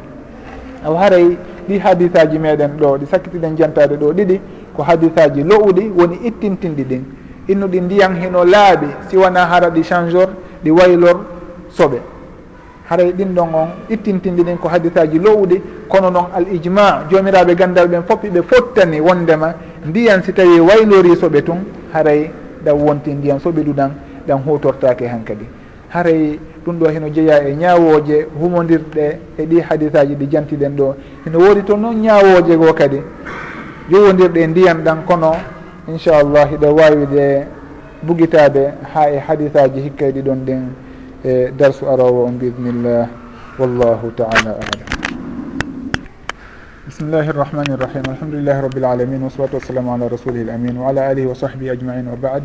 Awa 0.86 1.00
haray 1.00 1.38
ɗi 1.70 1.80
hadisaji 1.80 2.38
meɗen 2.40 2.72
ɗo 2.80 2.98
ɗi 2.98 3.06
sakkitiɗen 3.08 3.56
jantade 3.58 3.96
ɗo 3.98 4.12
ɗiɗi 4.14 4.40
ko 4.76 4.84
hadisaji 4.84 5.44
lowɗi 5.44 5.92
woni 5.98 6.20
ittintinɗi 6.28 6.84
ɗin. 6.84 7.04
Innuɗi 7.48 7.82
ndiyan 7.82 8.16
hino 8.22 8.44
laaɓi 8.44 8.88
siwana 9.10 9.46
hara 9.46 9.70
ɗi 9.70 9.84
changeur 9.84 10.30
ɗi 10.64 10.72
waylor 10.72 11.18
soɓe. 11.72 12.00
haray 12.90 13.12
ɗin 13.14 13.34
ɗon 13.36 13.54
on 13.54 13.68
ittintinɗiɗen 13.90 14.58
ko 14.58 14.68
hadisaji 14.68 15.20
lowɗi 15.20 15.62
kono 15.88 16.10
noon 16.10 16.26
al 16.36 16.46
ijma 16.54 17.06
jomiraɓe 17.10 17.56
gandal 17.56 17.88
ɓen 17.88 18.04
foof 18.08 18.22
ɓe 18.24 18.42
fottani 18.42 19.00
wondema 19.00 19.54
ndiyan 19.86 20.24
si 20.24 20.34
tawi 20.34 20.60
waylori 20.60 21.16
soɓe 21.16 21.42
tun 21.44 21.60
haray 21.94 22.32
ɗan 22.66 22.76
wonti 22.76 23.12
ndiyan 23.14 23.40
soɓe 23.40 23.62
ɗuɗan 23.64 23.92
ɗan 24.28 24.40
hutortake 24.46 25.08
han 25.08 25.24
kadi 25.24 25.46
haray 25.90 26.40
ɗum 26.66 26.80
ɗo 26.80 26.88
heno 26.90 27.10
jeeya 27.10 27.44
e 27.48 27.56
ñawoje 27.56 28.28
humodirɗe 28.40 29.20
e 29.38 29.46
ɗi 29.46 29.60
hadisaji 29.62 30.16
ɗi 30.16 30.28
jantiɗen 30.32 30.76
ɗo. 30.76 30.96
Hino 31.26 31.40
woodi 31.40 31.64
toon 31.64 31.78
noon 31.82 31.96
ñawoje 32.02 32.56
goo 32.58 32.74
kadi 32.74 33.02
jowodirɗe 33.90 34.48
ndiyan 34.48 34.84
ɗan 34.84 35.04
kono 35.06 35.32
inchallah 35.88 36.48
hiɗa 36.52 36.70
wawide 36.72 37.48
bugitade 38.04 38.74
ha 38.94 39.10
e 39.12 39.18
hadisaji 39.20 39.82
hikkayɗi 39.82 40.20
e 40.20 40.22
ɗon 40.22 40.40
ɗen 40.46 40.62
e 41.24 41.52
darsu 41.52 41.86
arowo 41.90 42.26
on 42.26 42.38
biidnillah 42.40 43.08
wallahu 43.60 44.12
taala 44.16 44.56
alam. 44.56 44.80
Bismillahi 46.88 47.28
irrahmani 47.30 47.74
irrahim 47.76 48.04
alhamdulillahi 48.08 48.62
rabbil 48.62 48.86
alamin 48.86 49.22
wasalatu 49.24 49.56
wassalamu 49.60 49.92
ala 49.94 50.08
rasulihi 50.10 50.44
l 50.48 50.50
amin 50.50 50.78
wa 50.78 50.90
ala 50.90 51.08
alihi 51.12 51.28
wa 51.28 51.36
sahbihi 51.36 51.70
ajmain 51.76 52.08
wa 52.08 52.16
baad 52.16 52.44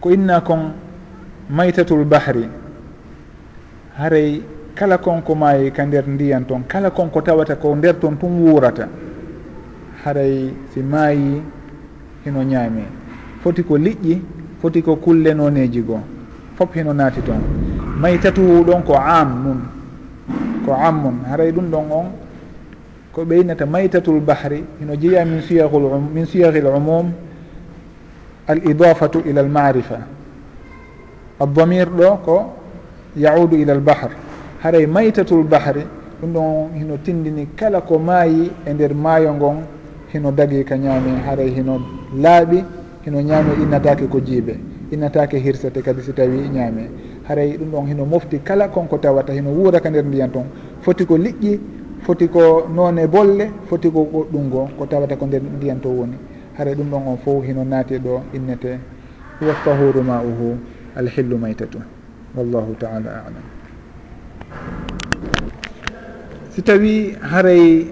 ko 0.00 0.10
inna 0.12 0.40
kon 0.40 0.72
maytatul 1.48 2.04
bahri. 2.04 2.48
Haray 3.96 4.42
kala 4.76 4.98
konko 4.98 5.34
maayi 5.34 5.72
ka 5.72 5.86
nder 5.86 6.04
ndiyan 6.04 6.44
toon 6.44 6.64
kala 6.68 6.90
konko 6.90 7.22
tawata 7.24 7.56
ko 7.56 7.72
nder 7.76 7.96
toon 7.96 8.16
tun 8.20 8.44
wuurata 8.44 8.88
haray 10.04 10.52
si 10.74 10.80
maayi 10.84 11.40
hino 12.24 12.44
ñaami 12.44 12.84
foti 13.40 13.62
ko 13.64 13.78
liƴƴi 13.80 14.20
foti 14.60 14.82
ko 14.82 14.96
kulle 14.96 15.32
nooneji 15.34 15.80
goo. 15.80 16.15
fof 16.56 16.74
hino 16.74 16.92
naati 16.92 17.20
toon. 17.22 17.40
Maytatuhu 18.00 18.64
ɗon 18.64 18.82
ko 18.84 18.94
am 18.96 19.30
nun 19.44 19.60
ko 20.64 20.72
ammun 20.74 21.24
haray 21.30 21.52
ɗum 21.52 21.70
ɗon 21.70 21.86
on 21.92 22.06
ko 23.12 23.24
ɓeynata 23.24 23.66
maytatul 23.66 24.20
bahri 24.20 24.64
hino 24.80 24.94
jeeya 24.96 25.24
min 25.24 25.40
siyahul 25.42 25.84
um, 25.84 26.08
min 26.14 26.26
siyahil 26.26 26.66
umum 26.66 27.12
al 28.48 28.58
idafatu 28.64 29.22
ila 29.26 29.40
al 29.40 29.48
marifa 29.48 29.98
addamir 31.40 31.88
ɗo 31.88 32.16
ko 32.24 32.52
yaudu 33.16 33.56
ila 33.56 33.72
al 33.72 33.80
bahr. 33.80 34.10
Haray 34.62 34.86
maytatul 34.86 35.44
bahri 35.44 35.84
ɗum 36.20 36.32
ɗon 36.32 36.44
on 36.44 36.68
hino 36.74 36.96
tindini 37.04 37.46
kala 37.56 37.80
ko 37.80 37.98
maayi 37.98 38.50
e 38.66 38.72
nder 38.72 38.94
maayo 38.94 39.32
ngon 39.34 39.56
hino 40.12 40.30
dagi 40.32 40.64
ka 40.64 40.76
ñaami 40.76 41.20
haray 41.26 41.50
hino 41.50 41.80
laaɓi 42.16 42.64
hino 43.04 43.20
ñaami 43.20 43.62
innatake 43.62 44.06
ko 44.08 44.20
jiibe 44.20 44.56
innatake 44.90 45.38
hirsete 45.38 45.82
kadi 45.82 46.02
si 46.02 46.12
tawi 46.12 46.48
ñaame. 46.48 46.90
Haray 47.28 47.56
ɗum 47.58 47.70
ɗon 47.70 47.86
hino 47.86 48.04
mofti 48.04 48.38
kala 48.42 48.68
konko 48.68 48.98
tawata 48.98 49.32
hino 49.32 49.50
wuuraka 49.50 49.90
nder 49.90 50.04
ndiyan 50.04 50.30
toon 50.30 50.46
foti 50.80 51.04
ko 51.06 51.16
liƴƴi 51.18 51.58
foti 52.02 52.28
ko 52.28 52.68
noone 52.74 53.06
bolle 53.08 53.50
foti 53.68 53.90
ko 53.90 54.26
ɗum 54.32 54.50
ko 54.78 54.86
tawata 54.86 55.16
ko 55.16 55.26
nder 55.26 55.42
ndiyan 55.42 55.80
to 55.80 55.88
woni. 55.88 56.16
Haray 56.58 56.74
ɗum 56.74 56.90
ɗon 56.90 57.02
on 57.06 57.16
fof 57.18 57.44
hino 57.44 57.64
naati 57.64 57.98
ɗo 57.98 58.22
innete. 58.34 58.78
Huwa 59.40 59.54
tahuru 59.64 60.02
ma 60.02 60.20
uhu 60.22 60.56
alhillu 60.96 61.36
maytatu. 61.38 61.78
Wallahu 62.36 62.74
taala 62.78 63.24
alam. 63.26 63.44
Si 66.50 66.62
tawi 66.62 67.12
haray 67.20 67.86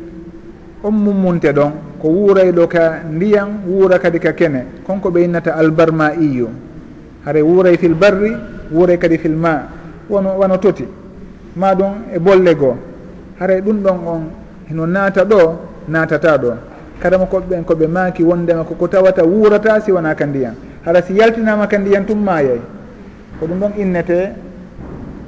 on 0.84 0.92
mummunte 0.94 1.52
ɗon 1.52 1.72
ko 2.00 2.08
wuurayɗo 2.08 2.68
ka 2.68 3.02
ndiyan 3.10 3.64
wuura 3.66 3.98
kadi 3.98 4.18
ka 4.20 4.32
kene 4.32 4.64
konko 4.86 5.08
ɓe 5.10 5.24
innata 5.24 5.56
albarma 5.56 6.12
iyu 6.20 6.48
haray 7.24 7.42
wuuray 7.42 7.76
fil 7.76 7.94
barri 7.94 8.36
wuuray 8.72 8.96
kadi 8.98 9.18
fil 9.18 9.32
ma 9.36 9.62
wono 10.08 10.36
wano 10.38 10.56
toti. 10.58 10.84
Ma 11.56 11.74
ɗum 11.74 11.92
e 12.14 12.18
bolle 12.18 12.54
goo. 12.54 12.76
Haray 13.40 13.60
ɗum 13.60 13.82
ɗon 13.82 13.98
on 14.06 14.22
hino 14.68 14.86
naata 14.86 15.24
ɗo 15.24 15.40
naatata 15.88 16.36
ɗo. 16.38 16.52
Kadama 17.00 17.24
koɓeɓen 17.26 17.64
koɓe 17.64 17.86
maaki 17.86 18.22
wondema 18.22 18.64
koko 18.64 18.88
tawata 18.88 19.24
wuurata 19.24 19.80
si 19.80 19.92
wona 19.92 20.14
ka 20.14 20.26
ndiyan. 20.26 20.54
Hara 20.84 21.02
si 21.02 21.14
yaltinama 21.14 21.66
ka 21.66 21.78
ndiyan 21.78 22.04
tum 22.06 22.18
mayay 22.22 22.60
ko 23.40 23.46
ɗum 23.46 23.58
ɗon 23.60 23.72
innete 23.78 24.32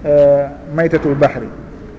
uh, 0.05 0.45
maytatul 0.75 1.15
bahri. 1.15 1.49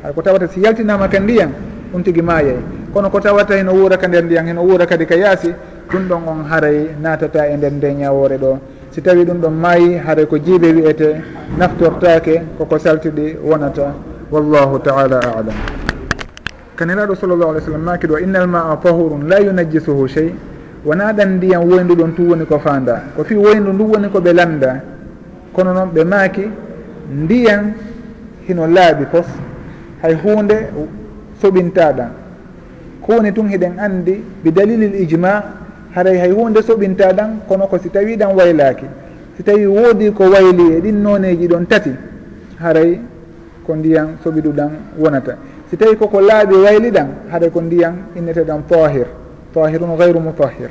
Hay 0.04 0.14
ko 0.14 0.22
tawata 0.22 0.48
si 0.48 0.62
yaltinama 0.62 1.08
ka 1.10 1.20
ndiyan 1.20 1.50
ɗum 1.94 2.04
tigui 2.04 2.22
mayay 2.22 2.58
kono 2.94 3.10
ko 3.10 3.20
tawata 3.20 3.56
heno 3.56 3.74
wuura 3.74 3.98
ka 3.98 4.08
nder 4.08 4.24
ndiyan 4.24 4.48
heno 4.48 4.62
wuura 4.64 4.86
kadi 4.86 5.06
ka 5.06 5.16
yaasi 5.16 5.54
ɗum 5.92 6.08
ɗon 6.08 6.22
on 6.28 6.44
haray 6.50 6.88
natata 7.02 7.48
e 7.48 7.58
nder 7.58 7.72
nde 7.72 7.94
ñawore 7.94 8.38
ɗo. 8.38 8.60
si 8.98 9.04
tawi 9.04 9.26
ɗum 9.26 9.38
ɗon 9.42 9.54
maayi 9.54 9.98
haɗa 9.98 10.26
ko 10.26 10.38
jiibe 10.40 10.74
wiyete 10.74 11.22
naftortake 11.58 12.42
koko 12.58 12.80
saltiɗi 12.80 13.38
wonata. 13.46 13.94
Wallahu 14.32 14.80
taala 14.82 15.20
alam. 15.22 15.54
Kaniraɗo 16.76 17.14
sallllahu 17.14 17.50
alih 17.52 17.62
w 17.62 17.66
sallam 17.66 17.84
maki 17.86 18.08
ɗo 18.08 18.18
innal 18.18 18.48
ma 18.48 18.72
a 18.74 18.78
tahurun 18.82 19.28
la 19.30 19.38
yunajjisuhu 19.40 20.08
chey 20.10 20.34
wona 20.84 21.14
ɗan 21.14 21.38
ndiyam 21.38 21.70
woyndu 21.70 21.94
ɗon 21.96 22.16
tum 22.16 22.30
woni 22.30 22.46
ko 22.46 22.58
fanda 22.58 23.04
ko 23.16 23.24
fi 23.24 23.36
woyndu 23.36 23.72
ndu 23.72 23.84
woni 23.86 24.08
koɓe 24.10 24.34
landa 24.34 24.82
kono 25.54 25.74
noon 25.74 25.90
ɓe 25.94 26.04
maaki 26.04 26.50
ndiyan 27.14 27.74
hino 28.48 28.66
laaɓi 28.66 29.06
pos 29.12 29.28
hay 30.02 30.16
hunde 30.16 30.74
soɓintaɗan 31.40 32.10
ko 33.06 33.14
woni 33.14 33.32
tun 33.32 33.46
hiɗen 33.48 33.78
andi 33.78 34.24
bi 34.44 34.52
dalilil 34.52 34.96
ijma 34.96 35.44
haray 35.98 36.18
hay 36.22 36.32
hunde 36.32 36.62
soɓinta 36.62 37.14
ɗan 37.14 37.40
kono 37.48 37.66
ko 37.68 37.78
si 37.80 37.90
tawi 37.90 38.16
ɗan 38.16 38.36
waylaki 38.38 38.86
si 39.36 39.44
tawi 39.44 39.66
woodi 39.66 40.12
ko 40.14 40.24
wayli 40.30 40.78
e 40.78 40.82
ɗin 40.82 41.02
noneji 41.02 41.48
ɗon 41.48 41.66
tati 41.68 41.92
haray 42.62 43.00
ko 43.66 43.76
ndiyan 43.76 44.18
soɓiɗuɗan 44.24 44.70
wonata. 45.00 45.36
Si 45.70 45.76
tawi 45.78 45.96
koko 45.98 46.22
laaɓi 46.22 46.56
wayli 46.56 46.92
ɗan 46.92 47.08
haɗa 47.32 47.50
ko 47.50 47.62
ndiyan 47.62 47.94
inneteɗan 48.16 48.62
tahir 48.70 49.08
tahirun 49.54 49.98
gayru 49.98 50.20
mutahir 50.20 50.70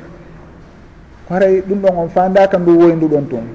ko 1.27 1.33
haray 1.33 1.61
ɗum 1.67 1.79
ɗon 1.81 1.95
on 1.97 2.09
fandaka 2.09 2.57
ndu 2.57 2.71
woyi 2.79 2.93
nduɗon 2.95 3.25
tun. 3.29 3.45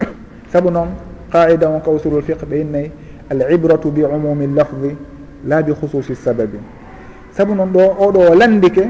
Saabu 0.52 0.70
noon 0.70 0.88
qaida 1.30 1.68
on 1.68 1.80
kawsurul 1.80 2.22
fiqe 2.22 2.44
ɓe 2.48 2.56
innayi 2.60 2.90
al 3.30 3.52
ibratu 3.52 3.90
bi 3.90 4.02
umumi 4.02 4.46
llafdi 4.46 4.96
la 5.46 5.62
bi 5.62 5.72
khususi 5.72 6.14
sababi 6.14 6.58
saabu 7.32 7.54
noon 7.54 7.70
ɗo 7.72 7.80
oɗo 8.00 8.34
landike 8.34 8.84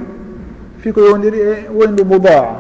fii 0.83 0.93
ko 0.93 1.01
yowdiri 1.01 1.39
e 1.41 1.53
woyndu 1.79 2.03
mudaa 2.05 2.59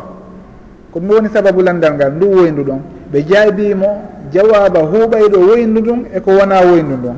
ko 0.92 1.00
ɗum 1.00 1.10
woni 1.10 1.28
sababu 1.34 1.62
landal 1.62 1.94
ngal? 1.94 2.12
Ndu 2.16 2.26
woyndu 2.30 2.62
ɗon 2.64 2.80
ɓe 3.12 3.18
jaabimo 3.28 3.88
jawaba 4.32 4.80
huuɓayɗo 4.80 5.38
woyndu 5.48 5.80
ndun 5.80 6.00
eko 6.16 6.30
wona 6.38 6.60
woyndu 6.62 6.96
ɗon 7.04 7.16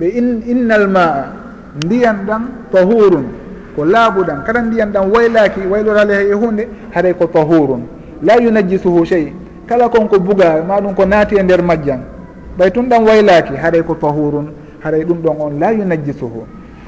ɓe 0.00 0.06
innal 0.52 0.88
maa 0.88 1.24
ndiyan 1.84 2.16
ɗan 2.26 2.42
tahurun 2.72 3.26
ko 3.76 3.84
laaɓuɗan 3.84 4.42
kala 4.46 4.60
ndiyan 4.62 4.90
ɗan 4.92 5.04
waylaki 5.14 5.60
waylorale 5.70 6.14
e 6.30 6.32
hunde 6.34 6.68
haɗay 6.94 7.14
ko 7.14 7.26
tahurun 7.26 7.82
la 8.22 8.34
yunajjisuhu 8.42 9.06
chey 9.06 9.32
kala 9.68 9.88
konko 9.88 10.18
buga 10.18 10.62
maɗum 10.66 10.94
ko 10.94 11.04
naati 11.06 11.36
e 11.36 11.42
nder 11.42 11.62
majjan. 11.62 12.00
Ɓay 12.58 12.70
tun 12.72 12.88
ɗan 12.88 13.04
waylaki 13.06 13.54
haɗay 13.54 13.82
ko 13.86 13.94
tahurun 13.94 14.46
haɗay 14.82 15.04
ɗum 15.04 15.18
ɗon 15.22 15.36
on 15.40 15.50
la 15.60 15.70
yunajjisuhu. 15.72 16.42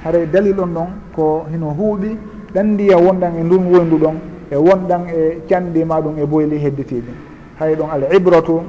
Haɗay 0.05 0.27
dalil 0.33 0.59
on 0.61 0.67
ɗon 0.75 0.89
ko 1.15 1.47
hino 1.53 1.67
huuɓi 1.79 2.17
ɗan 2.55 2.67
ndiya 2.75 2.97
wonɗan 2.99 3.33
e 3.39 3.43
ndun 3.43 3.65
woyndu 3.73 3.97
ɗon 3.99 4.17
e 4.51 4.57
wonɗan 4.57 5.03
e 5.09 5.41
canɗi 5.49 5.85
maɗum 5.85 6.19
e 6.19 6.27
boyli 6.27 6.59
hedditiɗi. 6.59 7.13
Hay 7.59 7.75
ɗon 7.75 7.89
al 7.91 8.03
ibratu 8.15 8.61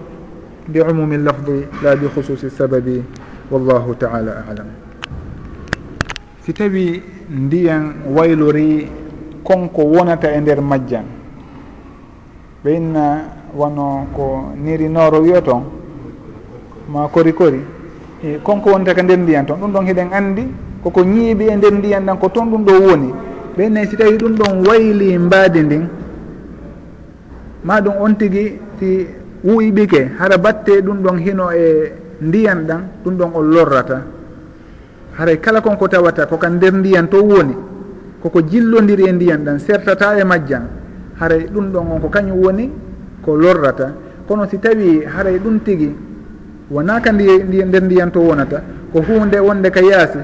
bi 0.68 0.80
umumi 0.80 1.18
lafdi 1.18 1.68
la 1.84 1.96
bi 1.96 2.06
hususi 2.08 2.50
sababi 2.50 3.04
wallahu 3.52 3.96
taala 4.00 4.46
alam. 4.50 4.68
Si 6.42 6.54
tawi 6.54 7.02
ndiyan 7.30 8.08
waylori 8.16 8.88
konko 9.44 9.82
wonata 9.84 10.32
e 10.32 10.40
nder 10.40 10.62
majjan 10.62 11.04
ɓe 12.64 12.70
inna 12.76 13.06
wono 13.56 14.08
ko 14.16 14.54
niri 14.56 14.88
noro 14.90 15.20
wiyo 15.20 15.42
toon 15.42 15.64
ma 16.88 17.08
kori 17.08 17.34
kori 17.34 17.60
e 18.24 18.40
konko 18.44 18.72
wonta 18.72 18.94
ka 18.96 19.02
nder 19.04 19.18
ndiyan 19.20 19.46
toon 19.46 19.60
ɗum 19.60 19.72
ɗon 19.72 19.86
heɗen 19.86 20.10
anndi 20.14 20.48
koko 20.84 21.02
ñiiɓi 21.04 21.48
e 21.52 21.56
nder 21.56 21.74
ndiyan 21.74 22.06
ɗan 22.06 22.18
ko 22.18 22.30
toon 22.30 22.48
ɗum 22.50 22.64
ɗo 22.64 22.74
woni. 22.88 23.10
ɓennen 23.58 23.88
si 23.88 23.96
tawi 23.98 24.18
ɗum 24.18 24.36
ɗon 24.36 24.66
wayli 24.68 25.18
mbaadi 25.18 25.62
ndin 25.64 25.86
ma 27.64 27.82
ɗum 27.82 27.94
on 28.02 28.14
tigi 28.18 28.60
si 28.80 29.08
wuuyiɓike 29.44 30.12
hara 30.20 30.38
batte 30.38 30.82
ɗum 30.82 31.02
ɗon 31.04 31.18
hino 31.20 31.52
e 31.52 31.92
ndiyan 32.22 32.66
ɗan 32.68 32.82
ɗum 33.04 33.16
ɗon 33.18 33.32
on 33.36 33.44
lorrata. 33.44 34.02
Haray 35.18 35.38
kala 35.40 35.62
konko 35.62 35.88
tawata 35.88 36.26
koka 36.26 36.50
nder 36.50 36.74
ndiyan 36.74 37.08
to 37.10 37.18
woni 37.24 37.56
koko 38.22 38.42
jillodiri 38.42 39.06
e 39.08 39.12
ndiyan 39.12 39.44
ɗan 39.46 39.60
sertata 39.60 40.18
e 40.20 40.24
majjan 40.24 40.64
haray 41.20 41.46
ɗum 41.54 41.72
ɗon 41.72 41.86
on 41.92 42.00
ko 42.02 42.10
kañum 42.10 42.40
woni 42.44 42.72
ko 43.22 43.36
lorrata. 43.38 43.94
Kono 44.28 44.48
si 44.50 44.58
tawi 44.60 45.04
haray 45.06 45.38
ɗum 45.40 45.60
tigi 45.64 45.94
wonaka 46.72 47.12
ndi 47.12 47.64
nder 47.66 47.84
ndiyan 47.84 48.10
to 48.12 48.20
wonata 48.20 48.62
ko 48.92 49.02
hunde 49.02 49.38
wonde 49.40 49.70
ka 49.70 49.82
yaasi 49.82 50.20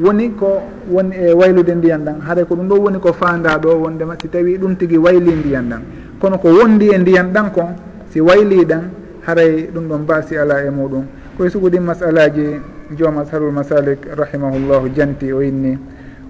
woni 0.00 0.30
ko 0.36 0.62
woni 0.90 1.16
e 1.16 1.32
waylude 1.32 1.74
ndiyan 1.74 2.04
ɗan. 2.04 2.20
Haɗay 2.20 2.44
ko 2.44 2.54
ɗum 2.56 2.68
ɗo 2.68 2.76
woni 2.80 2.98
ko 2.98 3.12
fanda 3.12 3.58
ɗo 3.58 3.76
wondema 3.82 4.14
si 4.20 4.28
tawi 4.28 4.58
ɗum 4.58 4.76
tigui 4.76 4.98
wayli 4.98 5.32
ndiyan 5.32 5.68
ɗan. 5.68 5.82
Kono 6.20 6.38
ko 6.38 6.48
wondi 6.48 6.88
e 6.94 6.98
ndiyan 6.98 7.32
ɗan 7.32 7.50
kon 7.52 7.74
si 8.10 8.20
wayli 8.20 8.64
ɗan 8.64 8.82
haray 9.26 9.68
ɗum 9.74 9.88
ɗon 9.88 9.98
mbasi 10.02 10.36
ala 10.36 10.64
e 10.64 10.70
muɗum. 10.70 11.04
Koye 11.36 11.50
sugu 11.50 11.68
masalaji 11.80 12.60
jooma 12.96 13.24
sarul 13.24 13.52
masalik 13.52 14.04
rahimahullahu 14.04 14.92
janti 14.92 15.32
o 15.32 15.40
inni 15.40 15.78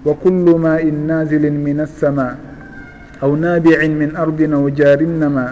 wa 0.03 0.13
kullu 0.15 0.57
ma 0.59 0.79
in 0.79 1.07
nasilin 1.07 1.55
min 1.59 1.79
assama 1.83 2.35
aw 3.21 3.31
nabiin 3.35 3.93
min 3.95 4.11
ardina 4.15 4.57
aw 4.59 4.67
jarinnama 4.71 5.45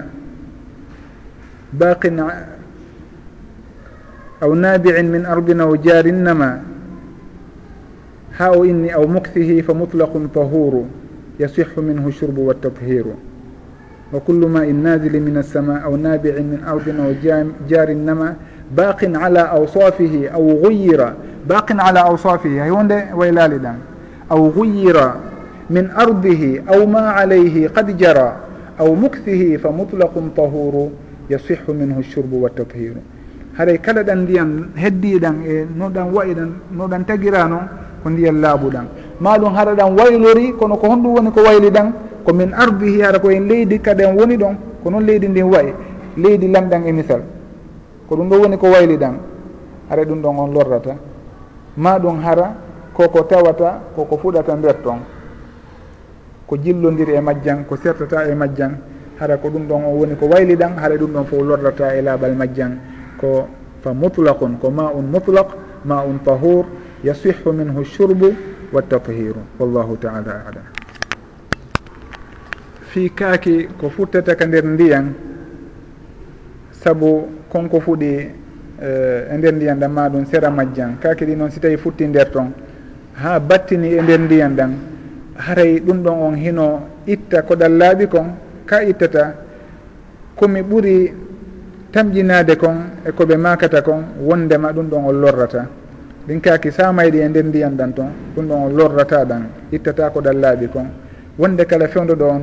baqin 1.71 2.19
aw 4.41 4.51
nabiin 4.55 5.07
min 5.07 5.23
ardina 5.25 5.63
aw 5.67 5.73
jarinnama 5.79 6.49
haa 8.41 8.57
o 8.57 8.65
inni 8.65 8.89
aw 8.89 9.05
mukthihi 9.05 9.61
fa 9.61 9.73
mutlaqun 9.73 10.25
tahuru 10.33 10.85
yasihu 11.37 11.81
minhu 11.81 12.09
shurbu 12.11 12.47
waltathiru 12.49 13.13
wa 14.13 14.19
kullu 14.19 14.47
ma 14.49 14.65
in 14.65 14.81
nazili 14.81 15.19
min 15.19 15.37
alsama 15.37 15.81
aw 15.85 15.93
nabicin 15.97 16.49
min 16.57 16.59
ardin 16.65 16.97
aw 16.99 17.13
jarin 17.69 18.01
nama 18.01 18.33
baqin 18.75 19.13
ala 19.15 19.51
awsafihi 19.53 20.27
aw 20.33 20.41
guyira 20.63 21.13
baqin 21.45 21.77
ala 21.79 22.09
awsafihi 22.09 22.57
hay 22.57 22.71
wonde 22.71 23.13
waylaali 23.13 23.59
ɗan 23.61 23.77
aw 24.29 24.41
guyira 24.49 25.21
min 25.69 25.85
ardihi 25.93 26.61
aw 26.65 26.81
ma 26.87 27.13
alayhi 27.21 27.69
qad 27.69 27.93
jara 27.97 28.41
aw 28.79 28.89
mukthihi 28.95 29.57
fa 29.61 29.69
mutlaqun 29.69 30.33
tahuru 30.33 30.89
yasihu 31.29 31.73
minhu 31.77 32.01
shurbu 32.01 32.41
waltathiru 32.41 33.01
haɗay 33.53 33.77
kala 33.77 34.03
ɗan 34.03 34.19
ndiyan 34.25 34.49
heddiɗan 34.75 35.35
e 35.45 35.67
no 35.77 35.89
ɗan 35.89 36.09
wayi 36.09 36.33
ɗan 36.33 36.51
noɗan 36.73 37.05
tagira 37.05 37.45
noon 37.47 37.69
ko 38.03 38.09
ndiyam 38.09 38.41
laaɓuɗan 38.41 38.85
maɗum 39.19 39.53
haɗa 39.53 39.73
ɗan 39.75 39.97
waylori 39.97 40.53
kono 40.59 40.75
ko 40.77 40.87
honɗum 40.87 41.13
woni 41.15 41.31
ko 41.31 41.41
wayli 41.43 41.69
ɗan 41.71 41.93
ko 42.25 42.33
min 42.33 42.53
ardihi 42.53 43.01
hara 43.01 43.19
koyen 43.19 43.47
leydi 43.47 43.79
kaɗen 43.79 44.15
woni 44.17 44.37
ɗon 44.37 44.55
ko 44.83 44.89
noon 44.89 45.05
leydi 45.05 45.27
ndin 45.27 45.43
wayi 45.45 45.73
leydi 46.17 46.47
lamɗan 46.47 46.85
e 46.87 46.91
misal. 46.91 47.21
Ko 48.09 48.15
ɗum 48.15 48.29
ɗo 48.29 48.35
woni 48.41 48.57
ko 48.57 48.67
wayli 48.67 48.97
ɗan 48.97 49.15
hara 49.89 50.03
ɗum 50.05 50.21
ɗon 50.21 50.39
on 50.39 50.47
lorrata. 50.53 50.95
Ma 51.77 51.99
ɗum 51.99 52.19
hara 52.23 52.53
koko 52.93 53.23
tawata 53.23 53.79
koko 53.95 54.17
fuɗata 54.17 54.55
nder 54.55 54.75
ton. 54.83 54.99
Ko 56.47 56.57
jillodiri 56.57 57.13
e 57.15 57.21
majjan 57.21 57.63
ko 57.67 57.75
sertata 57.77 58.27
e 58.27 58.35
majjan 58.35 58.77
hara 59.19 59.37
ko 59.37 59.49
ɗum 59.49 59.67
ɗon 59.67 59.81
on 59.85 59.93
woni 59.99 60.15
ko 60.15 60.25
wayli 60.27 60.55
ɗan 60.55 60.77
hara 60.77 60.95
ɗum 60.97 61.11
ɗon 61.13 61.25
fof 61.25 61.41
lorrata 61.41 61.95
e 61.95 62.01
laaɓal 62.01 62.35
majjan 62.35 62.71
ko 63.19 63.47
fa 63.81 63.93
mutlaqun 63.93 64.57
ko 64.59 64.69
ma 64.69 64.91
un 64.93 65.03
mutlaq 65.05 65.47
ma 65.85 66.03
un 66.03 66.17
tahour 66.23 66.65
yasihu 67.03 67.53
minhu 67.53 67.83
shurbu 67.85 68.25
wa 68.25 68.33
wattahiru 68.73 69.41
wallahu 69.59 69.97
taala 69.97 70.45
alam. 70.47 70.65
Fi 72.93 73.09
kaaki 73.09 73.67
ko 73.79 73.89
futtata 73.89 74.35
ka 74.35 74.45
nder 74.45 74.65
ndiyan 74.65 75.13
sabu 76.71 77.27
konko 77.49 77.79
fuɗi 77.79 78.11
eh, 78.81 79.33
e 79.33 79.37
nder 79.37 79.53
ndiyan 79.53 79.79
ɗan 79.79 79.91
ma 79.91 80.09
ɗum 80.09 80.25
sera 80.25 80.49
majjan. 80.49 80.97
Kaaki 81.01 81.25
ɗi 81.25 81.35
noon 81.35 81.51
si 81.51 81.59
tawi 81.59 81.77
futti 81.77 82.07
nder 82.07 82.29
ton 82.31 82.51
ha 83.15 83.39
battini 83.39 83.93
e 83.97 84.01
nder 84.01 84.19
ndiyan 84.19 84.55
ɗan 84.55 84.71
haray 85.35 85.79
ɗum 85.79 86.03
ɗon 86.03 86.17
on 86.21 86.35
hino 86.35 86.87
itta 87.07 87.41
koɗal 87.41 87.71
laaɓi 87.77 88.07
kon 88.07 88.27
ka 88.65 88.83
ittata 88.83 89.35
komi 90.35 90.61
ɓuri 90.61 91.13
tamƴinade 91.91 92.55
kon 92.57 92.77
e 93.05 93.11
koɓe 93.11 93.35
makata 93.37 93.81
kon 93.81 94.03
wondema 94.21 94.71
ɗum 94.71 94.87
ɗon 94.89 95.05
on 95.05 95.13
lorrata. 95.21 95.80
ɗin 96.27 96.39
kaaki 96.41 96.71
sa 96.71 96.91
e 97.03 97.27
nder 97.27 97.43
ndiyan 97.45 97.75
ɗan 97.75 97.93
toon 97.93 98.09
ɗum 98.35 98.45
ɗon 98.47 98.57
on 98.65 98.69
lorrata 98.75 99.25
ɗan 99.25 99.43
ittata 99.71 100.09
ko 100.09 100.21
ɗan 100.21 100.39
laaɓi 100.39 100.67
kon. 100.67 100.85
Wonde 101.37 101.65
kala 101.65 101.87
fewdo 101.87 102.15
ɗo 102.15 102.25
on 102.29 102.41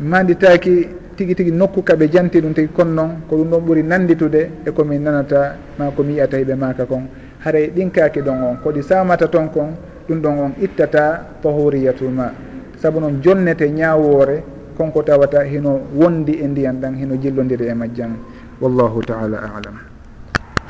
manditaki 0.00 0.88
tigi 1.16 1.34
tigi 1.34 1.50
nokku 1.52 1.82
kaɓe 1.82 2.08
janti 2.10 2.40
ɗum 2.40 2.52
tigi 2.54 2.68
kon 2.72 2.86
noon 2.94 3.10
ko 3.28 3.36
ɗum 3.36 3.48
ɗon 3.50 3.60
ɓuuri 3.64 3.82
nanditude 3.82 4.50
e 4.64 4.70
komi 4.72 4.98
nanata 4.98 5.56
ma 5.78 5.90
komi 5.90 6.12
yiyata 6.14 6.36
hiɓe 6.38 6.54
maka 6.56 6.84
kon. 6.86 7.02
Haray 7.44 7.70
ɗin 7.74 7.90
kaaki 7.90 8.20
ɗon 8.22 8.42
on 8.42 8.56
koɗi 8.62 8.82
samata 8.82 9.28
toon 9.28 9.48
kon 9.50 9.74
ɗum 10.08 10.20
ɗon 10.20 10.38
on 10.38 10.52
ittata 10.60 11.20
tahuriyatuma 11.42 12.32
saabu 12.80 13.00
noon 13.00 13.20
jonnete 13.22 13.68
ñawore 13.70 14.42
konko 14.76 15.02
tawata 15.02 15.44
hino 15.44 15.80
wondi 15.94 16.40
e 16.40 16.46
ndiyan 16.48 16.80
ɗan 16.80 16.94
hino 16.96 17.16
jillodiri 17.20 17.68
e 17.68 17.74
majjan 17.74 18.16
wallahu 18.60 19.02
taala 19.04 19.36
alam. 19.36 19.76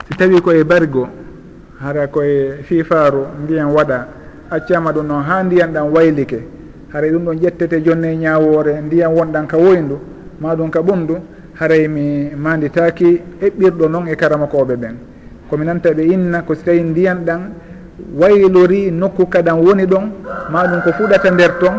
Si 0.08 0.16
tawi 0.18 0.40
koye 0.42 0.64
barigo 0.64 1.06
hara 1.82 2.06
koye 2.06 2.62
fifaru 2.62 3.26
ndiyan 3.44 3.66
waɗa. 3.72 4.06
Accama 4.50 4.92
ɗum 4.92 5.06
noon 5.06 5.22
ha 5.22 5.42
ndiyan 5.42 5.72
ɗan 5.72 5.88
waylike. 5.92 6.40
Haray 6.92 7.10
ɗum 7.10 7.24
ɗon 7.24 7.38
ƴettete 7.40 7.82
jonne 7.84 8.16
ñawore 8.16 8.80
ndiyan 8.82 9.12
wonɗan 9.14 9.46
ka 9.46 9.56
woyndu 9.56 9.98
ma 10.40 10.54
ɗum 10.54 10.70
ka 10.70 10.80
ɓundu. 10.82 11.16
Haray 11.58 11.88
mi 11.88 12.30
manditaki 12.36 13.20
eɓɓirɗo 13.42 13.88
noon 13.88 14.08
e 14.08 14.16
karama 14.16 14.46
koɓe 14.46 14.76
ɓen 14.76 14.94
komi 15.48 15.64
nanta 15.66 15.90
ɓe 15.92 16.02
inna 16.04 16.42
ko 16.42 16.54
si 16.54 16.62
tawi 16.64 16.80
ndiyan 16.82 17.24
ɗan 17.24 17.40
waylori 18.18 18.90
nokku 18.90 19.26
kaɗan 19.26 19.58
woni 19.60 19.86
ɗon 19.86 20.10
ma 20.50 20.66
ɗum 20.66 20.80
ko 20.82 20.92
fuɗata 20.92 21.30
nder 21.30 21.58
ton. 21.58 21.74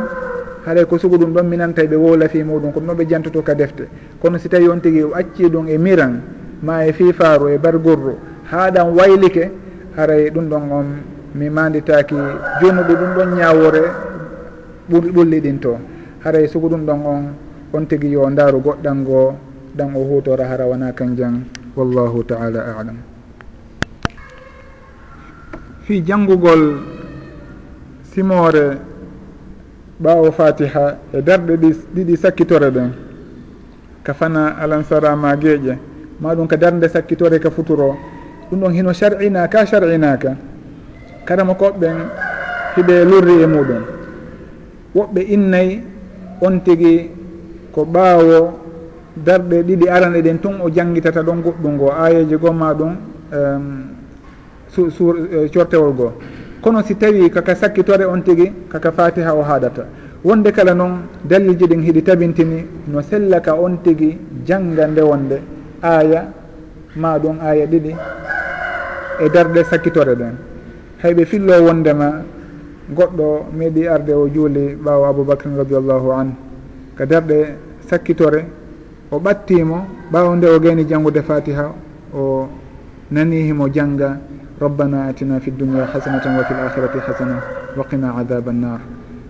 Haɗay 0.66 0.86
ko 0.86 0.98
sugu 0.98 1.18
ɗum 1.18 1.34
ɗon 1.34 1.44
minanta 1.48 1.84
ɓe 1.84 1.96
wola 1.96 2.28
fi 2.28 2.44
muɗum 2.44 2.72
kono 2.72 2.94
ɗon 2.94 2.98
ɓe 2.98 3.06
jantoto 3.10 3.42
ka 3.44 3.54
defte. 3.56 3.88
Kono 4.22 4.38
si 4.38 4.48
tawi 4.50 4.68
on 4.68 4.80
tigui 4.80 5.12
acci 5.14 5.50
ɗum 5.50 5.68
e 5.68 5.78
miran 5.78 6.22
ma 6.64 6.86
e 6.86 6.92
fifaru 6.94 7.50
e 7.50 7.58
bargorru 7.58 8.16
haɗan 8.52 8.94
waylike 8.96 9.52
haray 9.96 10.30
ɗum 10.30 10.46
ɗon 10.50 10.72
on 10.72 10.88
mi 11.36 11.50
manditaki 11.50 12.16
jonuɗo 12.62 12.94
ɗum 13.00 13.12
ɗon 13.16 13.30
ñawore 13.38 13.84
ɓulliɗin 14.90 15.60
to. 15.60 15.78
Haray 16.24 16.48
sugu 16.48 16.70
ɗum 16.70 16.86
ɗon 16.86 17.00
on 17.06 17.24
on 17.74 17.86
tigui 17.88 18.12
yo 18.12 18.30
daaru 18.30 18.60
goɗɗan 18.62 18.98
ngo 19.04 19.36
ɗan 19.78 19.96
o 19.96 20.04
hutora 20.04 20.46
hara 20.48 20.66
wona 20.68 20.92
kan 20.94 21.16
jang 21.16 21.44
wallahu 21.76 22.24
taala 22.24 22.60
alam. 22.80 22.98
Fi 25.84 26.02
janggugol 26.04 26.80
simore 28.12 28.78
ɓawo 30.02 30.32
fatiha 30.32 30.98
e 31.14 31.22
darɗe 31.22 31.58
ɗi 31.58 31.70
ɗiɗi 31.96 32.18
sakkitore 32.18 32.72
ɗen 32.72 32.92
ka 34.04 34.14
fana 34.14 34.58
alansarama 34.60 35.36
gueeƴe 35.38 35.78
maɗum 36.20 36.48
ka 36.48 36.58
darde 36.58 36.88
sakkitore 36.90 37.40
ka 37.40 37.50
futuro 37.50 37.96
ɗum 38.52 38.60
ɗon 38.60 38.74
hino 38.74 38.94
sar'inaka 38.94 39.66
sar'inaka 39.66 40.36
karama 41.26 41.54
koɓɓen 41.56 41.96
hiɓe 42.76 43.06
lurri 43.06 43.42
e 43.44 43.48
muɗum. 43.48 43.84
Woɓɓe 44.96 45.22
innayi 45.34 45.84
on 46.42 46.60
tigi 46.64 47.10
ko 47.72 47.86
ɓaawo 47.86 48.60
darɗe 49.16 49.64
ɗiɗi 49.64 49.88
arane 49.90 50.22
ɗen 50.22 50.40
tun 50.42 50.60
o 50.62 50.70
jangitata 50.70 51.22
ɗon 51.24 51.42
goɗɗum 51.42 51.74
ngo 51.76 51.92
ayeji 51.94 52.36
gomma 52.38 52.74
ɗum 52.74 52.96
su, 54.68 54.90
su, 54.92 55.04
uh, 55.10 55.48
cortewol 55.54 55.94
goo. 55.96 56.12
Kono 56.62 56.82
si 56.84 56.96
tawi 56.96 57.30
kaka 57.30 57.56
sakkitore 57.56 58.06
on 58.06 58.22
tigi 58.22 58.52
kaka 58.70 58.92
fatiha 58.92 59.34
o 59.34 59.42
haɗata 59.42 59.86
wonde 60.24 60.52
kala 60.52 60.74
noon 60.74 61.08
dalilji 61.24 61.66
ɗin 61.68 61.82
hiɗi 61.82 62.04
tabintini 62.04 62.66
no 62.88 63.02
sellaka 63.02 63.56
on 63.56 63.78
tigi 63.84 64.18
jangga 64.46 64.88
nde 64.88 65.02
wonde. 65.02 65.38
Aya 65.82 66.28
ma 66.96 67.18
ɗum 67.18 67.40
aya 67.42 67.66
ɗiɗi. 67.66 67.96
e 69.22 69.30
darɗe 69.30 69.64
sakkitore 69.64 70.16
ɗen. 70.16 70.36
Hayɓe 71.04 71.26
fillo 71.26 71.54
wondema 71.66 72.24
goɗɗo 72.90 73.46
meeɗi 73.58 73.88
arde 73.88 74.12
o 74.14 74.28
juuli 74.28 74.76
ɓaawo 74.84 75.06
aboubacrin 75.06 75.56
radiallahu 75.58 76.12
anhu. 76.12 76.36
Ka 76.98 77.06
darɗe 77.06 77.56
sakkitore 77.90 78.46
o 79.12 79.20
ɓattimo 79.20 79.78
ɓaawo 80.12 80.36
nde 80.36 80.46
o 80.48 80.60
gayni 80.60 80.86
janngude 80.88 81.22
fatiha 81.22 81.72
o 82.14 82.48
nanihimo 83.12 83.70
jannga 83.70 84.18
rabbana 84.60 85.08
atina 85.10 85.40
fi 85.40 85.52
dunia 85.52 85.86
hasanatan 85.86 86.38
wa 86.38 86.44
fi 86.44 86.54
l 86.54 86.60
akhirati 86.68 86.98
hasana 87.00 87.36
wa 87.78 87.84
qina 87.90 88.14
adaba 88.18 88.52
annar 88.52 88.80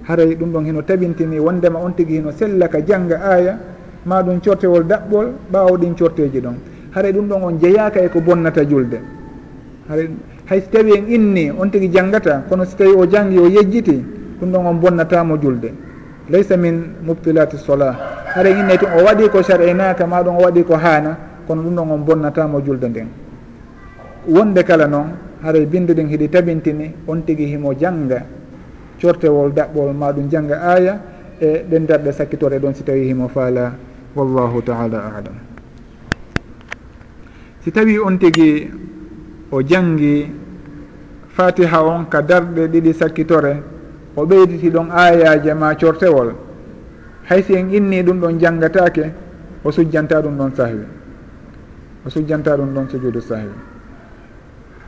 haray 0.08 0.36
ɗum 0.36 0.52
ɗon 0.52 0.66
hino 0.66 0.82
tabintini 0.82 1.40
wondema 1.40 1.80
on 1.80 1.94
tigi 1.96 2.16
hino 2.20 2.32
sella 2.32 2.68
ka 2.68 2.80
jannga 2.82 3.18
aya 3.22 3.58
ma 4.06 4.22
ɗum 4.24 4.40
cortewol 4.42 4.84
daɓɓol 4.84 5.28
ɓaawo 5.52 5.78
ɗin 5.78 5.96
corteji 5.96 6.40
ɗon. 6.42 6.56
Haray 6.94 7.12
ɗum 7.14 7.28
ɗon 7.28 7.44
on 7.44 7.60
jeeyaka 7.60 8.02
e 8.04 8.10
ko 8.10 8.20
bonnata 8.22 8.66
julde. 8.68 9.00
haɗa 9.90 10.04
hay 10.46 10.60
so 10.62 10.68
tawi 10.72 10.92
en 10.98 11.06
inni 11.08 11.52
on 11.52 11.70
tigui 11.70 11.90
janggata 11.90 12.44
kono 12.50 12.66
so 12.66 12.76
tawi 12.78 12.94
o 12.96 13.06
janggi 13.06 13.38
o 13.38 13.48
yejjiti 13.48 14.04
ɗum 14.40 14.52
ɗon 14.52 14.66
on 14.66 14.74
bonnatamo 14.80 15.38
julde. 15.38 15.72
Laysa 16.30 16.58
min 16.58 16.96
mubtilati 17.04 17.58
sola 17.58 17.96
haɗa 18.36 18.50
en 18.50 18.78
tun 18.78 18.90
o 18.98 19.04
waɗi 19.04 19.30
ko 19.30 19.42
sar 19.44 19.62
e 19.62 19.74
naka 19.74 20.06
o 20.06 20.42
waɗi 20.42 20.64
ko 20.64 20.76
haana 20.76 21.18
kono 21.48 21.62
ɗum 21.64 21.76
ɗon 21.76 21.92
on 21.92 21.98
bonnatamo 22.04 22.62
julde 22.62 22.86
nden. 22.88 23.08
Wonde 24.28 24.64
kala 24.64 24.88
noon 24.88 25.08
haray 25.44 25.66
binde 25.66 25.94
ɗin 25.94 26.08
hiɗi 26.08 26.30
tabintini 26.30 26.94
on 27.08 27.22
tigui 27.26 27.46
himo 27.46 27.74
jangga 27.74 28.24
cortewol 29.02 29.52
daɓɓol 29.54 29.94
maɗum 29.94 30.30
jangga 30.30 30.62
aya 30.62 31.00
e 31.40 31.66
ɗen 31.70 31.86
darɗe 31.86 32.12
sakkitore 32.12 32.60
ɗon 32.60 32.74
si 32.74 32.84
tawi 32.84 33.08
himo 33.08 33.28
faala. 33.28 33.74
Wallahu 34.16 34.62
taala 34.62 35.00
alam. 35.18 35.36
Si 37.64 37.72
tawi 37.72 37.98
on 38.00 38.18
tigui 38.18 38.70
o 39.52 39.62
jangi 39.62 40.32
fatiha 41.36 41.84
on 41.84 42.06
ka 42.10 42.22
darɗe 42.22 42.68
ɗiɗi 42.68 42.94
sakkitore 42.94 43.54
o 44.16 44.26
ɓeyditi 44.26 44.70
ɗon 44.70 44.90
ayaje 44.92 45.54
ma 45.54 45.76
cortewol. 45.76 46.34
Haysi 47.30 47.54
en 47.56 47.70
inni 47.72 48.04
ɗum 48.04 48.20
ɗon 48.20 48.40
janngatake 48.40 49.12
o 49.64 49.72
sujjanta 49.72 50.22
ɗum 50.22 50.38
ɗon 50.38 50.52
sahwi. 50.56 50.86
O 52.06 52.10
sujjanta 52.10 52.58
ɗum 52.58 52.74
ɗon 52.74 52.90
sujudu 52.90 53.22
sahwi. 53.22 53.52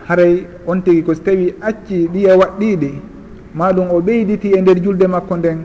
Haray 0.07 0.48
on 0.68 0.81
tigi 0.81 1.03
ko 1.03 1.14
so 1.14 1.22
tawi 1.23 1.53
acci 1.61 2.07
ɗiya 2.07 2.35
waɗɗiɗi 2.38 2.91
maɗum 3.56 3.88
o 3.91 4.02
ɓeyditi 4.02 4.53
e 4.53 4.61
nder 4.61 4.81
julde 4.84 5.07
makko 5.07 5.38
nden 5.38 5.60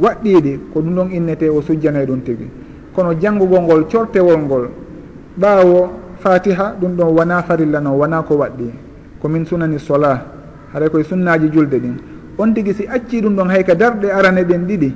waɗɗiɗi 0.00 0.60
ko 0.72 0.80
ɗum 0.80 0.94
ɗon 0.94 1.10
innete 1.12 1.48
o 1.48 1.60
sujjanay 1.62 2.06
ɗum 2.06 2.20
tigi. 2.22 2.50
Kono 2.94 3.12
janngugo 3.20 3.60
ngol 3.60 3.84
cortewol 3.88 4.38
ngol 4.38 4.70
ɓaawo 5.38 5.90
fatiha 6.26 6.74
ɗum 6.80 6.92
ɗon 6.98 7.08
wona 7.16 7.42
farilla 7.42 7.80
noon 7.80 7.96
wona 7.98 8.22
ko 8.22 8.34
waɗɗi. 8.42 8.68
Komin 9.22 9.44
sunani 9.46 9.78
sola. 9.78 10.12
Haɗa 10.72 10.88
koye 10.90 11.04
sunnaji 11.04 11.48
julde 11.52 11.78
ɗin. 11.78 11.96
On 12.38 12.52
tigui 12.52 12.74
si 12.74 12.84
acci 12.86 13.20
ɗum 13.22 13.34
ɗon 13.36 13.48
hay 13.50 13.62
ka 13.64 13.74
darɗe 13.74 14.10
arane 14.10 14.42
ɗen 14.44 14.66
ɗiɗi. 14.66 14.90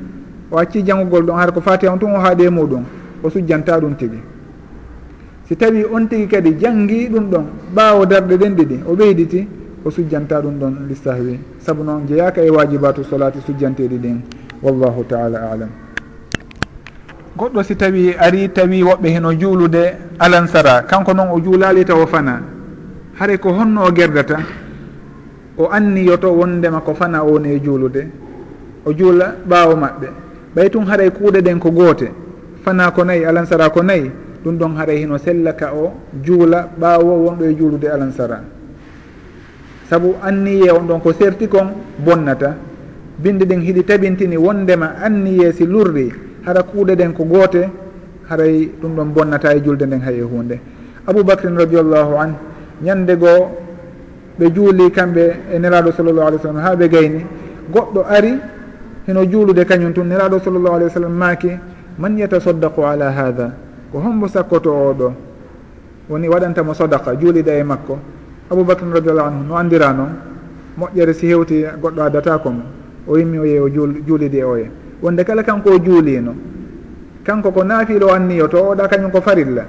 O 0.51 0.59
acci 0.59 0.82
janggugol 0.85 1.23
ɗon 1.24 1.36
haɗa 1.39 1.52
ko 1.52 1.61
fatiha 1.61 1.93
on 1.93 1.98
tun 1.98 2.11
o 2.12 2.19
haaɗe 2.19 2.44
e 2.44 2.51
muɗum. 2.51 2.85
O 3.23 3.31
sujjanta 3.31 3.78
ɗum 3.81 3.94
tigui 3.97 4.19
si 5.47 5.57
tawi 5.57 5.85
on 5.85 6.07
tigui 6.07 6.27
kadi 6.28 6.55
janggui 6.59 7.09
ɗum 7.09 7.24
ɗon 7.31 7.44
ɓawo 7.74 8.07
darɗe 8.07 8.36
ɗen 8.36 8.55
ɗiɗi 8.55 8.77
o 8.86 8.94
ɓeyditi 8.94 9.48
o 9.85 9.90
sujjanta 9.90 10.40
ɗum 10.40 10.55
ɗon 10.59 10.74
lissahwi. 10.89 11.39
Saabu 11.59 11.82
noon 11.85 12.07
jeeyaka 12.07 12.43
e 12.43 12.51
wajibatu 12.51 13.02
solati 13.05 13.39
sujjanteɗi 13.47 13.98
ɗin. 13.98 14.19
Wallahu 14.62 15.05
taala 15.09 15.51
alam. 15.52 15.70
goɗɗo 17.41 17.62
si 17.65 17.75
tawi 17.77 18.12
ari 18.19 18.49
tawi 18.53 18.83
woɓɓe 18.83 19.09
heno 19.09 19.33
juulude 19.33 19.97
alansara 20.19 20.83
kanko 20.83 21.15
noon 21.15 21.31
o 21.33 21.41
juulali 21.41 21.85
taw 21.85 22.07
fana. 22.07 22.43
Hare 23.19 23.39
ko 23.39 23.49
honno 23.53 23.85
o 23.89 23.93
gerdata 23.93 24.37
o 25.57 25.69
anniyoto 25.73 26.29
wondema 26.33 26.81
ko 26.81 26.93
fana 26.95 27.23
o 27.25 27.33
woni 27.33 27.55
e 27.57 27.61
juulude. 27.65 28.03
O 28.85 28.93
juula 28.93 29.35
ɓaawo 29.49 29.75
maɓɓe. 29.77 30.09
Ɓay 30.55 30.71
tun 30.71 30.85
haray 30.87 31.11
kuuɗe 31.11 31.41
ɗen 31.41 31.59
ko 31.59 31.71
goote. 31.71 32.12
Fana 32.62 32.91
ko 32.91 33.05
nayyi 33.05 33.25
alansara 33.25 33.71
ko 33.71 33.83
nayyi 33.83 34.11
ɗum 34.45 34.57
ɗon 34.59 34.77
haray 34.77 34.99
hino 34.99 35.17
sella 35.19 35.53
ka 35.55 35.73
o 35.75 35.93
juula 36.23 36.69
ɓaawo 36.79 37.25
wonɗo 37.25 37.45
e 37.45 37.55
juulude 37.57 37.89
alansara. 37.89 38.41
Sabu 39.89 40.15
anniye 40.23 40.71
on 40.71 40.85
ɗon 40.87 41.01
ko 41.01 41.12
serti 41.12 41.49
kon 41.49 41.73
bonnata. 41.99 42.55
Binde 43.19 43.45
ɗen 43.47 43.61
hiɗi 43.62 43.85
tabintini 43.85 44.37
wondema 44.37 44.93
anniye 45.03 45.53
si 45.53 45.65
lurri. 45.65 46.30
hara 46.47 46.62
kuuɗe 46.62 46.95
ɗen 46.97 47.12
ko 47.12 47.25
goote 47.25 47.69
haray 48.29 48.71
ɗum 48.83 48.95
ɗon 48.97 49.09
bonnata 49.15 49.55
e 49.55 49.61
julde 49.65 49.83
nden 49.87 50.01
hay 50.01 50.19
e 50.19 50.23
hunde 50.23 50.57
aboubacrin 51.07 51.57
radiallahu 51.57 52.15
an 52.19 52.31
ñande 52.83 53.17
goo 53.17 53.51
ɓe 54.39 54.51
juuli 54.55 54.91
kamɓe 54.91 55.25
e 55.55 55.59
neraɗo 55.59 55.93
sallllahu 55.93 56.27
alih 56.27 56.39
w 56.39 56.43
sallam 56.43 56.62
ha 56.62 56.75
ɓe 56.77 56.89
gayni 56.89 57.25
goɗɗo 57.73 58.01
ari 58.09 58.33
heno 59.07 59.25
juulude 59.25 59.65
kañum 59.65 59.93
tun 59.93 60.05
neraɗo 60.09 60.39
sallllahu 60.41 60.75
alih 60.75 60.87
w 60.87 60.91
sallam 60.91 61.12
maaki 61.12 61.51
man 61.99 62.17
yatasaddaqu 62.19 62.81
ala 62.85 63.11
hada 63.11 63.53
ko 63.93 63.99
hombo 63.99 64.29
sakkoto 64.29 64.71
oɗo 64.73 65.12
woni 66.09 66.29
waɗantamo 66.29 66.75
sodaka 66.75 67.15
juulida 67.15 67.55
e 67.55 67.62
makko. 67.62 67.99
Aboubacrin 68.51 68.91
radiallahu 68.93 69.27
anhu 69.31 69.43
no 69.49 69.55
andira 69.57 69.93
noon 69.93 70.11
moƴƴere 70.79 71.12
si 71.15 71.27
hewti 71.29 71.65
goɗɗo 71.83 72.03
addatako 72.03 72.51
mo 72.51 72.62
o 73.07 73.17
yimmi 73.19 73.39
o 73.39 73.45
yeeyi 73.45 73.61
o 73.61 73.69
juulidi 74.07 74.39
e 74.39 74.45
oye 74.45 74.71
wonde 75.03 75.25
kala 75.25 75.43
kanko 75.43 75.71
o 75.71 75.79
juulino. 75.79 76.35
Kanko 77.25 77.53
ko 77.53 77.65
naafilo 77.65 78.13
anniyo 78.13 78.49
to 78.49 78.57
oɗa 78.57 78.89
kañum 78.89 79.11
ko 79.11 79.21
farilla. 79.21 79.65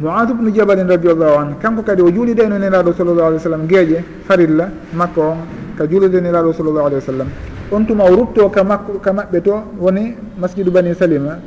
Moad 0.00 0.30
ubnu 0.30 0.50
jabalin 0.54 0.88
radiallahu 0.88 1.38
an 1.38 1.54
kanko 1.60 1.82
kadi 1.82 2.02
o 2.02 2.10
juulide 2.10 2.46
no 2.48 2.58
nelaɗo 2.58 2.92
sallllahu 2.92 3.26
alih 3.28 3.38
w 3.38 3.42
sallam 3.42 3.66
gueeƴe 3.66 4.02
farilla 4.26 4.68
makko 4.94 5.20
on 5.20 5.36
ka 5.76 5.86
juulide 5.86 6.20
nelaɗo 6.20 6.52
sallllahu 6.52 6.86
alih 6.86 6.96
wa 6.96 7.02
sallam. 7.02 7.28
On 7.70 7.84
tuma 7.86 8.04
o 8.04 8.16
rutto 8.16 8.48
ka 8.50 8.64
makko 8.64 8.98
ka 9.00 9.12
maɓɓe 9.12 9.40
to 9.42 9.54
woni 9.78 10.14
masjidu 10.38 10.70
bani 10.70 10.94
salima 10.94 11.38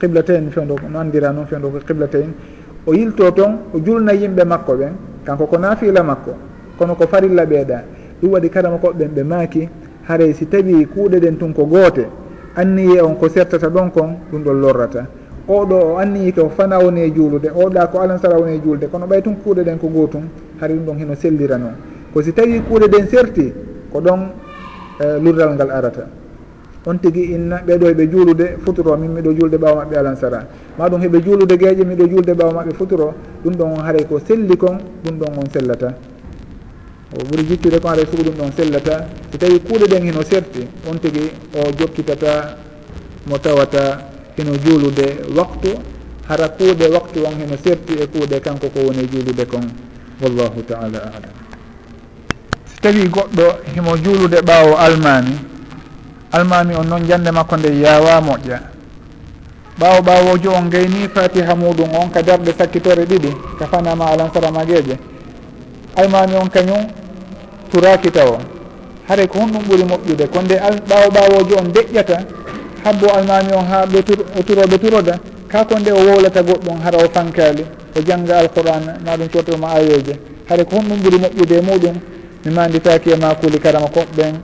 qiblatain 0.00 0.50
fewdo 0.50 0.76
no 0.90 0.98
andira 0.98 1.32
noon 1.32 1.46
fewdo 1.46 1.68
ko 1.70 1.78
qiblatain 1.86 2.32
o 2.86 2.92
yilto 2.94 3.30
toon 3.32 3.58
o 3.74 3.78
julna 3.84 4.12
yimɓe 4.14 4.44
makko 4.44 4.72
ɓen 4.74 4.92
kanko 5.24 5.46
ko 5.46 5.58
naafila 5.58 6.02
makko 6.02 6.32
kono 6.78 6.94
ko 6.94 7.06
farilla 7.06 7.44
ɓeeɗa 7.44 7.82
ɗum 8.22 8.30
waɗi 8.32 8.50
karama 8.50 8.76
koɓɓen 8.78 9.08
ɓe 9.14 9.22
maaki 9.24 9.68
haray 10.08 10.32
si 10.34 10.46
tawi 10.46 10.86
kuuɗe 10.86 11.20
ɗen 11.20 11.36
tun 11.38 11.52
ko 11.52 11.64
goote. 11.66 12.06
anniye 12.58 13.00
on 13.00 13.14
ko 13.16 13.28
sertata 13.28 13.68
ɗon 13.70 13.90
kon 13.90 14.16
ɗum 14.32 14.42
ɗon 14.42 14.60
lorrata. 14.60 15.06
Oɗo 15.48 15.76
o 15.94 15.96
anniyi 15.98 16.32
ko 16.32 16.50
fana 16.56 16.78
woni 16.78 17.00
e 17.02 17.10
juulude 17.14 17.48
oɗa 17.54 17.86
ko 17.86 18.00
alansara 18.00 18.36
woni 18.38 18.56
e 18.56 18.60
juulude 18.62 18.86
kono 18.90 19.06
ɓay 19.06 19.22
tun 19.22 19.36
kuuɗe 19.42 19.62
ɗen 19.64 19.78
ko 19.78 19.86
gootum 19.88 20.22
hari 20.60 20.74
ɗum 20.74 20.84
ɗon 20.86 20.98
hino 20.98 21.14
sellira 21.14 21.56
noon 21.56 21.72
ko 22.12 22.20
si 22.22 22.32
tawi 22.32 22.60
kuuɗe 22.68 22.88
ɗen 22.88 23.06
serti 23.08 23.52
ko 23.92 24.00
ɗon 24.00 24.20
eh, 25.00 25.18
lurdal 25.22 25.54
ngal 25.54 25.70
arata. 25.70 26.06
On 26.86 26.96
tigui 26.98 27.32
inna 27.34 27.60
ɓeɗo 27.66 27.86
eɓe 27.90 28.08
juulude 28.10 28.56
futuro 28.64 28.96
min 28.96 29.08
miɗo 29.12 29.32
julde 29.38 29.56
ɓawa 29.56 29.84
maɓɓe 29.84 29.96
alansara 29.96 30.46
maɗum 30.78 31.00
heɓe 31.00 31.20
juulude 31.24 31.56
gueeƴe 31.56 31.84
miɗo 31.84 32.06
julde 32.10 32.32
ɓawa 32.34 32.52
maɓɓe 32.52 32.72
futuro 32.74 33.14
ɗum 33.44 33.54
ɗon 33.54 33.70
on 33.72 33.82
haaray 33.84 34.04
ko 34.06 34.18
selli 34.18 34.56
kon 34.56 34.78
ɗum 35.04 35.16
ɗon 35.18 35.32
on 35.38 35.46
sellata. 35.52 35.92
o 37.14 37.24
ɓuuri 37.24 37.44
jiccude 37.48 37.80
ko 37.80 37.88
en 37.88 38.06
sugu 38.10 38.22
ɗum 38.22 38.34
ɗon 38.36 38.52
sellata. 38.56 39.06
So 39.32 39.38
tawi 39.38 39.60
kuuɗe 39.60 39.86
ɗen 39.88 40.02
heno 40.06 40.22
serti 40.22 40.66
on 40.86 40.98
tigui 40.98 41.30
o 41.54 41.70
jokkitata 41.78 42.56
mo 43.26 43.38
tawata 43.38 44.04
heno 44.36 44.52
juulude 44.64 45.24
waktu. 45.36 45.72
Hara 46.28 46.48
kuuɗe 46.48 46.86
waktu 46.92 47.24
on 47.24 47.32
heno 47.40 47.56
serti 47.64 47.94
e 47.94 48.06
kuuɗe 48.06 48.40
kanko 48.40 48.68
ko 48.68 48.80
woni 48.86 49.08
juulude 49.08 49.46
kon. 49.46 49.64
Wallahu 50.20 50.60
taala 50.68 50.98
alam. 50.98 51.32
So 52.66 52.76
tawi 52.82 53.08
goɗɗo 53.08 53.44
himo 53.74 53.96
juulude 53.96 54.42
ɓaawo 54.44 54.76
almami 54.76 55.36
almami 56.32 56.74
on 56.76 56.84
noon 56.86 57.06
jande 57.08 57.30
makko 57.32 57.56
nde 57.56 57.72
yawa 57.80 58.20
moƴƴa. 58.20 58.58
Ɓaawo 59.80 60.02
ɓaawojo 60.02 60.50
on 60.52 60.68
gayni 60.68 61.08
fatiha 61.08 61.54
muɗum 61.54 61.88
on 61.94 62.10
ka 62.10 62.20
darɗe 62.22 62.52
sakkitore 62.58 63.06
ɗiɗi 63.06 63.32
ka 63.58 63.66
fanama 63.66 64.06
alansoramageje 64.12 64.98
aymami 65.98 66.34
on 66.36 66.48
kañum 66.48 66.86
turaki 67.70 68.08
o 68.18 68.38
haare 69.08 69.26
ko 69.26 69.38
honɗum 69.38 69.62
ɓuuri 69.68 69.84
moƴƴude 69.84 70.26
ko 70.32 70.42
nde 70.42 70.54
ɓaawo 70.88 71.08
ɓawojo 71.10 71.54
on 71.58 71.68
deƴƴata 71.72 72.18
habbo 72.84 73.06
almami 73.16 73.52
on 73.52 73.64
ha 73.70 73.86
ɓe 73.86 74.02
turoɓe 74.46 74.78
turoda 74.78 75.18
kako 75.48 75.78
nde 75.78 75.90
o 75.92 76.00
wowlata 76.06 76.42
goɗɗum 76.42 76.80
hara 76.84 76.98
o 76.98 77.08
fankali 77.12 77.64
o 77.96 78.00
jangga 78.06 78.38
alqouran 78.38 78.84
maɗum 79.04 79.28
cotoma 79.28 79.68
ayeje 79.76 80.14
haare 80.48 80.64
ko 80.64 80.76
honɗum 80.76 80.98
ɓuuri 81.02 81.18
moƴƴude 81.18 81.54
e 81.58 81.60
muɗum 81.60 81.96
mi 82.44 82.50
manditaki 82.54 83.10
e 83.10 83.16
makuli 83.16 83.58
karama 83.58 83.86
koɓɓen 83.88 84.34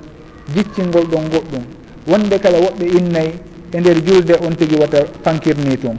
jiccingol 0.55 1.07
ɗon 1.07 1.29
goɗɗum. 1.33 1.63
Wonde 2.07 2.39
kala 2.39 2.59
woɓɓe 2.59 2.85
innayi 2.99 3.33
e 3.73 3.81
nder 3.81 3.97
julde 4.05 4.35
on 4.47 4.55
tigui 4.57 4.79
wata 4.79 4.99
fankirni 5.23 5.77
tum. 5.79 5.97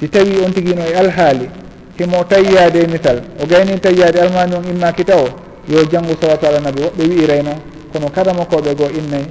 Si 0.00 0.08
tawi 0.08 0.38
on 0.44 0.52
tigui 0.52 0.74
no 0.74 0.82
e 0.82 0.94
alhaali 0.94 1.48
himo 2.00 2.24
tayyade 2.24 2.86
misal 2.88 3.20
o 3.36 3.44
gayni 3.46 3.76
tayyade 3.78 4.16
almami 4.20 4.54
on 4.56 4.64
imma 4.64 4.92
kita 4.92 5.16
o. 5.20 5.28
Yo 5.68 5.84
janggo 5.84 6.16
salatu 6.20 6.46
ala 6.46 6.60
nabi 6.60 6.80
woɓɓe 6.80 7.02
wi'irayno 7.04 7.52
kono 7.92 8.08
kala 8.08 8.32
makkoɓe 8.32 8.74
goo 8.74 8.88
innayi 8.88 9.26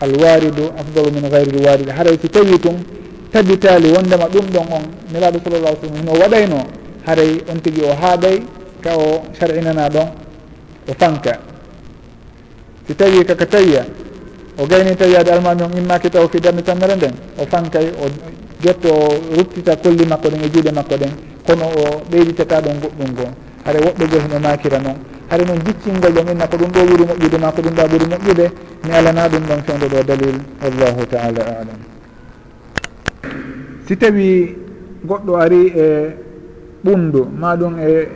alwaridu 0.00 0.68
afdalu 0.76 1.10
min 1.16 1.24
gayril 1.30 1.64
waridi 1.64 1.90
haɗay 1.90 2.18
si 2.20 2.28
tawi 2.28 2.58
tum 2.60 2.76
tabitali 3.32 3.88
wondema 3.90 4.28
ɗum 4.28 4.46
ɗon 4.52 4.66
on 4.70 4.84
nelaɗo 5.12 5.38
sallallah 5.44 5.72
sallam 5.80 5.96
hino 5.96 6.12
waɗayno. 6.12 6.58
Haray 7.06 7.40
on 7.48 7.58
tigui 7.64 7.84
o 7.88 7.94
haaɗay 7.96 8.36
ka 8.84 8.96
o 8.96 9.22
sar'inana 9.40 9.88
ɗon 9.88 10.06
o 10.88 10.92
fanka. 10.98 11.40
Si 12.86 12.94
tawi 12.94 13.24
kaka 13.24 13.46
tawiya 13.46 13.86
o 14.58 14.66
gayni 14.66 14.94
tawiyade 14.94 15.30
almami 15.32 15.62
on 15.62 15.72
immaki 15.72 16.10
taw 16.10 16.28
fi 16.28 16.38
darde 16.40 16.62
tammere 16.62 16.96
nden 16.96 17.14
o 17.40 17.46
fankay 17.48 17.88
o 17.96 18.04
getto 18.60 18.92
o 18.92 19.08
ruttita 19.36 19.76
kolli 19.76 20.04
makko 20.04 20.28
ɗen 20.28 20.44
e 20.44 20.48
juuɗe 20.52 20.70
makko 20.72 20.96
ɗen. 21.00 21.29
kono 21.46 21.64
o 21.66 21.84
ɓeyditata 22.10 22.60
ɗon 22.60 22.76
goɗɗum 22.82 23.10
gon 23.16 23.32
haɗa 23.64 23.78
woɓɓe 23.86 24.04
goo 24.10 24.20
hino 24.20 24.38
makira 24.40 24.78
noon 24.78 24.96
haɗa 25.30 25.44
noon 25.44 25.58
jiccingol 25.64 26.12
ɗon 26.12 26.28
inna 26.32 26.46
ko 26.46 26.56
ɗum 26.56 26.70
ɗo 26.74 26.80
ɓuuri 26.86 27.04
moƴƴude 27.08 27.38
ma 27.40 27.52
ko 27.52 27.62
ɗum 27.62 27.74
ɗa 27.74 27.84
ɓuuri 27.88 28.06
moƴƴude 28.12 28.46
mi 28.84 28.90
alana 28.92 29.28
ɗum 29.28 29.42
ɗon 29.48 29.60
fewde 29.66 29.86
ɗo 29.88 30.02
dalil 30.02 30.36
wallahu 30.62 31.06
taala 31.06 31.40
alam. 31.60 31.80
Si 33.86 33.96
tawi 33.96 34.56
goɗɗo 35.04 35.36
ari 35.36 35.72
e 35.76 35.84
ɓundu 36.84 37.28
maɗum 37.40 37.78
e 37.78 38.08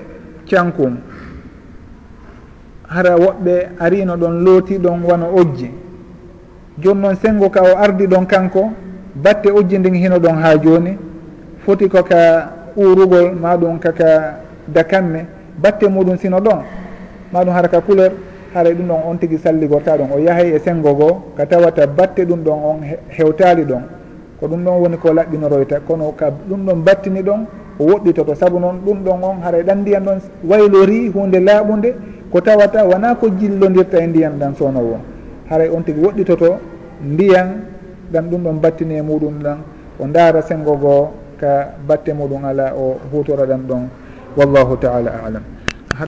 cankum 0.51 0.97
hara 2.89 3.17
woɓɓe 3.17 3.69
arino 3.79 4.17
ɗon 4.17 4.45
looti 4.45 4.79
ɗon 4.79 5.03
wano 5.05 5.27
ojji. 5.35 5.71
Joni 6.79 7.01
noon 7.01 7.17
sengo 7.17 7.51
ka 7.51 7.63
o 7.63 7.77
ardi 7.79 8.07
ɗon 8.07 8.27
kanko 8.27 8.73
batte 9.15 9.47
ojji 9.51 9.79
ndin 9.79 9.95
hino 9.95 10.19
ɗon 10.19 10.37
ha 10.43 10.57
joni 10.59 10.99
foti 11.65 11.89
koka 11.89 12.54
urugol 12.77 13.33
ma 13.41 13.57
ɗum 13.57 13.79
kaka 13.79 14.39
dakamme 14.69 15.27
batte 15.63 15.85
muɗum 15.89 16.17
sino 16.19 16.41
ɗon 16.41 16.63
maɗum 17.33 17.55
hara 17.55 17.69
ka 17.69 17.81
couleur 17.81 18.13
hara 18.55 18.71
ɗum 18.71 18.87
ɗon 18.89 19.01
on 19.11 19.17
tigui 19.19 19.39
salligorta 19.39 19.97
ɗon. 19.99 20.09
O 20.15 20.19
yahay 20.19 20.55
e 20.55 20.59
sengo 20.59 20.95
goo 20.95 21.23
ka 21.37 21.47
tawata 21.47 21.87
batte 21.87 22.21
ɗum 22.25 22.41
ɗon 22.45 22.59
on 22.65 22.79
hewtali 23.09 23.65
ɗon. 23.65 23.83
Ko 24.41 24.47
ɗum 24.47 24.65
ɗon 24.65 24.81
woni 24.83 24.97
ko 24.97 25.13
laɓɓinoroyta 25.13 25.81
kono 25.87 26.13
ka 26.17 26.31
ɗum 26.49 26.65
ɗon 26.67 26.77
battini 26.85 27.23
ɗon 27.23 27.47
o 27.79 27.85
woɗɗitoto 27.85 28.35
saabu 28.35 28.59
noon 28.61 28.77
ɗum 28.87 28.99
ɗon 29.05 29.23
on 29.25 29.37
haray 29.43 29.63
ɗan 29.63 29.79
ndiyan 29.81 30.01
ɗon 30.05 30.19
waylori 30.49 31.09
hunde 31.15 31.39
laaɓude 31.41 31.95
ko 32.31 32.41
tawata 32.41 32.85
wona 32.85 33.15
ko 33.15 33.29
jillodirta 33.29 33.99
e 34.03 34.07
ndiyan 34.07 34.39
ɗan 34.39 34.55
sownowo 34.55 34.97
haray 35.51 35.69
on 35.71 35.83
tigui 35.83 36.03
woɗɗitoto 36.05 36.57
ndiyan 37.03 37.47
ɗan 38.13 38.25
ɗum 38.31 38.43
ɗon 38.43 38.61
battini 38.61 38.95
e 38.99 39.03
muɗum 39.03 39.43
ɗan. 39.43 39.59
O 40.01 40.07
ndaara 40.07 40.43
sengo 40.43 40.77
goo 40.77 41.09
ka 41.45 41.53
batte 41.89 42.11
muɗum 42.17 42.41
ala 42.45 42.73
o 42.73 42.97
hutoroɗan 43.13 43.63
ɗon 43.69 43.83
wallahu 44.37 44.77
taala 44.81 45.11
alam. 45.27 45.45